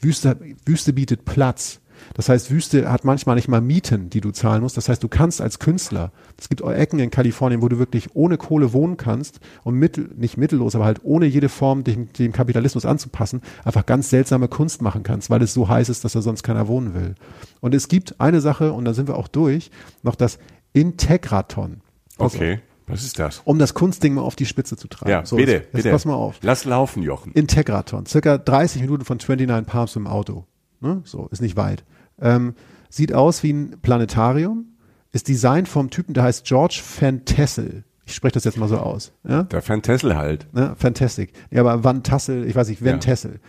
Wüste, 0.02 0.38
Wüste 0.66 0.94
bietet 0.94 1.26
Platz. 1.26 1.82
Das 2.14 2.30
heißt, 2.30 2.52
Wüste 2.52 2.92
hat 2.92 3.06
manchmal 3.06 3.36
nicht 3.36 3.48
mal 3.48 3.62
Mieten, 3.62 4.10
die 4.10 4.22
du 4.22 4.32
zahlen 4.32 4.62
musst. 4.62 4.78
Das 4.78 4.90
heißt, 4.90 5.02
du 5.04 5.08
kannst 5.08 5.42
als 5.42 5.60
Künstler, 5.60 6.12
es 6.38 6.50
gibt 6.50 6.62
Ecken 6.62 7.00
in 7.00 7.12
Kalifornien, 7.12 7.62
wo 7.62 7.70
du 7.70 7.80
wirklich 7.80 8.16
ohne 8.16 8.38
Kohle 8.38 8.74
wohnen 8.74 8.98
kannst 8.98 9.40
und 9.64 9.76
mittel, 9.76 10.10
nicht 10.16 10.38
mittellos, 10.38 10.76
aber 10.76 10.86
halt 10.86 11.02
ohne 11.04 11.26
jede 11.26 11.50
Form 11.50 11.84
dem, 11.84 12.12
dem 12.14 12.32
Kapitalismus 12.32 12.86
anzupassen, 12.86 13.42
einfach 13.64 13.86
ganz 13.86 14.10
seltsame 14.10 14.48
Kunst 14.48 14.82
machen 14.82 15.04
kannst, 15.04 15.30
weil 15.30 15.42
es 15.42 15.54
so 15.54 15.68
heiß 15.70 15.90
ist, 15.90 16.04
dass 16.04 16.14
da 16.14 16.22
sonst 16.22 16.44
keiner 16.44 16.68
wohnen 16.68 16.94
will. 16.94 17.16
Und 17.62 17.76
es 17.76 17.88
gibt 17.88 18.20
eine 18.20 18.42
Sache, 18.42 18.74
und 18.74 18.86
da 18.86 18.94
sind 18.94 19.08
wir 19.08 19.16
auch 19.16 19.28
durch, 19.28 19.72
noch 20.04 20.16
das 20.16 20.40
Integraton. 20.74 21.82
Also, 22.18 22.38
okay. 22.38 22.60
Was 22.90 23.04
ist 23.04 23.20
das? 23.20 23.42
Um 23.46 23.60
das 23.60 23.76
Kunstding 23.76 24.16
mal 24.16 24.22
auf 24.22 24.36
die 24.36 24.48
Spitze 24.48 24.76
zu 24.76 24.88
tragen. 24.88 25.12
Ja, 25.12 25.26
so, 25.26 25.36
bitte, 25.36 25.52
jetzt, 25.52 25.72
bitte. 25.72 25.92
Pass 25.92 26.06
mal 26.06 26.16
auf. 26.16 26.40
Lass 26.42 26.66
laufen, 26.66 27.04
Jochen. 27.04 27.32
Integraton. 27.34 28.08
Circa 28.08 28.40
30 28.40 28.82
Minuten 28.82 29.06
von 29.06 29.18
29 29.18 29.72
Palms 29.72 29.96
im 29.96 30.08
Auto. 30.08 30.46
Ne? 30.82 31.02
So, 31.06 31.28
ist 31.32 31.42
nicht 31.42 31.56
weit. 31.56 31.84
Ähm, 32.22 32.56
sieht 32.90 33.14
aus 33.14 33.44
wie 33.44 33.54
ein 33.54 33.80
Planetarium, 33.82 34.66
ist 35.12 35.28
designt 35.28 35.68
vom 35.68 35.90
Typen, 35.90 36.14
der 36.14 36.24
heißt 36.24 36.46
George 36.46 36.82
Van 37.00 37.26
Tessel. 37.26 37.84
Ich 38.06 38.16
spreche 38.16 38.34
das 38.34 38.44
jetzt 38.44 38.58
mal 38.58 38.68
so 38.68 38.78
aus. 38.78 39.12
Ja? 39.28 39.44
Der 39.44 39.68
Van 39.68 39.82
Tessel 39.82 40.18
halt. 40.18 40.48
Ne? 40.54 40.74
Fantastic. 40.78 41.32
Ja, 41.52 41.62
aber 41.62 41.84
Van 41.84 42.04
Tassel, 42.04 42.46
ich 42.46 42.56
weiß 42.56 42.70
nicht, 42.70 42.82
Van 42.82 42.94
ja. 42.94 42.98
Tessel. 42.98 43.40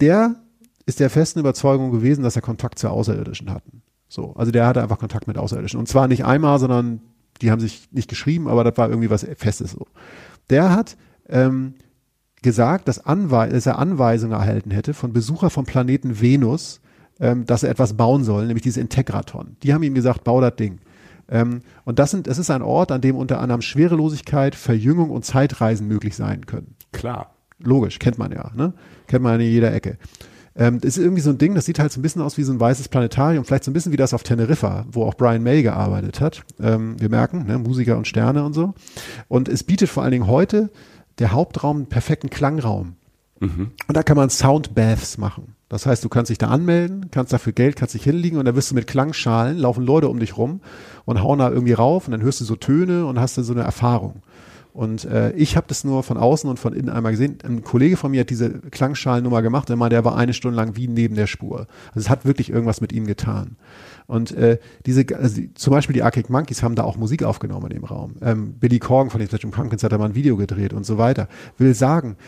Der 0.00 0.36
ist 0.86 1.00
der 1.00 1.10
festen 1.10 1.40
Überzeugung 1.40 1.90
gewesen, 1.90 2.22
dass 2.22 2.36
er 2.36 2.42
Kontakt 2.42 2.78
zu 2.78 2.88
Außerirdischen 2.88 3.52
hatten. 3.52 3.82
So, 4.08 4.34
also 4.34 4.52
der 4.52 4.66
hatte 4.66 4.82
einfach 4.82 4.98
Kontakt 4.98 5.26
mit 5.26 5.38
Außerirdischen. 5.38 5.78
Und 5.78 5.88
zwar 5.88 6.08
nicht 6.08 6.24
einmal, 6.24 6.58
sondern 6.58 7.00
die 7.42 7.50
haben 7.50 7.60
sich 7.60 7.88
nicht 7.92 8.08
geschrieben, 8.08 8.48
aber 8.48 8.64
das 8.64 8.76
war 8.76 8.88
irgendwie 8.88 9.10
was 9.10 9.26
Festes 9.36 9.72
so. 9.72 9.86
Der 10.48 10.74
hat 10.74 10.96
ähm, 11.28 11.74
gesagt, 12.42 12.88
dass, 12.88 13.04
Anwe 13.04 13.48
dass 13.48 13.66
er 13.66 13.78
Anweisungen 13.78 14.32
erhalten 14.32 14.70
hätte 14.70 14.94
von 14.94 15.12
Besucher 15.12 15.50
vom 15.50 15.64
Planeten 15.64 16.20
Venus, 16.20 16.80
ähm, 17.20 17.46
dass 17.46 17.62
er 17.62 17.70
etwas 17.70 17.94
bauen 17.94 18.24
soll, 18.24 18.46
nämlich 18.46 18.62
diese 18.62 18.80
Integraton. 18.80 19.56
Die 19.62 19.72
haben 19.72 19.82
ihm 19.82 19.94
gesagt, 19.94 20.24
bau 20.24 20.40
das 20.40 20.56
Ding. 20.56 20.78
Ähm, 21.28 21.62
und 21.84 21.98
das, 21.98 22.10
sind, 22.10 22.26
das 22.26 22.38
ist 22.38 22.50
ein 22.50 22.62
Ort, 22.62 22.92
an 22.92 23.00
dem 23.00 23.16
unter 23.16 23.40
anderem 23.40 23.62
Schwerelosigkeit, 23.62 24.54
Verjüngung 24.54 25.10
und 25.10 25.24
Zeitreisen 25.24 25.88
möglich 25.88 26.14
sein 26.16 26.46
können. 26.46 26.74
Klar. 26.92 27.32
Logisch, 27.58 27.98
kennt 27.98 28.18
man 28.18 28.32
ja, 28.32 28.50
ne? 28.54 28.74
Kennt 29.06 29.22
man 29.22 29.40
in 29.40 29.50
jeder 29.50 29.72
Ecke. 29.72 29.96
Ähm, 30.54 30.80
das 30.80 30.96
ist 30.96 31.02
irgendwie 31.02 31.22
so 31.22 31.30
ein 31.30 31.38
Ding, 31.38 31.54
das 31.54 31.64
sieht 31.64 31.78
halt 31.78 31.90
so 31.90 32.00
ein 32.00 32.02
bisschen 32.02 32.22
aus 32.22 32.36
wie 32.36 32.42
so 32.42 32.52
ein 32.52 32.60
weißes 32.60 32.88
Planetarium, 32.88 33.44
vielleicht 33.44 33.64
so 33.64 33.70
ein 33.70 33.74
bisschen 33.74 33.92
wie 33.92 33.96
das 33.96 34.14
auf 34.14 34.22
Teneriffa, 34.22 34.86
wo 34.90 35.04
auch 35.04 35.14
Brian 35.14 35.42
May 35.42 35.62
gearbeitet 35.62 36.20
hat. 36.20 36.44
Ähm, 36.60 37.00
wir 37.00 37.08
merken, 37.08 37.46
ne, 37.46 37.58
Musiker 37.58 37.96
und 37.96 38.06
Sterne 38.06 38.44
und 38.44 38.52
so. 38.52 38.74
Und 39.28 39.48
es 39.48 39.64
bietet 39.64 39.88
vor 39.88 40.02
allen 40.02 40.12
Dingen 40.12 40.26
heute 40.26 40.70
der 41.18 41.32
Hauptraum 41.32 41.76
einen 41.76 41.86
perfekten 41.86 42.30
Klangraum. 42.30 42.96
Mhm. 43.40 43.72
Und 43.86 43.96
da 43.96 44.02
kann 44.02 44.16
man 44.16 44.30
Soundbaths 44.30 45.18
machen. 45.18 45.55
Das 45.68 45.84
heißt, 45.84 46.04
du 46.04 46.08
kannst 46.08 46.30
dich 46.30 46.38
da 46.38 46.48
anmelden, 46.48 47.10
kannst 47.10 47.32
dafür 47.32 47.52
Geld, 47.52 47.74
kannst 47.74 47.94
dich 47.94 48.04
hinlegen 48.04 48.38
und 48.38 48.44
dann 48.44 48.54
wirst 48.54 48.70
du 48.70 48.74
mit 48.74 48.86
Klangschalen, 48.86 49.58
laufen 49.58 49.84
Leute 49.84 50.08
um 50.08 50.20
dich 50.20 50.36
rum 50.36 50.60
und 51.04 51.22
hauen 51.22 51.40
da 51.40 51.50
irgendwie 51.50 51.72
rauf 51.72 52.06
und 52.06 52.12
dann 52.12 52.22
hörst 52.22 52.40
du 52.40 52.44
so 52.44 52.54
Töne 52.54 53.06
und 53.06 53.18
hast 53.18 53.36
dann 53.36 53.44
so 53.44 53.52
eine 53.52 53.62
Erfahrung. 53.62 54.22
Und 54.76 55.06
äh, 55.06 55.32
ich 55.32 55.56
habe 55.56 55.66
das 55.68 55.84
nur 55.84 56.02
von 56.02 56.18
außen 56.18 56.50
und 56.50 56.58
von 56.58 56.74
innen 56.74 56.90
einmal 56.90 57.12
gesehen. 57.12 57.38
Ein 57.44 57.64
Kollege 57.64 57.96
von 57.96 58.10
mir 58.10 58.20
hat 58.20 58.28
diese 58.28 58.50
Klangschalennummer 58.50 59.40
gemacht, 59.40 59.70
meinte, 59.70 59.94
der 59.94 60.04
war 60.04 60.16
eine 60.16 60.34
Stunde 60.34 60.54
lang 60.54 60.76
wie 60.76 60.86
neben 60.86 61.14
der 61.14 61.26
Spur. 61.26 61.66
Also 61.94 62.00
es 62.00 62.10
hat 62.10 62.26
wirklich 62.26 62.50
irgendwas 62.50 62.82
mit 62.82 62.92
ihm 62.92 63.06
getan. 63.06 63.56
Und 64.06 64.32
äh, 64.32 64.58
diese, 64.84 65.06
also 65.16 65.40
zum 65.54 65.72
Beispiel 65.72 65.94
die 65.94 66.02
Arctic 66.02 66.28
Monkeys 66.28 66.62
haben 66.62 66.74
da 66.74 66.84
auch 66.84 66.98
Musik 66.98 67.22
aufgenommen 67.22 67.70
in 67.70 67.78
dem 67.78 67.84
Raum. 67.84 68.16
Ähm, 68.20 68.52
Billy 68.52 68.78
Corgan 68.78 69.08
von 69.08 69.18
den 69.18 69.28
Station 69.28 69.50
Pumpkins 69.50 69.82
hat 69.82 69.92
da 69.92 69.98
mal 69.98 70.10
ein 70.10 70.14
Video 70.14 70.36
gedreht 70.36 70.74
und 70.74 70.84
so 70.84 70.98
weiter. 70.98 71.26
Will 71.56 71.74
sagen, 71.74 72.18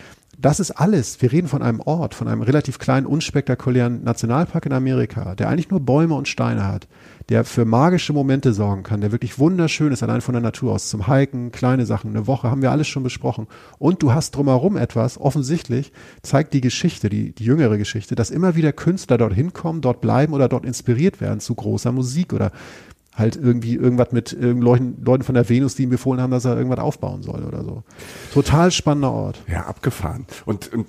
das 0.41 0.61
ist 0.61 0.71
alles. 0.71 1.21
Wir 1.21 1.33
reden 1.33 1.49
von 1.49 1.63
einem 1.63 1.81
Ort, 1.81 2.15
von 2.15 2.29
einem 2.29 2.43
relativ 2.43 2.79
kleinen, 2.79 3.07
unspektakulären 3.07 4.05
Nationalpark 4.05 4.67
in 4.67 4.73
Amerika, 4.73 5.35
der 5.35 5.49
eigentlich 5.49 5.71
nur 5.71 5.81
Bäume 5.81 6.15
und 6.15 6.29
Steine 6.29 6.65
hat, 6.65 6.87
der 7.29 7.45
für 7.45 7.65
magische 7.65 8.13
Momente 8.13 8.53
sorgen 8.53 8.85
kann, 8.85 9.01
der 9.01 9.11
wirklich 9.11 9.41
wunderschön 9.41 9.91
ist, 9.91 10.05
allein 10.05 10.21
von 10.21 10.35
der 10.35 10.41
Natur 10.41 10.75
aus, 10.75 10.89
zum 10.89 11.13
Hiken, 11.13 11.51
kleine 11.51 11.87
Sachen, 11.87 12.11
eine 12.11 12.29
Woche, 12.29 12.51
haben 12.51 12.63
wir 12.63 12.71
alles 12.71 12.87
schon 12.87 13.03
besprochen. 13.03 13.49
Und 13.79 14.01
du 14.01 14.13
hast 14.13 14.31
drumherum 14.31 14.77
etwas, 14.77 15.21
offensichtlich 15.21 15.93
zeigt 16.23 16.55
die 16.55 16.61
Geschichte, 16.61 17.09
die, 17.09 17.33
die 17.33 17.45
jüngere 17.45 17.77
Geschichte, 17.77 18.15
dass 18.15 18.31
immer 18.31 18.55
wieder 18.55 18.73
Künstler 18.73 19.19
dort 19.19 19.35
hinkommen, 19.35 19.81
dort 19.81 20.01
bleiben 20.01 20.35
oder 20.35 20.49
dort 20.49 20.65
inspiriert 20.65 21.21
werden 21.21 21.41
zu 21.41 21.57
großer 21.57 21.91
Musik 21.91 22.33
oder 22.33 22.53
halt 23.19 23.37
irgendwie 23.37 23.75
irgendwas 23.75 24.13
mit 24.13 24.33
irgendwelchen 24.33 25.03
Leuten 25.05 25.25
von 25.25 25.35
der 25.35 25.49
Venus, 25.49 25.75
die 25.75 25.85
ihm 25.85 25.91
befohlen 25.91 26.21
haben, 26.21 26.31
dass 26.31 26.45
er 26.45 26.57
irgendwas 26.57 26.79
aufbauen 26.79 27.23
soll 27.23 27.45
oder 27.45 27.65
so. 27.65 27.83
Total 28.33 28.71
spannender 28.71 29.13
Ort. 29.13 29.43
Ja, 29.49 29.67
abgefahren. 29.67 30.27
Und, 30.45 30.73
und 30.73 30.87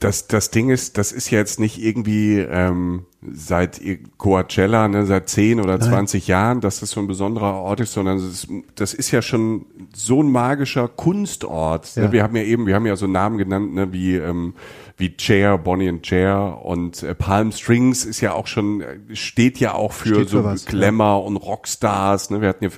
das, 0.00 0.26
das 0.26 0.50
Ding 0.50 0.70
ist, 0.70 0.98
das 0.98 1.12
ist 1.12 1.30
jetzt 1.30 1.60
nicht 1.60 1.78
irgendwie, 1.78 2.38
ähm, 2.38 3.04
seit 3.22 3.80
Coachella, 4.16 4.88
ne, 4.88 5.04
seit 5.04 5.28
10 5.28 5.60
oder 5.60 5.78
20 5.78 6.26
Jahren, 6.26 6.60
dass 6.62 6.80
das 6.80 6.90
so 6.90 7.00
ein 7.00 7.06
besonderer 7.06 7.54
Ort 7.54 7.80
ist, 7.80 7.92
sondern 7.92 8.16
das 8.16 8.26
ist, 8.26 8.48
das 8.76 8.94
ist 8.94 9.10
ja 9.10 9.20
schon 9.20 9.66
so 9.94 10.22
ein 10.22 10.30
magischer 10.30 10.88
Kunstort. 10.88 11.96
Ne? 11.96 12.04
Ja. 12.04 12.12
Wir 12.12 12.22
haben 12.22 12.34
ja 12.36 12.42
eben, 12.42 12.66
wir 12.66 12.74
haben 12.74 12.86
ja 12.86 12.96
so 12.96 13.06
Namen 13.06 13.36
genannt, 13.36 13.74
ne, 13.74 13.92
wie 13.92 14.16
ähm, 14.16 14.54
wie 15.00 15.16
Chair, 15.16 15.58
Bonnie 15.58 15.88
and 15.88 16.02
Chair 16.02 16.60
und 16.62 17.02
äh, 17.02 17.14
Palm 17.14 17.50
Strings 17.52 18.04
ist 18.04 18.20
ja 18.20 18.34
auch 18.34 18.46
schon, 18.46 18.82
äh, 18.82 18.98
steht 19.14 19.58
ja 19.58 19.72
auch 19.72 19.92
für 19.92 20.14
für 20.14 20.28
so 20.28 20.44
was, 20.44 20.66
Glamour 20.66 21.24
und 21.24 21.36
Rockstars. 21.36 22.30
Ne? 22.30 22.42
Wir 22.42 22.50
hatten 22.50 22.64
ja 22.64 22.70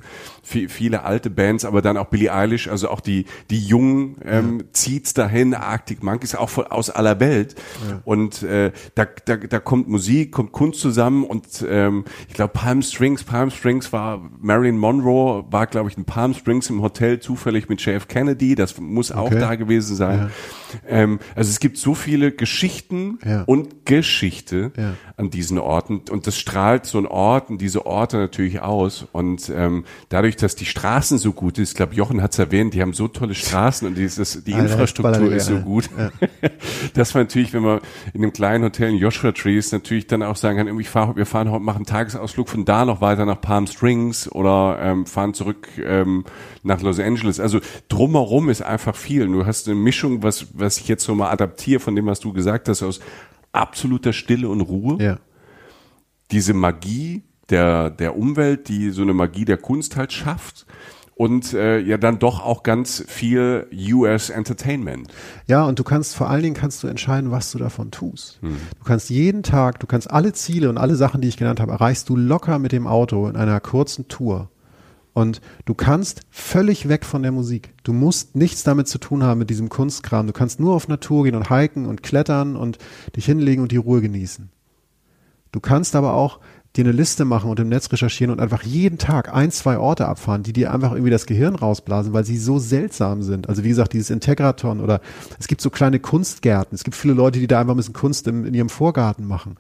viel, 0.43 0.69
viele 0.69 1.03
alte 1.03 1.31
Bands, 1.31 1.65
aber 1.65 1.83
dann 1.83 1.97
auch 1.97 2.07
Billie 2.07 2.33
Eilish, 2.33 2.69
also 2.69 2.89
auch 2.89 3.01
die, 3.01 3.27
die 3.51 3.65
Jungen 3.65 4.17
ähm, 4.25 4.65
zieht's 4.73 5.15
dahin, 5.15 5.55
Arctic 5.55 6.03
Monkeys, 6.03 6.35
auch 6.35 6.49
von, 6.49 6.67
aus 6.69 6.91
aller 6.91 7.21
Welt. 7.21 7.57
Und 8.05 8.43
äh, 8.45 8.71
da, 8.95 9.07
da, 9.25 9.37
da 9.37 9.59
kommt 9.59 9.89
Musik, 9.89 10.32
kommt 10.33 10.53
Kunst 10.53 10.81
zusammen 10.81 11.25
und 11.25 11.65
ähm, 11.69 12.05
ich 12.29 12.35
glaube 12.35 12.53
Palm 12.53 12.83
Strings, 12.83 13.23
Palm 13.25 13.51
Strings 13.51 13.93
war, 13.93 14.21
Marilyn 14.41 14.77
Monroe 14.79 15.45
war, 15.51 15.67
glaube 15.67 15.91
ich, 15.91 15.97
in 15.97 16.05
Palm 16.05 16.35
Springs 16.35 16.69
im 16.71 16.83
Hotel 16.83 17.21
zufällig 17.21 17.69
mit 17.69 17.81
JF 17.85 18.09
Kennedy, 18.09 18.55
das 18.55 18.79
muss 18.81 19.13
auch 19.13 19.27
Okay. 19.27 19.39
da 19.39 19.55
gewesen 19.55 19.95
sein. 19.95 20.31
Ähm, 20.89 21.19
also 21.37 21.51
es 21.51 21.61
gibt 21.61 21.77
so 21.77 21.95
viele 21.95 22.33
Geschichten 22.33 23.19
Ja. 23.25 23.43
und 23.43 23.85
Geschichte 23.87 24.73
Ja. 24.77 24.95
an 25.17 25.31
diesen 25.31 25.59
Orten 25.59 26.01
und 26.11 26.27
das 26.27 26.39
strahlt 26.39 26.87
so 26.87 26.99
ein 26.99 27.07
Ort 27.07 27.51
und 27.51 27.61
diese 27.61 27.87
Orte 27.87 28.17
natürlich 28.17 28.61
aus 28.61 29.07
und 29.13 29.53
ähm, 29.55 29.85
dadurch, 30.09 30.37
dass 30.37 30.57
die 30.57 30.65
Straßen 30.65 31.19
so 31.19 31.33
gut 31.33 31.59
ist, 31.59 31.71
ich 31.71 31.77
glaube 31.77 31.95
Jochen 31.95 32.23
hat 32.23 32.33
es 32.33 32.39
erwähnt, 32.39 32.75
die 32.75 32.81
haben 32.81 32.95
so 32.95 33.07
tolle 33.09 33.35
Straßen 33.35 33.87
und 33.87 33.95
dieses, 33.97 34.45
die 34.45 34.55
Alter, 34.55 34.65
Infrastruktur 34.73 35.33
ist 35.33 35.47
so 35.47 35.55
ja. 35.55 35.61
gut, 35.61 35.91
dass 36.95 37.15
man 37.15 37.25
natürlich, 37.25 37.53
wenn 37.53 37.63
man 37.63 37.81
in 38.15 38.23
einem 38.23 38.33
kleinen 38.33 38.65
Hotel 38.65 38.91
in 38.91 38.97
Joshua 38.97 39.33
Trees 39.33 39.73
natürlich 39.73 40.07
dann 40.07 40.22
auch 40.23 40.37
sagen 40.37 40.59
kann, 40.59 40.67
irgendwie 40.67 40.85
fahr, 40.85 41.17
wir 41.17 41.27
fahren 41.27 41.51
heute 41.51 41.63
machen 41.63 41.79
einen 41.79 41.87
Tagesausflug 41.87 42.49
von 42.49 42.65
da 42.65 42.85
noch 42.85 43.01
weiter 43.01 43.25
nach 43.27 43.41
Palm 43.41 43.67
Springs 43.67 44.31
oder 44.31 44.79
ähm, 44.81 45.07
fahren 45.07 45.35
zurück 45.35 45.69
ähm, 45.85 46.25
nach 46.63 46.81
Los 46.83 46.99
Angeles. 47.01 47.41
Also 47.41 47.61
drumherum 47.89 48.49
ist 48.49 48.63
einfach 48.63 48.97
viel. 48.97 49.27
Du 49.27 49.47
hast 49.47 49.69
eine 49.69 49.77
Mischung, 49.77 50.23
was 50.23 50.47
was 50.55 50.79
ich 50.79 50.89
jetzt 50.89 51.05
so 51.05 51.15
mal 51.15 51.31
adaptiere 51.31 51.81
von 51.81 51.97
dem, 51.97 52.07
was 52.07 52.21
du 52.21 52.33
gesagt 52.33 52.69
hast, 52.69 52.83
aus 52.83 53.01
absoluter 53.53 54.13
Stille 54.13 54.49
und 54.49 54.61
Ruhe 54.63 55.03
Ja. 55.03 55.19
diese 56.31 56.55
Magie 56.55 57.23
der, 57.51 57.91
der 57.91 58.17
Umwelt, 58.17 58.69
die 58.69 58.91
so 58.91 59.03
eine 59.03 59.13
Magie 59.13 59.45
der 59.45 59.59
Kunst 59.59 59.97
halt 59.97 60.13
schafft 60.13 60.67
und 61.23 61.55
äh, 61.55 61.79
ja 61.79 61.99
dann 61.99 62.19
doch 62.19 62.45
auch 62.45 62.65
ganz 62.65 63.05
viel 63.07 63.69
US 63.93 64.29
Entertainment. 64.29 65.07
Ja, 65.47 65.65
und 65.65 65.79
du 65.79 65.85
kannst 65.85 66.17
vor 66.17 66.29
allen 66.29 66.43
Dingen 66.43 66.57
kannst 66.57 66.83
du 66.83 66.89
entscheiden, 66.89 67.31
was 67.31 67.53
du 67.53 67.59
davon 67.59 67.93
tust. 67.93 68.41
Du 68.43 68.85
kannst 68.85 69.09
jeden 69.09 69.45
Tag, 69.45 69.79
du 69.79 69.87
kannst 69.87 70.11
alle 70.11 70.33
Ziele 70.33 70.69
und 70.69 70.79
alle 70.79 70.97
Sachen, 70.97 71.21
die 71.21 71.29
ich 71.29 71.37
genannt 71.37 71.61
habe, 71.61 71.71
erreichst 71.71 72.09
du 72.09 72.17
locker 72.17 72.59
mit 72.59 72.73
dem 72.73 72.89
Auto 72.89 73.29
in 73.29 73.37
einer 73.37 73.61
kurzen 73.61 74.09
Tour. 74.09 74.51
Und 75.13 75.41
du 75.65 75.75
kannst 75.75 76.23
völlig 76.31 76.89
weg 76.89 77.05
von 77.05 77.23
der 77.23 77.31
Musik. 77.31 77.73
Du 77.85 77.93
musst 77.93 78.35
nichts 78.35 78.65
damit 78.65 78.89
zu 78.89 78.99
tun 78.99 79.23
haben 79.23 79.39
mit 79.39 79.49
diesem 79.49 79.69
Kunstkram. 79.69 80.27
Du 80.27 80.33
kannst 80.33 80.59
nur 80.59 80.75
auf 80.75 80.89
Natur 80.89 81.23
gehen 81.23 81.37
und 81.37 81.51
hiken 81.51 81.87
und 81.87 82.03
klettern 82.03 82.57
und 82.57 82.79
dich 83.15 83.27
hinlegen 83.27 83.63
und 83.63 83.71
die 83.71 83.77
Ruhe 83.77 84.01
genießen. 84.01 84.51
Du 85.53 85.61
kannst 85.61 85.95
aber 85.95 86.15
auch 86.15 86.41
dir 86.77 86.85
eine 86.85 86.93
Liste 86.93 87.25
machen 87.25 87.51
und 87.51 87.61
im 87.61 87.69
Netz 87.69 87.93
recherchieren 87.93 88.33
und 88.33 88.41
einfach 88.41 88.63
jeden 88.63 88.97
Tag 88.97 89.35
ein, 89.35 89.51
zwei 89.51 89.79
Orte 89.79 90.09
abfahren, 90.09 90.43
die 90.43 90.55
dir 90.55 90.73
einfach 90.73 90.93
irgendwie 90.93 91.11
das 91.11 91.27
Gehirn 91.27 91.55
rausblasen, 91.55 92.13
weil 92.15 92.25
sie 92.25 92.39
so 92.39 92.59
seltsam 92.59 93.23
sind. 93.23 93.49
Also 93.49 93.63
wie 93.63 93.69
gesagt, 93.69 93.93
dieses 93.93 94.09
Integraton 94.09 94.81
oder 94.81 95.01
es 95.39 95.49
gibt 95.49 95.61
so 95.61 95.69
kleine 95.69 96.01
Kunstgärten. 96.01 96.75
Es 96.75 96.85
gibt 96.85 96.97
viele 96.97 97.15
Leute, 97.15 97.39
die 97.41 97.47
da 97.47 97.61
einfach 97.61 97.75
ein 97.75 97.77
bisschen 97.77 97.93
Kunst 97.93 98.27
im, 98.27 98.47
in 98.47 98.55
ihrem 98.55 98.71
Vorgarten 98.71 99.27
machen. 99.27 99.57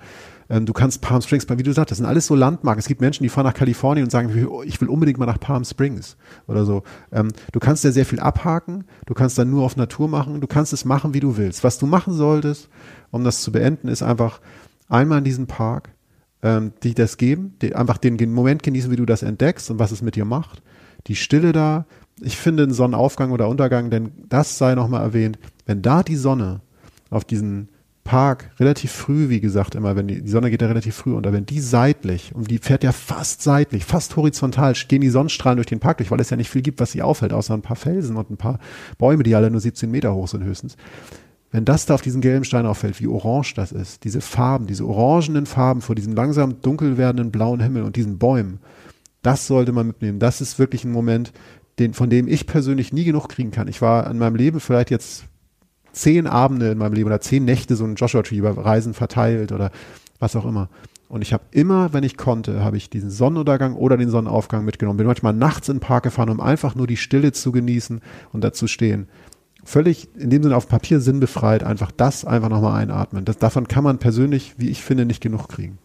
Ähm, 0.48 0.64
du 0.64 0.72
kannst 0.72 1.02
Palm 1.02 1.20
Springs, 1.20 1.46
wie 1.48 1.62
du 1.62 1.72
sagst, 1.72 1.90
das 1.90 1.98
sind 1.98 2.06
alles 2.06 2.26
so 2.26 2.34
Landmarken. 2.34 2.78
Es 2.78 2.88
gibt 2.88 3.02
Menschen, 3.02 3.22
die 3.22 3.28
fahren 3.28 3.44
nach 3.44 3.54
Kalifornien 3.54 4.04
und 4.04 4.10
sagen, 4.10 4.30
ich 4.64 4.80
will 4.80 4.88
unbedingt 4.88 5.18
mal 5.18 5.26
nach 5.26 5.40
Palm 5.40 5.64
Springs 5.64 6.16
oder 6.46 6.64
so. 6.64 6.82
Ähm, 7.12 7.32
du 7.52 7.60
kannst 7.60 7.84
ja 7.84 7.92
sehr 7.92 8.06
viel 8.06 8.20
abhaken. 8.20 8.84
Du 9.04 9.12
kannst 9.12 9.38
dann 9.38 9.50
nur 9.50 9.64
auf 9.64 9.76
Natur 9.76 10.08
machen. 10.08 10.40
Du 10.40 10.46
kannst 10.46 10.72
es 10.72 10.86
machen, 10.86 11.12
wie 11.12 11.20
du 11.20 11.36
willst. 11.36 11.62
Was 11.62 11.78
du 11.78 11.86
machen 11.86 12.14
solltest, 12.14 12.70
um 13.10 13.22
das 13.22 13.42
zu 13.42 13.52
beenden, 13.52 13.88
ist 13.88 14.02
einfach 14.02 14.40
einmal 14.88 15.18
in 15.18 15.24
diesen 15.24 15.46
Park, 15.46 15.90
ähm, 16.42 16.72
die 16.82 16.94
das 16.94 17.16
geben, 17.16 17.54
die 17.62 17.74
einfach 17.74 17.98
den 17.98 18.32
Moment 18.32 18.62
genießen, 18.62 18.90
wie 18.90 18.96
du 18.96 19.06
das 19.06 19.22
entdeckst 19.22 19.70
und 19.70 19.78
was 19.78 19.92
es 19.92 20.02
mit 20.02 20.16
dir 20.16 20.24
macht. 20.24 20.62
Die 21.06 21.16
Stille 21.16 21.52
da, 21.52 21.86
ich 22.20 22.36
finde 22.36 22.64
einen 22.64 22.72
Sonnenaufgang 22.72 23.30
oder 23.30 23.48
Untergang, 23.48 23.90
denn 23.90 24.12
das 24.28 24.58
sei 24.58 24.74
nochmal 24.74 25.02
erwähnt, 25.02 25.38
wenn 25.66 25.82
da 25.82 26.02
die 26.02 26.16
Sonne 26.16 26.60
auf 27.10 27.24
diesen 27.24 27.68
Park 28.04 28.50
relativ 28.58 28.90
früh, 28.90 29.28
wie 29.28 29.40
gesagt, 29.40 29.76
immer, 29.76 29.94
wenn 29.94 30.08
die, 30.08 30.22
die 30.22 30.28
Sonne 30.28 30.50
geht 30.50 30.60
ja 30.60 30.66
relativ 30.68 30.96
früh 30.96 31.14
unter, 31.14 31.32
wenn 31.32 31.46
die 31.46 31.60
seitlich, 31.60 32.34
und 32.34 32.50
die 32.50 32.58
fährt 32.58 32.82
ja 32.82 32.90
fast 32.90 33.42
seitlich, 33.42 33.84
fast 33.84 34.16
horizontal, 34.16 34.72
gehen 34.88 35.02
die 35.02 35.08
Sonnenstrahlen 35.08 35.56
durch 35.56 35.68
den 35.68 35.78
Park 35.78 35.98
durch, 35.98 36.10
weil 36.10 36.20
es 36.20 36.30
ja 36.30 36.36
nicht 36.36 36.50
viel 36.50 36.62
gibt, 36.62 36.80
was 36.80 36.92
sie 36.92 37.02
aufhält, 37.02 37.32
außer 37.32 37.54
ein 37.54 37.62
paar 37.62 37.76
Felsen 37.76 38.16
und 38.16 38.30
ein 38.30 38.36
paar 38.36 38.58
Bäume, 38.98 39.22
die 39.22 39.36
alle 39.36 39.50
nur 39.50 39.60
17 39.60 39.88
Meter 39.88 40.14
hoch 40.14 40.26
sind 40.26 40.42
höchstens. 40.42 40.76
Wenn 41.52 41.66
das 41.66 41.84
da 41.84 41.94
auf 41.94 42.02
diesen 42.02 42.22
gelben 42.22 42.44
Stein 42.44 42.64
auffällt, 42.64 42.98
wie 42.98 43.06
orange 43.06 43.54
das 43.54 43.72
ist, 43.72 44.04
diese 44.04 44.22
Farben, 44.22 44.66
diese 44.66 44.86
orangenen 44.86 45.44
Farben 45.44 45.82
vor 45.82 45.94
diesem 45.94 46.14
langsam 46.14 46.62
dunkel 46.62 46.96
werdenden 46.96 47.30
blauen 47.30 47.60
Himmel 47.60 47.82
und 47.82 47.96
diesen 47.96 48.18
Bäumen, 48.18 48.58
das 49.20 49.46
sollte 49.46 49.72
man 49.72 49.86
mitnehmen. 49.86 50.18
Das 50.18 50.40
ist 50.40 50.58
wirklich 50.58 50.84
ein 50.84 50.92
Moment, 50.92 51.32
den, 51.78 51.92
von 51.92 52.08
dem 52.08 52.26
ich 52.26 52.46
persönlich 52.46 52.92
nie 52.92 53.04
genug 53.04 53.28
kriegen 53.28 53.50
kann. 53.50 53.68
Ich 53.68 53.82
war 53.82 54.10
in 54.10 54.18
meinem 54.18 54.34
Leben 54.34 54.60
vielleicht 54.60 54.90
jetzt 54.90 55.24
zehn 55.92 56.26
Abende 56.26 56.70
in 56.70 56.78
meinem 56.78 56.94
Leben 56.94 57.08
oder 57.08 57.20
zehn 57.20 57.44
Nächte 57.44 57.76
so 57.76 57.84
ein 57.84 57.96
Joshua 57.96 58.22
Tree 58.22 58.38
über 58.38 58.56
Reisen 58.56 58.94
verteilt 58.94 59.52
oder 59.52 59.70
was 60.18 60.34
auch 60.36 60.46
immer. 60.46 60.70
Und 61.08 61.20
ich 61.20 61.34
habe 61.34 61.44
immer, 61.50 61.92
wenn 61.92 62.04
ich 62.04 62.16
konnte, 62.16 62.64
habe 62.64 62.78
ich 62.78 62.88
diesen 62.88 63.10
Sonnenuntergang 63.10 63.74
oder 63.74 63.98
den 63.98 64.08
Sonnenaufgang 64.08 64.64
mitgenommen. 64.64 64.96
Bin 64.96 65.06
manchmal 65.06 65.34
nachts 65.34 65.68
in 65.68 65.76
den 65.76 65.80
Park 65.80 66.04
gefahren, 66.04 66.30
um 66.30 66.40
einfach 66.40 66.74
nur 66.74 66.86
die 66.86 66.96
Stille 66.96 67.32
zu 67.32 67.52
genießen 67.52 68.00
und 68.32 68.42
dazu 68.42 68.66
stehen. 68.66 69.08
Völlig 69.64 70.08
in 70.16 70.30
dem 70.30 70.42
Sinne 70.42 70.56
auf 70.56 70.68
Papier 70.68 71.00
sinnbefreit, 71.00 71.62
einfach 71.62 71.90
das 71.92 72.24
einfach 72.24 72.48
nochmal 72.48 72.82
einatmen. 72.82 73.24
Das, 73.24 73.38
davon 73.38 73.68
kann 73.68 73.84
man 73.84 73.98
persönlich, 73.98 74.54
wie 74.58 74.70
ich 74.70 74.82
finde, 74.82 75.04
nicht 75.04 75.20
genug 75.20 75.48
kriegen. 75.48 75.78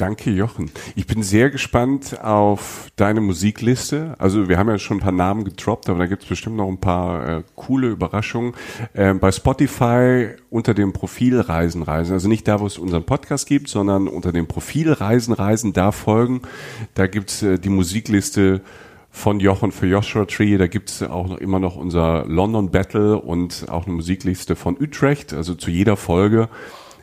Danke, 0.00 0.30
Jochen. 0.30 0.70
Ich 0.96 1.06
bin 1.06 1.22
sehr 1.22 1.50
gespannt 1.50 2.24
auf 2.24 2.88
deine 2.96 3.20
Musikliste. 3.20 4.14
Also 4.16 4.48
wir 4.48 4.56
haben 4.56 4.70
ja 4.70 4.78
schon 4.78 4.96
ein 4.96 5.00
paar 5.00 5.12
Namen 5.12 5.44
gedroppt, 5.44 5.90
aber 5.90 5.98
da 5.98 6.06
gibt 6.06 6.22
es 6.22 6.28
bestimmt 6.30 6.56
noch 6.56 6.68
ein 6.68 6.80
paar 6.80 7.28
äh, 7.28 7.42
coole 7.54 7.88
Überraschungen. 7.88 8.54
Ähm, 8.94 9.20
bei 9.20 9.30
Spotify 9.30 10.28
unter 10.48 10.72
dem 10.72 10.94
Profil 10.94 11.38
Reisen 11.38 11.82
Reisen, 11.82 12.14
also 12.14 12.28
nicht 12.28 12.48
da, 12.48 12.60
wo 12.60 12.66
es 12.66 12.78
unseren 12.78 13.04
Podcast 13.04 13.46
gibt, 13.46 13.68
sondern 13.68 14.08
unter 14.08 14.32
dem 14.32 14.46
Profil 14.46 14.90
Reisen 14.90 15.34
Reisen, 15.34 15.74
da 15.74 15.92
folgen. 15.92 16.40
Da 16.94 17.06
gibt's 17.06 17.42
äh, 17.42 17.58
die 17.58 17.68
Musikliste 17.68 18.62
von 19.10 19.40
Jochen 19.40 19.72
für 19.72 19.86
Joshua 19.86 20.24
Tree. 20.24 20.56
Da 20.56 20.66
gibt's 20.66 21.02
auch 21.02 21.28
noch 21.28 21.38
immer 21.38 21.58
noch 21.58 21.76
unser 21.76 22.24
London 22.26 22.70
Battle 22.70 23.20
und 23.20 23.66
auch 23.68 23.86
eine 23.86 23.94
Musikliste 23.94 24.56
von 24.56 24.80
Utrecht. 24.80 25.32
Also 25.32 25.54
zu 25.54 25.70
jeder 25.70 25.96
Folge 25.96 26.48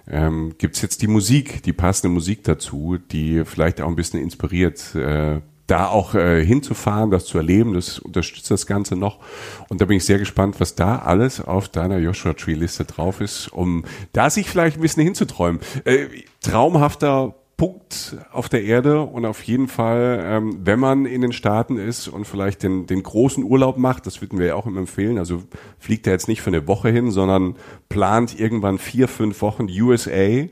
ähm, 0.10 0.56
gibt's 0.58 0.82
jetzt 0.82 1.02
die 1.02 1.08
Musik, 1.08 1.64
die 1.64 1.74
passende 1.74 2.14
Musik 2.14 2.44
dazu, 2.44 2.98
die 3.12 3.44
vielleicht 3.46 3.82
auch 3.82 3.88
ein 3.88 3.96
bisschen 3.96 4.22
inspiriert, 4.22 4.96
äh, 4.96 5.42
da 5.68 5.88
auch 5.88 6.16
äh, 6.16 6.46
hinzufahren, 6.46 7.12
das 7.12 7.26
zu 7.26 7.38
erleben, 7.38 7.74
das 7.74 8.00
unterstützt 8.00 8.50
das 8.50 8.66
Ganze 8.66 8.96
noch. 8.96 9.20
Und 9.68 9.82
da 9.82 9.86
bin 9.86 9.98
ich 9.98 10.06
sehr 10.06 10.18
gespannt, 10.18 10.60
was 10.60 10.76
da 10.76 11.00
alles 11.00 11.42
auf 11.42 11.68
deiner 11.68 11.98
Joshua 11.98 12.34
Tree 12.34 12.54
Liste 12.54 12.86
drauf 12.86 13.20
ist, 13.20 13.50
um 13.50 13.84
da 14.14 14.30
sich 14.30 14.50
vielleicht 14.50 14.78
ein 14.78 14.82
bisschen 14.82 15.04
hinzuträumen. 15.04 15.60
Äh, 15.84 16.08
traumhafter 16.42 17.36
Punkt 17.58 18.16
auf 18.32 18.50
der 18.50 18.64
Erde 18.64 19.02
und 19.02 19.26
auf 19.26 19.42
jeden 19.44 19.68
Fall, 19.68 20.24
ähm, 20.24 20.60
wenn 20.64 20.80
man 20.80 21.08
in 21.08 21.22
den 21.22 21.34
Staaten 21.34 21.78
ist 21.78 22.08
und 22.08 22.26
vielleicht 22.26 22.62
den, 22.62 22.86
den 22.86 23.02
großen 23.02 23.44
Urlaub 23.44 23.78
macht, 23.78 24.06
das 24.06 24.22
würden 24.22 24.38
wir 24.38 24.46
ja 24.46 24.56
auch 24.56 24.68
immer 24.68 24.80
empfehlen, 24.80 25.18
also 25.18 25.42
fliegt 25.80 26.06
er 26.06 26.14
jetzt 26.14 26.28
nicht 26.28 26.42
für 26.42 26.52
eine 26.52 26.68
Woche 26.68 26.90
hin, 26.90 27.10
sondern 27.10 27.56
plant 27.90 28.40
irgendwann 28.40 28.78
vier, 28.78 29.08
fünf 29.08 29.42
Wochen 29.42 29.68
USA 29.70 30.46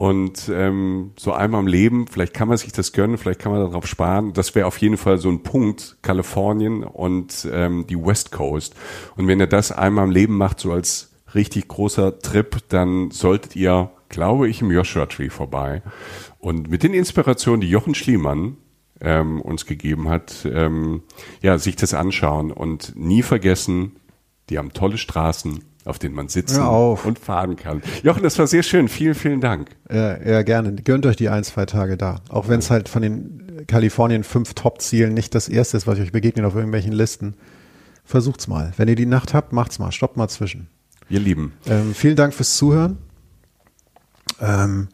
und 0.00 0.50
ähm, 0.54 1.10
so 1.18 1.32
einmal 1.32 1.60
im 1.60 1.66
Leben, 1.66 2.06
vielleicht 2.06 2.32
kann 2.32 2.48
man 2.48 2.56
sich 2.56 2.72
das 2.72 2.92
gönnen, 2.92 3.18
vielleicht 3.18 3.38
kann 3.38 3.52
man 3.52 3.60
darauf 3.60 3.86
sparen. 3.86 4.32
Das 4.32 4.54
wäre 4.54 4.66
auf 4.66 4.78
jeden 4.78 4.96
Fall 4.96 5.18
so 5.18 5.28
ein 5.28 5.42
Punkt, 5.42 5.98
Kalifornien 6.00 6.84
und 6.84 7.46
ähm, 7.52 7.86
die 7.86 8.02
West 8.02 8.32
Coast. 8.32 8.74
Und 9.16 9.26
wenn 9.26 9.40
ihr 9.40 9.46
das 9.46 9.72
einmal 9.72 10.06
im 10.06 10.10
Leben 10.10 10.38
macht, 10.38 10.60
so 10.60 10.72
als 10.72 11.10
richtig 11.34 11.68
großer 11.68 12.18
Trip, 12.20 12.56
dann 12.70 13.10
solltet 13.10 13.56
ihr, 13.56 13.90
glaube 14.10 14.48
ich, 14.48 14.60
im 14.60 14.70
Joshua 14.70 15.06
Tree 15.06 15.30
vorbei. 15.30 15.82
Und 16.38 16.68
mit 16.68 16.82
den 16.82 16.92
Inspirationen, 16.92 17.62
die 17.62 17.70
Jochen 17.70 17.94
Schliemann 17.94 18.58
ähm, 19.00 19.40
uns 19.40 19.64
gegeben 19.64 20.10
hat, 20.10 20.46
ähm, 20.52 21.02
ja, 21.40 21.56
sich 21.56 21.76
das 21.76 21.94
anschauen 21.94 22.52
und 22.52 22.92
nie 22.96 23.22
vergessen, 23.22 23.96
die 24.50 24.58
haben 24.58 24.72
tolle 24.74 24.98
Straßen, 24.98 25.64
auf 25.84 25.98
denen 25.98 26.14
man 26.14 26.28
sitzen 26.28 26.60
und 26.62 27.18
fahren 27.18 27.56
kann. 27.56 27.82
Jochen, 28.02 28.22
das 28.22 28.38
war 28.38 28.46
sehr 28.46 28.62
schön. 28.62 28.88
Vielen, 28.88 29.14
vielen 29.14 29.40
Dank. 29.40 29.70
Ja, 29.90 30.22
ja, 30.22 30.42
gerne. 30.42 30.74
Gönnt 30.74 31.06
euch 31.06 31.16
die 31.16 31.30
ein, 31.30 31.44
zwei 31.44 31.64
Tage 31.64 31.96
da. 31.96 32.20
Auch 32.28 32.48
wenn 32.48 32.58
es 32.58 32.70
halt 32.70 32.88
von 32.88 33.00
den 33.00 33.64
Kalifornien 33.66 34.24
fünf 34.24 34.54
Top-Zielen 34.54 35.14
nicht 35.14 35.34
das 35.34 35.48
erste 35.48 35.76
ist, 35.76 35.86
was 35.86 35.98
euch 35.98 36.12
begegnet 36.12 36.44
auf 36.44 36.54
irgendwelchen 36.54 36.92
Listen. 36.92 37.34
Versucht's 38.04 38.48
mal. 38.48 38.72
Wenn 38.76 38.88
ihr 38.88 38.96
die 38.96 39.06
Nacht 39.06 39.32
habt, 39.32 39.52
macht's 39.52 39.78
mal. 39.78 39.92
Stoppt 39.92 40.16
mal 40.16 40.28
zwischen. 40.28 40.68
Ihr 41.08 41.20
Lieben. 41.20 41.52
Ähm, 41.66 41.94
vielen 41.94 42.16
Dank 42.16 42.34
fürs 42.34 42.56
Zuhören. 42.56 42.98
Ähm, 44.40 44.88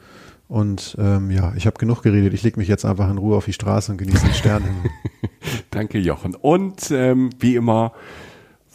Und 0.48 0.96
ähm, 1.00 1.30
ja, 1.30 1.52
ich 1.56 1.66
habe 1.66 1.76
genug 1.76 2.02
geredet. 2.02 2.32
Ich 2.32 2.42
lege 2.44 2.58
mich 2.58 2.68
jetzt 2.68 2.84
einfach 2.84 3.10
in 3.10 3.18
Ruhe 3.18 3.36
auf 3.36 3.46
die 3.46 3.52
Straße 3.52 3.90
und 3.90 3.98
genieße 3.98 4.26
den 4.26 4.34
Sternenhimmel. 4.34 4.90
Danke, 5.70 5.98
Jochen. 5.98 6.36
Und 6.36 6.90
ähm, 6.92 7.30
wie 7.40 7.56
immer, 7.56 7.92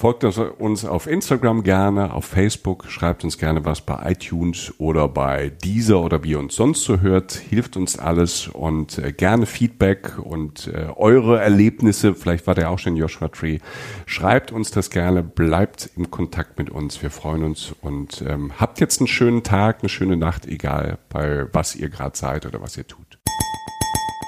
Folgt 0.02 0.24
uns 0.24 0.84
auf 0.84 1.06
Instagram 1.06 1.62
gerne, 1.62 2.12
auf 2.16 2.26
Facebook, 2.26 2.86
schreibt 2.88 3.24
uns 3.24 3.38
gerne 3.38 3.66
was 3.66 3.82
bei 3.82 4.14
iTunes 4.14 4.74
oder 4.80 5.08
bei 5.08 5.49
Deezer 5.64 6.02
oder 6.02 6.24
wie 6.24 6.32
ihr 6.32 6.39
uns 6.39 6.56
sonst 6.56 6.86
so 6.86 7.02
hört. 7.02 7.34
Hilft 7.34 7.78
uns 7.78 7.99
alles 7.99 8.47
und 8.47 8.97
äh, 8.97 9.12
gerne 9.12 9.45
Feedback 9.45 10.18
und 10.18 10.72
äh, 10.74 10.88
eure 10.95 11.39
Erlebnisse. 11.39 12.16
Vielleicht 12.16 12.47
war 12.47 12.56
der 12.56 12.72
auch 12.72 12.80
schon 12.80 12.95
Joshua 12.95 13.28
Tree. 13.28 13.60
Schreibt 14.08 14.52
uns 14.52 14.72
das 14.72 14.89
gerne, 14.89 15.22
bleibt 15.22 15.91
im 15.95 16.10
Kontakt 16.10 16.58
mit 16.58 16.72
uns. 16.72 17.04
Wir 17.04 17.12
freuen 17.12 17.43
uns 17.43 17.76
und 17.82 18.24
ähm, 18.28 18.54
habt 18.60 18.80
jetzt 18.80 19.02
einen 19.02 19.08
schönen 19.08 19.43
Tag, 19.43 19.82
eine 19.82 19.89
schöne 19.89 20.18
Nacht, 20.18 20.47
egal 20.47 20.97
bei 21.10 21.45
was 21.54 21.76
ihr 21.76 21.89
gerade 21.89 22.18
seid 22.18 22.47
oder 22.47 22.60
was 22.60 22.76
ihr 22.76 22.88
tut. 22.88 23.20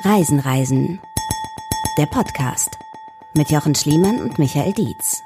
Reisen, 0.05 0.37
Reisen. 0.37 0.99
Der 1.97 2.05
Podcast 2.05 2.69
mit 3.33 3.49
Jochen 3.49 3.73
Schliemann 3.73 4.21
und 4.21 4.37
Michael 4.37 4.73
Dietz. 4.73 5.23